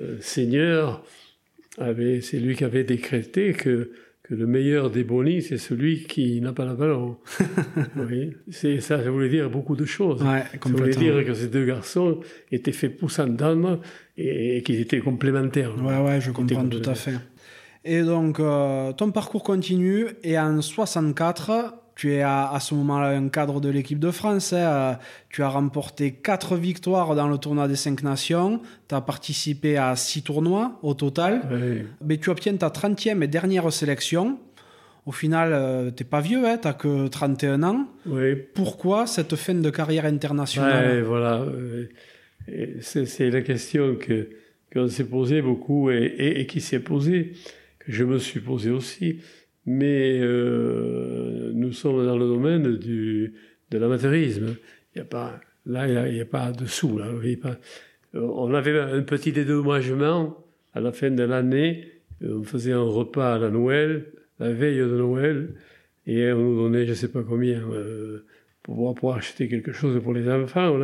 euh, 0.00 0.16
seigneur, 0.20 1.04
c'est 1.76 2.40
lui 2.40 2.56
qui 2.56 2.64
avait 2.64 2.82
décrété 2.82 3.52
que 3.52 3.92
que 4.28 4.34
le 4.34 4.46
meilleur 4.46 4.90
des 4.90 5.04
bonis, 5.04 5.42
c'est 5.42 5.56
celui 5.56 6.04
qui 6.04 6.40
n'a 6.40 6.52
pas 6.52 6.66
la 6.66 6.74
ballon. 6.74 7.16
oui. 7.96 8.34
C'est 8.50 8.80
ça, 8.80 9.02
ça 9.02 9.10
voulait 9.10 9.30
dire 9.30 9.48
beaucoup 9.48 9.74
de 9.74 9.86
choses. 9.86 10.22
Ouais, 10.22 10.42
ça 10.62 10.70
voulait 10.70 10.94
dire 10.94 11.24
que 11.24 11.32
ces 11.32 11.48
deux 11.48 11.64
garçons 11.64 12.20
étaient 12.52 12.72
faits 12.72 12.98
pour 12.98 13.10
s'entendre 13.10 13.80
et, 14.18 14.58
et 14.58 14.62
qu'ils 14.62 14.80
étaient 14.80 15.00
complémentaires. 15.00 15.74
Ouais, 15.82 15.98
ouais, 16.02 16.20
je 16.20 16.30
comprends 16.30 16.68
tout 16.68 16.82
à 16.84 16.94
fait. 16.94 17.14
Et 17.84 18.02
donc, 18.02 18.38
euh, 18.38 18.92
ton 18.92 19.12
parcours 19.12 19.42
continue 19.42 20.08
et 20.22 20.38
en 20.38 20.60
64, 20.60 21.74
tu 21.98 22.12
es 22.12 22.22
à, 22.22 22.52
à 22.52 22.60
ce 22.60 22.76
moment-là 22.76 23.08
un 23.08 23.28
cadre 23.28 23.60
de 23.60 23.68
l'équipe 23.68 23.98
de 23.98 24.12
France. 24.12 24.52
Hein. 24.52 25.00
Tu 25.30 25.42
as 25.42 25.48
remporté 25.48 26.12
quatre 26.12 26.56
victoires 26.56 27.16
dans 27.16 27.26
le 27.26 27.38
tournoi 27.38 27.66
des 27.66 27.74
cinq 27.74 28.04
nations. 28.04 28.60
Tu 28.88 28.94
as 28.94 29.00
participé 29.00 29.76
à 29.76 29.96
six 29.96 30.22
tournois 30.22 30.78
au 30.84 30.94
total. 30.94 31.42
Oui. 31.50 31.82
Mais 32.00 32.18
tu 32.18 32.30
obtiens 32.30 32.54
ta 32.54 32.68
30e 32.68 33.20
et 33.24 33.26
dernière 33.26 33.72
sélection. 33.72 34.38
Au 35.06 35.10
final, 35.10 35.50
euh, 35.52 35.90
tu 35.90 36.04
n'es 36.04 36.08
pas 36.08 36.20
vieux, 36.20 36.46
hein, 36.46 36.56
tu 36.62 36.68
n'as 36.68 36.74
que 36.74 37.08
31 37.08 37.64
ans. 37.64 37.88
Oui. 38.06 38.36
Pourquoi 38.54 39.08
cette 39.08 39.34
fin 39.34 39.54
de 39.54 39.70
carrière 39.70 40.04
internationale? 40.04 40.98
Ouais, 40.98 41.02
Voilà. 41.02 41.44
C'est 42.80 43.28
la 43.28 43.42
question 43.42 43.96
que 43.96 44.28
qu'on 44.72 44.86
s'est 44.86 45.04
posée 45.04 45.42
beaucoup 45.42 45.90
et, 45.90 45.96
et, 45.96 46.40
et 46.42 46.46
qui 46.46 46.60
s'est 46.60 46.78
posée, 46.78 47.32
que 47.80 47.90
je 47.90 48.04
me 48.04 48.18
suis 48.18 48.38
posée 48.38 48.70
aussi 48.70 49.18
mais 49.68 50.18
euh, 50.18 51.52
nous 51.54 51.72
sommes 51.72 52.06
dans 52.06 52.16
le 52.16 52.26
domaine 52.26 52.78
du, 52.78 53.34
de 53.70 53.78
l'amateurisme. 53.78 54.56
Là, 55.66 56.08
il 56.08 56.14
n'y 56.14 56.20
a, 56.22 56.24
pas 56.24 56.52
de 56.52 56.64
sous. 56.64 56.98
Euh, 56.98 57.54
on 58.14 58.54
avait 58.54 58.80
un 58.80 59.02
petit 59.02 59.30
dédommagement 59.30 60.42
à 60.72 60.80
la 60.80 60.90
fin 60.90 61.10
de 61.10 61.22
l'année. 61.22 61.86
On 62.22 62.44
faisait 62.44 62.72
un 62.72 62.80
repas 62.80 63.34
à 63.34 63.50
Noël, 63.50 64.06
la 64.40 64.52
veille 64.52 64.78
de 64.78 64.86
Noël, 64.86 65.50
et 66.06 66.32
on 66.32 66.38
nous 66.38 66.62
donnait 66.62 66.86
je 66.86 66.90
ne 66.90 66.94
sais 66.94 67.08
pas 67.08 67.22
combien 67.22 67.60
euh, 67.60 68.24
pour, 68.62 68.94
pour 68.94 69.14
acheter 69.14 69.48
quelque 69.48 69.72
chose 69.72 70.02
pour 70.02 70.14
les 70.14 70.30
enfants. 70.30 70.78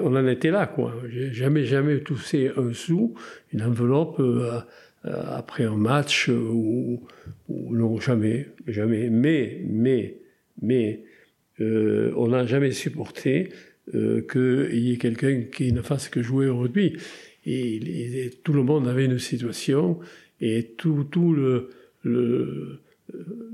On, 0.00 0.16
en 0.16 0.26
était 0.26 0.50
là, 0.50 0.66
quoi. 0.66 0.94
J'ai 1.10 1.34
jamais, 1.34 1.64
jamais 1.64 2.00
touché 2.00 2.50
un 2.56 2.72
sou, 2.72 3.14
une 3.52 3.62
enveloppe. 3.62 4.20
Euh, 4.20 4.60
euh, 5.06 5.22
après 5.36 5.64
un 5.64 5.76
match 5.76 6.28
ou, 6.28 7.00
non 7.48 7.98
jamais 8.00 8.46
jamais 8.66 9.10
mais 9.10 9.60
mais 9.64 10.16
Mais 10.62 11.02
on 11.58 12.28
n'a 12.28 12.46
jamais 12.46 12.72
supporté 12.72 13.50
qu'il 13.92 14.68
y 14.72 14.92
ait 14.92 14.96
quelqu'un 14.96 15.42
qui 15.42 15.72
ne 15.72 15.80
fasse 15.80 16.08
que 16.08 16.22
jouer 16.22 16.48
au 16.48 16.58
rugby. 16.58 16.96
Et, 17.46 18.30
tout 18.42 18.52
le 18.52 18.62
monde 18.62 18.88
avait 18.88 19.04
une 19.04 19.18
situation 19.18 19.98
et 20.40 20.74
tout, 20.76 21.04
tout 21.04 21.32
le, 21.32 21.70
le, 22.02 22.80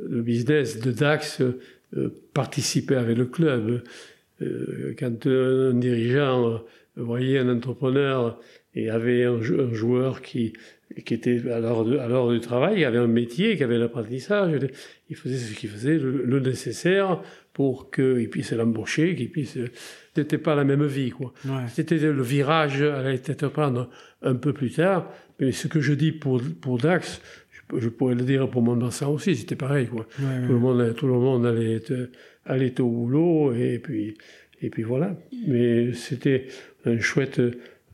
le 0.09 0.23
business 0.23 0.81
de 0.81 0.91
Dax 0.91 1.43
participait 2.33 2.97
avec 2.97 3.19
le 3.19 3.27
club. 3.27 3.83
quand 4.99 5.27
un 5.27 5.75
dirigeant 5.75 6.63
voyait 6.97 7.39
un 7.39 7.49
entrepreneur 7.49 8.41
et 8.75 8.91
avait 8.91 9.25
un, 9.25 9.41
joueur 9.41 10.23
qui, 10.23 10.53
qui 11.05 11.15
était 11.15 11.41
à 11.51 11.61
l'heure 11.61 12.31
du 12.31 12.41
travail, 12.41 12.77
qui 12.77 12.85
avait 12.85 12.99
un 12.99 13.07
métier, 13.07 13.57
qui 13.57 13.65
avait 13.65 13.79
l'apprentissage, 13.79 14.59
il 15.09 15.17
faisait 15.17 15.37
ce 15.37 15.55
qu'il 15.55 15.71
faisait, 15.71 15.99
le, 15.99 16.41
nécessaire 16.41 17.23
pour 17.53 17.91
qu'il 17.91 18.29
puisse 18.31 18.53
l'embaucher, 18.53 19.15
qu'il 19.15 19.31
puisse... 19.31 19.59
C'était 20.15 20.39
pas 20.39 20.55
la 20.55 20.65
même 20.65 20.85
vie, 20.85 21.11
quoi. 21.11 21.33
C'était 21.69 21.99
le 21.99 22.23
virage 22.23 22.83
allait 22.83 23.19
peut-être 23.19 23.49
prendre 23.49 23.89
un 24.23 24.35
peu 24.35 24.53
plus 24.53 24.71
tard, 24.71 25.11
mais 25.41 25.53
ce 25.53 25.69
que 25.69 25.81
je 25.81 25.95
dis 25.95 26.13
pour, 26.13 26.41
pour 26.61 26.79
Dax, 26.79 27.21
je, 27.79 27.89
pourrais 27.89 28.15
le 28.15 28.25
dire 28.25 28.49
pour 28.49 28.63
Montmarsan 28.63 29.13
aussi, 29.13 29.35
c'était 29.37 29.57
pareil, 29.57 29.87
quoi. 29.87 30.07
tout, 30.17 30.23
Le 30.23 30.59
monde, 30.59 30.95
tout 30.95 31.07
le 31.07 31.15
monde 31.15 31.47
allait, 31.47 31.83
allait 32.45 32.81
au 32.81 32.89
boulot, 32.89 33.55
et 33.55 33.79
puis, 33.79 34.15
et 34.61 34.71
puis 34.71 34.83
voilà. 34.83 35.17
Mais 35.47 35.93
c'était 35.95 36.47
un 36.85 36.99
chouette 37.01 37.41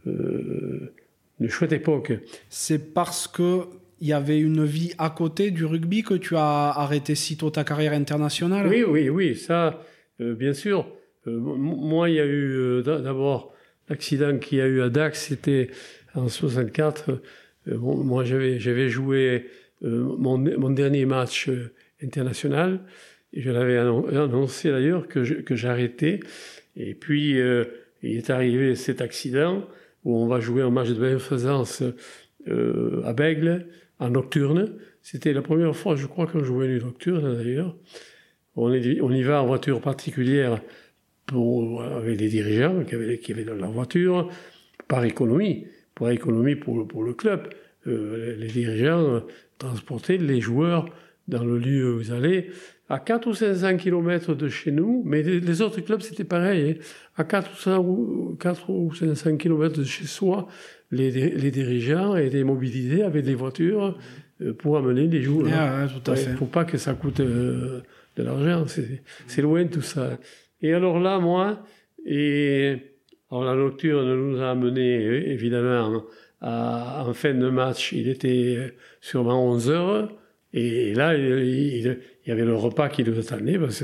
euh, 0.07 0.93
une 1.41 1.49
chouette 1.49 1.73
époque. 1.73 2.13
C'est 2.49 2.93
parce 2.95 3.29
que 3.29 3.65
il 4.01 4.07
y 4.07 4.13
avait 4.13 4.39
une 4.39 4.65
vie 4.65 4.93
à 4.99 5.11
côté 5.11 5.51
du 5.51 5.65
rugby 5.65 6.03
que 6.03 6.15
tu 6.15 6.37
as 6.37 6.71
arrêté 6.71 7.17
sitôt 7.17 7.51
ta 7.51 7.65
carrière 7.65 7.93
internationale? 7.93 8.69
Oui, 8.69 8.85
oui, 8.85 9.09
oui, 9.09 9.35
ça, 9.35 9.83
euh, 10.21 10.35
bien 10.35 10.53
sûr. 10.53 10.87
Euh, 11.27 11.37
moi, 11.37 12.09
il 12.09 12.15
y 12.15 12.21
a 12.21 12.27
eu 12.27 12.83
d'abord 12.85 13.53
l'accident 13.89 14.39
qu'il 14.39 14.59
y 14.59 14.61
a 14.61 14.67
eu 14.67 14.83
à 14.83 14.89
Dax, 14.89 15.27
c'était 15.29 15.71
en 16.15 16.29
64. 16.29 17.21
moi, 17.67 18.23
j'avais 18.25 18.89
joué 18.89 19.47
mon, 19.83 20.39
mon, 20.39 20.71
dernier 20.71 21.07
match 21.07 21.51
international, 22.03 22.81
et 23.33 23.41
je 23.41 23.51
l'avais 23.51 23.79
annoncé 23.79 24.71
d'ailleurs 24.71 25.09
que 25.09 25.55
j'arrêtais. 25.57 26.21
Et 26.77 26.95
puis, 26.95 27.33
il 28.03 28.17
est 28.17 28.31
arrivé 28.31 28.75
cet 28.77 29.01
accident 29.01 29.67
où 30.05 30.17
on 30.17 30.27
va 30.27 30.41
jouer 30.41 30.63
un 30.63 30.71
match 30.71 30.89
de 30.89 30.95
bienfaisance 30.95 31.83
euh, 32.49 33.03
à 33.05 33.13
Bègle, 33.13 33.67
en 33.99 34.11
nocturne. 34.11 34.75
C'était 35.03 35.33
la 35.33 35.43
première 35.43 35.75
fois, 35.75 35.97
je 35.97 36.07
crois, 36.07 36.27
qu'on 36.27 36.45
jouait 36.45 36.77
une 36.77 36.85
nocturne 36.85 37.37
d'ailleurs. 37.37 37.77
On, 38.57 38.73
y 38.73 39.23
va 39.23 39.43
en 39.43 39.47
voiture 39.47 39.81
particulière 39.81 40.61
pour, 41.27 41.83
avec 41.83 42.17
des 42.17 42.29
dirigeants 42.29 42.85
qui 42.85 42.95
avaient, 42.95 43.19
qui 43.19 43.33
dans 43.45 43.55
leur 43.55 43.71
voiture, 43.71 44.31
par 44.89 45.05
économie, 45.05 45.67
pour 45.95 46.11
économie 46.11 46.57
pour, 46.57 46.87
pour 46.89 47.05
le 47.05 47.15
club. 47.15 47.49
Euh, 47.87 48.35
les 48.37 48.49
dirigeants 48.49 49.23
transportaient 49.59 50.17
les 50.17 50.41
joueurs 50.41 50.87
dans 51.29 51.45
le 51.45 51.59
lieu 51.59 51.95
où 51.95 52.01
ils 52.01 52.13
allaient 52.13 52.49
à 52.89 52.99
4 52.99 53.27
ou 53.27 53.35
500 53.35 53.77
km 53.77 54.35
de 54.35 54.49
chez 54.49 54.71
nous, 54.71 55.03
mais 55.05 55.23
les, 55.23 55.63
autres 55.63 55.81
clubs 55.81 56.01
c'était 56.01 56.25
pareil, 56.25 56.79
hein. 56.79 56.83
à 57.17 57.25
4 57.25 57.79
ou, 57.79 58.37
4 58.41 58.71
ou 58.71 58.95
500 58.95 59.37
km 59.37 59.79
de 59.79 59.85
chez 59.85 60.07
soi, 60.07 60.49
les, 60.91 61.11
les 61.11 61.51
dirigeants 61.51 62.17
étaient 62.17 62.45
mobilisés 62.45 63.03
avec 63.03 63.25
des 63.25 63.35
voitures 63.35 63.99
euh, 64.41 64.55
pour 64.55 64.79
amener 64.79 65.07
les 65.07 65.23
joueurs. 65.23 65.49
Ah, 65.53 65.87
tout 65.87 66.11
à 66.11 66.17
fait. 66.17 66.35
Faut 66.37 66.47
pas 66.47 66.65
que 66.65 66.79
ça 66.79 66.95
coûte 66.95 67.21
euh, 67.21 67.83
de 68.17 68.23
l'argent, 68.23 68.65
c'est 69.27 69.43
loin 69.43 69.67
tout 69.67 69.83
ça. 69.83 70.19
Et 70.63 70.73
alors 70.73 70.99
là, 70.99 71.19
moi, 71.19 71.63
et 72.07 72.77
alors 73.31 73.45
la 73.45 73.55
nocturne 73.55 74.15
nous 74.15 74.41
a 74.41 74.51
amené 74.51 75.31
évidemment 75.31 76.05
à, 76.41 77.05
en 77.07 77.13
fin 77.13 77.35
de 77.35 77.51
match, 77.51 77.93
il 77.93 78.09
était 78.09 78.75
sûrement 79.01 79.45
11 79.51 79.71
heures. 79.71 80.15
Et 80.55 80.95
là, 80.95 81.15
il, 81.15 81.99
il 82.18 82.18
y 82.29 82.33
avait 82.33 82.45
le 82.45 82.55
repas 82.55 82.89
qui 82.91 83.05
nous 83.05 83.19
attendait 83.19 83.59
parce 83.59 83.83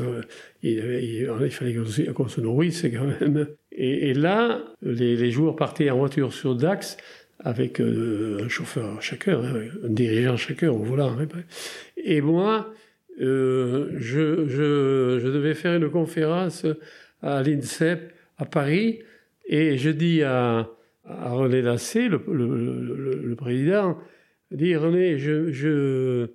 qu'il 0.60 0.70
il, 0.70 1.50
fallait 1.50 1.74
qu'on 2.12 2.28
se 2.28 2.40
nourrisse 2.40 2.82
quand 2.82 3.06
même. 3.06 3.46
Et, 3.72 4.12
là, 4.12 4.62
les, 4.82 5.30
joueurs 5.30 5.56
partaient 5.56 5.88
en 5.90 5.98
voiture 5.98 6.32
sur 6.32 6.54
Dax 6.54 6.98
avec 7.40 7.80
euh, 7.80 8.42
un 8.44 8.48
chauffeur 8.48 9.00
chacun, 9.02 9.42
hein, 9.42 9.54
un 9.84 9.88
dirigeant 9.88 10.36
chacun 10.36 10.70
au 10.70 10.78
volant. 10.78 11.16
Hein, 11.18 11.26
et 11.96 12.20
moi, 12.20 12.72
euh, 13.20 13.92
je, 13.96 15.26
devais 15.30 15.54
faire 15.54 15.76
une 15.76 15.88
conférence 15.88 16.66
à 17.22 17.42
l'INSEP 17.42 18.12
à 18.36 18.44
Paris 18.44 19.00
et 19.46 19.78
je 19.78 19.90
dis 19.90 20.22
à, 20.22 20.68
René 21.06 21.62
Lassé, 21.62 22.08
le, 22.08 22.22
le, 22.30 23.20
le, 23.22 23.36
président, 23.36 23.98
dit 24.50 24.74
René, 24.74 25.18
je 25.18 26.28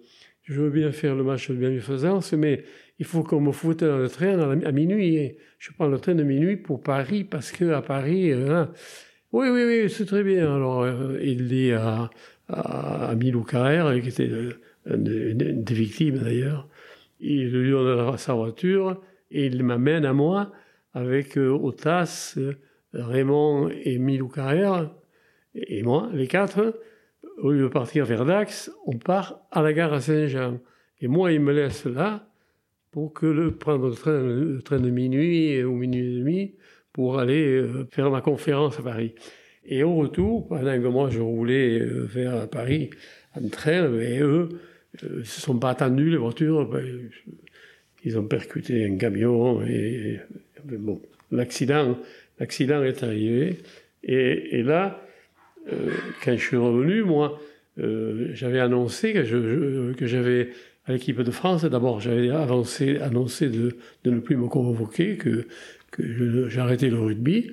je 0.49 0.61
veux 0.61 0.71
bien 0.71 0.91
faire 0.91 1.15
le 1.15 1.23
match 1.23 1.51
de 1.51 1.55
bienfaisance, 1.55 2.33
mais 2.33 2.63
il 2.97 3.05
faut 3.05 3.21
qu'on 3.21 3.39
me 3.39 3.51
foute 3.51 3.83
dans 3.83 3.99
le 3.99 4.09
train 4.09 4.39
à 4.63 4.71
minuit. 4.71 5.35
Je 5.59 5.71
prends 5.73 5.87
le 5.87 5.99
train 5.99 6.15
de 6.15 6.23
minuit 6.23 6.57
pour 6.57 6.81
Paris 6.81 7.23
parce 7.23 7.51
que 7.51 7.71
à 7.71 7.83
Paris, 7.83 8.31
euh, 8.33 8.65
oui, 9.31 9.47
oui, 9.49 9.63
oui, 9.63 9.89
c'est 9.91 10.05
très 10.05 10.23
bien. 10.23 10.55
Alors, 10.55 10.81
euh, 10.81 11.19
il 11.21 11.47
dit 11.47 11.71
à, 11.71 12.09
à, 12.47 13.13
Milou 13.15 13.43
Carrère, 13.43 13.93
qui 14.01 14.09
était 14.09 14.27
euh, 14.27 14.53
une, 14.87 15.63
des 15.63 15.73
victimes 15.73 16.17
d'ailleurs, 16.17 16.67
il 17.19 17.51
lui 17.51 17.69
donne 17.69 18.17
sa 18.17 18.33
voiture 18.33 18.99
et 19.29 19.45
il 19.45 19.63
m'amène 19.63 20.03
à 20.03 20.13
moi 20.13 20.51
avec 20.95 21.37
Otas, 21.37 22.39
Raymond 22.93 23.69
et 23.69 23.99
Milou 23.99 24.29
Carrère, 24.29 24.89
et 25.53 25.83
moi, 25.83 26.09
les 26.11 26.25
quatre 26.25 26.73
au 27.41 27.51
lieu 27.51 27.63
de 27.63 27.67
partir 27.67 28.05
vers 28.05 28.25
Dax, 28.25 28.71
on 28.85 28.97
part 28.97 29.41
à 29.51 29.61
la 29.61 29.73
gare 29.73 29.93
à 29.93 30.01
Saint-Jean. 30.01 30.59
Et 31.01 31.07
moi, 31.07 31.31
il 31.31 31.39
me 31.39 31.53
laisse 31.53 31.85
là 31.85 32.27
pour 32.91 33.13
que 33.13 33.25
le, 33.25 33.51
prendre 33.55 33.89
le 33.89 34.61
train, 34.61 34.79
de 34.79 34.89
minuit 34.89 35.63
ou 35.63 35.75
minuit 35.75 36.15
et 36.15 36.19
demi 36.19 36.55
pour 36.91 37.19
aller 37.19 37.45
euh, 37.45 37.87
faire 37.91 38.09
ma 38.09 38.21
conférence 38.21 38.79
à 38.79 38.83
Paris. 38.83 39.13
Et 39.65 39.83
au 39.83 39.95
retour, 39.95 40.47
pendant 40.47 40.81
que 40.81 40.87
moi 40.87 41.09
je 41.09 41.19
roulais 41.19 41.79
euh, 41.79 42.05
vers 42.05 42.49
Paris 42.49 42.89
en 43.35 43.47
train, 43.47 43.93
et 43.99 44.19
eux 44.19 44.49
ne 45.03 45.07
euh, 45.07 45.23
se 45.23 45.39
sont 45.39 45.57
pas 45.59 45.69
attendus, 45.69 46.09
les 46.09 46.17
voitures, 46.17 46.67
ben, 46.67 47.09
ils 48.03 48.17
ont 48.17 48.23
percuté 48.23 48.85
un 48.85 48.97
camion 48.97 49.61
et, 49.61 50.19
bon, 50.65 51.01
l'accident, 51.31 51.97
est 52.39 53.03
arrivé. 53.03 53.59
Et 54.03 54.63
là, 54.63 55.01
euh, 55.71 55.91
quand 56.23 56.35
je 56.35 56.43
suis 56.43 56.57
revenu, 56.57 57.03
moi, 57.03 57.39
euh, 57.79 58.29
j'avais 58.33 58.59
annoncé 58.59 59.13
que, 59.13 59.23
j'avais 60.07 60.49
à 60.85 60.93
l'équipe 60.93 61.21
de 61.21 61.31
France, 61.31 61.63
d'abord 61.65 61.99
j'avais 61.99 62.29
annoncé 62.29 62.95
de, 63.49 63.77
ne 64.05 64.19
plus 64.19 64.35
me 64.35 64.47
convoquer, 64.47 65.17
que, 65.17 65.47
que 65.91 66.49
j'arrêtais 66.49 66.89
le 66.89 66.99
rugby. 66.99 67.51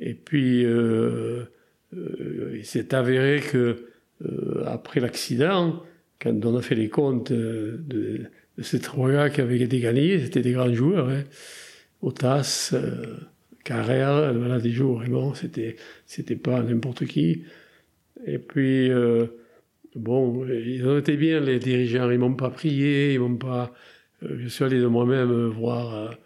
Et 0.00 0.14
puis, 0.14 0.64
euh, 0.64 1.44
il 1.92 2.64
s'est 2.64 2.94
avéré 2.94 3.40
que 3.40 3.86
après 4.66 5.00
l'accident, 5.00 5.82
quand 6.20 6.44
on 6.44 6.56
a 6.56 6.62
fait 6.62 6.74
les 6.74 6.88
comptes 6.88 7.32
de, 7.32 7.80
de 8.58 8.62
ces 8.62 8.80
trois 8.80 9.10
gars 9.12 9.30
qui 9.30 9.40
avaient 9.40 9.60
été 9.60 9.78
gagnés, 9.78 10.18
c'était 10.18 10.42
des 10.42 10.52
grands 10.52 10.72
joueurs, 10.72 11.08
hein, 11.08 11.22
Otas, 12.02 12.74
Carrère, 13.64 14.32
jour, 14.66 14.98
vraiment, 14.98 15.34
c'était, 15.34 15.76
c'était 16.06 16.36
pas 16.36 16.62
n'importe 16.62 17.06
qui. 17.06 17.44
Et 18.26 18.38
puis, 18.38 18.90
euh, 18.90 19.26
bon, 19.94 20.46
ils 20.46 20.86
ont 20.86 20.98
été 20.98 21.16
bien, 21.16 21.40
les 21.40 21.58
dirigeants, 21.58 22.10
ils 22.10 22.18
m'ont 22.18 22.34
pas 22.34 22.50
prié, 22.50 23.14
ils 23.14 23.20
m'ont 23.20 23.36
pas. 23.36 23.72
Euh, 24.22 24.36
je 24.40 24.48
suis 24.48 24.64
allé 24.64 24.80
de 24.80 24.86
moi-même 24.86 25.48
voir 25.48 26.16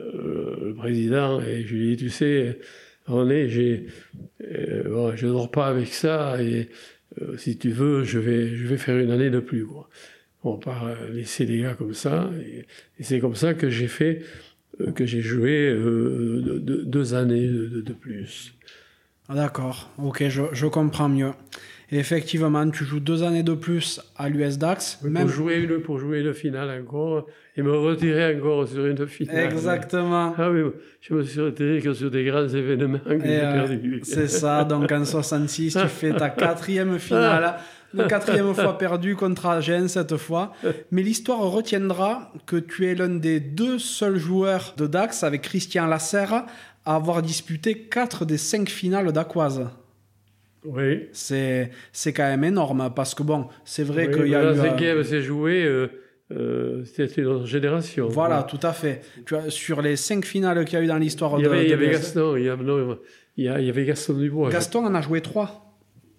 euh, 0.00 0.68
le 0.68 0.74
président 0.74 1.40
et 1.40 1.62
je 1.62 1.74
lui 1.74 1.92
ai 1.92 1.96
dit, 1.96 2.04
tu 2.04 2.10
sais, 2.10 2.58
René, 3.06 3.48
j'ai, 3.48 3.86
bon, 4.86 5.14
je 5.16 5.26
dors 5.26 5.50
pas 5.50 5.66
avec 5.66 5.88
ça 5.88 6.42
et 6.42 6.68
si 7.36 7.58
tu 7.58 7.70
veux, 7.70 8.04
je 8.04 8.18
vais, 8.18 8.54
je 8.54 8.66
vais 8.66 8.76
faire 8.76 8.98
une 8.98 9.10
année 9.10 9.30
de 9.30 9.40
plus. 9.40 9.66
Quoi. 9.66 9.88
On 10.44 10.54
va 10.54 10.58
pas 10.58 10.96
laisser 11.10 11.44
les 11.44 11.62
gars 11.62 11.74
comme 11.74 11.94
ça. 11.94 12.30
et 12.40 13.02
c'est 13.02 13.18
comme 13.18 13.34
ça 13.34 13.54
que 13.54 13.68
j'ai 13.68 13.88
fait 13.88 14.22
euh, 14.22 14.49
que 14.94 15.06
j'ai 15.06 15.20
joué 15.20 15.68
euh, 15.68 16.60
deux 16.60 17.14
années 17.14 17.46
de, 17.48 17.92
plus. 17.92 18.54
Ah, 19.28 19.34
d'accord, 19.34 19.90
ok, 19.98 20.28
je, 20.28 20.42
je, 20.52 20.66
comprends 20.66 21.08
mieux. 21.08 21.32
Et 21.92 21.98
effectivement, 21.98 22.70
tu 22.70 22.84
joues 22.84 23.00
deux 23.00 23.22
années 23.24 23.42
de 23.42 23.54
plus 23.54 24.00
à 24.16 24.28
l'US 24.28 24.58
Dax. 24.58 25.00
même... 25.02 25.24
pour, 25.24 25.28
jouer 25.28 25.56
une, 25.56 25.80
pour 25.80 25.98
jouer 25.98 26.20
une 26.20 26.32
finale 26.32 26.82
encore 26.82 27.26
et 27.56 27.62
me 27.62 27.76
retirer 27.76 28.36
encore 28.36 28.68
sur 28.68 28.86
une 28.86 29.06
finale. 29.08 29.52
Exactement. 29.52 30.34
Ah 30.38 30.50
oui, 30.50 30.70
je 31.00 31.14
me 31.14 31.22
suis 31.24 31.40
retiré 31.40 31.80
que 31.80 31.92
sur 31.92 32.10
des 32.10 32.24
grands 32.24 32.46
événements 32.46 32.98
que 32.98 33.20
j'ai 33.20 33.40
euh, 33.40 33.66
perdus. 33.66 34.00
C'est 34.04 34.28
ça, 34.28 34.64
donc 34.64 34.90
en 34.92 35.04
66, 35.04 35.76
tu 35.80 35.88
fais 35.88 36.12
ta 36.12 36.30
quatrième 36.30 36.98
finale. 36.98 37.56
La 37.94 38.04
quatrième 38.04 38.54
fois 38.54 38.78
perdue 38.78 39.16
contre 39.16 39.46
Agen 39.46 39.88
cette 39.88 40.16
fois. 40.16 40.52
Mais 40.90 41.02
l'histoire 41.02 41.40
retiendra 41.40 42.32
que 42.46 42.56
tu 42.56 42.86
es 42.86 42.94
l'un 42.94 43.08
des 43.08 43.40
deux 43.40 43.78
seuls 43.78 44.18
joueurs 44.18 44.74
de 44.76 44.86
Dax 44.86 45.22
avec 45.24 45.42
Christian 45.42 45.86
Lasserre 45.86 46.44
à 46.84 46.94
avoir 46.94 47.22
disputé 47.22 47.82
quatre 47.82 48.24
des 48.24 48.38
cinq 48.38 48.68
finales 48.68 49.12
d'Aquoise. 49.12 49.66
Oui. 50.64 51.08
C'est, 51.12 51.70
c'est 51.92 52.12
quand 52.12 52.24
même 52.24 52.44
énorme 52.44 52.90
parce 52.94 53.14
que 53.14 53.22
bon, 53.22 53.48
c'est 53.64 53.84
vrai 53.84 54.10
qu'il 54.10 54.26
y 54.26 54.34
a 54.34 54.42
la 54.42 54.52
eu. 54.52 54.96
La 54.96 55.04
s'est 55.04 55.22
jouée, 55.22 55.64
euh, 55.64 55.88
euh, 56.32 56.84
c'était 56.84 57.22
une 57.22 57.28
autre 57.28 57.46
génération. 57.46 58.08
Voilà, 58.08 58.42
tout 58.42 58.60
à 58.62 58.72
fait. 58.72 59.00
Tu 59.24 59.34
vois, 59.34 59.50
sur 59.50 59.80
les 59.80 59.96
cinq 59.96 60.24
finales 60.24 60.64
qu'il 60.64 60.78
y 60.78 60.82
a 60.82 60.84
eu 60.84 60.86
dans 60.86 60.98
l'histoire 60.98 61.34
il 61.38 61.40
y 61.40 61.44
de. 61.44 61.48
Avait, 61.48 61.60
de 61.60 61.64
il 61.64 61.70
y 61.70 61.72
avait 61.72 61.90
Gaston, 61.90 62.36
il 62.36 62.44
y, 62.44 62.48
avait, 62.48 62.62
non, 62.62 62.98
il, 63.36 63.44
y 63.44 63.48
a, 63.48 63.58
il 63.60 63.66
y 63.66 63.70
avait 63.70 63.84
Gaston 63.84 64.14
Dubois. 64.14 64.50
Gaston 64.50 64.84
en 64.84 64.94
a 64.94 65.00
joué 65.00 65.22
trois. 65.22 65.69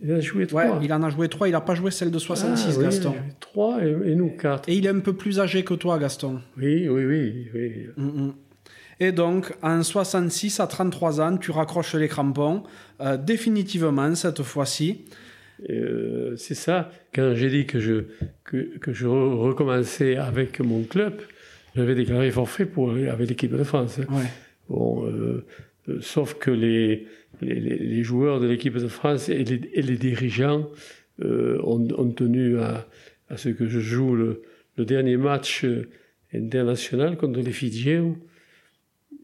Il 0.03 0.11
a 0.11 0.19
joué 0.19 0.47
trois. 0.47 0.65
Ouais, 0.65 0.85
il 0.85 0.93
en 0.93 1.03
a 1.03 1.09
joué 1.09 1.29
trois. 1.29 1.47
Il 1.47 1.51
n'a 1.51 1.61
pas 1.61 1.75
joué 1.75 1.91
celle 1.91 2.11
de 2.11 2.19
66, 2.19 2.75
ah, 2.77 2.83
Gaston. 2.83 3.11
Oui, 3.11 3.33
trois 3.39 3.85
et, 3.85 4.11
et, 4.11 4.15
nous 4.15 4.29
quatre. 4.29 4.67
Et 4.67 4.75
il 4.75 4.85
est 4.85 4.89
un 4.89 4.99
peu 4.99 5.13
plus 5.13 5.39
âgé 5.39 5.63
que 5.63 5.75
toi, 5.75 5.99
Gaston. 5.99 6.41
Oui, 6.57 6.89
oui, 6.89 7.05
oui. 7.05 7.47
oui. 7.53 7.87
Mm 7.97 8.09
-mm. 8.09 8.31
Et 9.01 9.11
donc, 9.11 9.51
en 9.63 9.81
66 9.81 10.59
à 10.59 10.67
33 10.67 11.21
ans, 11.21 11.35
tu 11.37 11.49
raccroches 11.49 11.95
les 11.95 12.07
crampons, 12.07 12.61
euh, 13.01 13.17
définitivement 13.17 14.13
cette 14.13 14.43
fois-ci. 14.43 15.05
Euh, 15.71 16.35
c'est 16.37 16.53
ça. 16.53 16.91
Quand 17.13 17.33
j'ai 17.33 17.49
dit 17.49 17.65
que 17.65 17.79
je, 17.79 18.05
que, 18.43 18.77
que, 18.77 18.93
je 18.93 19.07
recommençais 19.07 20.17
avec 20.17 20.59
mon 20.59 20.83
club, 20.83 21.13
j'avais 21.75 21.95
déclaré 21.95 22.29
forfait 22.29 22.67
pour, 22.67 22.91
avec 22.91 23.27
l'équipe 23.27 23.55
de 23.57 23.63
France. 23.63 23.97
Ouais. 23.97 24.29
Bon, 24.69 25.03
euh, 25.07 25.45
sauf 25.99 26.35
que 26.35 26.51
les, 26.51 27.07
les, 27.41 28.03
joueurs 28.03 28.39
de 28.39 28.47
l'équipe 28.47 28.77
de 28.77 28.87
France 28.87 29.29
et 29.29 29.43
les, 29.43 29.97
dirigeants 29.97 30.69
euh, 31.21 31.59
ont, 31.63 32.11
tenu 32.11 32.59
à, 32.59 32.87
ce 33.35 33.49
que 33.49 33.67
je 33.67 33.79
joue 33.79 34.15
le, 34.15 34.43
dernier 34.77 35.17
match 35.17 35.63
international 36.33 37.17
contre 37.17 37.39
les 37.41 37.51
Fidjiens 37.51 38.15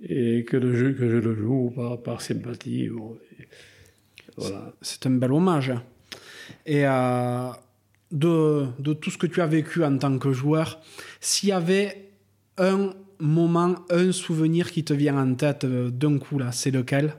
et 0.04 0.44
que, 0.44 0.60
je 0.60 0.86
le 0.86 1.36
joue 1.36 1.74
par, 2.04 2.22
sympathie. 2.22 2.90
Voilà. 4.36 4.74
C'est 4.82 5.08
un 5.08 5.12
bel 5.12 5.32
hommage. 5.32 5.74
Et 6.66 6.86
euh, 6.86 7.50
de, 8.12 8.66
de, 8.80 8.94
tout 8.94 9.10
ce 9.10 9.18
que 9.18 9.28
tu 9.28 9.42
as 9.42 9.48
vécu 9.48 9.84
en 9.84 9.98
tant 9.98 10.18
que 10.20 10.32
joueur, 10.32 10.80
s'il 11.20 11.50
y 11.50 11.52
avait 11.52 12.12
un 12.58 12.94
moment, 13.20 13.76
un 13.90 14.12
souvenir 14.12 14.72
qui 14.72 14.84
te 14.84 14.94
vient 14.94 15.18
en 15.18 15.34
tête 15.34 15.64
euh, 15.64 15.90
d'un 15.90 16.20
coup, 16.20 16.38
là, 16.38 16.52
c'est 16.52 16.72
lequel? 16.72 17.16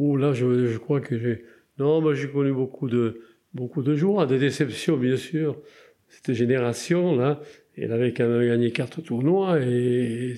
Oh 0.00 0.16
là, 0.16 0.32
je, 0.32 0.76
crois 0.78 1.00
que 1.00 1.18
j'ai... 1.18 1.44
Non, 1.80 2.00
moi 2.00 2.14
j'ai 2.14 2.28
connu 2.28 2.52
beaucoup 2.52 2.88
de, 2.88 3.20
beaucoup 3.52 3.82
de 3.82 3.96
joie, 3.96 4.26
des 4.26 4.38
déceptions, 4.38 4.96
bien 4.96 5.16
sûr. 5.16 5.60
Cette 6.06 6.34
génération-là, 6.34 7.40
elle 7.76 7.90
avait 7.90 8.12
quand 8.12 8.28
même 8.28 8.46
gagné 8.46 8.70
quatre 8.70 9.02
tournois 9.02 9.58
et 9.60 10.36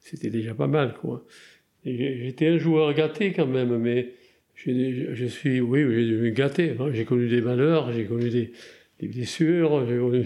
c'était 0.00 0.30
déjà 0.30 0.54
pas 0.54 0.66
mal, 0.66 0.94
quoi. 0.98 1.26
J'étais 1.84 2.46
un 2.46 2.56
joueur 2.56 2.94
gâté 2.94 3.34
quand 3.34 3.46
même, 3.46 3.76
mais 3.76 4.14
je, 4.54 5.26
suis, 5.26 5.60
oui, 5.60 6.06
j'ai 6.06 6.32
gâté. 6.32 6.74
Hein. 6.80 6.88
J'ai 6.90 7.04
connu 7.04 7.28
des 7.28 7.42
malheurs, 7.42 7.92
j'ai 7.92 8.06
connu 8.06 8.30
des, 8.30 8.52
des 9.00 9.08
blessures, 9.08 9.86
j'ai 9.86 9.98
connu, 9.98 10.24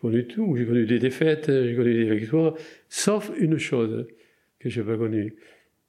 connu, 0.00 0.26
tout. 0.26 0.56
J'ai 0.56 0.66
connu 0.66 0.86
des 0.86 0.98
défaites, 0.98 1.46
j'ai 1.46 1.76
connu 1.76 1.94
des 1.94 2.16
victoires, 2.16 2.54
sauf 2.88 3.30
une 3.38 3.58
chose 3.58 4.08
que 4.58 4.68
je 4.68 4.80
n'ai 4.80 4.86
pas 4.88 4.96
connue. 4.96 5.36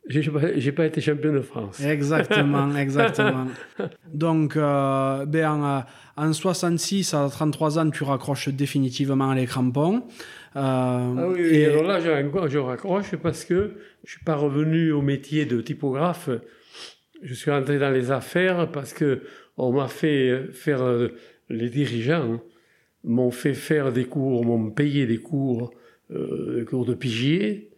J'ai 0.08 0.30
pas, 0.30 0.41
pas 0.76 0.86
été 0.86 0.99
champion 0.99 1.32
de 1.32 1.41
France. 1.41 1.80
Exactement, 1.82 2.76
exactement. 2.76 3.47
Donc, 4.14 4.58
euh, 4.58 5.26
ben, 5.26 5.86
en, 6.18 6.24
en 6.24 6.34
66, 6.34 7.14
à 7.14 7.30
33 7.30 7.80
ans, 7.80 7.89
tu 7.89 8.04
raccroches 8.04 8.49
définitivement 8.49 9.34
les 9.34 9.45
crampons. 9.45 10.04
Euh, 10.56 10.60
ah 10.60 11.28
oui, 11.30 11.41
et 11.41 11.66
alors 11.66 11.84
là, 11.84 11.99
je, 11.99 12.49
je 12.49 12.58
raccroche 12.60 13.16
parce 13.16 13.45
que 13.45 13.76
je 14.04 14.12
suis 14.12 14.24
pas 14.24 14.36
revenu 14.36 14.91
au 14.91 15.01
métier 15.01 15.45
de 15.45 15.62
typographe. 15.62 16.30
Je 17.24 17.34
suis 17.34 17.49
rentré 17.49 17.80
dans 17.80 17.89
les 17.89 18.12
affaires 18.12 18.70
parce 18.72 18.93
que 18.93 19.22
on 19.58 19.72
m'a 19.72 19.88
fait 19.88 20.47
faire 20.51 20.84
euh, 20.84 21.10
les 21.49 21.70
dirigeants 21.70 22.41
m'ont 23.04 23.32
fait 23.32 23.54
faire 23.54 23.91
des 23.91 24.06
cours, 24.06 24.45
m'ont 24.45 24.70
payé 24.70 25.06
des 25.06 25.18
cours, 25.18 25.74
euh, 26.12 26.60
des 26.60 26.66
cours 26.66 26.86
de 26.86 26.93
pigier 26.93 27.70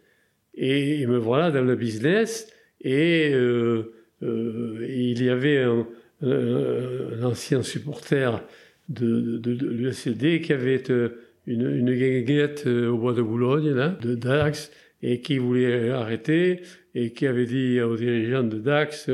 et, 0.55 1.05
me 1.07 1.17
voilà 1.17 1.51
dans 1.51 1.63
le 1.63 1.75
business. 1.75 2.51
Et, 2.81 3.31
euh, 3.33 3.93
euh, 4.23 4.85
il 4.89 5.23
y 5.23 5.29
avait 5.29 5.59
un, 5.59 5.87
un, 6.21 7.19
un, 7.19 7.23
ancien 7.23 7.63
supporter 7.63 8.43
de, 8.89 9.37
de, 9.37 9.53
de 9.53 9.67
l'USCD 9.67 10.41
qui 10.41 10.53
avait 10.53 10.89
euh, 10.89 11.09
une, 11.47 11.69
une 11.69 11.93
guinguette 11.93 12.63
euh, 12.67 12.89
au 12.89 12.97
bois 12.97 13.13
de 13.13 13.21
Boulogne, 13.21 13.71
là, 13.71 13.89
de 14.01 14.15
Dax, 14.15 14.71
et 15.01 15.19
qui 15.19 15.37
voulait 15.37 15.89
arrêter, 15.89 16.61
et 16.95 17.11
qui 17.11 17.27
avait 17.27 17.45
dit 17.45 17.81
aux 17.81 17.97
dirigeants 17.97 18.43
de 18.43 18.57
Dax, 18.57 19.09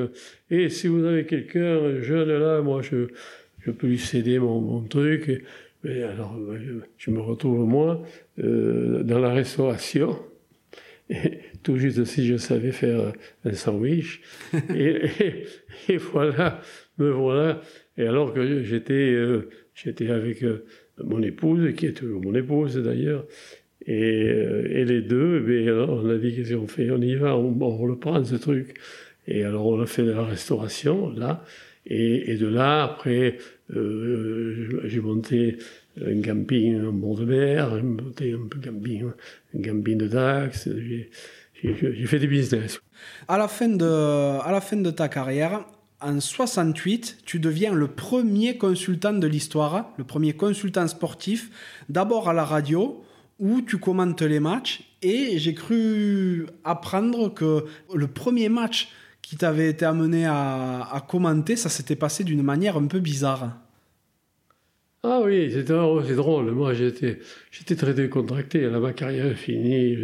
et 0.50 0.70
si 0.70 0.88
vous 0.88 1.04
avez 1.04 1.26
quelqu'un 1.26 2.00
jeune 2.02 2.30
là, 2.30 2.62
moi 2.62 2.82
je, 2.82 3.08
je 3.60 3.72
peux 3.72 3.88
lui 3.88 3.98
céder 3.98 4.40
mon, 4.40 4.62
mon 4.62 4.82
truc. 4.82 5.44
Et 5.84 6.04
alors, 6.04 6.38
je, 6.54 6.74
je, 6.98 7.12
me 7.12 7.20
retrouve, 7.20 7.68
moi, 7.68 8.04
euh, 8.40 9.02
dans 9.04 9.18
la 9.20 9.34
restauration. 9.34 10.20
Tout 11.64 11.78
juste 11.78 12.04
si 12.06 12.26
je 12.26 12.38
savais 12.38 12.72
faire 12.72 13.14
un 13.46 13.54
sandwich. 13.54 14.22
et, 14.76 15.98
voilà, 15.98 16.62
me 16.98 17.12
voilà. 17.12 17.62
Et 17.98 18.06
alors 18.06 18.34
que 18.34 18.64
j'étais 18.64 18.94
euh, 18.94 19.50
avec 20.10 20.44
euh, 20.44 20.66
mon 21.04 21.22
épouse, 21.22 21.74
qui 21.76 21.88
est 21.88 21.94
toujours 21.94 22.22
mon 22.22 22.36
épouse 22.36 22.78
d'ailleurs, 22.78 23.26
et, 23.86 24.30
euh, 24.30 24.84
les 24.84 25.02
deux, 25.02 25.42
mais 25.42 25.68
alors 25.68 26.04
on 26.04 26.10
a 26.10 26.18
dit 26.18 26.36
qu'est-ce 26.36 26.54
qu'on 26.54 26.68
fait? 26.68 26.90
On 26.92 27.02
y 27.02 27.16
va, 27.16 27.38
on, 27.38 27.58
on, 27.60 27.86
le 27.86 27.98
prend 27.98 28.24
ce 28.24 28.36
truc. 28.36 28.76
Et 29.28 29.44
alors 29.44 29.68
on 29.68 29.82
a 29.82 29.86
fait 29.86 30.04
de 30.04 30.12
la 30.12 30.24
restauration 30.24 31.10
là. 31.12 31.44
Et, 31.86 32.36
de 32.36 32.48
là, 32.48 32.84
après, 32.84 33.38
euh, 33.76 34.82
j'ai 34.86 35.00
monté 35.00 35.58
un 36.06 36.22
camping 36.22 36.82
en 36.86 36.94
bord 36.94 37.18
de 37.18 37.26
mer, 37.26 37.76
j'ai 37.76 37.82
monté 37.84 38.34
un 38.34 38.60
camping, 38.62 39.12
un 39.56 39.62
camping 39.62 39.98
de 39.98 40.08
Dax, 40.08 40.70
j'ai 41.64 42.06
fait 42.06 42.20
des 42.20 42.28
business. 42.28 42.82
À 43.28 43.38
la, 43.38 43.48
fin 43.48 43.70
de, 43.70 43.86
à 43.86 44.52
la 44.52 44.62
fin 44.62 44.78
de 44.78 44.92
ta 44.92 45.08
carrière, 45.08 45.66
en 46.02 46.20
68, 46.20 47.20
tu 47.26 47.40
deviens 47.40 47.74
le 47.74 47.88
premier 47.88 48.58
consultant 48.58 49.14
de 49.14 49.28
l'histoire, 49.28 49.92
le 49.98 50.04
premier 50.04 50.34
consultant 50.34 50.88
sportif, 50.88 51.52
d'abord 51.90 52.30
à 52.30 52.34
la 52.34 52.44
radio, 52.44 53.04
où 53.40 53.62
tu 53.62 53.78
commentes 53.78 54.22
les 54.22 54.40
matchs, 54.40 54.84
et 55.02 55.38
j'ai 55.38 55.54
cru 55.54 56.48
apprendre 56.64 57.34
que 57.34 57.66
le 57.94 58.08
premier 58.08 58.50
match 58.50 58.90
qui 59.22 59.36
t'avait 59.36 59.70
été 59.70 59.86
amené 59.86 60.26
à 60.26 61.04
commenter, 61.08 61.56
ça 61.56 61.70
s'était 61.70 61.96
passé 61.96 62.24
d'une 62.24 62.44
manière 62.44 62.78
un 62.78 62.88
peu 62.88 63.00
bizarre. 63.00 63.58
Ah 65.04 65.22
oui, 65.26 65.52
c'est 65.52 65.64
drôle. 65.64 66.52
Moi, 66.52 66.76
j'étais, 66.76 67.18
j'étais 67.50 67.76
très 67.76 67.96
décontracté. 67.96 68.70
Là, 68.70 68.80
ma 68.80 68.94
carrière 68.94 69.26
est 69.26 69.36
finie. 69.36 69.98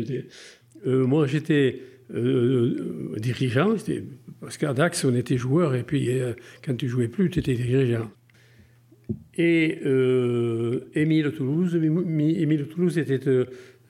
Euh, 0.87 1.05
moi, 1.05 1.27
j'étais 1.27 1.81
euh, 2.15 3.13
euh, 3.13 3.19
dirigeant. 3.19 3.75
Parce 4.41 4.57
qu'à 4.57 4.73
Dax, 4.73 5.05
on 5.05 5.15
était 5.15 5.37
joueur. 5.37 5.75
Et 5.75 5.83
puis, 5.83 6.09
quand 6.65 6.75
tu 6.75 6.89
jouais 6.89 7.09
plus, 7.09 7.29
tu 7.29 7.39
étais 7.39 7.53
dirigeant. 7.53 8.09
Et 9.37 9.79
Émile 10.95 11.31
Toulouse, 11.31 11.75
Émile 11.75 12.67
Toulouse 12.67 12.97
était 12.97 13.19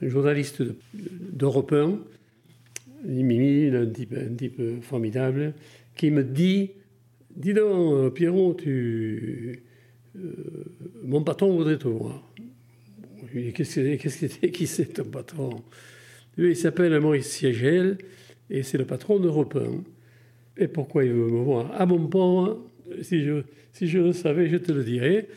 journaliste 0.01 0.61
d'Europe 0.93 1.71
1. 1.71 1.99
Mimi, 3.05 3.73
un 3.73 3.85
type, 3.85 4.13
un 4.13 4.35
type 4.35 4.61
formidable, 4.81 5.53
qui 5.95 6.11
me 6.11 6.23
dit 6.23 6.71
Dis 7.33 7.53
donc, 7.53 8.13
Pierrot, 8.13 8.55
tu 8.55 9.66
mon 11.03 11.23
patron 11.23 11.55
voudrait 11.55 11.77
te 11.77 11.87
voir. 11.87 12.23
Je 13.27 13.37
lui 13.37 13.45
dis, 13.45 13.53
qu'est-ce 13.53 13.79
que 13.79 14.27
c'est 14.27 14.51
Qui 14.51 14.67
c'est 14.67 14.85
ton 14.85 15.05
patron? 15.05 15.61
Il 16.37 16.55
s'appelle 16.55 16.99
Maurice 16.99 17.27
Siegel 17.27 17.97
et 18.49 18.63
c'est 18.63 18.77
le 18.77 18.85
patron 18.85 19.19
d'Europe 19.19 19.55
1. 19.55 20.63
Et 20.63 20.67
pourquoi 20.67 21.03
il 21.03 21.11
veut 21.11 21.29
me 21.29 21.43
voir? 21.43 21.71
À 21.79 21.85
mon 21.85 22.07
pont, 22.07 22.59
si 23.01 23.23
je, 23.23 23.43
si 23.73 23.87
je 23.87 23.99
le 23.99 24.13
savais, 24.13 24.47
je 24.47 24.57
te 24.57 24.71
le 24.71 24.83
dirais. 24.83 25.27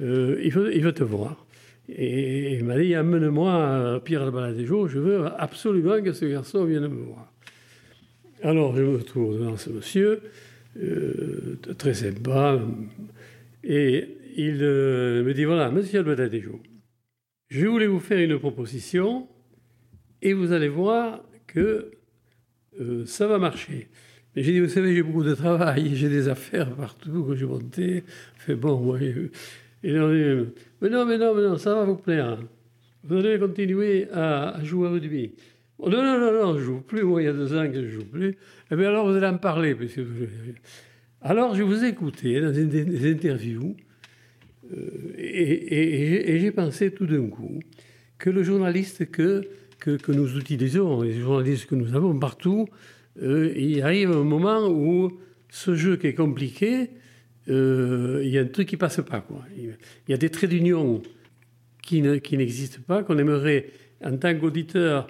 Euh, 0.00 0.40
il, 0.42 0.50
veut, 0.50 0.74
il 0.74 0.82
veut 0.82 0.92
te 0.92 1.04
voir. 1.04 1.46
Et 1.88 2.54
il 2.54 2.64
m'a 2.64 2.78
dit, 2.78 2.94
amène-moi 2.94 4.00
Pierre 4.04 4.22
Albaladejo, 4.22 4.88
je 4.88 4.98
veux 4.98 5.26
absolument 5.36 6.00
que 6.00 6.12
ce 6.12 6.24
garçon 6.24 6.64
vienne 6.64 6.88
me 6.88 7.02
voir. 7.02 7.32
Alors, 8.42 8.76
je 8.76 8.82
me 8.82 8.98
trouve 9.02 9.38
devant 9.38 9.56
ce 9.56 9.70
monsieur, 9.70 10.20
euh, 10.80 11.58
très 11.76 11.94
sympa, 11.94 12.60
et 13.62 14.08
il 14.36 14.58
euh, 14.62 15.22
me 15.24 15.34
dit 15.34 15.44
voilà, 15.44 15.70
monsieur 15.70 16.00
Albadadejo, 16.00 16.60
je 17.48 17.66
voulais 17.66 17.86
vous 17.86 18.00
faire 18.00 18.18
une 18.18 18.38
proposition, 18.38 19.28
et 20.22 20.32
vous 20.32 20.52
allez 20.52 20.68
voir 20.68 21.22
que 21.46 21.90
euh, 22.80 23.04
ça 23.04 23.26
va 23.26 23.38
marcher. 23.38 23.88
Mais 24.34 24.42
j'ai 24.42 24.52
dit, 24.52 24.60
vous 24.60 24.68
savez, 24.68 24.94
j'ai 24.94 25.02
beaucoup 25.02 25.24
de 25.24 25.34
travail, 25.34 25.94
j'ai 25.94 26.08
des 26.08 26.28
affaires 26.28 26.74
partout 26.74 27.24
que 27.24 27.34
je 27.34 27.44
montais. 27.44 28.04
Fait 28.36 28.54
bon, 28.54 28.80
moi, 28.80 28.98
et 29.00 29.12
dit, 29.12 29.30
mais 30.80 30.88
non, 30.88 31.04
mais 31.04 31.18
non, 31.18 31.34
mais 31.34 31.42
non, 31.42 31.58
ça 31.58 31.74
va 31.74 31.84
vous 31.84 31.96
plaire. 31.96 32.38
Vous 33.04 33.16
allez 33.16 33.38
continuer 33.38 34.08
à, 34.12 34.58
jouer 34.62 34.88
au 34.88 34.92
rugby. 34.92 35.32
non, 35.80 35.90
non, 35.90 36.18
non, 36.18 36.32
non, 36.32 36.54
je 36.54 36.60
ne 36.60 36.64
joue 36.64 36.80
plus. 36.80 37.02
Moi, 37.02 37.22
il 37.22 37.24
y 37.24 37.28
a 37.28 37.32
deux 37.32 37.52
ans 37.56 37.66
que 37.66 37.74
je 37.74 37.80
ne 37.80 37.88
joue 37.88 38.04
plus. 38.04 38.36
Eh 38.70 38.76
bien, 38.76 38.88
alors, 38.88 39.10
vous 39.10 39.16
allez 39.16 39.26
en 39.26 39.38
parler. 39.38 39.76
Alors, 41.20 41.54
je 41.54 41.62
vous 41.64 41.84
ai 41.84 41.88
écouté 41.88 42.40
dans 42.40 42.52
des, 42.52 43.10
interviews 43.10 43.76
euh, 44.72 45.14
et, 45.18 46.38
j'ai 46.38 46.50
pensé 46.50 46.90
tout 46.90 47.06
d'un 47.06 47.28
coup 47.28 47.60
que 48.18 48.30
le 48.30 48.42
journaliste 48.42 49.10
que, 49.10 49.48
que, 49.78 50.12
nous 50.12 50.38
utilisons, 50.38 51.02
les 51.02 51.20
journalistes 51.20 51.66
que 51.66 51.74
nous 51.74 51.94
avons 51.94 52.18
partout, 52.18 52.68
euh, 53.20 53.52
il 53.56 53.82
arrive 53.82 54.12
un 54.12 54.24
moment 54.24 54.68
où 54.68 55.18
ce 55.48 55.74
jeu 55.74 55.96
qui 55.96 56.06
est 56.06 56.14
compliqué, 56.14 56.90
euh, 57.48 58.20
il 58.24 58.30
y 58.30 58.38
a 58.38 58.42
un 58.42 58.46
truc 58.46 58.68
qui 58.68 58.76
passe 58.76 59.00
pas. 59.02 59.20
Quoi. 59.20 59.44
Il 59.56 59.74
y 60.08 60.14
a 60.14 60.16
des 60.16 60.30
traits 60.30 60.50
d'union 60.50 61.02
qui, 61.82 62.00
n'existent 62.00 62.80
pas, 62.86 63.02
qu'on 63.02 63.18
aimerait, 63.18 63.70
en 64.04 64.16
tant 64.16 64.34
qu'auditeur, 64.38 65.08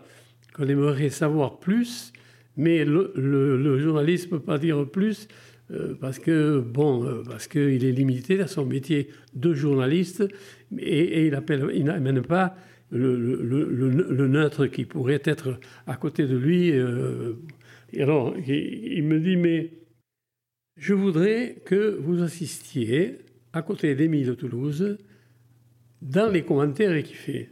qu'on 0.54 0.66
aimerait 0.66 1.10
savoir 1.10 1.58
plus, 1.58 2.12
mais 2.56 2.84
le, 2.84 3.78
journaliste 3.78 4.32
ne 4.32 4.38
peut 4.38 4.42
pas 4.42 4.58
dire 4.58 4.88
plus 4.88 5.28
euh, 5.72 5.94
parce 6.00 6.18
que 6.18 6.60
bon, 6.60 7.22
parce 7.24 7.48
qu'il 7.48 7.84
est 7.84 7.92
limité 7.92 8.40
à 8.40 8.46
son 8.46 8.66
métier 8.66 9.08
de 9.34 9.54
journaliste 9.54 10.24
et, 10.78 11.26
il 11.26 11.84
n'amène 11.84 12.22
pas 12.22 12.54
le, 12.90 14.26
neutre 14.28 14.66
qui 14.66 14.84
pourrait 14.84 15.22
être 15.24 15.58
à 15.86 15.96
côté 15.96 16.26
de 16.26 16.36
lui 16.36 16.72
et 17.92 18.02
alors, 18.02 18.34
il 18.38 19.04
me 19.04 19.20
dit, 19.20 19.36
mais 19.36 19.70
je 20.76 20.94
voudrais 20.94 21.62
que 21.66 21.98
vous 22.00 22.22
assistiez 22.22 23.18
à 23.52 23.62
côté 23.62 23.94
d'Émile 23.94 24.28
de 24.28 24.34
Toulouse 24.34 24.96
dans 26.00 26.30
les 26.30 26.42
commentaires 26.42 27.02
qu'il 27.02 27.16
fait. 27.16 27.50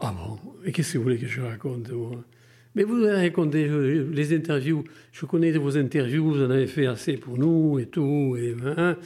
Ah 0.00 0.14
bon? 0.16 0.38
Et 0.64 0.72
qu'est-ce 0.72 0.94
que 0.94 0.98
vous 0.98 1.04
voulez 1.04 1.18
que 1.18 1.26
je 1.26 1.40
raconte, 1.40 1.90
moi? 1.90 2.24
Mais 2.78 2.84
vous 2.84 3.02
avez 3.02 3.26
raconté 3.26 3.68
les 4.12 4.36
interviews. 4.36 4.84
Je 5.10 5.26
connais 5.26 5.50
vos 5.50 5.76
interviews, 5.76 6.32
vous 6.32 6.44
en 6.44 6.50
avez 6.50 6.68
fait 6.68 6.86
assez 6.86 7.16
pour 7.16 7.36
nous 7.36 7.80
et 7.80 7.86
tout. 7.86 8.36
Et, 8.38 8.54
hein, 8.64 8.96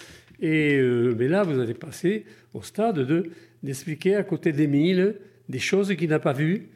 et 0.40 0.76
euh, 0.76 1.16
mais 1.18 1.26
là, 1.26 1.42
vous 1.42 1.58
allez 1.58 1.72
passer 1.72 2.26
au 2.52 2.60
stade 2.60 2.98
de, 2.98 3.30
d'expliquer 3.62 4.16
à 4.16 4.24
côté 4.24 4.52
d'Émile 4.52 5.14
des 5.48 5.58
choses 5.58 5.96
qu'il 5.96 6.10
n'a 6.10 6.18
pas 6.18 6.34
vues 6.34 6.68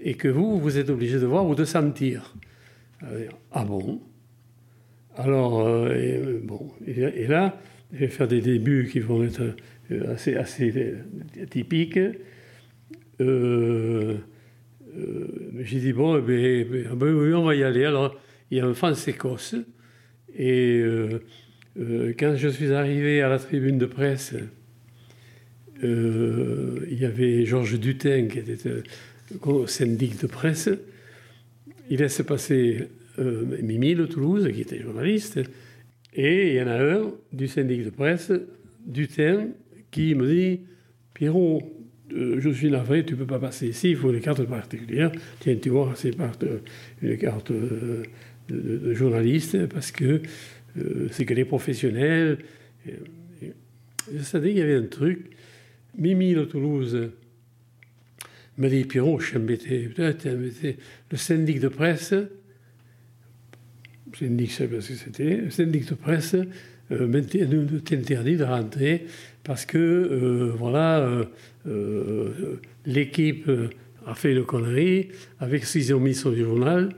et 0.00 0.14
que 0.14 0.26
vous, 0.26 0.58
vous 0.58 0.76
êtes 0.76 0.90
obligé 0.90 1.20
de 1.20 1.26
voir 1.26 1.46
ou 1.46 1.54
de 1.54 1.64
sentir. 1.64 2.34
Ah 3.52 3.64
bon? 3.64 4.00
Alors, 5.16 5.60
euh, 5.60 6.40
bon, 6.42 6.72
et, 6.84 7.28
là, 7.28 7.60
je 7.92 7.98
vais 8.00 8.08
faire 8.08 8.26
des 8.26 8.40
débuts 8.40 8.88
qui 8.90 8.98
vont 8.98 9.22
être 9.22 9.54
euh, 9.92 10.12
assez, 10.12 10.34
assez 10.34 10.72
euh, 10.76 11.46
typiques. 11.48 12.00
J'ai 15.60 15.80
dit, 15.80 15.92
bon, 15.92 16.18
eh 16.18 16.22
ben, 16.22 16.66
eh 16.92 16.94
ben, 16.94 17.14
oui, 17.14 17.34
on 17.34 17.44
va 17.44 17.54
y 17.54 17.62
aller. 17.62 17.84
Alors, 17.84 18.18
il 18.50 18.58
y 18.58 18.60
a 18.60 18.66
un 18.66 18.74
France-Écosse. 18.74 19.56
Et 20.36 20.82
quand 21.76 22.36
je 22.36 22.48
suis 22.48 22.72
arrivé 22.72 23.22
à 23.22 23.28
la 23.28 23.38
tribune 23.38 23.78
de 23.78 23.86
presse, 23.86 24.34
il 25.82 26.98
y 26.98 27.04
avait 27.04 27.44
Georges 27.44 27.78
Dutin 27.78 28.28
qui 28.28 28.38
était 28.38 28.56
syndic 29.66 30.20
de 30.20 30.26
presse. 30.26 30.70
Il 31.90 31.98
laisse 31.98 32.22
passer 32.22 32.88
euh, 33.18 33.44
Mimi 33.62 33.94
de 33.94 34.06
Toulouse, 34.06 34.48
qui 34.52 34.62
était 34.62 34.80
journaliste, 34.80 35.40
et 36.14 36.48
il 36.48 36.54
y 36.54 36.62
en 36.62 36.68
a 36.68 36.82
un 36.82 37.12
du 37.32 37.48
syndic 37.48 37.84
de 37.84 37.90
presse, 37.90 38.32
Dutin, 38.86 39.48
qui 39.90 40.14
me 40.14 40.26
dit 40.26 40.60
Pierrot, 41.12 41.62
euh, 42.12 42.40
je 42.40 42.50
suis 42.50 42.70
navré, 42.70 43.04
tu 43.04 43.14
ne 43.14 43.18
peux 43.18 43.26
pas 43.26 43.38
passer 43.38 43.68
ici, 43.68 43.90
il 43.90 43.96
faut 43.96 44.12
une 44.12 44.20
carte 44.20 44.44
particulière. 44.44 45.10
Tiens, 45.40 45.56
tu 45.56 45.70
vois, 45.70 45.94
c'est 45.96 46.10
une 46.10 47.16
carte 47.18 47.50
euh, 47.50 48.02
de, 48.48 48.94
journaliste, 48.94 49.66
parce 49.66 49.90
que 49.90 50.20
c'est 51.12 51.24
que 51.24 51.34
les 51.34 51.44
professionnels. 51.44 52.38
je 54.12 54.22
savais 54.22 54.48
qu'il 54.50 54.58
y 54.58 54.62
avait 54.62 54.74
un 54.74 54.86
truc. 54.86 55.30
Mimi 55.96 56.34
de 56.34 56.44
Toulouse 56.44 57.10
m'a 58.58 58.68
dit 58.68 58.84
Pierrot, 58.84 59.20
je 59.20 59.38
embêté. 59.38 59.88
Le 59.96 61.16
syndic 61.16 61.60
de 61.60 61.68
presse, 61.68 62.12
syndic, 64.14 64.50
parce 64.70 64.88
que 64.88 64.94
c'était, 64.94 65.50
syndic 65.50 65.88
de 65.88 65.94
presse, 65.94 66.36
euh, 66.90 67.22
t'interdit 67.84 68.36
de 68.36 68.44
rentrer 68.44 69.06
parce 69.44 69.66
que, 69.66 69.78
euh, 69.78 70.52
voilà, 70.56 71.00
euh, 71.00 71.24
euh, 71.66 72.60
l'équipe 72.86 73.48
a 74.06 74.14
fait 74.14 74.32
une 74.32 74.44
connerie 74.44 75.10
avec 75.38 75.64
ce 75.64 75.78
qu'ils 75.78 75.94
ont 75.94 76.00
mis 76.00 76.14
sur 76.14 76.30
le 76.30 76.38
journal, 76.38 76.88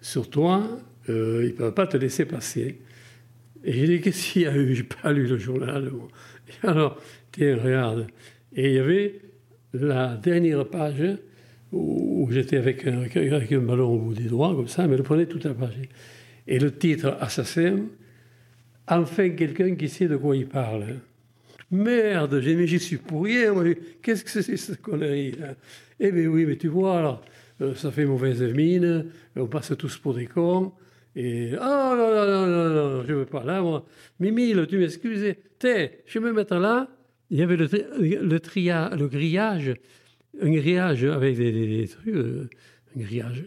sur 0.00 0.30
toi, 0.30 0.78
ils 1.08 1.12
ne 1.12 1.50
peuvent 1.50 1.74
pas 1.74 1.86
te 1.86 1.96
laisser 1.96 2.24
passer. 2.24 2.80
Et 3.64 3.72
j'ai 3.72 3.86
dit, 3.86 4.00
qu'est-ce 4.00 4.32
qu'il 4.32 4.42
y 4.42 4.46
a 4.46 4.56
eu? 4.56 4.74
Je 4.74 4.82
n'ai 4.82 4.88
pas 4.88 5.12
lu 5.12 5.26
le 5.26 5.36
journal. 5.36 5.90
alors, 6.62 6.98
tiens, 7.32 7.58
regarde. 7.62 8.06
Et 8.54 8.68
il 8.68 8.74
y 8.74 8.78
avait 8.78 9.20
la 9.72 10.16
dernière 10.16 10.66
page 10.66 11.02
où, 11.72 12.28
j'étais 12.30 12.58
avec 12.58 12.86
un, 12.86 13.58
ballon 13.58 13.94
au 13.94 13.98
bout 13.98 14.14
des 14.14 14.28
doigts, 14.28 14.54
comme 14.54 14.68
ça, 14.68 14.86
mais 14.86 14.96
le 14.96 15.02
prenait 15.02 15.26
toute 15.26 15.44
la 15.44 15.54
page. 15.54 15.74
Et 16.46 16.58
le 16.58 16.70
titre 16.70 17.16
Assassin, 17.20 17.78
enfin 18.86 19.30
quelqu'un 19.30 19.74
qui 19.74 19.88
sait 19.88 20.06
de 20.06 20.16
quoi 20.16 20.36
il 20.36 20.46
parle. 20.46 21.00
Merde, 21.74 22.40
j'y 22.40 22.78
suis 22.78 22.96
pour 22.96 23.24
rien. 23.24 23.54
Qu'est-ce 24.02 24.24
que 24.24 24.30
c'est 24.30 24.56
cette 24.56 24.80
connerie 24.80 25.34
Eh 26.00 26.12
bien 26.12 26.26
oui, 26.26 26.46
mais 26.46 26.56
tu 26.56 26.68
vois, 26.68 26.98
alors, 26.98 27.22
euh, 27.60 27.74
ça 27.74 27.90
fait 27.90 28.04
mauvaise 28.04 28.42
mine, 28.42 29.06
on 29.36 29.46
passe 29.46 29.72
tous 29.76 29.98
pour 29.98 30.14
des 30.14 30.26
cons. 30.26 30.72
Et 31.16 31.52
oh 31.54 31.58
non, 31.60 31.96
non, 31.96 32.26
non, 32.26 32.46
non, 32.46 32.68
non, 32.68 33.04
je 33.06 33.12
veux 33.12 33.26
pas 33.26 33.44
là, 33.44 33.60
moi. 33.60 33.84
Mimile, 34.20 34.66
tu 34.68 34.78
m'excuses. 34.78 35.34
T'es, 35.58 36.02
je 36.06 36.18
vais 36.18 36.26
me 36.26 36.32
mettre 36.32 36.56
là 36.56 36.88
il 37.30 37.38
y 37.38 37.42
avait 37.42 37.56
le, 37.56 37.66
le, 37.66 39.08
grillage, 39.08 39.74
un 40.40 40.50
grillage 40.50 41.04
avec 41.04 41.36
des, 41.36 41.88
trucs, 41.88 42.14
euh, 42.14 42.48
un 42.94 43.00
grillage, 43.00 43.44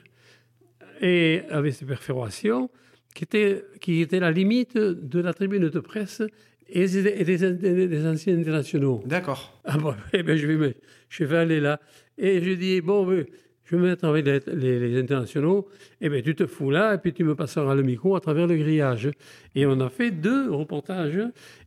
et 0.99 1.43
avec 1.49 1.73
ces 1.73 1.85
perforations 1.85 2.69
qui 3.13 3.23
étaient, 3.23 3.63
qui 3.79 4.01
était 4.01 4.19
la 4.19 4.31
limite 4.31 4.77
de 4.77 5.19
la 5.19 5.33
tribune 5.33 5.69
de 5.69 5.79
presse 5.79 6.21
et 6.69 6.87
des, 6.87 7.87
des, 7.87 8.05
anciens 8.05 8.37
internationaux. 8.37 9.01
D'accord. 9.05 9.59
Ah 9.63 9.77
bon, 9.77 9.93
eh 10.13 10.23
ben, 10.23 10.35
je, 10.35 10.47
vais, 10.47 10.75
je 11.09 11.23
vais 11.23 11.37
aller 11.37 11.59
là. 11.59 11.79
Et 12.17 12.41
je 12.41 12.51
dis, 12.51 12.81
bon, 12.81 13.05
je 13.07 13.75
vais 13.75 13.81
me 13.81 13.89
mettre 13.89 14.05
avec 14.05 14.25
les, 14.25 14.99
internationaux, 14.99 15.67
et 15.99 16.05
eh 16.05 16.09
bien 16.09 16.21
tu 16.21 16.35
te 16.35 16.45
fous 16.45 16.71
là, 16.71 16.95
et 16.95 16.97
puis 16.97 17.13
tu 17.13 17.23
me 17.23 17.35
passeras 17.35 17.75
le 17.75 17.83
micro 17.83 18.15
à 18.15 18.21
travers 18.21 18.47
le 18.47 18.55
grillage. 18.55 19.11
Et 19.55 19.65
on 19.65 19.79
a 19.81 19.89
fait 19.89 20.11
deux 20.11 20.51
reportages 20.51 21.21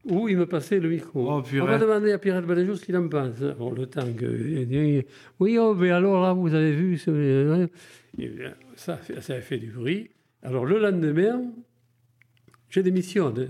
où 0.05 0.29
il 0.29 0.37
me 0.39 0.47
passait 0.47 0.81
le 0.81 0.89
micro. 0.89 1.31
Oh, 1.31 1.43
on 1.61 1.65
va 1.65 1.79
demander 1.79 2.13
à 2.13 2.19
Pierre 2.19 2.43
Baléjou 2.43 2.75
ce 2.77 2.85
qu'il 2.85 2.97
en 2.97 3.09
pense. 3.09 3.41
Bon, 3.59 3.71
le 3.73 3.87
temps 3.87 4.13
que... 4.17 5.05
Oui, 5.39 5.59
oh, 5.59 5.75
mais 5.75 5.91
alors 5.91 6.23
là, 6.23 6.33
vous 6.33 6.55
avez 6.55 6.73
vu... 6.73 6.99
Ça, 8.77 8.99
ça 9.21 9.35
a 9.35 9.41
fait 9.41 9.59
du 9.59 9.71
bruit. 9.71 10.11
Alors 10.43 10.65
le 10.65 10.79
lendemain, 10.79 11.53
j'ai 12.71 12.83
démissionné. 12.83 13.49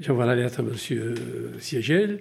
J'envoie 0.00 0.26
la 0.26 0.34
lettre 0.34 0.60
à 0.60 0.62
M. 0.62 1.14
Siegel, 1.58 2.20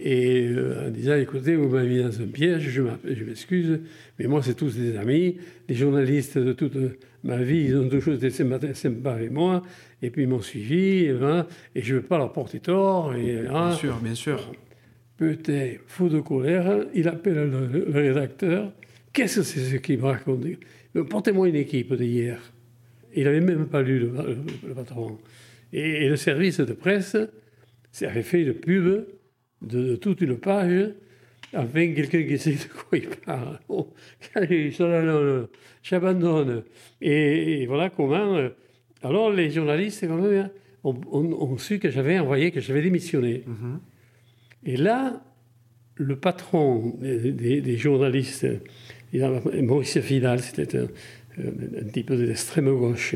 et 0.00 0.46
euh, 0.48 0.86
en 0.86 0.90
disant 0.90 1.16
écoutez, 1.16 1.56
vous 1.56 1.68
m'avez 1.68 1.88
mis 1.88 2.02
dans 2.02 2.20
un 2.20 2.26
piège, 2.26 2.68
je 2.70 3.24
m'excuse, 3.24 3.80
mais 4.18 4.26
moi, 4.26 4.42
c'est 4.42 4.54
tous 4.54 4.76
des 4.76 4.96
amis. 4.96 5.38
Les 5.68 5.74
journalistes 5.74 6.38
de 6.38 6.52
toute 6.52 6.76
ma 7.24 7.38
vie, 7.38 7.64
ils 7.68 7.76
ont 7.76 7.88
toujours 7.88 8.14
été 8.14 8.30
sympas 8.30 9.12
avec 9.12 9.32
moi, 9.32 9.62
et 10.00 10.10
puis 10.10 10.22
ils 10.22 10.28
m'ont 10.28 10.40
suivi, 10.40 11.08
hein, 11.08 11.46
et 11.74 11.82
je 11.82 11.94
ne 11.94 12.00
veux 12.00 12.04
pas 12.04 12.18
leur 12.18 12.32
porter 12.32 12.60
tort. 12.60 13.14
Et, 13.16 13.42
bien 13.42 13.54
hein. 13.54 13.72
sûr, 13.72 13.96
bien 13.96 14.14
sûr. 14.14 14.52
Peut-être, 15.16 15.80
fou 15.88 16.08
de 16.08 16.20
colère, 16.20 16.86
il 16.94 17.08
appelle 17.08 17.50
le, 17.50 17.86
rédacteur 17.92 18.72
Qu'est-ce 19.12 19.40
que 19.40 19.42
c'est 19.42 19.60
ce 19.60 19.76
qu'il 19.76 19.98
me 19.98 20.04
raconte? 20.04 20.44
Portez-moi 21.10 21.48
une 21.48 21.56
équipe 21.56 21.92
d'hier. 21.94 22.40
Il 23.16 23.24
n'avait 23.24 23.40
même 23.40 23.66
pas 23.66 23.82
lu 23.82 23.98
le, 23.98 24.74
patron. 24.74 25.18
Et, 25.72 26.04
et, 26.04 26.08
le 26.08 26.16
service 26.16 26.60
de 26.60 26.72
presse 26.72 27.16
avait 28.02 28.22
fait 28.22 28.42
une 28.42 28.54
pub 28.54 29.06
de, 29.62 29.96
toute 29.96 30.20
une 30.20 30.38
page 30.38 30.92
enfin 31.54 31.94
quelqu'un 31.94 32.22
qui 32.24 32.38
sait 32.38 32.52
de 32.52 32.72
quoi 32.72 32.98
il 32.98 33.08
parle. 33.08 33.58
Oh, 33.68 33.92
j'abandonne. 35.82 36.62
Et, 37.00 37.66
voilà 37.66 37.90
comment. 37.90 38.36
Euh, 38.36 38.50
alors 39.02 39.30
les 39.30 39.50
journalistes 39.50 40.06
quand 40.06 40.16
même, 40.16 40.50
ont, 40.84 41.58
su 41.58 41.78
que 41.78 41.90
j'avais 41.90 42.18
envoyé, 42.18 42.50
que 42.50 42.60
j'avais 42.60 42.82
démissionné. 42.82 43.44
Mhm. 43.46 43.80
Et 44.64 44.76
là, 44.76 45.22
le 45.94 46.16
patron 46.16 46.96
des, 47.00 47.76
journalistes, 47.76 48.46
Maurice 49.12 49.96
Vidal, 49.98 50.40
c'était 50.40 50.78
un, 50.78 50.88
un, 51.38 51.84
type 51.92 52.12
d'extrême 52.12 52.70
gauche. 52.76 53.14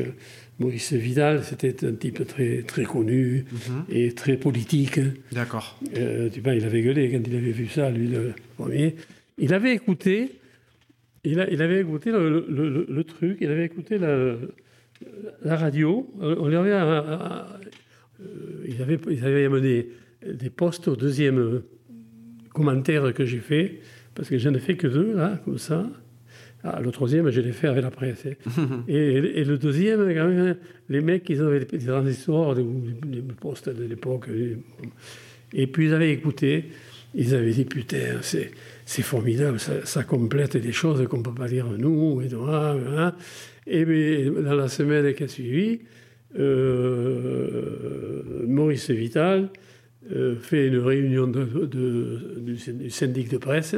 Maurice 0.59 0.93
Vidal, 0.93 1.43
c'était 1.43 1.85
un 1.85 1.93
type 1.93 2.25
très, 2.27 2.61
très 2.61 2.83
connu 2.83 3.45
mhm. 3.51 3.85
et 3.89 4.13
très 4.13 4.37
politique. 4.37 4.99
D'accord. 5.31 5.79
Euh, 5.97 6.29
il 6.35 6.65
avait 6.65 6.81
gueulé 6.81 7.11
quand 7.11 7.27
il 7.27 7.35
avait 7.35 7.51
vu 7.51 7.67
ça, 7.67 7.89
lui, 7.89 8.07
le 8.07 8.33
premier. 8.57 8.95
Il 9.37 9.53
avait 9.53 9.73
écouté, 9.73 10.31
il, 11.23 11.39
a, 11.39 11.49
il 11.49 11.61
avait 11.61 11.81
écouté 11.81 12.11
le, 12.11 13.03
truc, 13.03 13.37
il 13.41 13.49
avait 13.49 13.65
écouté 13.65 13.97
la, 13.97 14.35
la 15.41 15.55
radio. 15.55 16.07
On 16.21 16.47
lui 16.47 16.55
avait, 16.55 16.71
euh, 16.71 17.01
euh, 18.21 18.65
il 18.67 18.81
avait, 18.81 18.99
il 19.09 19.25
avait 19.25 19.45
amené 19.45 19.89
des 20.25 20.49
postes 20.51 20.87
au 20.87 20.95
deuxième 20.95 21.63
commentaire 22.53 23.11
que 23.13 23.25
j'ai 23.25 23.39
fait, 23.39 23.79
parce 24.13 24.29
que 24.29 24.37
je 24.37 24.47
n'en 24.47 24.55
ai 24.55 24.59
fait 24.59 24.77
que 24.77 24.87
deux, 24.87 25.13
là, 25.15 25.41
comme 25.43 25.57
ça. 25.57 25.89
Ah, 26.65 26.79
le 26.81 26.91
troisième, 26.91 27.29
je 27.29 27.41
l'ai 27.41 27.51
fait 27.51 27.67
avec 27.67 27.83
la 27.83 27.91
presse. 27.91 28.25
Hein. 28.25 28.83
et, 28.87 29.43
le 29.43 29.57
deuxième, 29.57 29.99
quand 30.13 30.27
même, 30.27 30.55
les 30.87 31.01
mecs, 31.01 31.29
ils 31.29 31.41
avaient 31.41 31.65
des 31.65 31.85
transistors, 31.85 32.55
des, 32.55 32.63
des 32.63 33.21
postes 33.21 33.69
de 33.69 33.83
l'époque. 33.83 34.29
Et 35.51 35.67
puis 35.67 35.87
ils 35.87 35.93
avaient 35.93 36.11
écouté, 36.11 36.65
ils 37.13 37.35
avaient 37.35 37.51
dit 37.51 37.65
putain, 37.65 38.21
c'est 38.21 39.01
formidable, 39.01 39.59
ça, 39.59 40.03
complète 40.03 40.55
des 40.55 40.71
choses 40.71 41.05
qu'on 41.07 41.17
ne 41.17 41.23
peut 41.23 41.33
pas 41.33 41.47
dire 41.47 41.67
nous. 41.77 42.21
Et, 42.21 42.29
et 43.67 43.85
puis, 43.85 44.31
dans 44.43 44.55
la 44.55 44.69
semaine 44.69 45.13
qui 45.13 45.23
a 45.23 45.27
suivi, 45.27 45.81
euh, 46.39 47.73
Maurice 48.47 48.89
Vital 48.89 49.49
euh, 50.11 50.35
fait 50.35 50.67
une 50.67 50.79
réunion 50.79 51.27
du 51.27 52.89
syndic 52.89 53.29
de 53.29 53.37
presse 53.37 53.75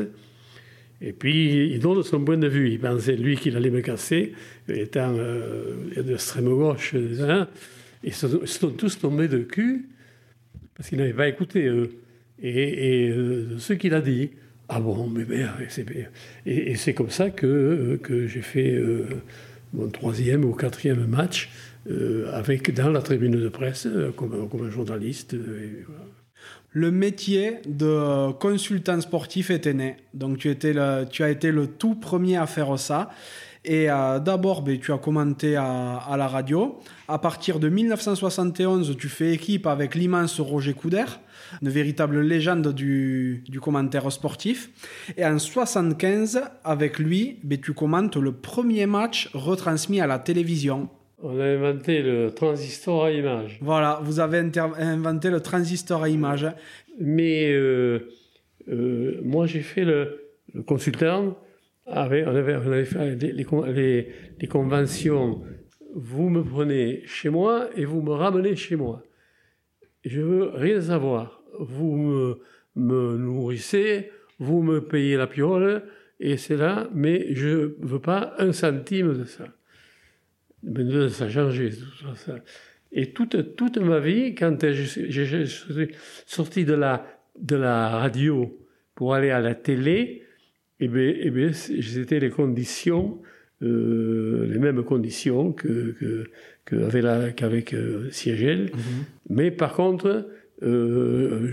et 1.08 1.14
puis, 1.14 1.70
il 1.72 1.80
donne 1.80 2.02
son 2.02 2.26
point 2.26 2.38
de 2.38 2.48
vue. 2.48 2.72
Il 2.72 2.80
pensait, 2.80 3.16
lui, 3.16 3.38
qu'il 3.38 3.56
allait 3.56 3.70
me 3.70 3.82
casser, 3.82 4.34
étant 4.68 5.14
euh, 5.16 6.02
d'extrême 6.02 6.50
gauche. 6.50 6.96
Hein. 7.20 7.48
Ils 8.04 8.14
sont, 8.14 8.72
tous 8.72 8.98
tombés 8.98 9.28
de 9.28 9.38
cul 9.38 9.86
parce 10.76 10.90
qu'ils 10.90 10.98
n'avaient 10.98 11.14
pas 11.14 11.28
écouté, 11.28 11.68
eux. 11.68 11.92
Et, 12.42 13.10
euh, 13.10 13.58
ce 13.60 13.74
qu'il 13.74 13.94
a 13.94 14.02
dit, 14.02 14.32
ah 14.68 14.80
bon, 14.80 15.08
mais 15.08 15.26
bien, 15.26 15.54
c'est 15.70 15.86
Et, 16.48 16.76
c'est 16.76 16.96
comme 16.96 17.12
ça 17.12 17.30
que, 17.30 17.46
euh, 17.46 17.98
que 17.98 18.26
j'ai 18.26 18.42
fait 18.42 18.74
euh, 18.74 19.06
mon 19.74 19.90
troisième 19.90 20.44
ou 20.44 20.54
quatrième 20.54 21.06
match 21.06 21.52
avec, 22.34 22.74
dans 22.74 22.90
la 22.90 23.04
tribune 23.04 23.40
de 23.40 23.48
presse, 23.48 23.88
comme, 24.16 24.50
un 24.66 24.72
journaliste. 24.72 25.36
Et, 25.36 25.86
le 26.76 26.92
métier 26.92 27.62
de 27.66 28.34
consultant 28.34 29.00
sportif 29.00 29.50
était 29.50 29.74
né. 29.74 29.96
Donc 30.14 30.40
tu, 30.40 30.50
as 30.50 31.30
été 31.30 31.52
le 31.54 31.68
tout 31.68 31.96
premier 31.96 32.36
à 32.36 32.48
faire 32.48 32.78
ça. 32.78 33.10
Et 33.64 33.90
euh, 33.90 34.20
d'abord, 34.20 34.62
ben, 34.62 34.78
tu 34.78 34.92
as 34.92 34.98
commenté 34.98 35.56
à, 35.56 36.16
la 36.18 36.28
radio. 36.28 36.78
À 37.08 37.18
partir 37.18 37.62
de 37.62 37.70
1971, 37.70 38.98
tu 38.98 39.08
fais 39.08 39.32
équipe 39.32 39.68
avec 39.68 39.96
l'immense 39.96 40.42
Roger 40.42 40.74
Couder, 40.74 41.06
une 41.62 41.70
véritable 41.70 42.20
légende 42.20 42.74
du, 42.74 43.42
commentaire 43.62 44.12
sportif. 44.12 44.70
Et 45.16 45.24
en 45.24 45.36
1975, 45.36 46.42
avec 46.66 47.00
lui, 47.00 47.40
ben, 47.46 47.58
tu 47.58 47.72
commentes 47.72 48.18
le 48.18 48.34
premier 48.34 48.86
match 48.86 49.30
retransmis 49.34 50.02
à 50.02 50.08
la 50.08 50.20
télévision. 50.20 50.90
On 51.28 51.40
a 51.40 51.44
inventé 51.44 52.04
le 52.04 52.30
transistor 52.30 53.06
à 53.06 53.12
image. 53.12 53.58
Voilà, 53.60 54.00
vous 54.04 54.20
avez 54.20 54.38
inventé 54.38 55.32
le 55.32 55.40
transistor 55.40 56.04
à 56.04 56.08
image. 56.08 56.46
Mais 57.00 57.52
euh, 57.52 58.12
euh, 58.68 59.22
moi, 59.24 59.48
j'ai 59.48 59.62
fait 59.62 59.86
le, 59.86 60.22
consultant. 60.68 61.36
Avec, 61.88 62.28
on, 62.28 62.36
avait, 62.36 62.56
on 62.58 62.72
avait 62.72 62.86
fait 62.86 63.16
les, 63.16 63.34
les, 64.40 64.48
conventions. 64.48 65.42
Vous 65.96 66.30
me 66.30 66.44
prenez 66.44 67.02
chez 67.08 67.30
moi 67.30 67.70
et 67.76 67.86
vous 67.86 68.04
me 68.04 68.12
ramenez 68.12 68.56
chez 68.56 68.76
moi. 68.76 69.02
Je 70.04 70.22
veux 70.22 70.52
rien 70.54 70.80
savoir. 70.80 71.42
Vous 71.60 71.96
me, 71.96 72.40
me 72.76 73.18
nourrissez, 73.18 74.12
vous 74.38 74.62
me 74.62 74.80
payez 74.80 75.18
la 75.18 75.26
piole, 75.26 75.86
et 76.20 76.38
c'est 76.38 76.58
là, 76.58 76.88
mais 76.94 77.34
je 77.34 77.74
veux 77.80 78.00
pas 78.00 78.36
un 78.38 78.52
centime 78.52 79.18
de 79.18 79.24
ça. 79.24 79.55
Mais 80.66 81.10
ça 81.10 81.26
a 81.26 81.30
changé. 81.30 81.72
Et 82.92 83.12
toute, 83.12 83.56
toute 83.56 83.78
ma 83.78 84.00
vie, 84.00 84.36
quand 84.36 84.58
je, 84.72 84.84
suis 84.84 85.90
sorti 86.26 86.66
de 86.66 86.74
la, 86.74 87.06
de 87.40 87.56
la 87.56 87.90
radio 87.90 88.58
pour 88.96 89.14
aller 89.14 89.32
à 89.32 89.42
la 89.42 89.54
télé, 89.54 90.24
eh 90.80 90.88
bien, 90.88 91.14
eh 91.18 91.30
bien 91.30 91.52
c'était 91.54 92.20
les 92.20 92.30
conditions, 92.30 93.22
euh, 93.62 94.48
les 94.52 94.60
mêmes 94.60 94.84
conditions 94.84 95.52
que, 95.52 95.96
que, 96.66 97.32
qu'avec 97.36 97.74
euh, 97.74 98.10
Siegel. 98.12 98.68
Mm-hmm. 98.68 99.04
Mais 99.30 99.52
par 99.52 99.74
contre, 99.74 100.28
euh, 100.64 101.52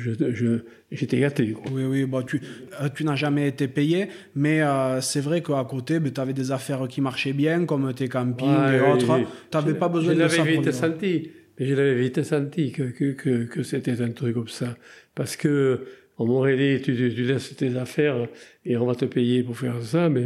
j'étais 0.90 1.18
gâté. 1.18 1.57
Oui, 1.72 1.84
oui, 1.84 2.05
bah, 2.05 2.22
tu, 2.26 2.40
euh, 2.80 2.88
tu 2.94 3.05
n'as 3.05 3.16
jamais 3.16 3.48
été 3.48 3.66
payé, 3.66 4.09
mais 4.36 4.62
euh, 4.62 5.00
c'est 5.00 5.20
vrai 5.20 5.42
qu'à 5.42 5.64
côté, 5.64 5.98
bah, 5.98 6.11
tu 6.14 6.20
avais 6.20 6.32
des 6.32 6.53
affaires 6.53 6.86
qui 6.88 7.00
marchaient 7.00 7.32
bien, 7.32 7.66
comme 7.66 7.92
tes 7.94 8.09
campings 8.09 8.72
et 8.72 8.80
autres. 8.80 9.20
Tu 9.50 9.57
n'avais 9.57 9.74
pas 9.74 9.88
besoin 9.88 10.14
de 10.14 10.20
ça. 10.20 10.28
Je 10.28 10.36
l'avais 10.38 10.53
vite 10.53 10.72
senti, 10.72 11.30
mais 11.59 11.66
je 11.66 11.74
l'avais 11.74 11.94
vite 11.96 12.22
senti 12.22 12.70
que, 12.70 12.82
que, 12.84 13.44
que, 13.44 13.62
c'était 13.62 14.00
un 14.00 14.11
truc 14.11 14.34
comme 14.34 14.48
ça. 14.48 14.76
Parce 15.14 15.36
que 15.36 15.80
on 16.18 16.26
m'aurait 16.26 16.57
dit, 16.57 16.82
tu, 16.82 16.94
tu, 16.94 17.24
laisses 17.24 17.57
tes 17.57 17.76
affaires 17.76 18.28
et 18.64 18.76
on 18.76 18.86
va 18.86 18.94
te 18.94 19.07
payer 19.07 19.42
pour 19.42 19.59
faire 19.59 19.82
ça, 19.82 20.09
mais 20.09 20.24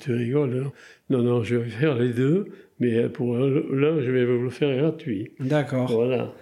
tu 0.00 0.12
rigoles. 0.12 0.64
Hein. 0.66 0.72
Non, 1.10 1.22
non, 1.22 1.44
je 1.44 1.56
vais 1.56 1.68
faire 1.68 1.96
les 1.96 2.08
deux, 2.08 2.46
mais 2.80 3.08
pour 3.08 3.36
l'un, 3.36 4.00
je 4.00 4.10
vais 4.10 4.24
vous 4.24 4.42
le 4.42 4.50
faire 4.50 4.76
gratuit. 4.76 5.30
D'accord. 5.38 5.92
Voilà 5.92 6.34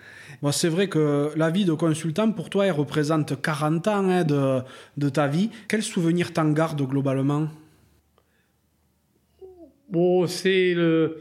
c'est 0.53 0.69
vrai 0.69 0.89
que 0.89 1.31
la 1.37 1.51
vie 1.51 1.65
de 1.65 1.73
consultant, 1.73 2.31
pour 2.33 2.51
toi, 2.51 2.67
elle 2.67 2.73
représente 2.73 3.41
40 3.41 3.89
ans 3.89 4.09
hein, 4.09 4.25
de, 4.25 4.61
de, 4.97 5.09
ta 5.09 5.27
vie. 5.27 5.51
Quel 5.69 5.83
souvenir 5.83 6.33
t'en 6.33 6.51
gardes 6.51 6.83
globalement? 6.83 7.49
Bon, 9.89 10.27
c'est 10.27 10.75
le. 10.75 11.19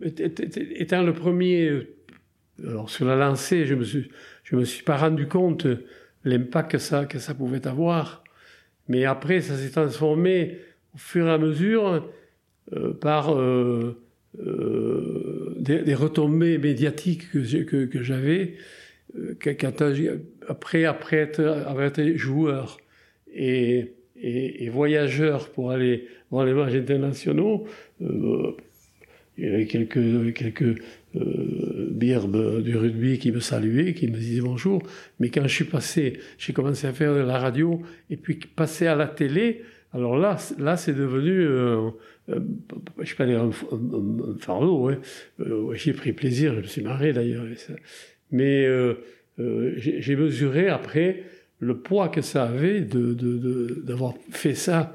Étant 0.00 1.02
le 1.02 1.12
premier. 1.12 1.88
Alors, 2.64 2.90
sur 2.90 3.06
la 3.06 3.16
lancée, 3.16 3.66
je 3.66 3.74
ne 3.74 3.80
me, 3.80 3.84
suis, 3.84 4.10
me 4.52 4.64
suis 4.64 4.84
pas 4.84 4.96
rendu 4.96 5.26
compte 5.26 5.66
l'impact 6.24 6.72
que 6.72 6.78
ça, 6.78 7.06
que 7.06 7.18
ça 7.18 7.34
pouvait 7.34 7.66
avoir. 7.66 8.24
Mais 8.88 9.04
après, 9.04 9.40
ça 9.40 9.56
s'est 9.56 9.70
transformé 9.70 10.58
au 10.94 10.98
fur 10.98 11.26
et 11.26 11.30
à 11.30 11.38
mesure 11.38 12.08
euh, 12.72 12.94
par. 12.94 13.34
Euh, 13.34 14.02
euh, 14.40 15.54
des, 15.56 15.94
retombées 15.94 16.58
médiatiques 16.58 17.30
que, 17.32 17.84
que, 17.86 18.02
j'avais 18.02 18.54
euh, 19.18 19.34
après, 20.46 20.84
après 20.84 21.16
être, 21.16 21.42
avoir 21.42 21.86
été 21.86 22.16
joueur 22.18 22.78
et, 23.34 23.94
et, 24.20 24.68
voyageur 24.68 25.48
pour 25.48 25.70
aller 25.70 26.06
voir 26.30 26.44
les 26.44 26.52
matchs 26.52 26.74
internationaux, 26.74 27.66
euh, 28.02 28.52
il 29.38 29.44
y 29.44 29.48
avait 29.48 29.66
quelques, 29.66 30.34
quelques 30.34 30.82
birbes 31.14 32.62
du 32.62 32.76
rugby 32.76 33.18
qui 33.18 33.32
me 33.32 33.40
saluaient, 33.40 33.94
qui 33.94 34.08
me 34.08 34.16
disaient 34.16 34.42
bonjour. 34.42 34.82
Mais 35.20 35.30
quand 35.30 35.42
je 35.44 35.54
suis 35.54 35.64
passé, 35.64 36.20
j'ai 36.36 36.52
commencé 36.52 36.86
à 36.86 36.92
faire 36.92 37.14
de 37.14 37.20
la 37.20 37.38
radio 37.38 37.80
et 38.10 38.16
puis 38.16 38.34
passer 38.36 38.86
à 38.86 38.94
la 38.94 39.06
télé, 39.06 39.62
alors 39.94 40.18
là, 40.18 40.36
là 40.58 40.76
c'est 40.76 40.92
devenu 40.92 41.46
euh, 42.30 42.40
je 42.96 43.02
ne 43.02 43.06
sais 43.06 43.14
pas 43.14 43.26
dire 43.26 43.42
un, 43.42 43.50
fardeau, 44.38 44.88
hein. 44.88 44.98
euh, 45.40 45.92
pris 45.94 46.12
plaisir, 46.12 46.54
je 46.54 46.60
me 46.60 46.66
suis 46.66 46.82
marré 46.82 47.12
d'ailleurs. 47.12 47.44
Mais 48.30 48.66
euh, 48.66 48.94
j'ai 49.76 50.16
mesuré 50.16 50.68
après 50.68 51.22
le 51.60 51.78
poids 51.78 52.08
que 52.08 52.20
ça 52.20 52.44
avait 52.44 52.82
d'avoir 52.82 54.14
de, 54.14 54.18
fait 54.30 54.54
ça, 54.54 54.94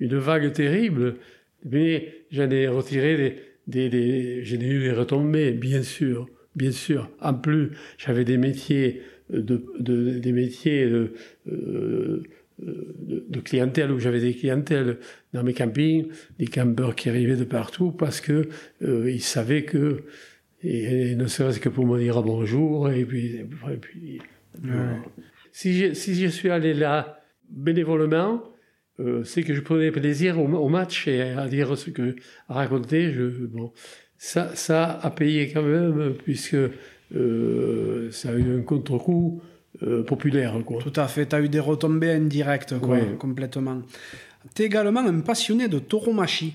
une 0.00 0.16
vague 0.16 0.52
terrible, 0.52 1.16
mais 1.64 2.14
j'en 2.30 2.50
ai 2.50 2.66
retiré 2.66 3.38
des, 3.66 3.88
des, 3.88 4.44
j'en 4.44 4.60
ai 4.60 4.66
eu 4.66 4.80
des 4.80 4.92
retombées, 4.92 5.52
bien 5.52 5.82
sûr, 5.82 6.28
bien 6.56 6.72
sûr. 6.72 7.08
En 7.20 7.34
plus, 7.34 7.70
j'avais 7.98 8.24
des 8.24 8.36
métiers, 8.36 9.02
de, 9.30 9.64
des 9.78 10.32
métiers 10.32 10.86
de, 10.86 12.22
de, 12.58 13.40
clientèle, 13.40 13.90
où 13.90 13.98
j'avais 13.98 14.20
des 14.20 14.34
clientèles 14.34 14.98
dans 15.32 15.42
mes 15.42 15.54
campings, 15.54 16.06
des 16.38 16.46
campeurs 16.46 16.94
qui 16.94 17.08
arrivaient 17.08 17.36
de 17.36 17.44
partout 17.44 17.90
parce 17.90 18.20
que 18.20 18.48
euh, 18.82 19.10
ils 19.10 19.22
savaient 19.22 19.64
que, 19.64 20.04
et, 20.62 21.14
ne 21.16 21.26
serait-ce 21.26 21.60
que 21.60 21.68
pour 21.68 21.86
me 21.86 21.98
dire 21.98 22.22
bonjour, 22.22 22.90
et 22.90 23.04
puis, 23.04 23.40
puis 23.80 24.20
si, 25.52 25.74
je, 25.74 25.94
si 25.94 26.14
je 26.14 26.28
suis 26.28 26.50
allé 26.50 26.74
là 26.74 27.20
bénévolement, 27.50 28.42
c'est 29.24 29.42
que 29.42 29.54
je 29.54 29.60
prenais 29.60 29.90
plaisir 29.90 30.38
au, 30.38 30.68
match 30.68 31.08
et 31.08 31.20
à 31.20 31.48
dire 31.48 31.76
ce 31.76 31.90
que, 31.90 32.14
à 32.48 32.54
raconter. 32.54 33.10
Je, 33.10 33.24
bon, 33.46 33.72
ça, 34.16 34.54
ça 34.54 35.00
a 35.02 35.10
payé 35.10 35.50
quand 35.52 35.62
même, 35.62 36.14
puisque 36.14 36.56
ça 37.10 38.28
a 38.28 38.34
eu 38.34 38.58
un 38.58 38.62
contre-coup 38.62 39.42
populaire. 40.06 40.54
Quoi. 40.64 40.80
Tout 40.80 40.92
à 40.96 41.08
fait, 41.08 41.26
tu 41.26 41.36
as 41.36 41.40
eu 41.40 41.48
des 41.48 41.60
retombées 41.60 42.12
indirectes, 42.12 42.78
quoi, 42.78 42.98
complètement. 43.18 43.82
Tu 44.54 44.62
es 44.62 44.66
également 44.66 45.00
un 45.00 45.20
passionné 45.20 45.68
de 45.68 45.78
tauromachie. 45.78 46.54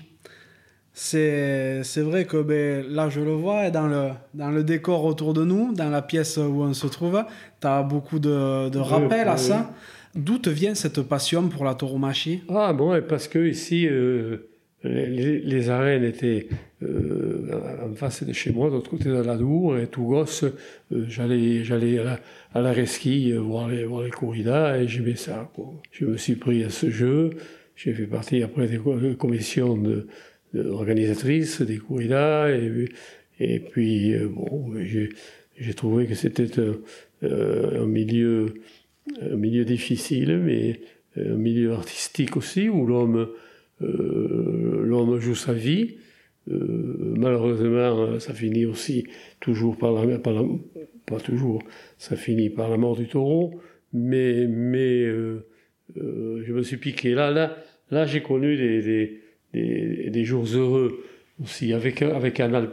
C'est, 0.92 1.82
c'est 1.84 2.02
vrai 2.02 2.24
que 2.24 2.42
ben, 2.42 2.84
là, 2.88 3.08
je 3.08 3.20
le 3.20 3.32
vois, 3.32 3.70
dans 3.70 3.86
le, 3.86 4.08
dans 4.34 4.50
le 4.50 4.64
décor 4.64 5.04
autour 5.04 5.34
de 5.34 5.44
nous, 5.44 5.72
dans 5.72 5.88
la 5.88 6.02
pièce 6.02 6.36
où 6.36 6.62
on 6.62 6.74
se 6.74 6.88
trouve, 6.88 7.22
tu 7.60 7.66
as 7.66 7.82
beaucoup 7.82 8.18
de, 8.18 8.68
de 8.68 8.78
rappels 8.78 9.28
à 9.28 9.36
ça. 9.36 9.70
D'où 10.16 10.38
te 10.38 10.50
vient 10.50 10.74
cette 10.74 11.02
passion 11.02 11.48
pour 11.48 11.64
la 11.64 11.74
tauromachie? 11.74 12.42
Ah 12.48 12.72
bon, 12.72 13.00
parce 13.08 13.28
que 13.28 13.38
ici, 13.46 13.86
euh, 13.86 14.49
les, 14.82 15.68
arènes 15.68 16.04
étaient 16.04 16.46
euh, 16.82 17.50
en 17.82 17.94
face 17.94 18.24
de 18.24 18.32
chez 18.32 18.50
moi, 18.50 18.68
de 18.68 18.74
l'autre 18.74 18.90
côté 18.90 19.10
de 19.10 19.20
la 19.20 19.36
Dour, 19.36 19.76
et 19.76 19.86
tout 19.86 20.04
gosse, 20.04 20.44
euh, 20.44 21.04
j'allais, 21.08 21.64
j'allais 21.64 21.98
à 21.98 22.20
la, 22.54 22.68
à 22.68 22.72
resquille 22.72 23.32
voir 23.32 23.68
les, 23.68 23.84
voir 23.84 24.02
les 24.02 24.10
corridas, 24.10 24.78
et 24.78 24.88
j'aimais 24.88 25.16
ça. 25.16 25.50
Je 25.92 26.06
me 26.06 26.16
suis 26.16 26.36
pris 26.36 26.64
à 26.64 26.70
ce 26.70 26.88
jeu, 26.88 27.30
j'ai 27.76 27.92
fait 27.92 28.06
partie 28.06 28.42
après 28.42 28.68
des 28.68 28.78
commissions 29.16 29.76
de 29.76 30.06
organisatrice 30.54 31.62
des 31.62 31.78
corridas 31.78 32.48
et, 33.38 33.60
puis 33.60 34.14
euh, 34.14 34.28
bon 34.28 34.74
j'ai 34.84 35.74
trouvé 35.74 36.06
que 36.06 36.14
c'était 36.14 36.48
un, 37.22 37.86
milieu 37.86 38.54
difficile 39.64 40.38
mais 40.38 40.80
un 41.16 41.36
milieu 41.36 41.72
artistique 41.72 42.36
aussi 42.36 42.68
où 42.68 42.86
l'homme 42.86 43.16
euh, 43.16 43.36
l'homme 43.80 45.18
joue 45.18 45.34
sa 45.34 45.52
vie 45.52 45.96
euh, 46.50 47.14
malheureusement 47.16 48.18
ça 48.18 48.34
finit 48.34 48.66
aussi 48.66 49.06
toujours 49.40 49.76
par 49.76 49.92
la, 49.92 50.18
pas 50.18 51.20
toujours 51.20 51.62
ça 51.98 52.16
finit 52.16 52.50
par 52.50 52.68
la 52.70 52.76
mort 52.76 52.96
du 52.96 53.06
taureau 53.06 53.60
mais 53.92 54.46
mais 54.46 55.06
je 55.96 56.52
me 56.52 56.62
suis 56.62 56.76
piqué 56.76 57.14
là 57.14 57.30
là 57.30 57.56
là 57.90 58.06
j'ai 58.06 58.22
connu 58.22 58.56
des 58.56 59.20
des, 59.52 60.10
des, 60.10 60.24
jours 60.24 60.44
heureux 60.44 61.02
aussi. 61.42 61.72
Avec, 61.72 62.02
avec 62.02 62.34
Canal, 62.34 62.70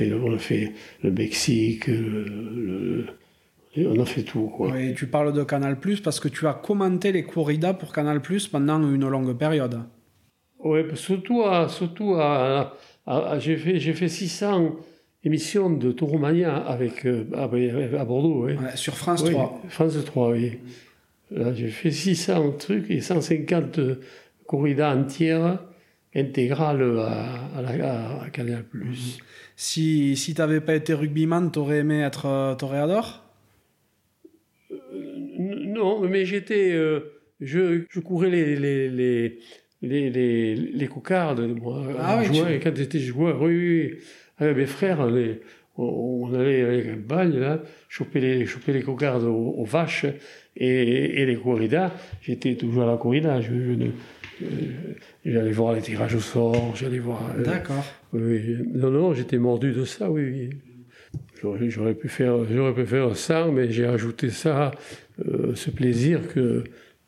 on 0.00 0.34
a 0.34 0.38
fait 0.38 0.72
le 1.02 1.10
Mexique, 1.10 1.86
le, 1.88 3.06
on 3.76 4.00
a 4.00 4.04
fait 4.04 4.22
tout. 4.22 4.48
Quoi. 4.48 4.72
Oui, 4.72 4.94
tu 4.94 5.06
parles 5.06 5.32
de 5.32 5.42
Canal 5.44 5.78
parce 6.02 6.20
que 6.20 6.28
tu 6.28 6.46
as 6.46 6.54
commenté 6.54 7.12
les 7.12 7.24
corridas 7.24 7.74
pour 7.74 7.92
Canal 7.92 8.20
pendant 8.50 8.80
une 8.82 9.08
longue 9.08 9.36
période. 9.36 9.80
Oui, 10.64 10.80
surtout 10.94 11.42
à. 11.42 11.68
Surtout 11.68 12.14
à, 12.14 12.76
j'ai, 13.38 13.56
fait, 13.56 13.78
j'ai 13.80 13.92
fait 13.92 14.08
600 14.08 14.76
émissions 15.24 15.70
de 15.70 15.92
Tauromania 15.92 16.56
avec, 16.56 17.06
euh, 17.06 17.24
à, 17.34 18.04
Bordeaux. 18.04 18.46
Oui. 18.46 18.54
sur 18.74 18.96
France 18.96 19.24
3. 19.24 19.62
France 19.68 19.96
3, 20.04 20.30
oui. 20.30 20.58
Là, 21.30 21.52
j'ai 21.52 21.68
fait 21.68 21.90
600 21.90 22.52
trucs 22.58 22.90
et 22.90 23.00
150 23.00 23.80
corridas 24.46 24.94
entières 24.96 25.58
intégrale 26.14 26.98
à, 26.98 27.46
à, 27.56 28.22
à 28.24 28.30
Canal+. 28.30 28.64
Si, 29.56 30.16
si 30.16 30.34
tu 30.34 30.40
n'avais 30.40 30.60
pas 30.60 30.74
été 30.74 30.94
rugbyman, 30.94 31.50
tu 31.52 31.58
aurais 31.58 31.78
aimé 31.78 32.00
être 32.00 32.26
euh, 32.26 32.54
toréador? 32.54 33.24
Euh, 34.72 34.76
Non, 35.38 36.00
mais 36.08 36.24
j'étais... 36.24 36.72
Euh, 36.72 37.12
je, 37.40 37.84
je, 37.88 38.00
courais 38.00 38.28
les, 38.28 38.56
les, 38.56 38.88
les, 38.90 39.38
les, 39.82 40.10
les, 40.10 40.54
les 40.54 40.86
cocardes, 40.86 41.40
moi. 41.40 41.82
Ah, 41.98 42.20
oui, 42.20 42.60
Quand 42.62 42.76
j'étais 42.76 42.98
joueur, 42.98 43.40
oui, 43.42 43.56
oui. 43.56 43.98
Avec 44.38 44.56
mes 44.56 44.66
frères, 44.66 45.06
les, 45.06 45.40
on, 45.76 46.32
allait 46.34 46.62
avec 46.62 46.86
un 46.86 46.96
bagne, 46.96 47.38
là, 47.38 47.62
choper 47.88 48.20
les, 48.20 48.46
choper 48.46 48.72
les 48.72 48.82
cocardes 48.82 49.24
aux, 49.24 49.64
vaches 49.64 50.06
et, 50.56 51.22
et 51.22 51.26
les 51.26 51.36
corridas. 51.36 51.92
J'étais 52.22 52.54
toujours 52.54 52.82
à 52.82 52.86
la 52.86 52.96
corrida. 52.96 53.40
Je, 53.40 53.50
je 53.50 53.86
euh, 54.42 54.46
j'allais 55.24 55.52
voir 55.52 55.74
les 55.74 55.82
tirages 55.82 56.14
au 56.14 56.20
sort, 56.20 56.74
j'allais 56.74 56.98
voir. 56.98 57.34
Euh, 57.38 57.42
D'accord. 57.42 57.84
Oui, 58.12 58.56
non, 58.72 58.90
non, 58.90 59.14
j'étais 59.14 59.38
mordu 59.38 59.72
de 59.72 59.84
ça, 59.84 60.10
oui. 60.10 60.50
J'aurais 61.42 61.94
pu 61.94 62.08
faire, 62.08 62.44
j'aurais 62.50 62.74
pu 62.74 62.84
faire 62.84 63.16
ça, 63.16 63.48
mais 63.52 63.70
j'ai 63.70 63.86
ajouté 63.86 64.28
ça, 64.28 64.72
euh, 65.26 65.54
ce 65.54 65.70
plaisir 65.70 66.28
que 66.28 66.64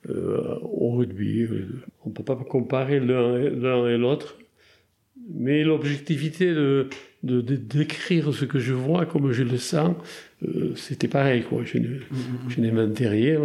au 0.08 0.90
rugby. 0.96 1.46
On 2.04 2.10
ne 2.10 2.14
peut 2.14 2.24
pas 2.24 2.36
comparer 2.36 3.00
l'un 3.00 3.88
et 3.88 3.96
l'autre, 3.96 4.38
mais 5.30 5.62
l'objectivité 5.62 6.46
de, 6.46 6.88
de, 7.22 7.40
décrire 7.40 8.34
ce 8.34 8.44
que 8.44 8.58
je 8.58 8.72
vois 8.72 9.06
comme 9.06 9.32
je 9.32 9.44
le 9.44 9.58
sens, 9.58 9.96
c'était 10.74 11.08
pareil. 11.08 11.42
Quoi. 11.42 11.62
Je, 11.64 11.78
mm, 11.78 12.00
mm, 12.58 12.70
mm. 12.70 12.92
n'ai 12.98 13.08
rien. 13.08 13.40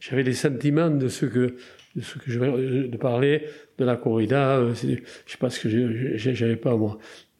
J'avais 0.00 0.22
les 0.22 0.32
sentiments 0.32 0.90
de 0.90 1.08
ce 1.08 1.26
que 1.26 1.56
de 1.96 2.02
ce 2.02 2.18
que 2.18 2.30
je 2.30 2.86
de 2.86 2.96
parler 2.96 3.44
de 3.78 3.84
la 3.84 3.96
corrida. 3.96 4.58
Euh, 4.58 4.74
je 4.74 4.96
sais 5.26 5.38
pas 5.38 5.50
ce 5.50 5.60
que 5.60 6.16
j'avais 6.16 6.56
pas 6.56 6.76
moi. 6.76 6.98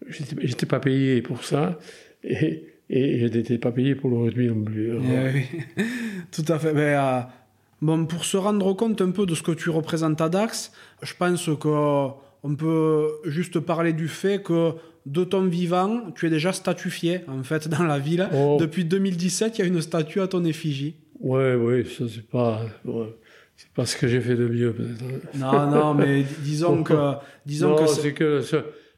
J'étais 0.08 0.66
pas 0.66 0.80
payé 0.80 1.22
pour 1.22 1.44
ça 1.44 1.78
et, 2.22 2.64
et 2.88 3.18
je 3.18 3.26
n'étais 3.26 3.58
pas 3.58 3.72
payé 3.72 3.94
pour 3.94 4.10
le 4.10 4.16
rugby 4.18 4.48
non 4.48 4.62
plus. 4.62 4.92
Eh 4.92 5.82
Tout 6.32 6.52
à 6.52 6.58
fait. 6.58 6.72
Mais, 6.72 6.94
euh, 6.96 7.20
bon, 7.80 8.06
pour 8.06 8.24
se 8.24 8.36
rendre 8.36 8.72
compte 8.74 9.00
un 9.00 9.10
peu 9.10 9.26
de 9.26 9.34
ce 9.34 9.42
que 9.42 9.52
tu 9.52 9.70
représentes 9.70 10.20
à 10.20 10.28
Dax, 10.28 10.72
je 11.02 11.14
pense 11.14 11.48
qu'on 11.58 12.56
peut 12.56 13.08
juste 13.24 13.60
parler 13.60 13.92
du 13.92 14.08
fait 14.08 14.42
que 14.42 14.72
de 15.06 15.24
ton 15.24 15.46
vivant, 15.46 16.10
tu 16.14 16.26
es 16.26 16.30
déjà 16.30 16.52
statufié 16.52 17.20
en 17.28 17.42
fait 17.42 17.68
dans 17.68 17.84
la 17.84 17.98
ville. 17.98 18.28
Oh. 18.34 18.58
Depuis 18.60 18.84
2017, 18.84 19.58
il 19.58 19.62
y 19.62 19.64
a 19.64 19.66
une 19.66 19.80
statue 19.80 20.20
à 20.20 20.28
ton 20.28 20.44
effigie. 20.44 20.96
Ouais, 21.20 21.54
ouais, 21.54 21.84
ça 21.84 22.04
c'est 22.08 22.26
pas. 22.26 22.62
C'est 23.56 23.70
pas 23.70 23.86
ce 23.86 23.96
que 23.96 24.06
j'ai 24.06 24.20
fait 24.20 24.36
de 24.36 24.46
mieux, 24.46 24.72
peut-être. 24.72 25.36
Non, 25.36 25.68
non, 25.68 25.94
mais 25.94 26.24
disons 26.44 26.84
que. 26.84 27.14
Disons 27.44 27.70
non, 27.70 27.86
c'est 27.88 28.12
que 28.12 28.40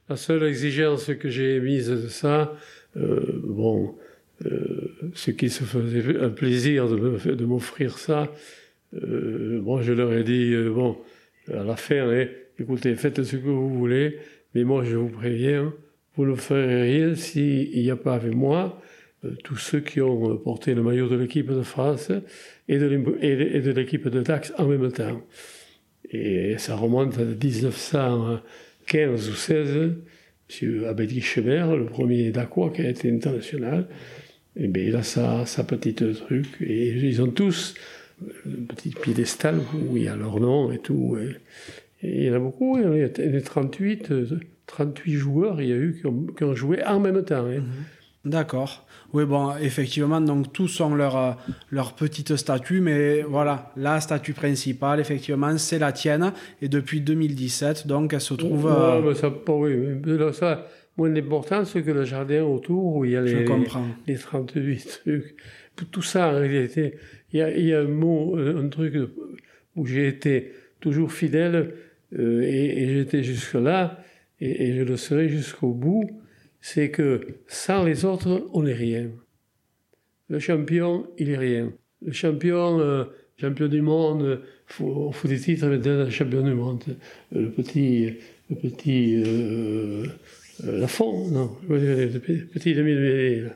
la 0.08 0.16
seule 0.16 0.42
exigence 0.42 1.06
que 1.18 1.30
j'ai 1.30 1.56
émise 1.56 1.88
de 1.88 2.08
ça, 2.08 2.52
euh, 2.96 3.40
bon, 3.42 3.94
euh, 4.44 4.92
ce 5.14 5.30
qui 5.30 5.48
se 5.48 5.64
faisait 5.64 6.20
un 6.20 6.28
plaisir 6.28 6.88
de 6.88 7.44
m'offrir 7.44 7.96
ça, 7.96 8.28
euh, 8.94 9.60
moi 9.62 9.82
je 9.82 9.92
leur 9.92 10.12
ai 10.12 10.24
dit, 10.24 10.52
euh, 10.52 10.70
bon, 10.70 10.98
à 11.52 11.62
la 11.62 11.76
fin, 11.76 12.10
hein, 12.10 12.26
écoutez, 12.58 12.94
faites 12.96 13.22
ce 13.22 13.36
que 13.36 13.46
vous 13.46 13.70
voulez, 13.70 14.18
mais 14.54 14.64
moi 14.64 14.84
je 14.84 14.96
vous 14.96 15.08
préviens, 15.08 15.72
vous 16.16 16.26
ne 16.26 16.34
ferez 16.34 16.82
rien 16.82 17.14
s'il 17.14 17.70
n'y 17.70 17.90
a 17.90 17.96
pas 17.96 18.14
avec 18.14 18.34
moi 18.34 18.82
euh, 19.24 19.30
tous 19.44 19.56
ceux 19.56 19.80
qui 19.80 20.00
ont 20.00 20.36
porté 20.38 20.74
le 20.74 20.82
maillot 20.82 21.08
de 21.08 21.16
l'équipe 21.16 21.50
de 21.50 21.62
France 21.62 22.10
et 22.68 22.78
de 22.78 23.70
l'équipe 23.70 24.08
de 24.08 24.22
Dax 24.22 24.52
en 24.58 24.66
même 24.66 24.90
temps. 24.90 25.22
Et 26.10 26.58
ça 26.58 26.74
remonte 26.74 27.16
à 27.18 27.24
1915 27.24 29.28
ou 29.28 29.34
16. 29.34 29.92
M. 30.62 30.84
Abedi 30.84 31.20
Schebert, 31.20 31.76
le 31.76 31.86
premier 31.86 32.32
Dacois 32.32 32.70
qui 32.70 32.82
a 32.82 32.88
été 32.88 33.08
international, 33.08 33.86
et 34.56 34.66
bien, 34.66 34.82
il 34.82 34.96
a 34.96 35.04
sa, 35.04 35.46
sa 35.46 35.62
petite 35.62 36.12
truc. 36.14 36.60
Et 36.60 36.88
ils 36.88 37.22
ont 37.22 37.30
tous 37.30 37.76
un 38.46 38.64
petit 38.66 38.90
piédestal 38.90 39.58
où 39.74 39.96
il 39.96 40.04
y 40.04 40.08
a 40.08 40.16
leur 40.16 40.40
nom 40.40 40.72
et 40.72 40.78
tout. 40.78 41.16
Et, 41.20 41.36
il 42.02 42.24
y 42.24 42.30
en 42.30 42.34
a 42.34 42.38
beaucoup, 42.38 42.78
il 42.78 42.98
y 42.98 43.36
a 43.36 43.40
38, 43.40 44.12
38 44.66 45.12
joueurs 45.14 45.60
il 45.60 45.68
y 45.68 45.72
a 45.72 45.76
eu 45.76 46.00
qui 46.36 46.44
ont, 46.44 46.54
joué 46.54 46.82
en 46.84 46.98
même 47.00 47.22
temps. 47.24 47.46
Hein. 47.46 47.60
Mhm. 47.60 47.84
D'accord. 48.24 48.86
Oui, 49.12 49.24
bon, 49.24 49.56
effectivement, 49.56 50.20
donc 50.20 50.52
tous 50.52 50.80
ont 50.80 50.94
leur, 50.94 51.16
euh, 51.16 51.32
leur 51.70 51.94
petite 51.94 52.36
statue, 52.36 52.80
mais 52.80 53.22
voilà, 53.22 53.72
la 53.76 54.00
statue 54.00 54.34
principale, 54.34 55.00
effectivement, 55.00 55.56
c'est 55.56 55.78
la 55.78 55.90
tienne, 55.90 56.32
et 56.60 56.68
depuis 56.68 57.00
2017, 57.00 57.86
donc 57.86 58.12
elle 58.12 58.20
se 58.20 58.34
trouve. 58.34 58.66
Euh, 58.70 59.00
mais 59.02 59.14
ça, 59.14 59.32
oui, 59.48 59.74
mais 60.04 60.32
ça, 60.32 60.66
moins 60.96 61.10
d'importance 61.10 61.72
que 61.72 61.90
le 61.90 62.04
jardin 62.04 62.42
autour 62.42 62.96
où 62.96 63.04
il 63.04 63.12
y 63.12 63.16
a 63.16 63.22
les, 63.22 63.46
les, 64.06 64.16
38 64.16 65.00
trucs. 65.02 65.36
Tout 65.90 66.02
ça, 66.02 66.28
en 66.28 66.38
réalité, 66.38 66.96
il 67.32 67.38
y 67.38 67.42
a, 67.42 67.56
il 67.56 67.66
y 67.66 67.74
a 67.74 67.80
un 67.80 67.88
mot, 67.88 68.36
un 68.36 68.68
truc 68.68 68.94
où 69.76 69.86
j'ai 69.86 70.08
été 70.08 70.52
toujours 70.80 71.12
fidèle, 71.12 71.74
euh, 72.18 72.42
et, 72.42 72.82
et 72.82 72.94
j'étais 72.94 73.22
jusque-là, 73.22 74.02
et, 74.40 74.68
et 74.68 74.74
je 74.74 74.82
le 74.82 74.96
serai 74.96 75.28
jusqu'au 75.28 75.72
bout 75.72 76.10
c'est 76.60 76.90
que 76.90 77.20
sans 77.48 77.84
les 77.84 78.04
autres, 78.04 78.46
on 78.52 78.62
n'est 78.62 78.74
rien. 78.74 79.10
Le 80.28 80.38
champion, 80.38 81.06
il 81.18 81.30
est 81.30 81.38
rien. 81.38 81.72
Le 82.02 82.12
champion, 82.12 82.78
euh, 82.80 83.04
champion 83.38 83.68
du 83.68 83.82
monde, 83.82 84.42
on 84.80 85.10
fout 85.12 85.28
des 85.28 85.40
titres 85.40 85.66
maintenant 85.66 86.04
le 86.04 86.10
champion 86.10 86.42
du 86.42 86.54
monde. 86.54 86.84
Le 87.32 87.50
petit, 87.50 88.16
le 88.50 88.56
petit 88.56 89.16
euh, 89.16 90.06
euh, 90.64 90.80
Lafont, 90.80 91.28
non, 91.28 91.56
le 91.68 92.08
petit 92.52 92.74
demi 92.74 93.50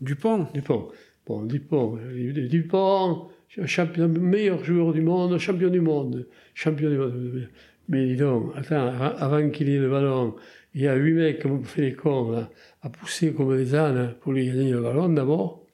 Dupont. 0.00 0.48
Dupont. 0.52 0.88
Bon, 1.26 1.42
Dupont. 1.42 1.98
Dupont, 2.14 3.28
champion, 3.66 4.08
meilleur 4.08 4.64
joueur 4.64 4.92
du 4.92 5.00
monde, 5.00 5.38
champion 5.38 5.68
du 5.68 5.80
monde, 5.80 6.26
champion 6.54 6.90
du 6.90 6.96
monde. 6.96 7.48
Mais 7.88 8.06
dis 8.06 8.16
donc, 8.16 8.52
attends, 8.56 8.92
avant 9.18 9.50
qu'il 9.50 9.68
ait 9.68 9.78
le 9.78 9.90
ballon, 9.90 10.34
il 10.74 10.82
y 10.82 10.86
a 10.86 10.94
huit 10.94 11.14
mecs 11.14 11.44
ont 11.44 11.62
fait 11.64 11.82
les 11.82 11.92
cons, 11.94 12.30
là, 12.30 12.50
à 12.82 12.88
pousser 12.88 13.32
comme 13.32 13.56
des 13.56 13.74
ânes 13.74 14.14
pour 14.20 14.32
lui 14.32 14.46
gagner 14.46 14.70
le 14.70 14.80
ballon 14.80 15.08
d'abord, 15.08 15.64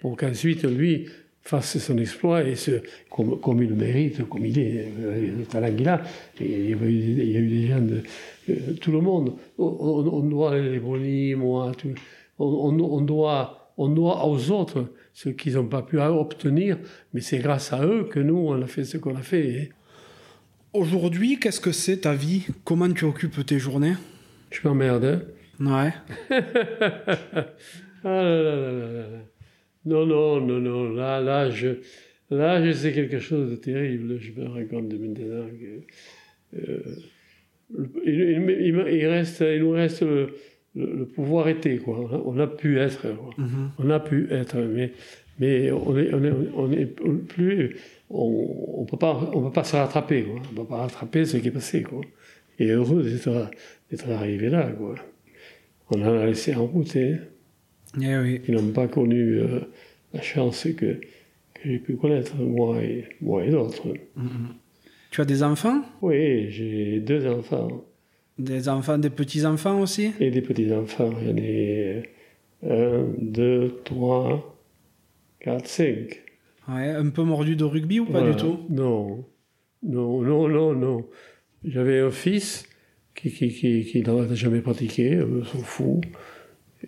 pour 0.00 0.16
qu'ensuite 0.16 0.62
lui 0.64 1.08
fasse 1.42 1.78
son 1.78 1.98
exploit 1.98 2.44
et 2.44 2.56
ce, 2.56 2.82
comme, 3.10 3.40
comme, 3.40 3.62
il 3.62 3.70
le 3.70 3.76
mérite, 3.76 4.28
comme 4.28 4.44
il 4.44 4.58
est, 4.58 4.88
le 5.36 5.44
talent 5.44 5.74
qu'il 5.74 5.88
a. 5.88 6.02
il, 6.40 6.70
y 6.70 6.74
a 6.74 7.40
eu, 7.40 7.48
des 7.48 7.66
gens 7.68 7.80
de 7.80 8.02
tout 8.80 8.92
le 8.92 9.00
monde. 9.00 9.34
On, 9.58 9.64
on 9.64 10.22
doit 10.22 10.58
les 10.58 10.78
Boni, 10.78 11.34
moi, 11.34 11.72
on, 12.38 13.00
doit, 13.02 13.65
on 13.76 13.88
doit 13.88 14.26
aux 14.26 14.50
autres 14.50 14.92
ce 15.12 15.28
qu'ils 15.28 15.54
n'ont 15.54 15.66
pas 15.66 15.82
pu 15.82 15.98
obtenir, 16.00 16.78
mais 17.12 17.20
c'est 17.20 17.38
grâce 17.38 17.72
à 17.72 17.84
eux 17.84 18.04
que 18.04 18.20
nous, 18.20 18.36
on 18.36 18.60
a 18.62 18.66
fait 18.66 18.84
ce 18.84 18.96
qu'on 18.96 19.16
a 19.16 19.22
fait. 19.22 19.70
Aujourd'hui, 20.72 21.38
qu'est-ce 21.38 21.60
que 21.60 21.72
c'est 21.72 21.98
ta 21.98 22.14
vie? 22.14 22.46
Comment 22.64 22.92
tu 22.92 23.04
occupes 23.04 23.44
tes 23.44 23.58
journées? 23.58 23.94
Je 24.50 24.60
m'emmerde. 24.66 25.26
Hein 25.60 25.92
ouais. 26.30 26.38
ah 28.04 28.22
là 28.22 28.42
là 28.42 28.42
là 28.42 28.72
là 28.72 28.98
là. 28.98 29.06
Non, 29.86 30.04
non, 30.04 30.40
non, 30.40 30.60
non. 30.60 30.90
Là, 30.90 31.20
là, 31.20 31.48
je, 31.50 31.68
là, 32.30 32.64
je 32.64 32.72
sais 32.72 32.92
quelque 32.92 33.20
chose 33.20 33.50
de 33.50 33.56
terrible. 33.56 34.18
Je 34.18 34.32
me 34.32 34.46
rends 34.48 34.66
compte 34.66 34.92
maintenant 34.92 35.46
que. 35.48 36.58
Euh, 36.58 36.80
il, 38.04 38.84
il, 38.90 39.06
reste, 39.06 39.40
il 39.40 39.60
nous 39.60 39.70
reste 39.70 40.02
le, 40.02 40.34
le, 40.76 41.06
pouvoir 41.06 41.48
était, 41.48 41.78
quoi. 41.78 42.22
On 42.24 42.38
a 42.38 42.46
pu 42.46 42.78
être, 42.78 43.06
mm-hmm. 43.06 43.68
On 43.78 43.90
a 43.90 43.98
pu 43.98 44.28
être, 44.30 44.56
mais, 44.58 44.92
mais 45.38 45.72
on 45.72 45.96
est, 45.96 46.14
on 46.14 46.24
est, 46.24 46.32
on 46.54 46.72
est 46.72 46.86
plus. 46.86 47.76
On 48.10 48.82
ne 48.82 48.86
peut, 48.86 48.98
pas, 48.98 49.30
on 49.32 49.42
peut 49.42 49.52
pas 49.52 49.64
se 49.64 49.76
rattraper, 49.76 50.24
quoi. 50.24 50.34
On 50.34 50.52
ne 50.52 50.56
peut 50.56 50.68
pas 50.68 50.76
rattraper 50.76 51.24
ce 51.24 51.38
qui 51.38 51.48
est 51.48 51.52
passé, 51.52 51.82
quoi. 51.82 52.00
Et 52.58 52.68
heureux 52.68 53.02
d'être 53.02 54.10
arrivé 54.10 54.48
là, 54.48 54.70
quoi. 54.70 54.94
On 55.90 56.02
en 56.02 56.18
a 56.18 56.26
laissé 56.26 56.54
en 56.54 56.66
route, 56.66 56.94
hein. 56.96 57.18
Eh 58.00 58.16
oui. 58.18 58.40
Ils 58.46 58.54
n'ont 58.54 58.72
pas 58.72 58.88
connu 58.88 59.38
euh, 59.38 59.60
la 60.12 60.20
chance 60.20 60.64
que, 60.76 61.00
que 61.54 61.60
j'ai 61.64 61.78
pu 61.78 61.96
connaître, 61.96 62.36
moi 62.36 62.82
et, 62.82 63.04
moi 63.20 63.44
et 63.44 63.50
d'autres. 63.50 63.88
Mm-hmm. 63.88 64.54
Tu 65.10 65.20
as 65.20 65.24
des 65.24 65.42
enfants? 65.42 65.82
Oui, 66.02 66.50
j'ai 66.50 67.00
deux 67.00 67.26
enfants. 67.26 67.84
Des 68.38 68.68
enfants, 68.68 68.98
des 68.98 69.10
petits-enfants 69.10 69.80
aussi 69.80 70.12
Et 70.20 70.30
des 70.30 70.42
petits-enfants. 70.42 71.10
Il 71.22 71.28
y 71.28 71.32
en 71.32 72.72
a 72.72 72.74
un, 72.74 73.06
deux, 73.18 73.80
trois, 73.84 74.58
quatre, 75.40 75.66
cinq. 75.66 76.22
Ouais, 76.68 76.90
un 76.90 77.08
peu 77.10 77.22
mordu 77.22 77.56
de 77.56 77.64
rugby 77.64 78.00
ou 78.00 78.06
pas 78.06 78.22
du 78.22 78.36
tout? 78.36 78.60
Non, 78.68 79.24
non, 79.82 80.22
non, 80.22 80.48
non, 80.48 80.72
non. 80.74 81.06
J'avais 81.64 82.00
un 82.00 82.10
fils 82.10 82.66
qui, 83.14 83.30
qui, 83.30 83.48
qui, 83.48 83.84
qui 83.84 84.02
n'a 84.02 84.34
jamais 84.34 84.60
pratiqué, 84.60 85.20
s'en 85.44 85.58
fout. 85.58 86.00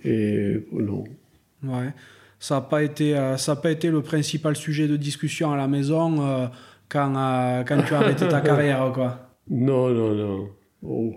Et 0.05 0.67
non. 0.73 1.05
Ouais. 1.63 1.93
Ça 2.41 2.57
n'a 2.57 2.61
pas, 2.61 2.83
été, 2.83 3.17
euh, 3.17 3.37
ça 3.37 3.57
pas 3.57 3.71
été 3.71 3.91
le 3.91 4.03
principal 4.03 4.55
sujet 4.55 4.87
de 4.87 4.97
discussion 4.97 5.53
à 5.53 5.57
la 5.57 5.67
maison 5.67 6.25
euh, 6.25 6.47
quand, 6.89 7.13
euh, 7.17 7.65
quand 7.65 7.83
tu 7.83 7.95
as 7.95 7.99
arrêté 7.99 8.29
ta 8.29 8.41
carrière, 8.43 8.93
quoi. 8.95 9.31
Non, 9.51 9.89
non, 9.89 10.15
non. 10.15 10.49
Oh. 10.83 11.15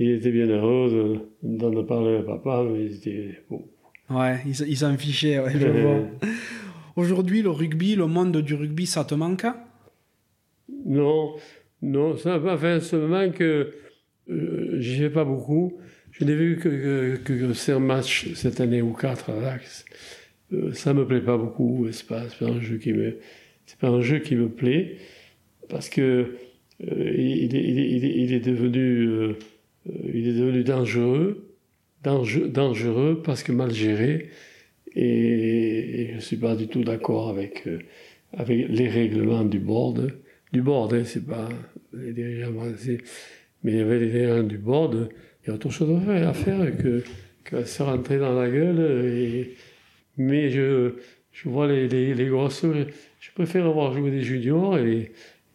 Il 0.00 0.12
était 0.12 0.30
bien 0.30 0.46
heureux 0.46 1.28
d'en 1.42 1.84
parler 1.84 2.16
à 2.16 2.22
papa, 2.22 2.64
mais 2.66 2.86
il 2.86 2.94
était... 2.96 3.42
Ouais, 4.08 4.38
il, 4.46 4.76
s'en 4.76 4.96
fichait, 4.96 5.38
ouais, 5.38 5.52
je 5.54 5.66
vois. 5.82 6.00
Aujourd'hui, 6.96 7.42
le 7.42 7.50
rugby, 7.50 7.96
le 7.96 8.06
monde 8.06 8.38
du 8.38 8.54
rugby, 8.54 8.86
ça 8.86 9.04
te 9.04 9.14
manque 9.14 9.44
Non, 10.86 11.34
non, 11.82 12.16
ça 12.16 12.40
fait 12.58 12.80
ce 12.80 12.96
manque. 12.96 13.42
Euh, 13.42 13.70
J'y 14.78 15.00
vais 15.00 15.10
pas 15.10 15.24
beaucoup. 15.24 15.78
Je 16.12 16.24
n'ai 16.24 16.34
vu 16.34 16.56
que, 16.56 17.16
que, 17.16 17.32
que, 17.34 17.70
un 17.72 17.78
match 17.78 18.32
cette 18.34 18.58
année 18.60 18.80
ou 18.80 18.94
quatre 18.94 19.28
à 19.28 19.38
l'Axe. 19.38 19.84
Euh, 20.54 20.72
ça 20.72 20.94
me 20.94 21.06
plaît 21.06 21.20
pas 21.20 21.36
beaucoup. 21.36 21.86
C'est 21.92 22.06
pas, 22.06 22.22
pas 22.38 22.46
un 22.46 22.60
jeu 22.60 22.78
qui 22.78 22.94
me, 22.94 23.18
c'est 23.66 23.78
pas 23.78 23.88
un 23.88 24.00
jeu 24.00 24.18
qui 24.18 24.34
me 24.34 24.48
plaît 24.48 24.96
parce 25.68 25.90
que 25.90 26.36
euh, 26.88 27.14
il, 27.16 27.54
est, 27.54 27.62
il, 27.62 28.04
est, 28.04 28.16
il, 28.16 28.32
est, 28.32 28.40
devenu, 28.40 29.06
euh, 29.06 29.38
il 29.86 30.28
est 30.28 30.34
devenu 30.34 30.64
dangereux, 30.64 31.54
dangereux, 32.02 33.22
parce 33.24 33.42
que 33.42 33.52
mal 33.52 33.72
géré. 33.72 34.30
Et, 34.94 36.10
je 36.10 36.14
je 36.16 36.20
suis 36.20 36.36
pas 36.36 36.56
du 36.56 36.66
tout 36.66 36.82
d'accord 36.82 37.28
avec 37.28 37.66
euh, 37.66 37.78
avec 38.32 38.68
les 38.68 38.88
règlements 38.88 39.44
du 39.44 39.58
board. 39.58 40.18
Du 40.52 40.62
board, 40.62 40.94
hein, 40.94 41.02
c'est 41.04 41.26
pas 41.26 41.48
les 41.92 42.12
dirigeants 42.12 42.52
mais 43.62 43.72
il 43.72 43.78
y 43.78 43.80
avait 43.80 43.98
les 44.00 44.10
dirigeants 44.10 44.42
du 44.42 44.58
board 44.58 45.10
il 45.42 45.48
y 45.48 45.50
a 45.50 45.54
autre 45.54 45.70
chose 45.70 46.00
à 46.08 46.32
faire, 46.34 46.76
que, 46.76 47.02
que 47.44 47.64
se 47.64 47.82
rentrer 47.82 48.18
dans 48.18 48.34
la 48.34 48.50
gueule. 48.50 49.48
Mais 50.16 50.50
je, 50.50 50.92
vois 51.44 51.66
les, 51.66 51.88
les, 51.88 52.14
les. 52.14 52.26
Je 52.26 53.32
préfère 53.34 53.66
avoir 53.66 53.92
joué 53.94 54.10
des 54.10 54.22
juniors 54.22 54.76
et, 54.78 55.12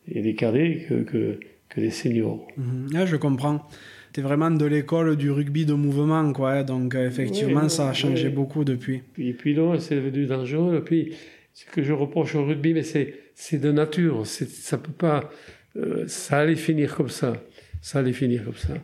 des 0.07 0.35
cadets 0.35 0.87
que, 0.87 1.39
des 1.77 1.91
seniors. 1.91 2.47
Mhm. 2.57 3.05
je 3.05 3.15
comprends. 3.15 3.67
Tu 4.15 4.21
es 4.21 4.23
vraiment 4.23 4.49
de 4.49 4.65
l'école 4.65 5.17
du 5.17 5.29
rugby 5.29 5.65
de 5.65 5.73
mouvement, 5.73 6.31
quoi. 6.31 6.63
Donc, 6.63 6.95
euh, 6.95 7.05
effectivement, 7.05 7.67
ça 7.67 7.89
a 7.89 7.93
changé 7.93 8.29
beaucoup 8.29 8.63
depuis. 8.63 9.01
Et 9.17 9.33
puis, 9.33 9.53
non, 9.53 9.77
c'est 9.77 9.95
devenu 9.95 10.25
dangereux. 10.25 10.77
Et 10.77 10.79
puis, 10.79 11.15
ce 11.51 11.65
que 11.65 11.83
je 11.83 11.91
reproche 11.91 12.33
au 12.35 12.45
rugby, 12.45 12.73
mais 12.73 12.83
c'est 12.83 13.57
de 13.57 13.71
nature. 13.73 14.25
Ça 14.25 14.77
peut 14.77 14.93
pas. 14.93 15.29
Euh, 15.75 16.05
ça 16.07 16.39
allait 16.39 16.55
finir 16.55 16.95
comme 16.95 17.09
ça. 17.09 17.43
Ça 17.81 17.99
allait 17.99 18.13
finir 18.13 18.45
comme 18.45 18.55
ça. 18.55 18.75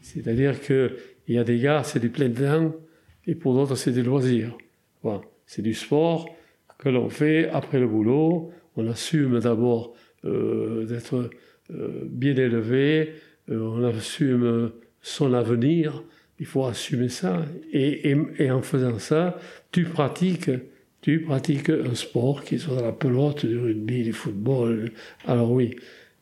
C'est-à-dire 0.00 0.58
qu'il 0.58 0.90
y 1.28 1.36
a 1.36 1.44
des 1.44 1.58
gars, 1.58 1.82
c'est 1.84 2.00
du 2.00 2.08
plein 2.08 2.30
temps, 2.30 2.74
et 3.26 3.34
pour 3.34 3.52
d'autres, 3.52 3.74
c'est 3.74 3.92
des 3.92 4.02
loisirs. 4.02 4.56
Voilà. 5.02 5.20
C'est 5.44 5.60
du 5.60 5.74
sport 5.74 6.34
que 6.78 6.88
l'on 6.88 7.10
fait 7.10 7.50
après 7.50 7.78
le 7.78 7.88
boulot. 7.88 8.52
On 8.76 8.88
assume 8.88 9.38
d'abord 9.40 9.94
euh, 10.24 10.86
d'être 10.86 11.28
euh, 11.74 12.04
bien 12.06 12.34
élevé, 12.34 13.12
on 13.50 13.84
assume 13.84 14.72
son 15.00 15.32
avenir, 15.32 16.02
il 16.38 16.46
faut 16.46 16.64
assumer 16.66 17.08
ça. 17.08 17.44
Et, 17.72 18.14
en 18.50 18.62
faisant 18.62 18.98
ça, 18.98 19.38
tu 19.72 19.84
pratiques, 19.84 20.50
tu 21.00 21.20
pratiques 21.20 21.70
un 21.70 21.94
sport 21.94 22.44
qui 22.44 22.58
soit 22.58 22.82
la 22.82 22.92
pelote, 22.92 23.46
du 23.46 23.58
rugby, 23.58 24.02
du 24.02 24.12
football. 24.12 24.92
Alors 25.26 25.52
oui, 25.52 25.76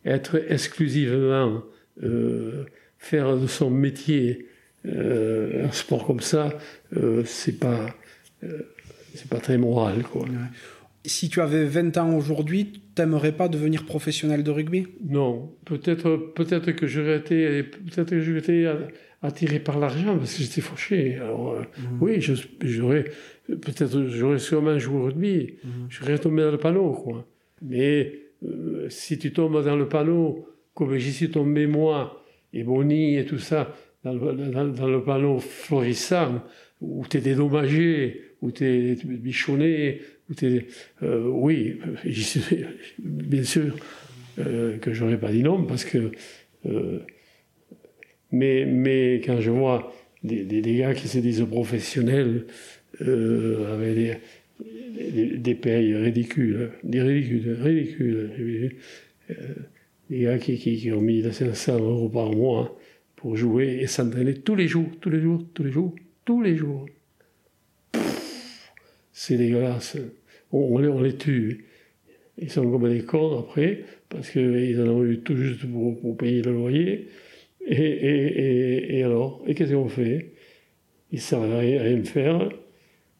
être 0.05 0.41
exclusivement 0.51 1.63
faire 2.99 3.37
de 3.37 3.47
son 3.47 3.71
métier 3.71 4.47
euh, 4.87 5.67
un 5.67 5.73
sport 5.73 6.07
comme 6.07 6.21
ça, 6.21 6.57
euh, 6.97 7.25
c'est 7.25 7.59
pas, 7.59 7.87
euh, 8.45 8.63
pas 9.29 9.41
très 9.41 9.59
moral. 9.59 10.05
Si 11.05 11.29
tu 11.29 11.41
avais 11.41 11.65
20 11.65 11.97
ans 11.97 12.15
aujourd'hui, 12.15 12.83
t'aimerais 12.97 13.33
pas 13.33 13.49
devenir 13.49 13.85
professionnel 13.85 14.43
de 14.43 14.51
rugby? 14.51 14.89
Non, 15.09 15.53
peut-être, 15.65 16.17
peut-être 16.35 16.73
que 16.73 16.87
j'aurais 16.89 17.19
été, 17.19 17.63
peut-être 17.63 18.11
que 18.11 18.21
j'aurais 18.21 18.41
été 18.41 18.73
attiré 19.23 19.61
par 19.61 19.79
l'argent 19.79 20.19
parce 20.19 20.35
que 20.35 20.43
j'étais 20.43 20.61
fauché. 20.61 21.17
Alors, 21.17 21.61
mmh. 21.61 21.83
oui, 22.01 22.21
j'aurais, 22.63 23.05
peut-être, 23.47 24.09
j'aurais 24.09 24.39
sûrement 24.41 24.79
joué 24.79 24.97
au 24.97 25.05
rugby. 25.05 25.55
Mmh. 25.63 25.69
J'aurais 25.91 26.19
tombé 26.19 26.43
dans 26.43 26.51
le 26.51 26.59
panneau, 26.59 26.93
quoi. 26.93 27.25
Mais 27.63 28.13
si 28.89 29.19
tu 29.19 29.33
tombes 29.33 29.65
dans 29.65 29.77
le 29.77 29.89
panneau, 29.89 30.49
comme 30.75 30.97
j'y 30.97 31.13
suis 31.13 31.31
tombé 31.31 31.67
moi, 31.67 32.25
et 32.53 32.65
Boni 32.65 33.17
et 33.17 33.25
tout 33.25 33.39
ça, 33.39 33.75
dans 34.05 34.13
le, 34.13 35.03
panneau 35.05 35.39
florissant, 35.39 36.43
où 36.81 37.05
tu 37.09 37.19
es 37.19 37.21
dédommagé, 37.21 38.23
où 38.41 38.51
tu 38.53 38.65
es 38.65 38.95
bichonné, 39.05 40.01
Euh, 41.03 41.29
oui, 41.29 41.79
bien 42.99 43.45
sûr 43.45 43.77
euh, 44.39 44.77
que 44.79 44.93
j'aurais 44.93 45.19
pas 45.19 45.31
dit 45.31 45.43
non, 45.43 45.65
parce 45.65 45.85
que... 45.85 46.11
Euh, 46.67 47.01
mais, 48.33 48.65
mais 48.67 49.21
quand 49.25 49.41
je 49.41 49.51
vois 49.51 49.95
des, 50.25 50.61
gars 50.77 50.95
qui 50.95 51.07
se 51.07 51.19
disent 51.19 51.47
professionnels, 51.49 52.47
avec 53.01 53.95
des, 53.95 55.37
des, 55.37 55.55
payes 55.55 55.95
ridicules, 55.95 56.71
des 56.83 57.03
ridicules, 57.03 57.53
ridicules, 57.53 58.77
des 60.11 60.21
gars 60.21 60.39
qui, 60.39 60.59
qui, 60.59 60.91
ont 60.91 61.01
mis 61.01 61.23
500 61.23 61.79
euros 61.79 62.09
par 62.09 62.33
mois 62.33 62.77
pour 63.15 63.37
jouer 63.37 63.79
et 63.81 63.87
s'entraîner 63.87 64.35
tous 64.35 64.57
les 64.57 64.67
jours, 64.67 64.89
tous 65.01 65.11
les 65.11 65.21
jours, 65.21 65.45
tous 65.55 65.63
les 65.63 65.71
jours, 65.71 65.95
tous 66.25 66.43
les 66.43 66.57
jours. 66.57 66.87
C'est 69.13 69.39
dégueulasse. 69.39 69.97
On, 70.57 70.79
les, 70.79 70.89
on, 70.89 71.01
les, 71.01 71.17
tue. 71.17 71.65
Ils 72.39 72.51
sont 72.51 72.71
comme 72.71 72.89
des 72.89 73.03
cons 73.05 73.39
après, 73.41 73.85
parce 74.09 74.31
qu'ils 74.31 74.81
en 74.81 74.89
ont 74.89 75.05
eu 75.05 75.21
tout 75.21 75.37
juste 75.37 75.65
pour, 75.71 76.17
payer 76.17 76.43
le 76.43 76.53
loyer. 76.53 77.09
Et, 77.67 77.75
et, 77.75 78.99
et, 78.99 79.03
alors 79.03 79.43
Et 79.47 79.55
qu'est-ce 79.55 79.73
qu'on 79.73 79.89
fait? 79.89 80.33
Ils 81.13 81.21
savent 81.21 81.59
rien, 81.59 81.83
rien 81.83 82.05
faire. 82.05 82.49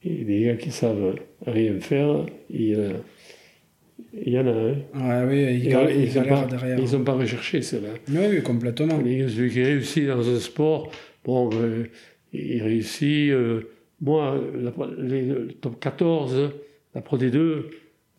Et 0.05 0.25
des 0.25 0.43
gars 0.43 0.57
qui 0.57 0.71
savent 0.71 1.17
rien 1.47 1.81
faire, 1.81 2.27
Il 2.51 4.33
y 4.33 4.39
en 4.39 4.47
a 4.47 4.51
un. 4.51 5.25
Ouais, 5.27 5.27
oui, 5.29 5.55
ils 5.55 5.65
il 5.65 5.77
ont 5.77 6.23
galère 6.23 6.43
pas- 6.43 6.47
derrière. 6.57 6.79
Ils 6.79 6.93
n'ont 6.93 7.05
pas 7.05 7.15
recherché 7.15 7.63
cela. 7.63 7.89
Oui, 8.09 8.19
oui, 8.31 8.43
complètement. 8.43 8.99
Celui 9.01 9.51
qui 9.51 9.63
réussit 9.63 10.07
dans 10.07 10.29
un 10.29 10.39
sport, 10.39 10.91
bon, 11.25 11.51
euh, 11.55 11.85
il 12.33 12.63
réussit. 12.63 13.31
euh, 13.31 13.63
moi, 14.01 14.39
la, 14.55 14.73
les, 14.99 15.23
le 15.23 15.49
top 15.61 15.81
14, 15.81 16.51
la 16.97 17.03
Pro 17.03 17.17
D2, 17.19 17.63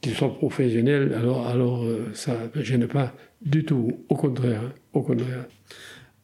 qu'ils 0.02 0.14
soient 0.16 0.34
professionnels, 0.34 1.14
alors, 1.14 1.48
alors 1.48 1.84
euh, 1.84 2.10
ça 2.14 2.34
ne 2.56 2.62
gêne 2.64 2.88
pas 2.88 3.14
du 3.42 3.66
tout. 3.66 4.06
Au 4.10 4.16
contraire, 4.16 4.62
hein, 4.66 4.74
au 4.94 5.02
contraire. 5.02 5.46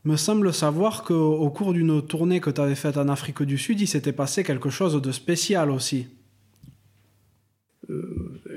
Me 0.05 0.15
semble 0.17 0.53
savoir 0.53 1.03
qu'au 1.03 1.33
au 1.45 1.49
cours 1.49 1.73
d'une 1.73 2.01
tournée 2.05 2.39
que 2.39 2.49
tu 2.49 2.61
avais 2.61 2.75
faite 2.75 2.97
en 2.97 3.07
Afrique 3.09 3.41
du 3.43 3.57
Sud, 3.57 3.79
il 3.81 3.87
s'était 3.87 4.11
passé 4.13 4.43
quelque 4.43 4.69
chose 4.69 5.01
de 5.01 5.11
spécial 5.11 5.71
aussi. 5.71 6.07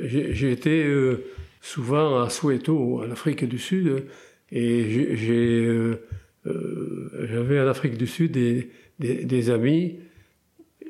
J'ai 0.05 0.35
j'ai 0.35 0.52
été 0.52 0.85
euh, 0.85 1.24
souvent 1.60 2.20
à 2.23 2.31
Soweto, 2.31 3.01
en 3.02 3.10
Afrique 3.10 3.44
du 3.48 3.59
Sud, 3.59 4.05
et 4.52 5.16
j'ai, 5.16 5.64
euh, 5.66 6.01
euh, 6.47 7.27
j'avais 7.31 7.60
en 7.60 7.66
Afrique 7.66 7.97
du 7.98 8.06
Sud 8.06 8.32
des, 8.32 8.70
des- 9.01 9.24
des 9.24 9.51
amis 9.51 9.97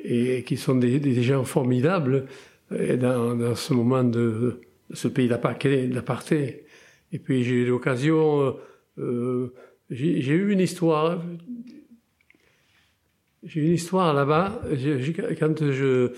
et 0.05 0.43
qui 0.47 0.57
sont 0.57 0.75
des, 0.77 1.01
des 1.01 1.23
gens 1.23 1.45
formidables 1.45 2.27
euh, 2.73 2.97
dans, 2.97 3.35
dans 3.35 3.55
ce 3.55 3.73
moment 3.73 4.05
de, 4.05 4.61
de 4.91 4.97
ce 4.97 5.09
pays 5.09 5.29
d'apartheid. 5.29 6.65
Et 7.13 7.19
puis 7.19 7.45
j'ai 7.45 7.55
eu 7.55 7.67
l'occasion, 7.67 8.43
euh, 8.43 8.53
euh, 8.99 9.53
j'ai 9.91 10.35
eu 10.35 10.53
une 10.53 10.61
histoire. 10.61 11.23
J'ai 13.45 13.61
une 13.61 13.75
histoire 13.75 14.13
là-bas. 14.13 14.61
Quand 15.39 15.71
je, 15.71 16.11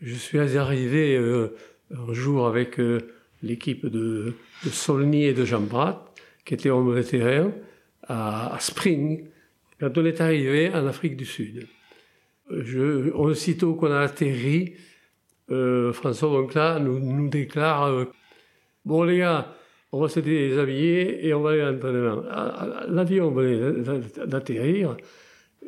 je 0.00 0.14
suis 0.14 0.38
arrivé 0.38 1.16
euh, 1.16 1.48
un 1.90 2.12
jour 2.14 2.46
avec 2.46 2.80
euh, 2.80 3.00
l'équipe 3.42 3.84
de, 3.84 4.34
de 4.64 4.70
Solny 4.70 5.24
et 5.24 5.34
de 5.34 5.44
Jean 5.44 5.60
Brat, 5.60 6.14
qui 6.44 6.54
étaient 6.54 6.70
hommes 6.70 6.94
de 6.94 7.02
terrain, 7.02 7.52
à, 8.04 8.54
à 8.54 8.60
Spring, 8.60 9.26
quand 9.78 9.96
on 9.98 10.04
est 10.06 10.20
arrivé 10.22 10.70
en 10.70 10.86
Afrique 10.86 11.16
du 11.16 11.26
Sud. 11.26 11.66
Je, 12.50 13.10
aussitôt 13.12 13.74
qu'on 13.74 13.92
a 13.92 14.00
atterri, 14.00 14.74
euh, 15.50 15.92
François 15.92 16.28
Boncla 16.28 16.78
nous, 16.78 17.28
déclare 17.28 17.84
euh, 17.84 18.04
Bon, 18.84 19.02
les 19.02 19.18
gars, 19.18 19.54
on 19.92 20.00
va 20.00 20.08
se 20.08 20.20
déshabiller 20.20 21.26
et 21.26 21.34
on 21.34 21.42
va 21.42 21.50
aller 21.50 21.60
à 21.60 21.70
l'entraînement. 21.72 22.22
L'avion 22.88 23.30
venait 23.30 23.82
d'a- 23.82 24.26
d'atterrir. 24.26 24.96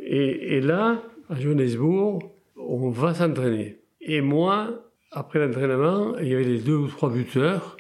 Et, 0.03 0.61
là, 0.61 1.03
à 1.29 1.39
Johannesburg, 1.39 2.21
on 2.57 2.89
va 2.91 3.15
s'entraîner. 3.15 3.81
Et 4.01 4.21
moi, 4.21 4.89
après 5.11 5.45
l'entraînement, 5.45 6.17
il 6.19 6.29
y 6.29 6.35
avait 6.35 6.45
les 6.45 6.59
deux 6.59 6.77
ou 6.77 6.89
trois 6.89 7.11
buteurs 7.11 7.77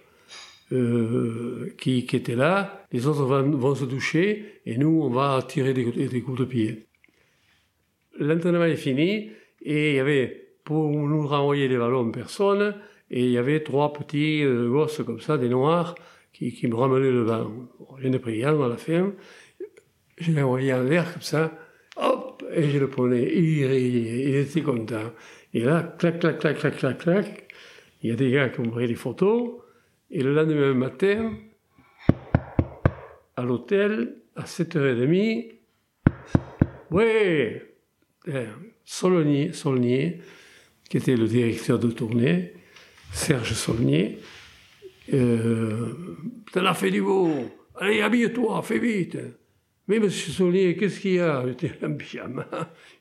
euh, 0.73 1.75
qui, 1.79 2.07
étaient 2.13 2.37
là. 2.37 2.85
Les 2.93 3.07
autres 3.07 3.25
vont, 3.25 3.75
se 3.75 3.85
doucher 3.85 4.61
et 4.67 4.77
nous, 4.77 5.01
on 5.03 5.09
va 5.09 5.41
tirer 5.47 5.73
des 5.73 6.21
coups 6.21 6.41
de 6.41 6.45
pied. 6.45 6.87
L'entraînement 8.19 8.65
est 8.65 8.77
fini 8.77 9.31
et 9.63 9.91
il 9.91 9.97
y 9.97 10.01
avait, 10.01 10.42
pour 10.65 10.91
nous 10.91 11.27
renvoyer 11.27 11.69
les 11.69 11.77
ballons, 11.77 12.11
personne. 12.11 12.75
Et 13.11 13.25
il 13.25 13.31
y 13.31 13.39
avait 13.39 13.63
trois 13.63 13.93
petits 13.93 14.43
euh, 14.43 14.69
gosses 14.69 15.03
comme 15.05 15.21
ça, 15.21 15.37
des 15.37 15.49
noirs, 15.49 15.95
qui, 16.33 16.53
qui 16.53 16.67
me 16.67 16.75
ramenaient 16.75 17.11
le 17.11 17.25
ballon. 17.25 17.69
Ai 18.03 18.19
pris 18.19 18.45
un 18.45 18.61
à 18.61 18.69
la 18.69 18.77
fin. 18.77 19.13
Je 20.19 20.33
l'ai 20.33 20.43
envoyé 20.43 20.73
en 20.73 20.83
l'air 20.83 21.13
comme 21.13 21.23
ça. 21.23 21.53
Hop, 21.97 22.43
et 22.53 22.71
je 22.71 22.79
le 22.79 22.89
prenais. 22.89 23.23
Il, 23.35 24.35
était 24.37 24.63
content. 24.63 25.13
Et 25.53 25.61
là, 25.61 25.95
clac, 25.99 26.21
clac, 26.21 26.39
clac, 26.39 26.59
clac, 26.59 26.77
clac, 26.77 26.99
clac. 26.99 27.49
Il 28.03 28.11
y 28.11 28.13
a 28.13 28.17
des 28.17 28.31
gars 28.31 28.49
qui 28.49 28.61
ont 28.61 28.71
pris 28.71 28.87
des 28.87 28.95
photos. 28.95 29.61
Et 30.11 30.23
le 30.23 30.35
lendemain 30.35 30.75
matin, 30.75 31.33
à 33.37 33.43
l'hôtel, 33.43 34.17
à 34.37 34.45
7h30, 34.45 35.53
ouais, 36.91 37.75
euh, 38.29 38.47
Solonier, 38.85 39.53
Solnier, 39.53 40.21
qui 40.93 40.99
était 40.99 41.17
le 41.17 41.27
directeur 41.27 41.79
de 41.79 41.91
tournée, 41.91 42.53
Serge 43.13 43.55
Solnier, 43.55 44.19
euh, 45.15 45.95
t'en 46.53 46.67
as 46.67 46.75
fait 46.75 46.91
du 46.91 47.01
beau, 47.01 47.31
allez, 47.77 48.03
habille-toi, 48.03 48.61
fais 48.63 48.79
vite. 48.79 49.17
Mais 49.89 49.99
monsieur 49.99 50.31
Solnier, 50.31 50.77
qu'est-ce 50.77 51.01
qu'il 51.01 51.15
y 51.15 51.19
a? 51.19 51.47
J'étais 51.47 51.73
en 51.83 51.95
pyjama. 51.95 52.47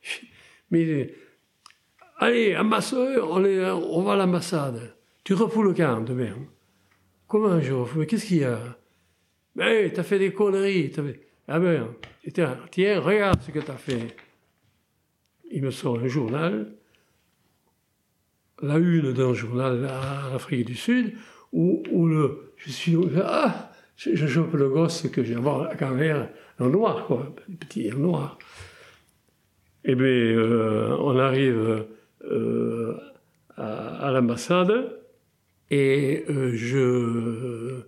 Mais, 0.72 1.14
allez, 2.20 2.56
ambassadeur, 2.56 3.30
on, 3.30 3.44
est, 3.44 3.70
on 3.70 4.02
va 4.04 4.14
à 4.14 4.16
l'ambassade. 4.16 4.96
Tu 5.26 5.34
refous 5.34 5.62
le 5.62 5.74
camp 5.74 6.00
demain. 6.00 6.38
Comment 7.28 7.60
je 7.60 7.74
refous? 7.74 8.00
Mais 8.00 8.06
qu'est-ce 8.06 8.26
qu'il 8.26 8.38
y 8.38 8.46
a? 8.46 8.58
Ben, 9.54 9.92
t'as 9.92 10.04
fait 10.04 10.18
des 10.18 10.32
conneries. 10.32 10.94
Ah 11.46 11.60
ben, 11.60 11.90
tiens, 12.72 13.02
regarde 13.02 13.42
ce 13.42 13.52
que 13.52 13.60
t'as 13.60 13.76
fait. 13.76 14.16
Il 15.52 15.62
me 15.62 15.72
sort 15.72 16.00
un 16.00 16.08
journal, 16.08 16.78
la 18.62 18.78
une 18.78 19.14
d'un 19.14 19.34
journal 19.34 19.86
en 19.86 20.36
Afrique 20.36 20.66
du 20.66 20.76
Sud, 20.76 21.14
où, 21.52 21.84
le, 22.08 22.54
je 22.58 22.70
suis, 22.70 22.98
ah, 23.24 23.72
je, 23.96 24.16
je 24.16 24.28
chope 24.28 24.54
le 24.54 24.70
gosse 24.70 25.08
que 25.10 25.24
j'ai 25.24 25.36
avoir 25.36 25.76
quand 25.78 25.92
même 25.92 26.28
en 26.60 26.70
noir, 26.70 27.06
quoi, 27.06 27.34
petit 27.60 27.92
en 27.92 27.98
noir. 27.98 28.38
Eh 29.84 29.96
bien, 29.96 30.06
euh, 30.06 30.96
on 31.00 31.18
arrive 31.18 31.86
euh, 32.30 32.98
à, 33.58 34.12
l'ambassade 34.12 35.00
et 35.72 36.24
euh, 36.30 36.52
je. 36.54 37.82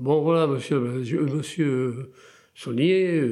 bon, 0.00 0.20
voilà, 0.22 0.46
monsieur, 0.46 0.78
monsieur 0.78 2.12
Saunier, 2.54 3.22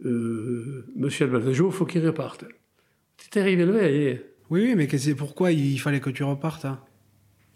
monsieur 0.00 1.26
Albaldejo, 1.26 1.66
il 1.66 1.72
faut 1.72 1.86
qu'il 1.86 2.06
reparte. 2.06 2.44
C'est 3.16 3.40
arrivé 3.40 3.64
le 3.64 3.72
veille. 3.72 4.20
Oui, 4.50 4.62
oui, 4.64 4.74
mais 4.76 4.86
qu'est-ce- 4.86 5.10
pourquoi 5.12 5.52
il 5.52 5.78
fallait 5.78 6.00
que 6.00 6.10
tu 6.10 6.22
repartes 6.24 6.64
hein? 6.64 6.80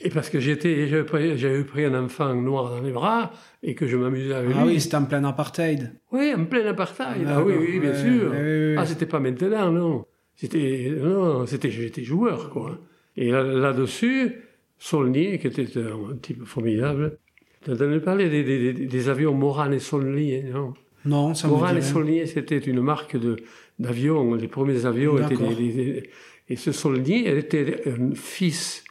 Et 0.04 0.10
parce 0.10 0.30
que 0.30 0.40
j'étais, 0.40 0.88
j'avais 0.88 1.62
pris, 1.64 1.84
un 1.84 1.94
enfant 2.04 2.34
noir 2.34 2.70
dans 2.70 2.80
les 2.80 2.90
bras 2.90 3.30
et 3.62 3.74
que 3.76 3.86
je 3.86 3.96
m'amusais 3.96 4.34
avec 4.34 4.50
Ah 4.58 4.64
lui. 4.64 4.72
oui, 4.74 4.80
c'était 4.80 4.96
en 4.96 5.04
plein 5.04 5.22
apartheid. 5.24 5.92
Oui, 6.10 6.32
en 6.36 6.44
plein 6.44 6.66
apartheid. 6.66 7.24
Ah, 7.28 7.36
Ah, 7.36 7.42
oui, 7.44 7.54
oui, 7.58 7.78
bien 7.78 7.94
sûr. 7.94 8.32
Ah, 8.78 8.84
c'était 8.84 9.06
pas 9.06 9.20
maintenant, 9.20 9.70
non. 9.70 10.04
C'était, 10.34 10.92
non, 11.00 11.46
c'était, 11.46 11.70
j'étais 11.70 12.02
joueur, 12.02 12.50
quoi. 12.50 12.78
Et 13.16 13.30
là- 13.30 13.44
là-dessus, 13.44 14.40
Solny, 14.78 15.38
qui 15.38 15.46
était 15.46 15.68
un, 15.78 16.16
type 16.20 16.42
formidable, 16.44 17.18
t'as 17.64 17.74
entendu 17.74 18.00
parler 18.00 18.28
des, 18.28 18.42
des, 18.42 18.72
des- 18.72 18.86
des 18.86 19.08
avions 19.08 19.34
Moran 19.34 19.70
et 19.70 19.78
Solny, 19.78 20.42
non? 20.44 20.74
Non, 21.04 21.34
ça 21.34 21.46
me 21.46 21.52
Moran 21.52 21.72
dit 21.72 21.78
et. 21.78 21.82
Solny, 21.82 22.26
c'était 22.26 22.58
une 22.58 22.80
marque 22.80 23.16
de, 23.16 23.36
d'avions. 23.78 24.34
Les 24.34 24.48
premiers 24.48 24.84
avions 24.84 25.16
étaient 25.18 25.36
des- 25.36 26.10
Et 26.52 26.56
ce 26.56 26.70
Solny, 26.70 27.24
elle 27.26 27.38
était 27.38 27.82
un 27.86 28.14
fils 28.14 28.84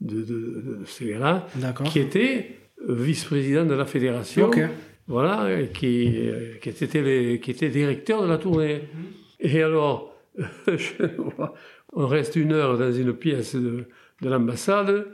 de, 0.00 0.22
de, 0.22 0.34
de 0.78 0.78
ce 0.86 1.04
gars-là, 1.04 1.46
qui 1.84 1.98
était 2.00 2.56
vice-président 2.88 3.64
de 3.66 3.74
la 3.74 3.84
fédération. 3.84 4.46
Ok. 4.46 4.60
Voilà, 5.08 5.62
qui, 5.66 6.14
euh, 6.16 6.54
qui, 6.62 6.68
était 6.70 7.02
les- 7.02 7.38
qui 7.40 7.50
était 7.50 7.68
directeur 7.68 8.22
de 8.22 8.28
la 8.28 8.38
tournée. 8.38 8.82
Et 9.40 9.62
alors, 9.62 10.16
je 10.66 11.04
on 11.92 12.06
reste 12.06 12.36
une 12.36 12.52
heure 12.52 12.78
dans 12.78 12.90
une 12.92 13.12
pièce 13.12 13.54
de, 13.54 13.84
de 14.22 14.28
l'ambassade, 14.30 15.08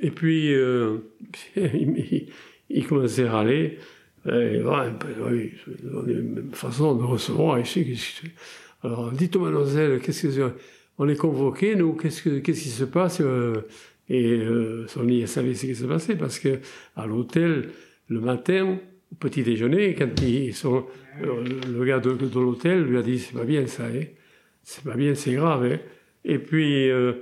et 0.00 0.10
puis 0.10 0.52
euh, 0.52 0.96
il, 1.56 2.26
il 2.70 2.86
commençait 2.88 3.26
à 3.26 3.32
râler. 3.32 3.78
Et, 4.26 4.58
voilà, 4.58 4.92
oui, 5.30 5.52
une 6.08 6.34
même 6.34 6.52
façon 6.52 6.96
de 6.96 7.04
recevoir 7.04 7.60
ici. 7.60 7.96
Alors, 8.82 9.12
dites-moi, 9.12 9.50
mademoiselle, 9.50 10.00
qu'est-ce 10.00 10.22
que 10.22 10.30
c'est 10.32 10.40
On 11.02 11.08
est 11.08 11.16
convoqués, 11.16 11.76
nous, 11.76 11.94
qu'est-ce, 11.94 12.22
que, 12.22 12.40
qu'est-ce 12.40 12.62
qui 12.62 12.68
se 12.68 12.84
passe 12.84 13.22
euh, 13.22 13.62
Et 14.10 14.36
euh, 14.36 14.86
Sonny 14.86 15.26
savait 15.26 15.54
ce 15.54 15.64
qui 15.64 15.74
se 15.74 15.86
passait, 15.86 16.14
parce 16.14 16.38
que 16.38 16.58
à 16.94 17.06
l'hôtel, 17.06 17.70
le 18.08 18.20
matin, 18.20 18.76
au 19.10 19.14
petit 19.14 19.42
déjeuner, 19.42 19.94
quand 19.94 20.20
ils 20.20 20.52
sont, 20.54 20.84
euh, 21.22 21.42
le, 21.72 21.84
gars 21.86 22.00
de, 22.00 22.10
l'hôtel 22.34 22.82
lui 22.82 22.98
a 22.98 23.02
dit 23.02 23.18
c'est 23.18 23.32
pas 23.32 23.46
bien 23.46 23.66
ça, 23.66 23.84
hein. 23.86 24.02
c'est 24.62 24.84
pas 24.84 24.94
bien, 24.94 25.14
c'est 25.14 25.32
grave. 25.32 25.64
hein. 25.72 25.78
Et 26.26 26.38
puis 26.38 26.90
euh, 26.90 27.14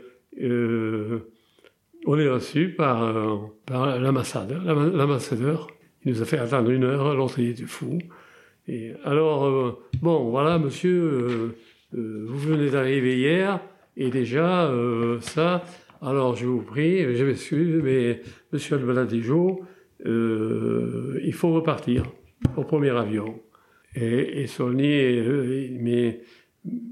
on 2.04 2.18
est 2.18 2.28
reçu 2.28 2.70
par, 2.70 3.48
par 3.64 4.00
l'ambassadeur, 4.00 4.64
l'ambassadeur. 4.64 5.68
Il 6.04 6.14
nous 6.14 6.22
a 6.22 6.24
fait 6.24 6.38
attendre 6.38 6.70
une 6.70 6.82
heure, 6.82 7.14
l'autre 7.14 7.38
il 7.38 7.50
était 7.50 7.62
fou. 7.62 7.96
Et 8.66 8.90
alors 9.04 9.80
bon 10.02 10.30
voilà 10.30 10.58
monsieur, 10.58 11.54
euh, 11.94 12.24
vous 12.28 12.38
venez 12.38 12.70
d'arriver 12.70 13.16
hier 13.18 13.60
et 13.96 14.10
déjà 14.10 14.70
euh, 14.70 15.20
ça. 15.20 15.64
Alors 16.00 16.36
je 16.36 16.46
vous 16.46 16.62
prie, 16.62 17.16
je 17.16 17.24
m'excuse, 17.24 17.80
mais 17.82 18.20
monsieur 18.52 18.76
Albaladejo, 18.76 19.64
euh, 20.06 21.18
il 21.24 21.32
faut 21.32 21.52
repartir 21.52 22.04
au 22.56 22.64
premier 22.64 22.90
avion. 22.90 23.40
Et, 23.96 24.42
et 24.42 24.46
il- 24.46 25.78
mais 25.80 26.20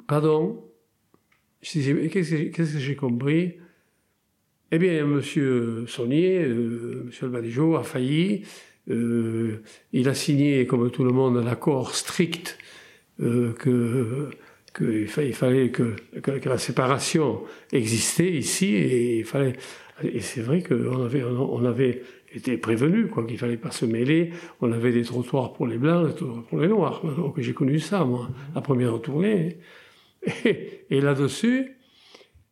pardon, 0.09 0.64
qu'est-ce 1.60 2.73
que 2.73 2.78
j'ai- 2.78 2.97
compris? 2.97 3.55
Eh 4.73 4.78
bien, 4.78 5.05
M. 5.05 5.20
Saunier, 5.86 6.43
euh, 6.43 7.05
M. 7.05 7.10
Albalijo 7.23 7.77
a 7.77 7.85
failli. 7.85 8.43
Il 8.89 10.09
a 10.09 10.14
signé, 10.14 10.66
comme 10.66 10.90
tout 10.90 11.05
le 11.05 11.10
monde, 11.12 11.44
l'accord 11.44 11.94
strict 11.94 12.59
euh, 13.20 13.52
que 13.52 14.31
qu'il 14.77 15.35
fallait 15.35 15.70
que, 15.70 15.97
que, 16.20 16.48
la 16.48 16.59
séparation 16.59 17.43
existait 17.73 18.31
ici 18.31 18.74
et 18.74 19.19
il 19.19 19.24
fallait 19.24 19.55
et 20.03 20.20
c'est 20.20 20.43
vrai 20.43 20.62
qu'on 20.62 21.05
avait 21.05 21.24
on 21.24 21.65
avait 21.65 22.03
été 22.35 22.59
prévenu 22.59 23.07
quoi 23.07 23.24
qu'il 23.24 23.39
fallait 23.39 23.57
pas 23.57 23.70
se 23.70 23.86
mêler 23.86 24.31
on 24.61 24.70
avait 24.73 24.93
des 24.93 25.05
trottoirs 25.05 25.55
pour 25.55 25.66
les 25.66 25.78
blancs 25.78 26.09
des 26.09 26.15
trottoirs 26.15 26.44
pour 26.44 26.61
les 26.61 26.69
noirs 26.69 27.03
donc 27.16 27.40
j'ai 27.40 27.55
connu 27.55 27.78
ça 27.78 28.05
moi 28.05 28.28
la 28.55 28.61
première 28.61 29.01
tournée 29.01 29.59
et, 30.44 30.85
et 30.90 31.01
là-dessus 31.01 31.77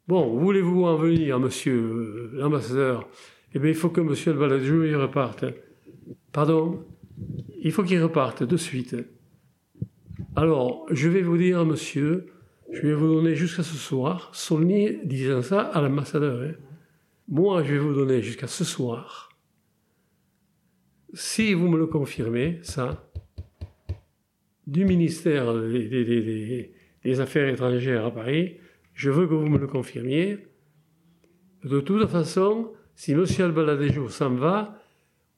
Bon, 0.06 0.36
voulez-vous 0.36 0.84
en 0.84 0.96
venir, 0.96 1.40
monsieur 1.40 2.30
l'ambassadeur? 2.34 3.08
Eh 3.54 3.58
bien, 3.58 3.70
il 3.70 3.74
faut 3.74 3.88
que 3.88 4.02
monsieur 4.02 4.34
le 4.34 4.38
baladjou 4.38 4.84
y 4.84 4.94
reparte. 4.94 5.46
Pardon? 6.30 6.84
Il 7.62 7.72
faut 7.72 7.82
qu'il 7.82 8.02
reparte 8.02 8.42
de 8.42 8.56
suite. 8.58 8.96
Alors, 10.36 10.86
je 10.90 11.08
vais 11.08 11.22
vous 11.22 11.36
dire, 11.36 11.64
monsieur, 11.64 12.26
je 12.72 12.80
vais 12.80 12.94
vous 12.94 13.06
donner 13.06 13.36
jusqu'à 13.36 13.62
ce 13.62 13.76
soir, 13.76 14.30
Saulnier 14.32 15.00
disant 15.04 15.42
ça 15.42 15.60
à 15.60 15.80
l'ambassadeur. 15.80 16.42
Hein. 16.42 16.54
Moi, 17.28 17.62
je 17.62 17.74
vais 17.74 17.78
vous 17.78 17.94
donner 17.94 18.20
jusqu'à 18.20 18.48
ce 18.48 18.64
soir. 18.64 19.28
Si 21.12 21.54
vous 21.54 21.68
me 21.68 21.78
le 21.78 21.86
confirmez, 21.86 22.58
ça, 22.62 23.08
du 24.66 24.84
ministère 24.84 25.54
des, 25.54 26.72
des 27.04 27.20
Affaires 27.20 27.48
étrangères 27.48 28.04
à 28.04 28.10
Paris, 28.10 28.56
je 28.92 29.10
veux 29.10 29.28
que 29.28 29.34
vous 29.34 29.48
me 29.48 29.58
le 29.58 29.68
confirmiez. 29.68 30.38
De 31.62 31.78
toute 31.78 32.08
façon, 32.08 32.72
si 32.96 33.12
M. 33.12 33.24
Albaladejo 33.38 34.08
s'en 34.08 34.34
va, 34.34 34.80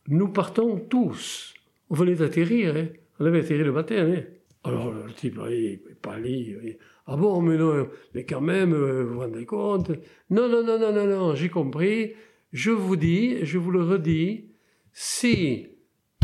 nous 0.08 0.28
partons 0.28 0.78
tous. 0.78 1.52
On 1.90 1.94
venait 1.94 2.14
d'atterrir, 2.14 2.76
hein. 2.76 2.86
on 3.20 3.26
avait 3.26 3.40
atterri 3.40 3.62
le 3.62 3.72
matin. 3.72 4.14
Hein. 4.14 4.22
Alors 4.66 4.92
le 4.92 5.12
type, 5.12 5.38
il 5.50 5.80
pâlit. 6.02 6.56
Ah 7.06 7.16
bon, 7.16 7.40
mais 7.40 7.56
non, 7.56 7.88
mais 8.14 8.24
quand 8.24 8.40
même, 8.40 8.72
euh, 8.72 9.04
vous 9.04 9.14
vous 9.14 9.20
rendez 9.20 9.46
compte? 9.46 9.90
Non, 10.30 10.48
non, 10.48 10.64
non, 10.64 10.78
non, 10.78 10.92
non, 10.92 11.06
non, 11.06 11.34
j'ai 11.34 11.48
compris. 11.48 12.14
Je 12.52 12.70
vous 12.70 12.96
dis, 12.96 13.44
je 13.44 13.58
vous 13.58 13.70
le 13.70 13.82
redis, 13.82 14.46
si 14.92 15.68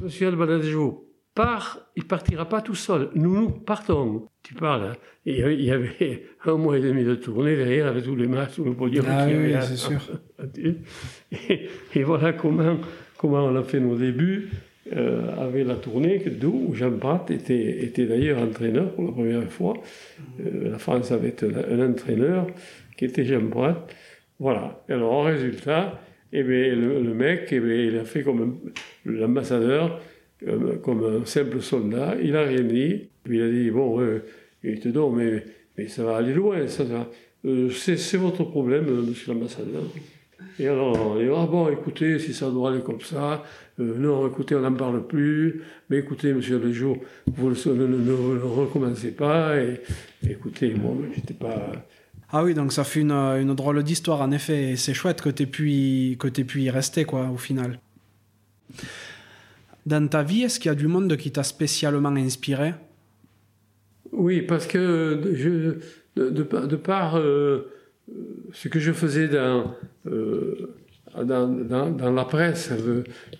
M. 0.02 0.08
Albaladejo 0.28 1.08
part, 1.34 1.80
il 1.96 2.04
partira 2.04 2.48
pas 2.48 2.60
tout 2.60 2.74
seul. 2.74 3.10
Nous, 3.14 3.34
nous 3.34 3.50
partons. 3.50 4.28
Tu 4.42 4.54
parles. 4.54 4.92
Hein. 4.92 4.96
il 5.24 5.62
y 5.62 5.70
avait 5.70 6.26
un 6.44 6.56
mois 6.56 6.78
et 6.78 6.80
demi 6.80 7.04
de 7.04 7.14
tournée 7.14 7.56
derrière 7.56 7.86
avec 7.86 8.04
tous 8.04 8.16
les 8.16 8.26
matchs, 8.26 8.56
tout 8.56 8.64
le 8.64 8.74
podium. 8.74 9.06
Ah 9.08 9.26
oui, 9.26 9.54
c'est 9.62 9.76
sûr. 9.76 10.00
Et, 11.94 12.02
voilà 12.02 12.32
comment, 12.32 12.78
comment 13.16 13.44
on 13.44 13.56
a 13.56 13.62
fait 13.62 13.80
nos 13.80 13.96
débuts 13.96 14.50
euh, 14.92 15.28
avec 15.38 15.66
la 15.66 15.76
tournée, 15.76 16.18
d'où 16.18 16.74
Jean 16.74 16.90
Prat 16.90 17.24
était, 17.30 17.84
était 17.84 18.06
d'ailleurs 18.06 18.42
entraîneur 18.42 18.92
pour 18.92 19.04
la 19.04 19.12
première 19.12 19.52
fois. 19.52 19.74
Euh, 20.40 20.70
la 20.70 20.78
France 20.78 21.12
avait 21.12 21.34
un, 21.44 21.90
entraîneur 21.90 22.46
qui 22.96 23.04
était 23.04 23.24
Jean 23.24 23.46
Prat. 23.48 23.86
Voilà. 24.40 24.82
alors, 24.88 25.12
en 25.12 25.22
résultat, 25.22 26.00
eh 26.32 26.42
bien, 26.42 26.74
le, 26.74 27.14
mec, 27.14 27.48
eh 27.52 27.60
bien, 27.60 27.76
il 27.76 27.96
a 27.96 28.04
fait 28.04 28.22
comme 28.22 28.58
l'ambassadeur 29.04 30.00
euh, 30.48 30.76
comme 30.78 31.22
un 31.22 31.24
simple 31.26 31.60
soldat, 31.60 32.16
il 32.20 32.32
n'a 32.32 32.42
rien 32.42 32.62
dit. 32.62 33.08
il 33.30 33.42
a 33.42 33.48
dit, 33.48 33.70
bon, 33.70 34.00
il 34.64 34.80
te 34.80 34.88
donne, 34.88 35.14
mais, 35.16 35.44
mais 35.78 35.86
ça 35.86 36.02
va 36.02 36.16
aller 36.16 36.34
loin, 36.34 36.66
ça, 36.66 36.84
euh, 37.44 37.70
c'est 37.70 38.16
votre 38.16 38.44
problème, 38.44 38.84
monsieur 39.08 39.32
l'ambassadeur. 39.32 39.82
Et 40.58 40.68
alors, 40.68 41.16
il 41.18 41.26
dit, 41.26 41.32
ah 41.34 41.46
bon, 41.46 41.68
écoutez, 41.68 42.18
si 42.18 42.34
ça 42.34 42.50
doit 42.50 42.70
aller 42.70 42.82
comme 42.82 43.00
ça, 43.00 43.42
non, 43.78 44.28
écoutez, 44.28 44.54
on 44.54 44.60
n'en 44.60 44.74
parle 44.74 45.06
plus, 45.06 45.62
mais 45.88 45.98
écoutez, 45.98 46.32
monsieur 46.32 46.58
Lejour, 46.58 46.98
vous 47.26 47.50
ne, 47.50 47.86
ne, 47.86 48.12
recommencez 48.42 49.12
pas, 49.12 49.56
et, 49.58 49.80
écoutez, 50.28 50.74
moi, 50.74 50.94
j'étais 51.14 51.34
pas... 51.34 51.72
Ah 52.30 52.44
oui, 52.44 52.54
donc 52.54 52.72
ça 52.72 52.84
fait 52.84 53.00
une, 53.00 53.12
une 53.12 53.54
drôle 53.54 53.82
d'histoire, 53.82 54.20
en 54.20 54.30
effet, 54.30 54.72
et 54.72 54.76
c'est 54.76 54.94
chouette 54.94 55.20
que 55.20 55.30
tu 55.30 55.46
pu, 55.46 56.16
pu 56.16 56.60
y 56.62 56.70
rester, 56.70 57.04
quoi, 57.04 57.28
au 57.32 57.36
final. 57.36 57.78
Dans 59.84 60.06
ta 60.08 60.22
vie, 60.22 60.42
est-ce 60.42 60.60
qu'il 60.60 60.68
y 60.68 60.72
a 60.72 60.76
du 60.76 60.86
monde 60.86 61.16
qui 61.16 61.32
t'a 61.32 61.42
spécialement 61.42 62.10
inspiré? 62.10 62.74
Oui, 64.12 64.42
parce 64.42 64.66
que 64.66 65.20
je, 65.34 65.78
de, 66.16 66.30
de, 66.30 66.76
par 66.76 67.16
euh, 67.16 67.70
ce 68.52 68.68
que 68.68 68.78
je 68.78 68.92
faisais 68.92 69.28
dans, 69.28 69.74
euh, 70.06 70.74
dans, 71.24 71.46
dans, 71.48 72.12
la 72.12 72.24
presse, 72.24 72.70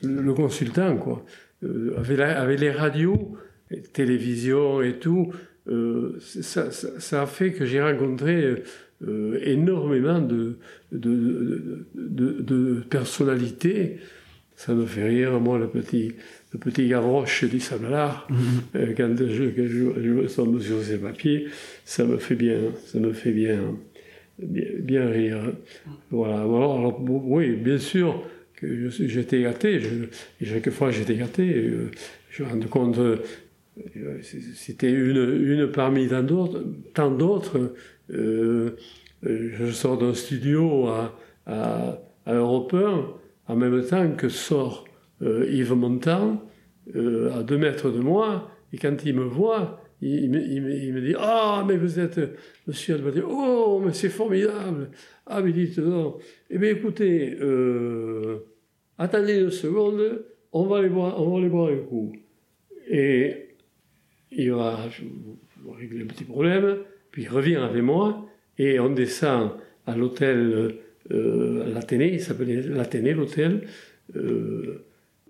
le, 0.03 0.33
consultant, 0.35 0.97
quoi, 0.97 1.25
euh, 1.65 1.95
avec, 1.99 2.21
avec, 2.21 2.61
les 2.61 2.71
radios, 2.71 3.37
les 3.71 3.83
télévisions 3.83 4.83
et 4.83 4.99
tout, 4.99 5.33
ça, 6.21 6.71
ça, 6.71 6.89
ça, 6.99 7.23
a 7.23 7.27
fait 7.27 7.53
que 7.53 7.65
j'ai 7.65 7.81
rencontré 7.81 8.63
énormément 9.45 10.21
de, 10.21 10.59
de, 10.91 11.87
de 11.95 12.83
personnalités. 12.89 13.99
Ça 14.57 14.75
me 14.75 14.87
fait 14.87 15.05
rire, 15.05 15.41
moi, 15.41 15.59
le 15.59 15.69
petit, 15.69 16.13
le 16.53 16.59
petit 16.59 16.87
Gavroche 16.89 17.45
du 17.45 17.59
Sablard, 17.59 18.29
-hmm. 18.31 18.95
quand 18.97 19.17
je, 19.19 19.25
je, 19.27 19.67
je, 19.67 20.27
je 20.27 20.59
sur 20.61 20.83
ces 20.83 20.99
papiers, 20.99 21.47
ça 21.85 22.05
me 22.05 22.19
fait 22.19 22.37
bien, 22.37 22.61
ça 22.87 22.99
me 22.99 23.13
fait 23.13 23.33
bien, 23.33 23.61
bien, 24.39 25.09
rire. 25.09 25.53
Voilà. 26.11 26.41
Alors, 26.41 27.01
oui, 27.03 27.57
bien 27.57 27.79
sûr 27.79 28.23
que 28.55 28.89
j'étais 28.89 29.43
gâté, 29.43 29.81
je, 29.81 30.45
chaque 30.45 30.71
fois 30.71 30.91
j'étais 30.91 31.17
gâté, 31.17 31.55
euh, 31.55 31.91
je 32.31 32.45
me 32.45 32.49
rends 32.49 32.69
compte, 32.69 32.99
euh, 32.99 33.17
c'était 34.55 34.91
une, 34.91 35.69
parmi 35.73 36.09
tant 36.95 37.11
d'autres. 37.11 37.75
Euh, 38.11 38.77
je 39.25 39.71
sors 39.71 39.99
d'un 39.99 40.15
studio 40.15 40.89
à, 40.89 41.19
à, 41.47 41.99
à 42.27 42.35
Europe 42.35 42.75
1, 42.75 43.53
en 43.53 43.57
même 43.57 43.85
temps 43.85 44.11
que 44.13 44.29
sort 44.29 44.85
euh, 45.23 45.47
Yves 45.49 45.75
Montand 45.75 46.43
euh, 46.97 47.33
à 47.39 47.43
deux 47.43 47.59
mètres 47.59 47.91
de 47.91 48.01
moi, 48.01 48.51
et 48.73 48.79
quand 48.79 49.05
il 49.05 49.15
me 49.15 49.25
voit, 49.25 49.82
il, 50.03 50.31
me, 50.31 51.01
dit 51.01 51.15
Ah, 51.19 51.65
mais 51.67 51.77
vous 51.77 51.99
êtes 52.01 52.21
monsieur 52.67 52.97
Albadier, 52.97 53.23
oh, 53.27 53.81
mais 53.85 53.93
c'est 53.93 54.09
formidable. 54.09 54.91
Ah, 55.27 55.41
mais 55.41 55.53
dites 55.53 55.79
donc, 55.79 56.21
eh 56.51 56.59
bien 56.59 56.71
écoutez, 56.71 57.37
euh, 57.41 58.39
attendez 58.99 59.41
une 59.41 59.51
seconde, 59.51 60.25
on 60.53 60.67
va 60.67 60.79
aller 60.79 60.89
boire, 60.89 61.21
on 61.21 61.31
va 61.31 61.39
aller 61.39 61.49
boire 61.49 61.69
un 61.71 61.79
coup. 61.79 62.13
Et 62.89 63.55
il 64.33 64.53
va 64.53 64.89
régler 65.79 66.03
un 66.03 66.07
petit 66.07 66.25
problème, 66.25 66.79
puis 67.11 67.23
il 67.23 67.29
revient 67.29 67.57
avec 67.57 67.83
moi, 67.83 68.27
et 68.59 68.81
on 68.81 68.91
descend 68.91 69.53
à 69.87 69.97
l'hôtel 69.97 70.79
euh, 71.11 71.73
l'Athénée, 71.73 72.15
il 72.15 72.21
s'appelait 72.21 72.63
l'Athénée, 72.63 73.15
l'hôtel. 73.15 73.67
Euh, 74.17 74.85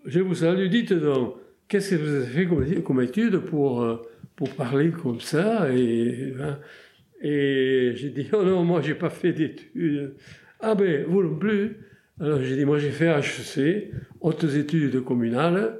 je 0.04 0.20
vous 0.20 0.34
salue, 0.34 0.68
dites 0.68 0.92
donc, 0.92 1.36
qu'est-ce 1.68 1.94
que 1.94 2.00
vous 2.00 2.14
avez 2.14 2.26
fait 2.26 2.46
comme, 2.46 2.82
comme 2.82 3.00
étude 3.00 3.38
pour, 3.38 3.82
euh, 3.82 3.96
pour 4.36 4.50
parler 4.50 4.90
comme 4.90 5.20
ça 5.20 5.72
Et, 5.72 6.34
hein, 6.40 6.58
et 7.20 7.92
j'ai 7.94 8.10
dit, 8.10 8.28
oh 8.32 8.42
non, 8.42 8.64
moi 8.64 8.80
j'ai 8.80 8.94
pas 8.94 9.10
fait 9.10 9.32
d'études. 9.32 10.14
Ah 10.60 10.74
ben, 10.74 11.04
vous 11.06 11.22
non 11.22 11.36
plus 11.36 11.76
Alors 12.20 12.42
j'ai 12.42 12.56
dit, 12.56 12.64
moi 12.64 12.78
j'ai 12.78 12.90
fait 12.90 13.06
HEC, 13.06 13.92
hautes 14.20 14.44
études 14.44 15.04
communales. 15.04 15.78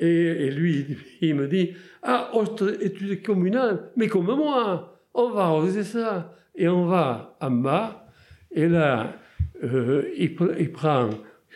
Et, 0.00 0.46
et, 0.46 0.50
lui, 0.52 0.96
il 1.20 1.34
me 1.34 1.48
dit, 1.48 1.72
ah, 2.02 2.30
hautes 2.32 2.62
études 2.80 3.20
communales, 3.22 3.90
mais 3.96 4.06
comme 4.06 4.26
moi, 4.26 5.02
on 5.12 5.30
va 5.30 5.50
oser 5.50 5.82
ça. 5.82 6.34
Et 6.54 6.68
on 6.68 6.86
va 6.86 7.36
en 7.40 7.50
bas, 7.50 8.08
et 8.50 8.68
là, 8.68 9.16
euh, 9.62 10.02
il, 10.16 10.34
prend, 10.72 11.10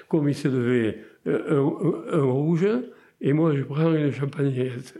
comme 0.08 0.28
il 0.28 0.34
se 0.34 0.48
devait, 0.48 0.98
euh, 1.26 1.70
un, 2.12 2.22
rouge, 2.22 2.68
et 3.20 3.32
moi 3.32 3.54
je 3.54 3.62
prends 3.62 3.92
une 3.92 4.12
champagnette, 4.12 4.98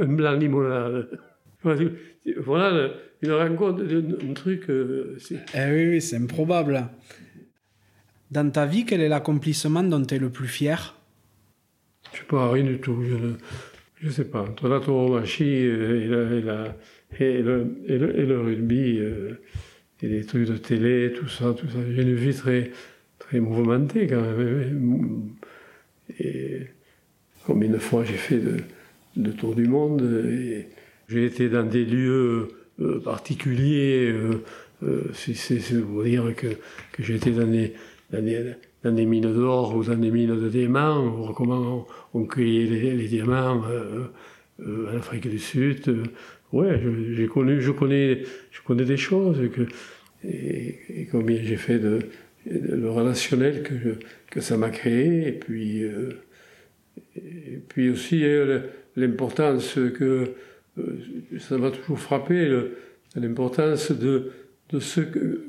un 0.00 0.06
blanc 0.06 0.32
limonade. 0.32 1.08
Voilà 1.64 2.90
une 3.22 3.32
rencontre, 3.32 3.82
un 4.28 4.32
truc. 4.32 4.68
Euh, 4.68 5.16
eh 5.54 5.70
oui, 5.70 5.88
oui, 5.90 6.00
c'est 6.00 6.16
improbable. 6.16 6.88
Dans 8.30 8.50
ta 8.50 8.66
vie, 8.66 8.84
quel 8.84 9.00
est 9.00 9.08
l'accomplissement 9.08 9.82
dont 9.82 10.04
tu 10.04 10.14
es 10.14 10.18
le 10.18 10.30
plus 10.30 10.48
fier? 10.48 10.96
Je 12.12 12.18
sais 12.18 12.24
pas, 12.24 12.50
rien 12.50 12.64
du 12.64 12.78
tout. 12.78 13.02
Je 14.00 14.06
ne 14.06 14.10
sais 14.10 14.24
pas. 14.24 14.44
La 14.64 14.80
tauromachie 14.80 15.44
et, 15.44 16.40
la, 16.40 16.76
et, 17.18 17.42
le, 17.42 17.76
et, 17.86 17.98
le, 17.98 18.40
rugby 18.40 18.98
et 20.02 20.08
des 20.08 20.26
trucs 20.26 20.48
de 20.48 20.56
télé, 20.56 21.12
tout 21.12 21.28
ça, 21.28 21.54
tout 21.54 21.68
ça. 21.68 21.78
J'ai 21.94 22.02
une 22.02 22.14
vie 22.14 22.34
très, 22.34 22.72
très 23.18 23.38
mouvementée 23.38 24.08
quand 24.08 24.20
même. 24.20 25.30
Et 26.18 26.62
combien 27.46 27.70
de 27.70 27.78
fois 27.78 28.04
j'ai 28.04 28.14
fait 28.14 28.38
de, 28.38 28.56
de 29.16 29.30
tour 29.32 29.54
du 29.54 29.66
monde. 29.66 30.02
J'ai 31.08 31.26
été 31.26 31.48
dans 31.48 31.64
des 31.64 31.84
lieux 31.84 32.48
euh, 32.80 33.00
particuliers. 33.00 34.10
Euh, 34.10 34.42
euh 34.82 35.02
c'est 35.12 35.80
pour 35.82 36.02
dire 36.04 36.34
que, 36.34 36.46
que 36.92 37.02
j'ai 37.02 37.16
été 37.16 37.30
dans 37.30 37.46
des, 37.46 37.74
dans 38.10 38.94
des, 38.94 39.06
mines 39.06 39.32
d'or 39.32 39.76
ou 39.76 39.84
dans 39.84 39.96
des 39.96 40.10
mines 40.10 40.40
de 40.40 40.48
diamants, 40.48 41.08
voir 41.10 41.34
comment 41.34 41.86
on, 42.14 42.24
cueillait 42.24 42.94
les, 42.94 43.08
diamants 43.08 43.62
en 44.58 44.96
Afrique 44.96 45.28
du 45.28 45.38
Sud. 45.38 46.08
ouais, 46.52 46.80
j'ai 47.14 47.26
connu, 47.26 47.60
je 47.60 47.70
connais, 47.70 48.22
je 48.50 48.60
connais 48.62 48.84
des 48.84 48.96
choses 48.96 49.38
que, 49.54 49.62
et, 50.26 51.06
combien 51.10 51.38
j'ai 51.42 51.56
fait 51.56 51.78
de, 51.78 52.00
le 52.46 52.90
relationnel 52.90 53.62
que, 53.62 53.98
que 54.30 54.40
ça 54.40 54.56
m'a 54.56 54.70
créé, 54.70 55.28
et 55.28 55.32
puis, 55.32 55.82
et 57.14 57.60
puis 57.68 57.90
aussi 57.90 58.24
l'importance 58.96 59.74
que 59.74 60.34
ça 61.38 61.58
m'a 61.58 61.70
toujours 61.70 61.98
frappé, 61.98 62.50
l'importance 63.14 63.92
de, 63.92 64.32
de 64.70 64.80
ce 64.80 65.00
que, 65.00 65.44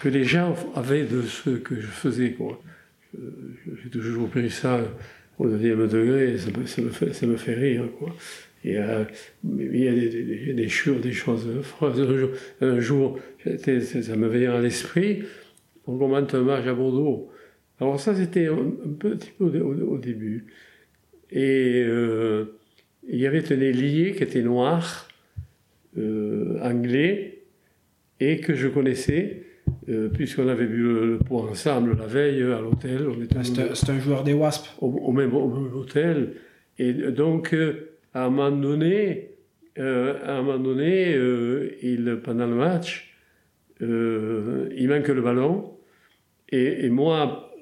que 0.00 0.08
les 0.08 0.24
gens 0.24 0.54
avaient 0.74 1.04
de 1.04 1.22
ce 1.22 1.50
que 1.50 1.80
je 1.80 1.86
faisais. 1.86 2.32
Quoi. 2.32 2.60
J'ai 3.82 3.90
toujours 3.90 4.28
pris 4.28 4.50
ça 4.50 4.80
au 5.38 5.48
deuxième 5.48 5.86
degré, 5.86 6.38
ça 6.38 6.50
me, 6.56 6.66
ça 6.66 6.82
me, 6.82 6.90
fait, 6.90 7.12
ça 7.12 7.26
me 7.26 7.36
fait 7.36 7.54
rire. 7.54 7.84
Quoi. 7.98 8.14
Et, 8.64 8.78
euh, 8.78 9.04
il 9.44 9.84
y 9.84 9.88
a 9.88 9.92
des, 9.92 10.08
des, 10.08 10.54
des, 10.54 10.68
choses, 10.68 11.00
des 11.00 11.12
choses. 11.12 11.46
Un 12.60 12.80
jour, 12.80 13.18
ça 13.44 14.16
me 14.16 14.28
vient 14.28 14.54
à 14.54 14.60
l'esprit, 14.60 15.22
on 15.86 15.98
commente 15.98 16.34
un 16.34 16.42
match 16.42 16.66
à 16.66 16.74
Bordeaux. 16.74 17.30
Alors 17.80 18.00
ça, 18.00 18.14
c'était 18.14 18.46
un, 18.46 18.72
petit 18.98 19.30
peu 19.38 19.44
au, 19.60 19.98
début. 19.98 20.46
Et 21.30 21.82
euh, 21.84 22.55
il 23.08 23.18
y 23.18 23.26
avait 23.26 23.52
un 23.52 23.60
ailier 23.60 24.12
qui 24.12 24.22
était 24.22 24.42
noir, 24.42 25.08
euh, 25.98 26.58
anglais, 26.62 27.36
et 28.20 28.40
que 28.40 28.54
je 28.54 28.68
connaissais, 28.68 29.46
euh, 29.88 30.08
puisqu'on 30.08 30.48
avait 30.48 30.66
bu 30.66 30.82
le, 30.82 31.18
pot 31.18 31.48
ensemble 31.48 31.96
la 31.96 32.06
veille 32.06 32.42
à 32.42 32.60
l'hôtel. 32.60 33.06
C'est 33.74 33.90
un, 33.90 33.98
joueur 34.00 34.24
des 34.24 34.32
Wasps. 34.32 34.74
Au, 34.80 35.12
même, 35.12 35.34
hôtel. 35.34 36.34
Et 36.78 36.92
donc, 36.92 37.54
euh, 37.54 37.90
à 38.12 38.24
un 38.24 38.30
moment 38.30 38.50
donné, 38.50 39.30
euh, 39.78 40.18
à 40.24 40.38
un 40.38 40.42
moment 40.42 40.58
donné 40.58 41.14
il, 41.82 42.20
pendant 42.22 42.46
le 42.46 42.54
match, 42.54 43.14
il 43.80 44.88
manque 44.88 45.08
le 45.08 45.22
ballon. 45.22 45.72
Et, 46.50 46.88
moi, 46.88 47.52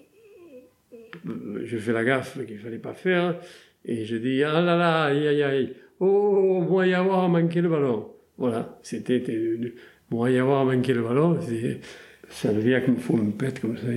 je 1.65 1.77
fais 1.79 1.93
la 1.93 2.05
gaffe 2.05 2.39
qu'il 2.47 2.57
ne 2.57 2.61
fallait 2.61 2.79
pas 2.79 2.95
faire. 2.95 3.39
Et 3.85 4.05
je 4.05 4.16
dis, 4.16 4.43
ah 4.43 4.61
là 4.61 4.77
là, 4.77 5.05
aïe 5.05 5.27
aïe 5.28 5.43
aïe, 5.43 5.73
oh, 6.01 6.61
moi 6.69 6.86
y 6.86 6.94
avoir 6.94 7.28
manqué 7.28 7.61
le 7.61 7.69
ballon. 7.69 8.09
Voilà, 8.39 8.78
c'était 8.82 9.23
moi 10.11 10.31
y 10.31 10.39
avoir 10.39 10.65
manqué 10.65 10.94
le 10.94 11.02
ballon, 11.02 11.39
ça 12.28 12.52
devient 12.52 12.81
qu'il 12.85 12.94
me 12.94 12.98
faut 12.98 13.16
me 13.16 13.31
pète 13.32 13.61
comme 13.61 13.77
ça. 13.77 13.89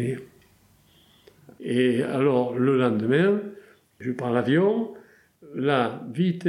Et 1.60 2.04
alors, 2.04 2.58
le 2.58 2.78
lendemain, 2.78 3.42
je 4.00 4.12
prends 4.12 4.32
l'avion, 4.32 4.94
là, 5.56 6.06
vite, 6.14 6.48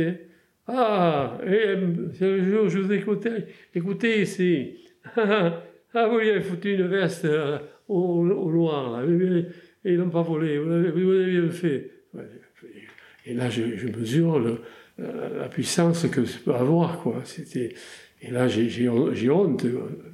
ah, 0.71 1.39
et, 1.47 1.77
c'est 2.13 2.29
le 2.29 2.45
jour 2.45 2.65
où 2.67 2.69
je 2.69 2.79
vous 2.79 2.93
écoutais, 2.93 3.47
écoutez 3.75 4.21
ici, 4.21 4.77
ah, 5.17 5.63
vous 5.95 6.19
avez 6.19 6.43
foutu 6.43 6.75
une 6.75 6.87
veste 6.87 7.25
euh, 7.25 7.59
au, 7.89 8.23
noir, 8.23 9.01
là, 9.01 9.43
ils 9.85 9.97
n'ont 9.97 10.11
pas 10.11 10.21
volé, 10.21 10.59
vous 10.59 10.71
avez, 10.71 10.93
bien 10.93 11.49
fait. 11.49 11.91
Et 13.29 13.35
là, 13.35 13.51
je, 13.51 13.63
mesure 13.63 14.39
le, 14.39 14.61
la 14.99 15.49
puissance 15.49 16.07
que 16.09 16.25
ça 16.25 16.39
peut 16.43 16.55
avoir, 16.55 17.03
quoi. 17.03 17.23
Et 18.21 18.31
là, 18.31 18.49
j'ai 18.49 18.89
honte, 18.89 19.67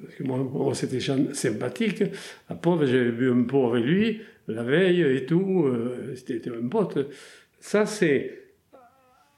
parce 0.02 0.14
que 0.16 0.24
moi, 0.24 0.74
c'était 0.74 0.98
sympathique. 1.32 2.02
La 2.50 2.56
pauvre, 2.56 2.84
j'avais 2.84 3.12
bu 3.12 3.30
un 3.30 3.44
pot 3.44 3.72
avec 3.72 3.84
lui, 3.84 4.20
la 4.48 4.64
veille 4.64 5.00
et 5.00 5.24
tout, 5.24 5.64
euh, 5.66 6.12
c'était 6.16 6.50
un 6.50 6.68
pote. 6.68 6.98
Ça, 7.60 7.86
c'est 7.86 8.40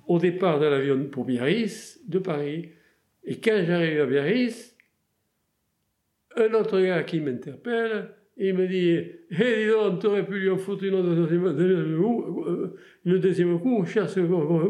au 0.07 0.19
départ 0.19 0.59
de 0.59 0.67
l'avion 0.67 1.05
pour 1.05 1.27
Biarritz, 1.27 2.01
de 2.09 2.19
Paris. 2.19 2.71
Et 3.25 3.39
quand 3.39 3.63
j'arrive 3.67 4.01
à 4.01 4.07
Biarritz, 4.07 4.75
un 6.37 6.53
autre 6.55 6.81
gars 6.81 7.03
qui 7.03 7.21
m'interpelle, 7.21 8.09
il 8.37 8.55
me 8.55 8.67
dit 8.67 8.77
Hé, 8.79 9.19
hey, 9.31 9.67
dis 9.67 9.71
donc, 9.71 10.01
t'aurais 10.01 10.27
pu 10.27 10.39
lui 10.39 10.51
en 10.51 10.59
foutre 10.59 10.85
une 10.85 10.95
autre 10.95 11.15
deuxième, 11.15 11.57
deuxième 11.57 11.97
coup, 11.99 12.45
euh, 12.47 12.77
le 13.05 13.19
deuxième 13.19 13.59
coup, 13.61 13.85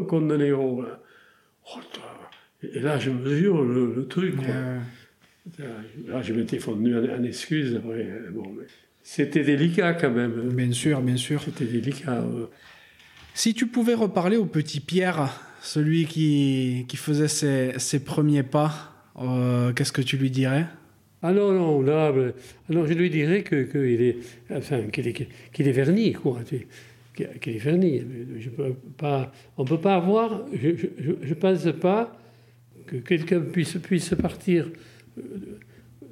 condamné. 0.07 0.51
Oh, 0.51 0.83
et 2.63 2.79
là, 2.79 2.97
je 2.97 3.11
mesure 3.11 3.63
le, 3.63 4.07
truc. 4.07 4.35
Là, 6.07 6.21
je 6.21 6.33
m'étais 6.33 6.59
fondu 6.59 6.95
en, 6.95 7.23
excuse. 7.23 7.79
Bon, 8.31 8.43
c'était 9.03 9.43
délicat 9.43 9.93
quand 9.93 10.11
même. 10.11 10.49
Bien 10.53 10.71
sûr, 10.71 11.01
bien 11.01 11.17
sûr. 11.17 11.41
C'était 11.41 11.65
délicat. 11.65 12.25
Si 13.33 13.53
tu 13.53 13.67
pouvais 13.67 13.93
reparler 13.93 14.37
au 14.37 14.45
petit 14.45 14.79
Pierre, 14.79 15.29
celui 15.61 16.05
qui, 16.05 16.85
qui 16.87 16.97
faisait 16.97 17.27
ses, 17.27 17.77
ses 17.77 18.03
premiers 18.03 18.43
pas, 18.43 18.93
euh, 19.19 19.73
qu'est-ce 19.73 19.91
que 19.91 20.01
tu 20.01 20.17
lui 20.17 20.31
dirais? 20.31 20.65
Ah 21.23 21.33
non, 21.33 21.51
non, 21.51 21.81
là, 21.81 22.11
ben, 22.11 22.33
alors 22.69 22.85
je 22.85 22.93
lui 22.93 23.09
dirais 23.09 23.41
que, 23.41 23.55
est, 23.55 24.17
enfin, 24.51 24.83
qu'il 24.83 25.07
est, 25.07 25.27
qu'il 25.51 25.71
verni, 25.71 26.13
quoi 26.13 26.41
qu'il 27.15 27.55
est 27.55 27.59
verni. 27.59 28.01
On 29.57 29.63
ne 29.63 29.67
peut 29.67 29.79
pas 29.79 29.95
avoir, 29.95 30.45
je 30.53 30.69
ne 30.69 31.33
pense 31.33 31.67
pas 31.79 32.15
que 32.85 32.97
quelqu'un 32.97 33.41
puisse, 33.41 33.77
puisse 33.77 34.13
partir 34.15 34.69
euh, 35.17 35.21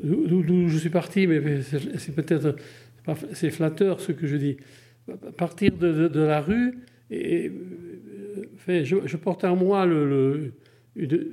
d'où 0.04 0.68
je 0.68 0.78
suis 0.78 0.90
parti, 0.90 1.28
mais 1.28 1.62
c'est 1.62 2.16
peut-être 2.16 2.56
c'est 3.34 3.52
flatteur 3.52 4.00
ce 4.00 4.12
que 4.12 4.28
je 4.28 4.36
dis. 4.38 4.58
Partir 5.38 5.74
de, 5.78 6.20
la 6.20 6.42
rue, 6.42 6.80
et, 7.12 7.52
euh, 8.68 8.84
je, 8.84 9.18
porte 9.18 9.44
en 9.44 9.56
moi 9.56 9.88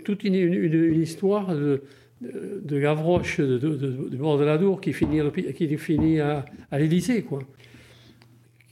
toute 0.04 0.24
une, 0.24 0.34
une, 0.34 1.00
histoire 1.00 1.56
de, 1.56 1.82
de 2.22 2.80
Gavroche 2.80 3.40
du 3.40 4.16
bord 4.16 4.38
de 4.38 4.44
la 4.44 4.58
Dour 4.58 4.80
qui 4.80 4.92
finit, 4.92 5.20
qui 5.54 5.76
finit 5.76 6.20
à, 6.20 6.44
à 6.70 6.78
l'Élysée. 6.78 7.24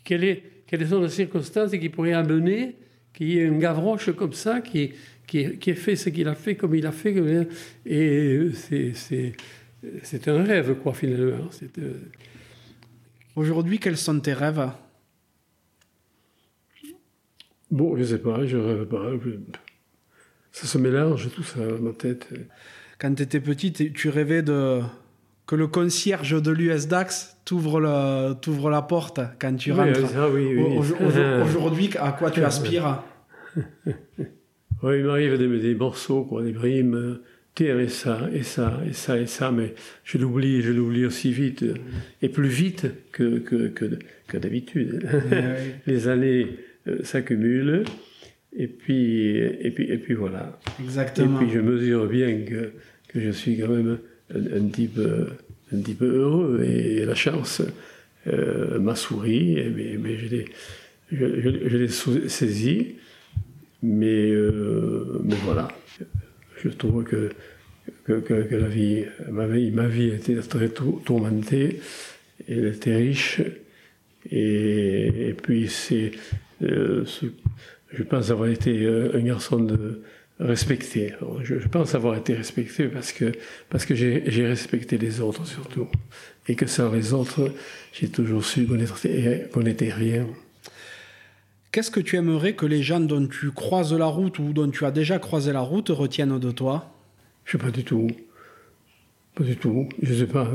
Quelle 0.05 0.25
est, 0.25 0.43
quelles 0.67 0.87
sont 0.87 1.01
les 1.01 1.09
circonstances 1.09 1.73
qui 1.73 1.89
pourraient 1.89 2.13
amener 2.13 2.77
qu'il 3.13 3.31
y 3.31 3.39
ait 3.39 3.49
un 3.49 3.59
Gavroche 3.59 4.13
comme 4.13 4.33
ça 4.33 4.61
qui, 4.61 4.93
qui, 5.27 5.59
qui 5.59 5.71
ait 5.71 5.75
fait 5.75 5.97
ce 5.97 6.11
qu'il 6.11 6.29
a 6.29 6.35
fait 6.35 6.55
comme 6.57 6.75
il 6.75 6.87
a 6.87 6.93
fait. 6.93 7.49
Et 7.87 8.51
c'est 10.03 10.29
un 10.29 10.43
rêve, 10.43 10.77
quoi, 10.83 10.95
finalement. 10.95 11.49
Euh, 11.79 11.93
Aujourd'hui, 13.37 13.79
quels 13.79 13.97
sont 13.97 14.19
tes 14.21 14.33
rêves? 14.33 14.71
Bon, 17.71 17.97
je 17.97 18.03
ne 18.03 18.07
sais 18.07 18.19
pas, 18.19 18.45
je 18.45 18.57
rêve 18.57 18.87
pas. 18.87 19.11
Ça 20.53 20.67
se 20.67 20.79
mélange 20.79 21.33
tout 21.33 21.45
ça 21.45 21.65
dans 21.65 21.79
ma 21.79 21.93
tête. 21.93 22.29
Quand 23.01 23.15
tu 23.15 23.23
étais 23.23 23.41
petit, 23.41 23.73
tu 23.73 24.09
rêvais 24.11 24.43
de 24.43 24.81
que 25.47 25.57
le 25.57 25.67
concierge 25.67 26.41
de 26.41 26.51
l'US 26.51 26.87
DAX 26.87 27.39
t'ouvre 27.45 27.81
la 27.81 28.83
porte 28.83 29.21
quand 29.41 29.57
tu 29.57 29.73
rentres. 29.73 30.01
Oui, 30.33 30.55
oui, 30.55 30.77
Aujourd'hui, 31.43 31.91
à 31.99 32.13
quoi 32.13 32.31
tu 32.31 32.45
aspires? 32.45 33.03
Oui, 34.83 35.01
il 35.01 35.05
m'arrive 35.05 35.37
des, 35.37 35.59
des, 35.59 35.75
morceaux, 35.75 36.25
quoi, 36.25 36.43
des 36.43 36.53
brimes. 36.53 37.19
Tiens, 37.55 37.79
et 37.79 37.89
ça, 37.89 38.31
et 38.33 38.43
ça, 38.43 38.81
et 38.89 38.95
ça, 38.95 39.19
et 39.19 39.27
ça, 39.27 39.51
mais 39.51 39.75
je 40.05 40.17
l'oublie, 40.17 40.63
je 40.63 40.73
l'oublie 40.73 41.05
aussi 41.05 41.33
vite, 41.33 41.67
et 42.23 42.31
plus 42.31 42.49
vite 42.49 42.87
que, 43.13 43.41
que, 43.41 43.67
que, 43.67 44.37
d'habitude. 44.39 45.07
Les 45.87 46.09
années 46.09 46.47
euh, 46.89 47.03
s'accumulent, 47.03 47.85
et 48.57 48.69
puis, 48.69 49.37
et, 49.37 49.71
puis, 49.71 49.85
et 49.85 49.99
puis 49.99 50.15
voilà. 50.15 50.59
Exactement. 50.83 51.41
Et 51.41 51.45
puis 51.45 51.55
je 51.55 51.61
mesure 51.61 52.07
bien 52.07 52.41
que, 52.41 52.73
que 53.13 53.21
je 53.21 53.31
suis 53.31 53.59
quand 53.59 53.69
même 53.69 53.99
un, 54.35 54.69
type, 54.69 55.01
un 55.73 55.81
type 55.81 56.03
heureux, 56.03 56.63
et 56.63 57.05
la 57.05 57.15
chance 57.15 57.63
euh, 58.27 58.79
m'a 58.79 58.95
souri, 58.95 59.57
mais, 59.75 59.97
mais 59.99 60.17
je 60.17 60.27
l'ai 60.27 61.89
je, 61.89 62.29
saisi. 62.29 62.97
Mais, 63.83 64.31
euh, 64.31 65.21
mais 65.25 65.37
voilà, 65.43 65.69
je 66.63 66.69
trouve 66.69 67.03
que, 67.05 67.31
que, 68.05 68.55
la 68.55 68.69
vie, 68.69 69.05
ma 69.31 69.47
vie, 69.47 69.71
ma 69.71 69.89
vie 69.89 70.11
était 70.11 70.37
très 70.41 70.69
tourmentée, 70.69 71.81
elle 72.47 72.67
était 72.67 72.97
riche, 72.97 73.41
et, 74.31 75.35
puis 75.43 75.67
c'est, 75.69 76.13
euh, 76.63 77.07
je 77.91 78.03
pense 78.03 78.31
avoir 78.31 78.51
été 78.51 78.87
un 78.87 79.21
garçon 79.21 79.61
de, 79.61 80.03
respecté. 80.41 81.15
je, 81.43 81.69
pense 81.69 81.95
avoir 81.95 82.17
été 82.17 82.35
respecté 82.35 82.89
parce 82.89 83.13
que, 83.13 83.33
parce 83.69 83.85
que 83.85 83.95
j'ai 83.95 84.47
respecté 84.47 84.99
les 84.99 85.21
autres 85.21 85.47
surtout. 85.47 85.87
Et 86.49 86.55
que 86.57 86.67
sans 86.67 86.91
les 86.91 87.13
autres, 87.13 87.53
j'ai 87.93 88.09
toujours 88.09 88.45
su 88.45 88.67
qu'on 88.67 89.63
n'était 89.63 89.93
rien. 89.93 90.27
Qu'est-ce 91.71 91.91
que 91.91 92.01
tu 92.01 92.17
aimerais 92.17 92.55
que 92.55 92.67
les 92.67 92.83
gens 92.83 92.99
dont 92.99 93.27
tu 93.29 93.53
croises 93.53 93.93
la 93.93 94.07
route 94.07 94.39
ou 94.41 94.53
dont 94.53 94.69
tu 94.71 94.85
as 94.85 94.91
déjà 94.91 95.21
croisé 95.21 95.53
la 95.53 95.61
route 95.61 95.91
retiennent 95.91 96.39
de 96.39 96.51
toi? 96.51 96.93
Je 97.45 97.53
sais 97.53 97.59
pas 97.59 97.71
du 97.71 97.85
tout. 97.85 98.09
Pas 99.37 99.45
du 99.45 99.57
tout. 99.57 99.89
Je 100.03 100.15
sais 100.15 100.27
pas. 100.27 100.51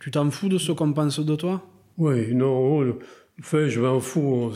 Tu 0.00 0.10
t'en 0.10 0.30
fous 0.30 0.50
de 0.50 0.58
ce 0.58 0.72
qu'on 0.72 0.92
pense 0.92 1.20
de 1.20 1.36
toi? 1.36 1.66
Oui, 1.96 2.34
non, 2.34 2.98
enfin, 3.38 3.68
je 3.68 3.80
m'en 3.80 4.00
fous, 4.00 4.52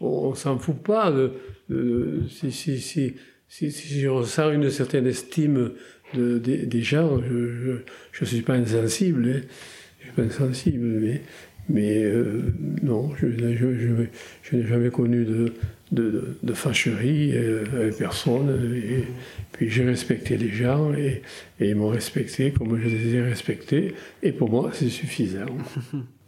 on, 0.00 0.30
ne 0.30 0.36
s'en 0.36 0.58
fout 0.58 0.76
pas. 0.76 1.10
De, 1.10 2.22
si, 2.28 2.52
si, 2.52 2.80
si, 2.80 3.14
si, 3.48 3.70
je 3.70 4.08
ressens 4.08 4.52
une 4.52 4.70
certaine 4.70 5.06
estime 5.06 5.72
de, 6.14 6.38
des 6.38 6.82
gens, 6.82 7.20
je 7.20 7.78
ne 8.20 8.26
suis 8.26 8.42
pas 8.42 8.54
insensible, 8.54 9.28
hein. 9.28 9.40
je 9.98 10.04
suis 10.04 10.12
pas 10.14 10.22
insensible, 10.22 11.20
mais 11.68 12.04
euh, 12.04 12.52
non, 12.82 13.10
je, 13.16 13.26
n'ai 13.26 14.66
jamais 14.66 14.90
connu 14.90 15.24
de, 15.24 15.52
de, 16.42 16.52
fâcherie 16.52 17.32
euh, 17.34 17.64
avec 17.74 17.96
personne. 17.96 18.76
Puis 19.52 19.70
j'ai 19.70 19.84
respecté 19.84 20.36
les 20.36 20.50
gens 20.50 20.92
et 20.92 21.22
ils 21.60 21.74
m'ont 21.74 21.88
respecté 21.88 22.50
comme 22.50 22.78
je 22.80 22.88
les 22.88 23.14
ai 23.14 23.22
respectés. 23.22 23.94
Et 24.22 24.32
pour 24.32 24.50
moi, 24.50 24.70
c'est 24.72 24.90
suffisant. 24.90 25.46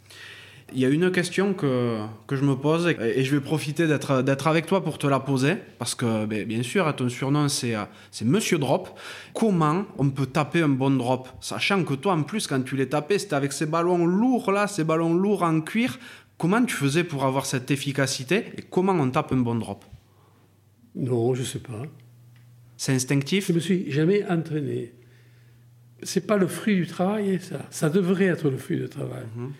Il 0.72 0.80
y 0.80 0.84
a 0.84 0.88
une 0.88 1.12
question 1.12 1.54
que, 1.54 2.00
que 2.26 2.34
je 2.34 2.44
me 2.44 2.56
pose 2.56 2.88
et 2.88 3.22
je 3.22 3.34
vais 3.34 3.40
profiter 3.40 3.86
d'être, 3.86 4.46
avec 4.48 4.66
toi 4.66 4.82
pour 4.82 4.98
te 4.98 5.06
la 5.06 5.20
poser 5.20 5.54
parce 5.78 5.94
que 5.94 6.26
ben, 6.26 6.44
bien 6.44 6.64
sûr 6.64 6.94
ton 6.96 7.08
surnom 7.08 7.48
c'est, 7.48 7.74
c'est 8.10 8.24
Monsieur 8.24 8.58
Drop. 8.58 8.98
Comment 9.32 9.84
on 9.96 10.10
peut 10.10 10.26
taper 10.26 10.62
un 10.62 10.68
bon 10.68 10.90
drop? 10.90 11.28
Sachant 11.40 11.84
que 11.84 11.94
toi 11.94 12.14
en 12.14 12.24
plus 12.24 12.48
quand 12.48 12.62
tu 12.62 12.76
l'as 12.76 12.86
tapé 12.86 13.20
c'était 13.20 13.36
avec 13.36 13.52
ces 13.52 13.66
ballons 13.66 14.06
lourds 14.06 14.50
là, 14.50 14.66
ces 14.66 14.82
ballons 14.82 15.14
lourds 15.14 15.44
en 15.44 15.60
cuir. 15.60 16.00
Comment 16.36 16.62
tu 16.64 16.74
faisais 16.74 17.04
pour 17.04 17.24
avoir 17.24 17.46
cette 17.46 17.70
efficacité 17.70 18.46
et 18.58 18.62
comment 18.62 18.92
on 18.92 19.08
tape 19.08 19.32
un 19.32 19.36
bon 19.36 19.54
drop? 19.54 19.84
Non, 20.96 21.34
je 21.34 21.44
sais 21.44 21.60
pas. 21.60 21.82
C'est 22.76 22.92
instinctif? 22.92 23.48
Je 23.48 23.52
me 23.52 23.60
suis 23.60 23.90
jamais 23.90 24.26
entraîné. 24.28 24.92
C'est 26.02 26.26
pas 26.26 26.36
le 26.36 26.46
fruit 26.46 26.76
du 26.76 26.86
travail, 26.86 27.38
ça. 27.40 27.64
Ça 27.70 27.88
devrait 27.88 28.26
être 28.26 28.50
le 28.50 28.58
fruit 28.58 28.78
du 28.78 28.88
travail. 28.88 29.24
Mhm 29.36 29.52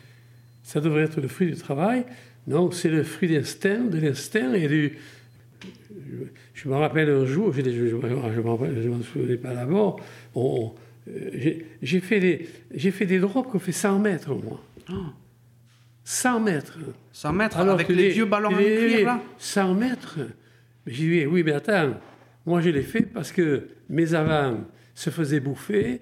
ça 0.67 0.81
devrait 0.81 1.03
être 1.03 1.21
le 1.21 1.29
fruit 1.29 1.47
du 1.47 1.57
travail. 1.57 2.05
Non, 2.49 2.73
c'est 2.73 2.89
le 2.89 3.05
fruit 3.05 3.29
d'instinct, 3.29 3.85
de 3.85 3.99
l'instinct 3.99 4.53
et 4.53 4.67
du. 4.67 4.99
Je, 6.55 6.69
me 6.69 6.75
rappelle 6.75 7.09
un 7.09 7.25
jour, 7.25 7.53
je 7.53 7.61
ne 7.61 8.89
m'en 8.89 9.03
souvenais 9.03 9.37
pas 9.37 9.55
d'abord, 9.55 10.01
euh, 10.37 10.71
j'ai 11.83 12.01
fait, 12.01 12.19
des, 12.19 12.91
fait 12.91 13.07
des 13.07 13.21
drops 13.21 13.49
qu'on 13.49 13.61
fait 13.61 13.71
100 13.71 14.01
mètres, 14.01 14.35
moi. 14.35 14.61
100 16.03 16.41
mètres. 16.41 16.79
100 17.13 17.33
mètres 17.33 17.59
Alors 17.59 17.75
avec 17.75 17.89
les, 17.89 18.09
vieux 18.09 18.25
ballons 18.25 18.49
en 18.49 18.57
cuir, 18.57 19.07
là 19.07 19.23
100 19.39 19.75
mètres. 19.75 20.19
J'ai 20.85 21.21
dit, 21.21 21.27
oui, 21.27 21.45
mais 21.45 21.53
attends, 21.53 21.95
moi 22.45 22.61
je 22.61 22.71
l'ai 22.71 22.83
fait 22.83 23.03
parce 23.03 23.31
que 23.31 23.69
mes 23.89 24.15
avants 24.15 24.65
se 24.97 25.11
faisaient 25.11 25.41
bouffer 25.41 26.01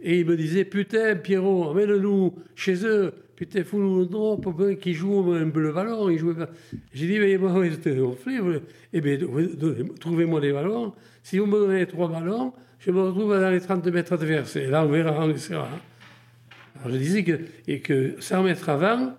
et 0.00 0.20
ils 0.20 0.26
me 0.26 0.36
disaient, 0.36 0.64
putain, 0.64 1.16
Pierrot, 1.16 1.64
emmène-nous 1.64 2.36
chez 2.54 2.86
eux 2.86 3.12
putain, 3.36 3.64
fou 3.64 3.78
nous 3.78 4.06
drop 4.06 4.44
qui 4.80 4.94
joue 4.94 5.32
un 5.32 5.50
peu 5.50 5.60
le 5.60 5.72
ballon. 5.72 6.08
Il 6.08 6.24
pas. 6.34 6.48
J'ai 6.92 7.06
dit, 7.06 7.18
mais 7.18 7.36
moi, 7.36 7.64
j'étais 7.68 7.94
gonflé. 7.94 8.38
Eh 8.92 9.00
bien, 9.00 9.18
trouvez-moi 10.00 10.40
des 10.40 10.52
ballons. 10.52 10.92
Si 11.22 11.38
vous 11.38 11.46
me 11.46 11.58
donnez 11.58 11.86
trois 11.86 12.08
ballons, 12.08 12.52
je 12.78 12.90
me 12.90 13.02
retrouve 13.02 13.38
dans 13.38 13.50
les 13.50 13.60
30 13.60 13.86
mètres 13.86 14.12
adverses. 14.12 14.56
Et 14.56 14.66
là, 14.66 14.84
on 14.84 14.88
verra, 14.88 15.24
on 15.24 15.30
essaiera. 15.30 15.68
Alors, 16.80 16.92
je 16.92 16.96
disais 16.96 17.24
que, 17.24 17.40
et 17.66 17.80
que 17.80 18.16
100 18.18 18.42
mètres 18.42 18.68
avant, 18.68 19.14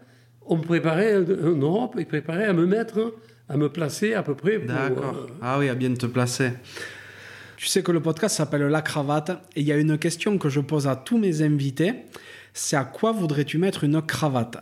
on 0.46 0.58
me 0.58 0.64
préparait 0.64 1.18
en 1.18 1.56
Europe, 1.58 1.96
il 1.98 2.06
préparait 2.06 2.46
à 2.46 2.54
me 2.54 2.66
mettre, 2.66 3.16
à 3.50 3.58
me 3.58 3.70
placer 3.70 4.14
à 4.14 4.24
peu 4.24 4.36
près. 4.36 4.60
D'accord. 4.60 5.28
Euh, 5.28 5.34
ah 5.42 5.60
oui, 5.60 5.70
à 5.70 5.76
bien 5.76 5.94
te 5.94 6.06
placer. 6.06 6.52
Tu 7.58 7.66
sais 7.66 7.82
que 7.82 7.92
le 7.92 8.00
podcast 8.00 8.38
s'appelle 8.38 8.68
La 8.68 8.82
Cravate 8.82 9.32
et 9.56 9.62
il 9.62 9.68
y 9.68 9.72
a 9.72 9.78
une 9.78 9.98
question 9.98 10.38
que 10.38 10.48
je 10.48 10.60
pose 10.60 10.88
à 10.88 10.96
tous 10.96 11.18
mes 11.18 11.42
invités 11.42 11.94
c'est 12.58 12.76
à 12.76 12.84
quoi 12.86 13.12
voudrais-tu 13.12 13.58
mettre 13.58 13.84
une 13.84 14.02
cravate? 14.02 14.58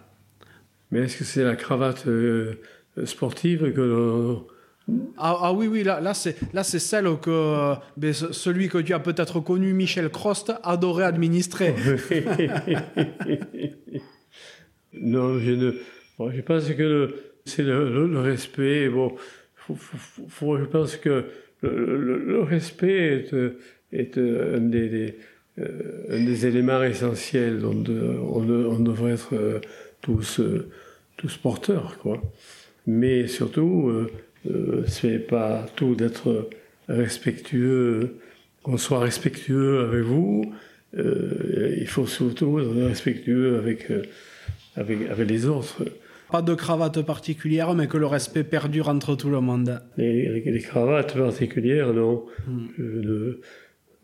Mais 0.91 1.01
est-ce 1.01 1.17
que 1.17 1.23
c'est 1.23 1.43
la 1.43 1.55
cravate 1.55 2.07
euh, 2.07 2.61
sportive 3.05 3.73
que 3.73 4.38
ah, 5.17 5.39
ah, 5.41 5.53
oui, 5.53 5.67
oui, 5.67 5.84
là, 5.84 5.99
là 5.99 6.13
c'est 6.13 6.80
celle 6.80 7.07
que 7.19 7.73
ben, 7.97 8.13
celui 8.13 8.69
que 8.69 8.77
tu 8.77 8.93
as 8.93 8.99
peut-être 8.99 9.39
connu, 9.39 9.73
Michel 9.73 10.09
Crost, 10.09 10.53
adorait 10.61 11.05
administrer. 11.05 11.73
non, 14.93 15.39
je, 15.39 15.51
ne, 15.51 15.72
je 16.31 16.41
pense 16.41 16.69
que 16.69 17.15
c'est 17.45 17.63
le, 17.63 18.19
respect. 18.19 18.88
Bon, 18.89 19.15
je 19.69 20.65
pense 20.65 20.97
que 20.97 21.26
le, 21.63 22.43
respect 22.43 23.26
est, 23.91 24.17
un 24.19 24.59
des 24.59 24.89
euh, 24.93 25.11
un 25.57 26.23
des 26.23 26.45
éléments 26.45 26.84
essentiels 26.84 27.60
dont 27.60 27.72
on, 27.72 28.80
devrait 28.80 29.14
être 29.14 29.34
euh, 29.34 29.60
tous, 30.02 30.40
euh, 30.40 30.69
tous 31.18 31.38
porteurs. 31.38 31.98
Quoi. 31.99 32.22
Mais 32.88 33.27
surtout, 33.27 33.90
euh, 34.48 34.84
c'est 34.88 35.19
pas 35.19 35.65
tout 35.76 35.95
d'être 35.95 36.49
respectueux, 36.90 38.18
qu'on 38.64 38.77
soit 38.77 38.99
respectueux 38.99 39.80
avec 39.80 40.03
vous, 40.03 40.53
il 40.98 41.88
faut 41.88 42.07
surtout 42.07 42.60
être 42.60 42.72
respectueux 42.88 43.57
avec, 43.57 43.91
avec, 44.76 45.10
avec 45.10 45.30
les 45.30 45.45
autres. 45.45 45.84
Pas 46.32 46.41
de 46.41 46.53
cravate 46.53 47.02
particulière, 47.02 47.73
mais 47.73 47.88
que 47.88 47.98
le 47.98 48.06
respect 48.06 48.44
perdure 48.44 48.88
entre 48.88 49.15
tout 49.15 49.30
le 49.30 49.41
monde. 49.41 49.82
Les, 49.98 50.40
les 50.40 50.60
cravates 50.60 51.18
particulières, 51.18 51.94
non. 51.94 52.26
Hmm. 52.48 52.68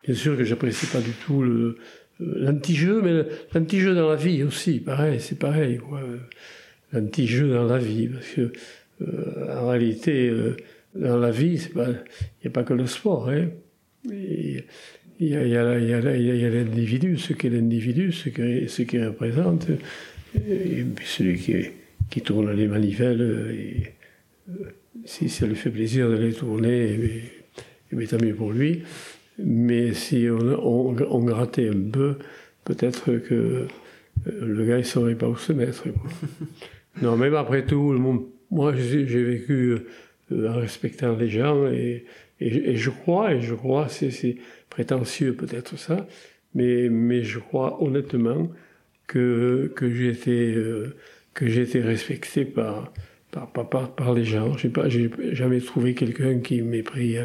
Bien 0.03 0.15
sûr 0.15 0.35
que 0.37 0.43
j'apprécie 0.43 0.87
pas 0.87 0.99
du 0.99 1.11
tout 1.11 1.43
le, 1.43 1.77
euh, 2.21 2.45
l'anti-jeu, 2.45 3.01
mais 3.01 3.23
l'anti-jeu 3.53 3.95
dans 3.95 4.09
la 4.09 4.15
vie 4.15 4.43
aussi, 4.43 4.79
pareil, 4.79 5.19
c'est 5.19 5.37
pareil. 5.37 5.79
L'anti-jeu 6.93 7.49
dans 7.49 7.65
la 7.65 7.77
vie, 7.77 8.07
parce 8.07 8.27
que 8.27 8.51
euh, 9.01 9.61
en 9.61 9.69
réalité, 9.69 10.29
euh, 10.29 10.57
dans 10.95 11.17
la 11.17 11.31
vie, 11.31 11.69
il 11.75 11.81
n'y 11.81 12.47
a 12.47 12.49
pas 12.49 12.63
que 12.63 12.73
le 12.73 12.85
sport. 12.85 13.29
Hein. 13.29 13.49
Il 14.09 14.63
y 15.19 15.35
a, 15.35 15.69
a, 15.69 15.99
l'individu, 16.01 17.17
ce 17.17 17.33
qu'est 17.33 17.49
l'individu, 17.49 18.11
ce 18.11 18.29
qu'il 18.29 18.69
ce 18.69 18.81
qu 18.81 19.05
représente, 19.05 19.67
et, 20.35 20.83
puis 20.83 21.05
celui 21.05 21.37
qui, 21.37 21.53
qui 22.09 22.21
tourne 22.21 22.51
les 22.51 22.67
manivelles, 22.67 23.93
si 25.05 25.29
ça 25.29 25.45
lui 25.45 25.55
fait 25.55 25.69
plaisir 25.69 26.09
de 26.09 26.15
les 26.15 26.33
tourner, 26.33 26.91
et, 27.91 27.95
et, 27.95 28.07
tant 28.07 28.17
mieux 28.19 28.33
pour 28.33 28.51
lui. 28.51 28.81
Mais 29.37 29.93
si 29.93 30.27
on, 30.29 30.93
on, 31.11 31.23
grattait 31.23 31.69
un 31.69 31.89
peu, 31.91 32.15
peut-être 32.65 33.17
que 33.17 33.33
euh, 33.33 33.65
le 34.27 34.65
gars 34.65 34.77
ne 34.77 34.83
saurait 34.83 35.15
pas 35.15 35.27
où 35.27 35.37
se 35.37 35.53
mettre. 35.53 35.85
non, 37.01 37.17
même 37.17 37.35
après 37.35 37.65
tout, 37.65 37.93
moi 38.51 38.73
j'ai 38.75 39.03
vécu 39.23 39.77
euh, 40.31 40.49
en 40.49 40.59
respectant 40.59 41.15
les 41.15 41.29
gens 41.29 41.67
et, 41.67 42.05
et, 42.39 42.75
je 42.75 42.89
crois, 42.89 43.33
et 43.35 43.41
je 43.41 43.53
crois, 43.53 43.87
c'est 43.87 44.37
prétentieux 44.69 45.33
peut-être 45.33 45.77
ça, 45.77 46.07
mais, 46.55 46.89
mais 46.89 47.23
je 47.23 47.39
crois 47.39 47.81
honnêtement 47.83 48.49
que, 49.07 49.71
que 49.75 49.93
j'ai 49.93 50.09
été, 50.09 50.53
euh, 50.55 50.95
été 51.39 51.81
respecté 51.81 52.45
par, 52.45 52.91
par, 53.31 53.51
par, 53.51 53.95
par 53.95 54.13
les 54.13 54.23
gens. 54.23 54.57
Je 54.57 54.67
n'ai 54.67 55.35
jamais 55.35 55.61
trouvé 55.61 55.93
quelqu'un 55.93 56.39
qui 56.39 56.61
m'ait 56.61 56.83
pris 56.83 57.17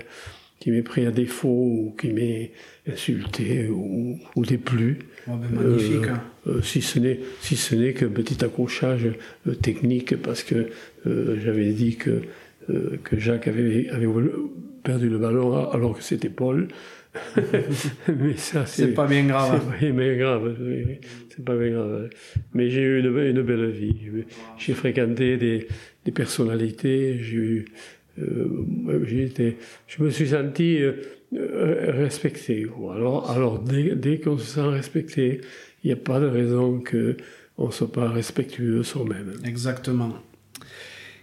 qui 0.58 0.70
m'est 0.70 0.82
pris 0.82 1.06
à 1.06 1.10
défaut 1.10 1.48
ou 1.48 1.94
qui 1.98 2.12
m'est 2.12 2.52
insulté 2.90 3.68
ou, 3.68 4.18
ou 4.34 4.44
déplu. 4.44 4.98
Oh 5.28 5.32
ben 5.36 5.50
magnifique. 5.50 6.08
Hein. 6.08 6.22
Euh, 6.46 6.62
si 6.62 6.82
ce 6.82 6.98
n'est 6.98 7.20
si 7.40 7.56
ce 7.56 7.74
n'est 7.74 7.92
qu'un 7.92 8.08
petit 8.08 8.44
accrochage 8.44 9.08
euh, 9.46 9.54
technique 9.54 10.16
parce 10.22 10.42
que 10.42 10.68
euh, 11.06 11.38
j'avais 11.42 11.72
dit 11.72 11.96
que 11.96 12.22
que 13.04 13.16
Jacques 13.16 13.46
avait, 13.46 13.88
avait 13.90 14.08
perdu 14.82 15.08
le 15.08 15.18
ballon 15.18 15.70
alors 15.70 15.96
que 15.96 16.02
c'était 16.02 16.28
Paul. 16.28 16.66
mais 17.36 18.36
ça 18.36 18.66
c'est 18.66 18.88
pas 18.88 19.06
bien 19.06 19.24
grave. 19.24 19.62
C'est 19.78 19.92
pas 19.92 19.94
bien 19.94 20.16
grave. 20.16 20.56
C'est 21.28 21.44
pas 21.44 21.56
bien 21.56 21.70
grave. 21.70 22.10
Mais 22.54 22.68
j'ai 22.68 22.80
eu 22.80 22.98
une, 22.98 23.16
une, 23.18 23.42
belle 23.42 23.70
vie. 23.70 23.94
J'ai 24.58 24.74
fréquenté 24.74 25.36
des, 25.36 25.68
des 26.04 26.12
personnalités. 26.12 27.18
J'ai 27.22 27.36
eu 27.36 27.64
euh, 28.18 29.54
je 29.86 30.02
me 30.02 30.10
suis 30.10 30.28
senti 30.28 30.82
euh, 30.82 30.92
euh, 31.34 31.92
respecté. 31.92 32.66
Alors, 32.94 33.30
alors 33.30 33.58
dès, 33.60 34.20
qu'on 34.20 34.38
se 34.38 34.46
sent 34.46 34.68
respecté, 34.68 35.40
il 35.84 35.88
n'y 35.88 35.92
a 35.92 35.96
pas 35.96 36.20
de 36.20 36.26
raison 36.26 36.82
qu'on 36.82 37.66
ne 37.66 37.70
soit 37.70 37.92
pas 37.92 38.08
respectueux 38.08 38.82
soi-même. 38.82 39.34
Exactement. 39.44 40.14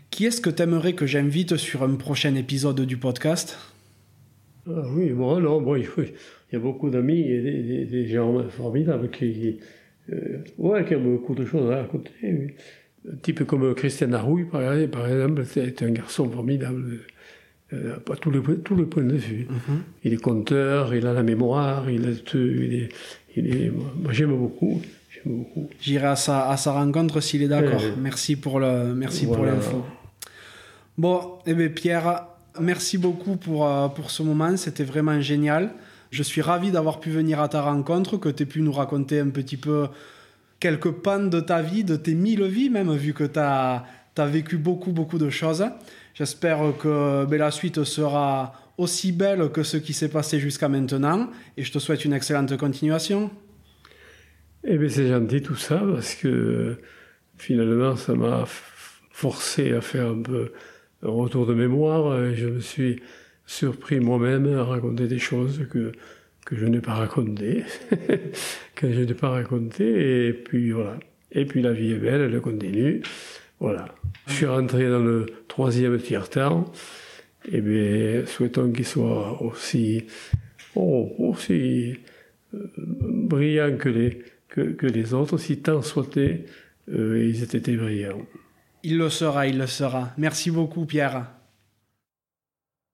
Qui 0.10 0.26
est-ce 0.26 0.42
que 0.42 0.50
tu 0.50 0.62
aimerais 0.62 0.94
que 0.94 1.08
j'invite 1.08 1.58
sur 1.58 1.84
un 1.84 1.96
prochain 1.96 2.36
épisode 2.36 2.82
du 2.82 2.98
podcast? 2.98 3.58
Ah 4.68 4.84
Oui, 4.96 5.10
bon, 5.10 5.40
non, 5.40 5.62
bon, 5.62 5.76
il, 5.76 5.88
y 6.52 6.56
a 6.56 6.60
beaucoup 6.60 6.90
d'amis 6.90 7.22
et 7.22 7.86
des, 7.86 8.08
gens 8.08 8.48
formidables 8.50 9.10
qui, 9.10 9.60
ouais, 10.60 10.86
qui 10.86 10.96
ont 10.96 11.04
beaucoup 11.04 11.34
de 11.34 11.44
choses 11.44 11.70
à 11.72 11.82
raconter 11.82 12.56
un 13.12 13.16
type 13.18 13.44
comme 13.46 13.74
Christian 13.76 14.14
Arouille, 14.14 14.46
par 14.46 14.62
exemple, 15.08 15.44
c'est 15.46 15.82
un 15.84 15.92
garçon 15.92 16.30
formidable, 16.30 17.00
euh, 17.74 17.98
à 18.12 18.16
tous 18.16 18.32
les, 18.32 18.42
tous 18.60 18.76
les 18.76 18.86
points 18.86 19.04
de 19.04 19.16
vue. 19.16 19.48
Mhm. 19.50 19.82
Il 20.04 20.14
est 20.14 20.22
conteur, 20.22 20.96
il 20.96 21.06
a 21.08 21.14
la 21.14 21.24
mémoire, 21.24 21.90
il, 21.90 22.08
est, 22.08 22.34
il 22.34 22.74
est, 22.74 22.90
il 23.36 23.56
est 23.56 23.72
moi 23.72 24.14
j'aime 24.14 24.36
beaucoup, 24.36 24.82
beaucoup. 25.26 25.70
J'irai 25.82 26.08
à 26.08 26.16
sa, 26.16 26.50
à 26.50 26.58
sa 26.58 26.74
rencontre 26.74 27.20
s'il 27.22 27.42
est 27.44 27.48
d'accord. 27.48 27.82
Merci 27.98 28.36
pour 28.36 28.60
le, 28.60 28.94
merci 28.94 29.26
pour 29.26 29.46
l'info. 29.46 29.84
Bon, 30.98 31.40
eh 31.46 31.54
bien 31.54 31.70
Pierre, 31.70 32.28
merci 32.60 32.98
beaucoup 32.98 33.36
pour, 33.36 33.68
euh, 33.68 33.88
pour 33.88 34.12
ce 34.12 34.24
moment. 34.24 34.56
C'était 34.58 34.84
vraiment 34.84 35.20
génial. 35.20 35.72
Je 36.12 36.22
suis 36.22 36.42
ravi 36.42 36.70
d'avoir 36.70 37.00
pu 37.00 37.10
venir 37.10 37.42
à 37.42 37.50
ta 37.50 37.62
rencontre, 37.64 38.18
que 38.18 38.30
tu 38.30 38.44
aies 38.44 38.46
pu 38.46 38.62
nous 38.62 38.72
raconter 38.72 39.20
un 39.20 39.30
petit 39.30 39.58
peu 39.58 39.88
quelques 40.64 40.92
pannes 40.92 41.30
de 41.30 41.42
ta 41.42 41.62
vie, 41.62 41.84
de 41.84 41.98
tes 41.98 42.16
mille 42.16 42.46
vies 42.46 42.70
même, 42.70 42.96
vu 42.96 43.14
que 43.14 43.26
tu 43.26 43.38
as, 43.38 43.84
vécu 44.18 44.56
beaucoup, 44.56 44.94
beaucoup 44.94 45.18
de 45.18 45.30
choses. 45.30 45.66
J'espère 46.14 46.60
que 46.80 47.26
ben, 47.26 47.38
la 47.38 47.52
suite 47.52 47.84
sera 47.84 48.54
aussi 48.78 49.12
belle 49.12 49.50
que 49.52 49.62
ce 49.62 49.76
qui 49.76 49.92
s'est 49.92 50.08
passé 50.08 50.40
jusqu'à 50.40 50.70
maintenant. 50.70 51.30
Et 51.58 51.64
je 51.64 51.72
te 51.74 51.80
souhaite 51.80 52.06
une 52.06 52.14
excellente 52.14 52.56
continuation. 52.56 53.30
Eh 54.64 54.78
bien, 54.78 54.88
c'est 54.88 55.10
gentil 55.10 55.42
tout 55.42 55.58
ça, 55.58 55.84
parce 55.86 56.16
que 56.16 56.78
finalement, 57.36 57.98
ça 57.98 58.16
m'a 58.16 58.46
forcé 59.12 59.74
à 59.74 59.82
faire 59.82 60.08
un 60.12 60.22
peu 60.22 60.54
un 61.06 61.10
retour 61.10 61.46
de 61.46 61.54
mémoire. 61.54 62.24
Et 62.24 62.36
je 62.36 62.48
me 62.48 62.62
suis 62.62 63.02
surpris 63.46 64.00
moi-même 64.00 64.48
à 64.58 64.64
raconter 64.64 65.08
des 65.08 65.20
choses 65.20 65.68
que, 65.70 65.92
que 66.46 66.56
je 66.56 66.66
n'ai 66.66 66.82
pas 66.82 66.94
racontées, 66.94 67.64
que 68.76 68.92
je 68.92 69.02
n'ai 69.02 69.14
pas 69.14 69.30
racontées. 69.30 70.28
Et 70.28 70.34
puis 70.34 70.72
voilà. 70.72 70.98
Et 71.32 71.46
puis 71.46 71.62
la 71.62 71.74
vie 71.74 71.94
est 71.94 72.00
belle, 72.00 72.22
elle 72.22 72.42
continue. 72.42 73.02
Voilà. 73.60 73.86
Je 74.28 74.34
suis 74.34 74.46
rentré 74.46 74.90
dans 74.90 75.00
le 75.00 75.26
troisième 75.48 75.98
tiers-temps. 75.98 76.72
Eh 77.52 77.62
bien, 77.62 78.26
souhaitons 78.26 78.72
qu'il 78.72 78.86
soit 78.86 79.42
aussi, 79.42 80.06
oh, 80.76 81.12
aussi 81.18 81.98
euh, 82.54 82.72
brillant 82.78 83.78
que 83.78 83.90
les, 83.90 84.24
que, 84.48 84.86
les 84.86 85.14
autres, 85.14 85.38
si 85.38 85.58
tant 85.58 85.82
souhaités, 85.82 86.46
euh, 86.90 87.26
ils 87.26 87.44
étaient 87.44 87.76
brillants. 87.76 88.26
Il 88.84 88.98
le 88.98 89.10
sera, 89.10 89.48
il 89.48 89.58
le 89.58 89.68
sera. 89.68 90.12
Merci 90.18 90.52
beaucoup, 90.52 90.86
Pierre. 90.86 91.28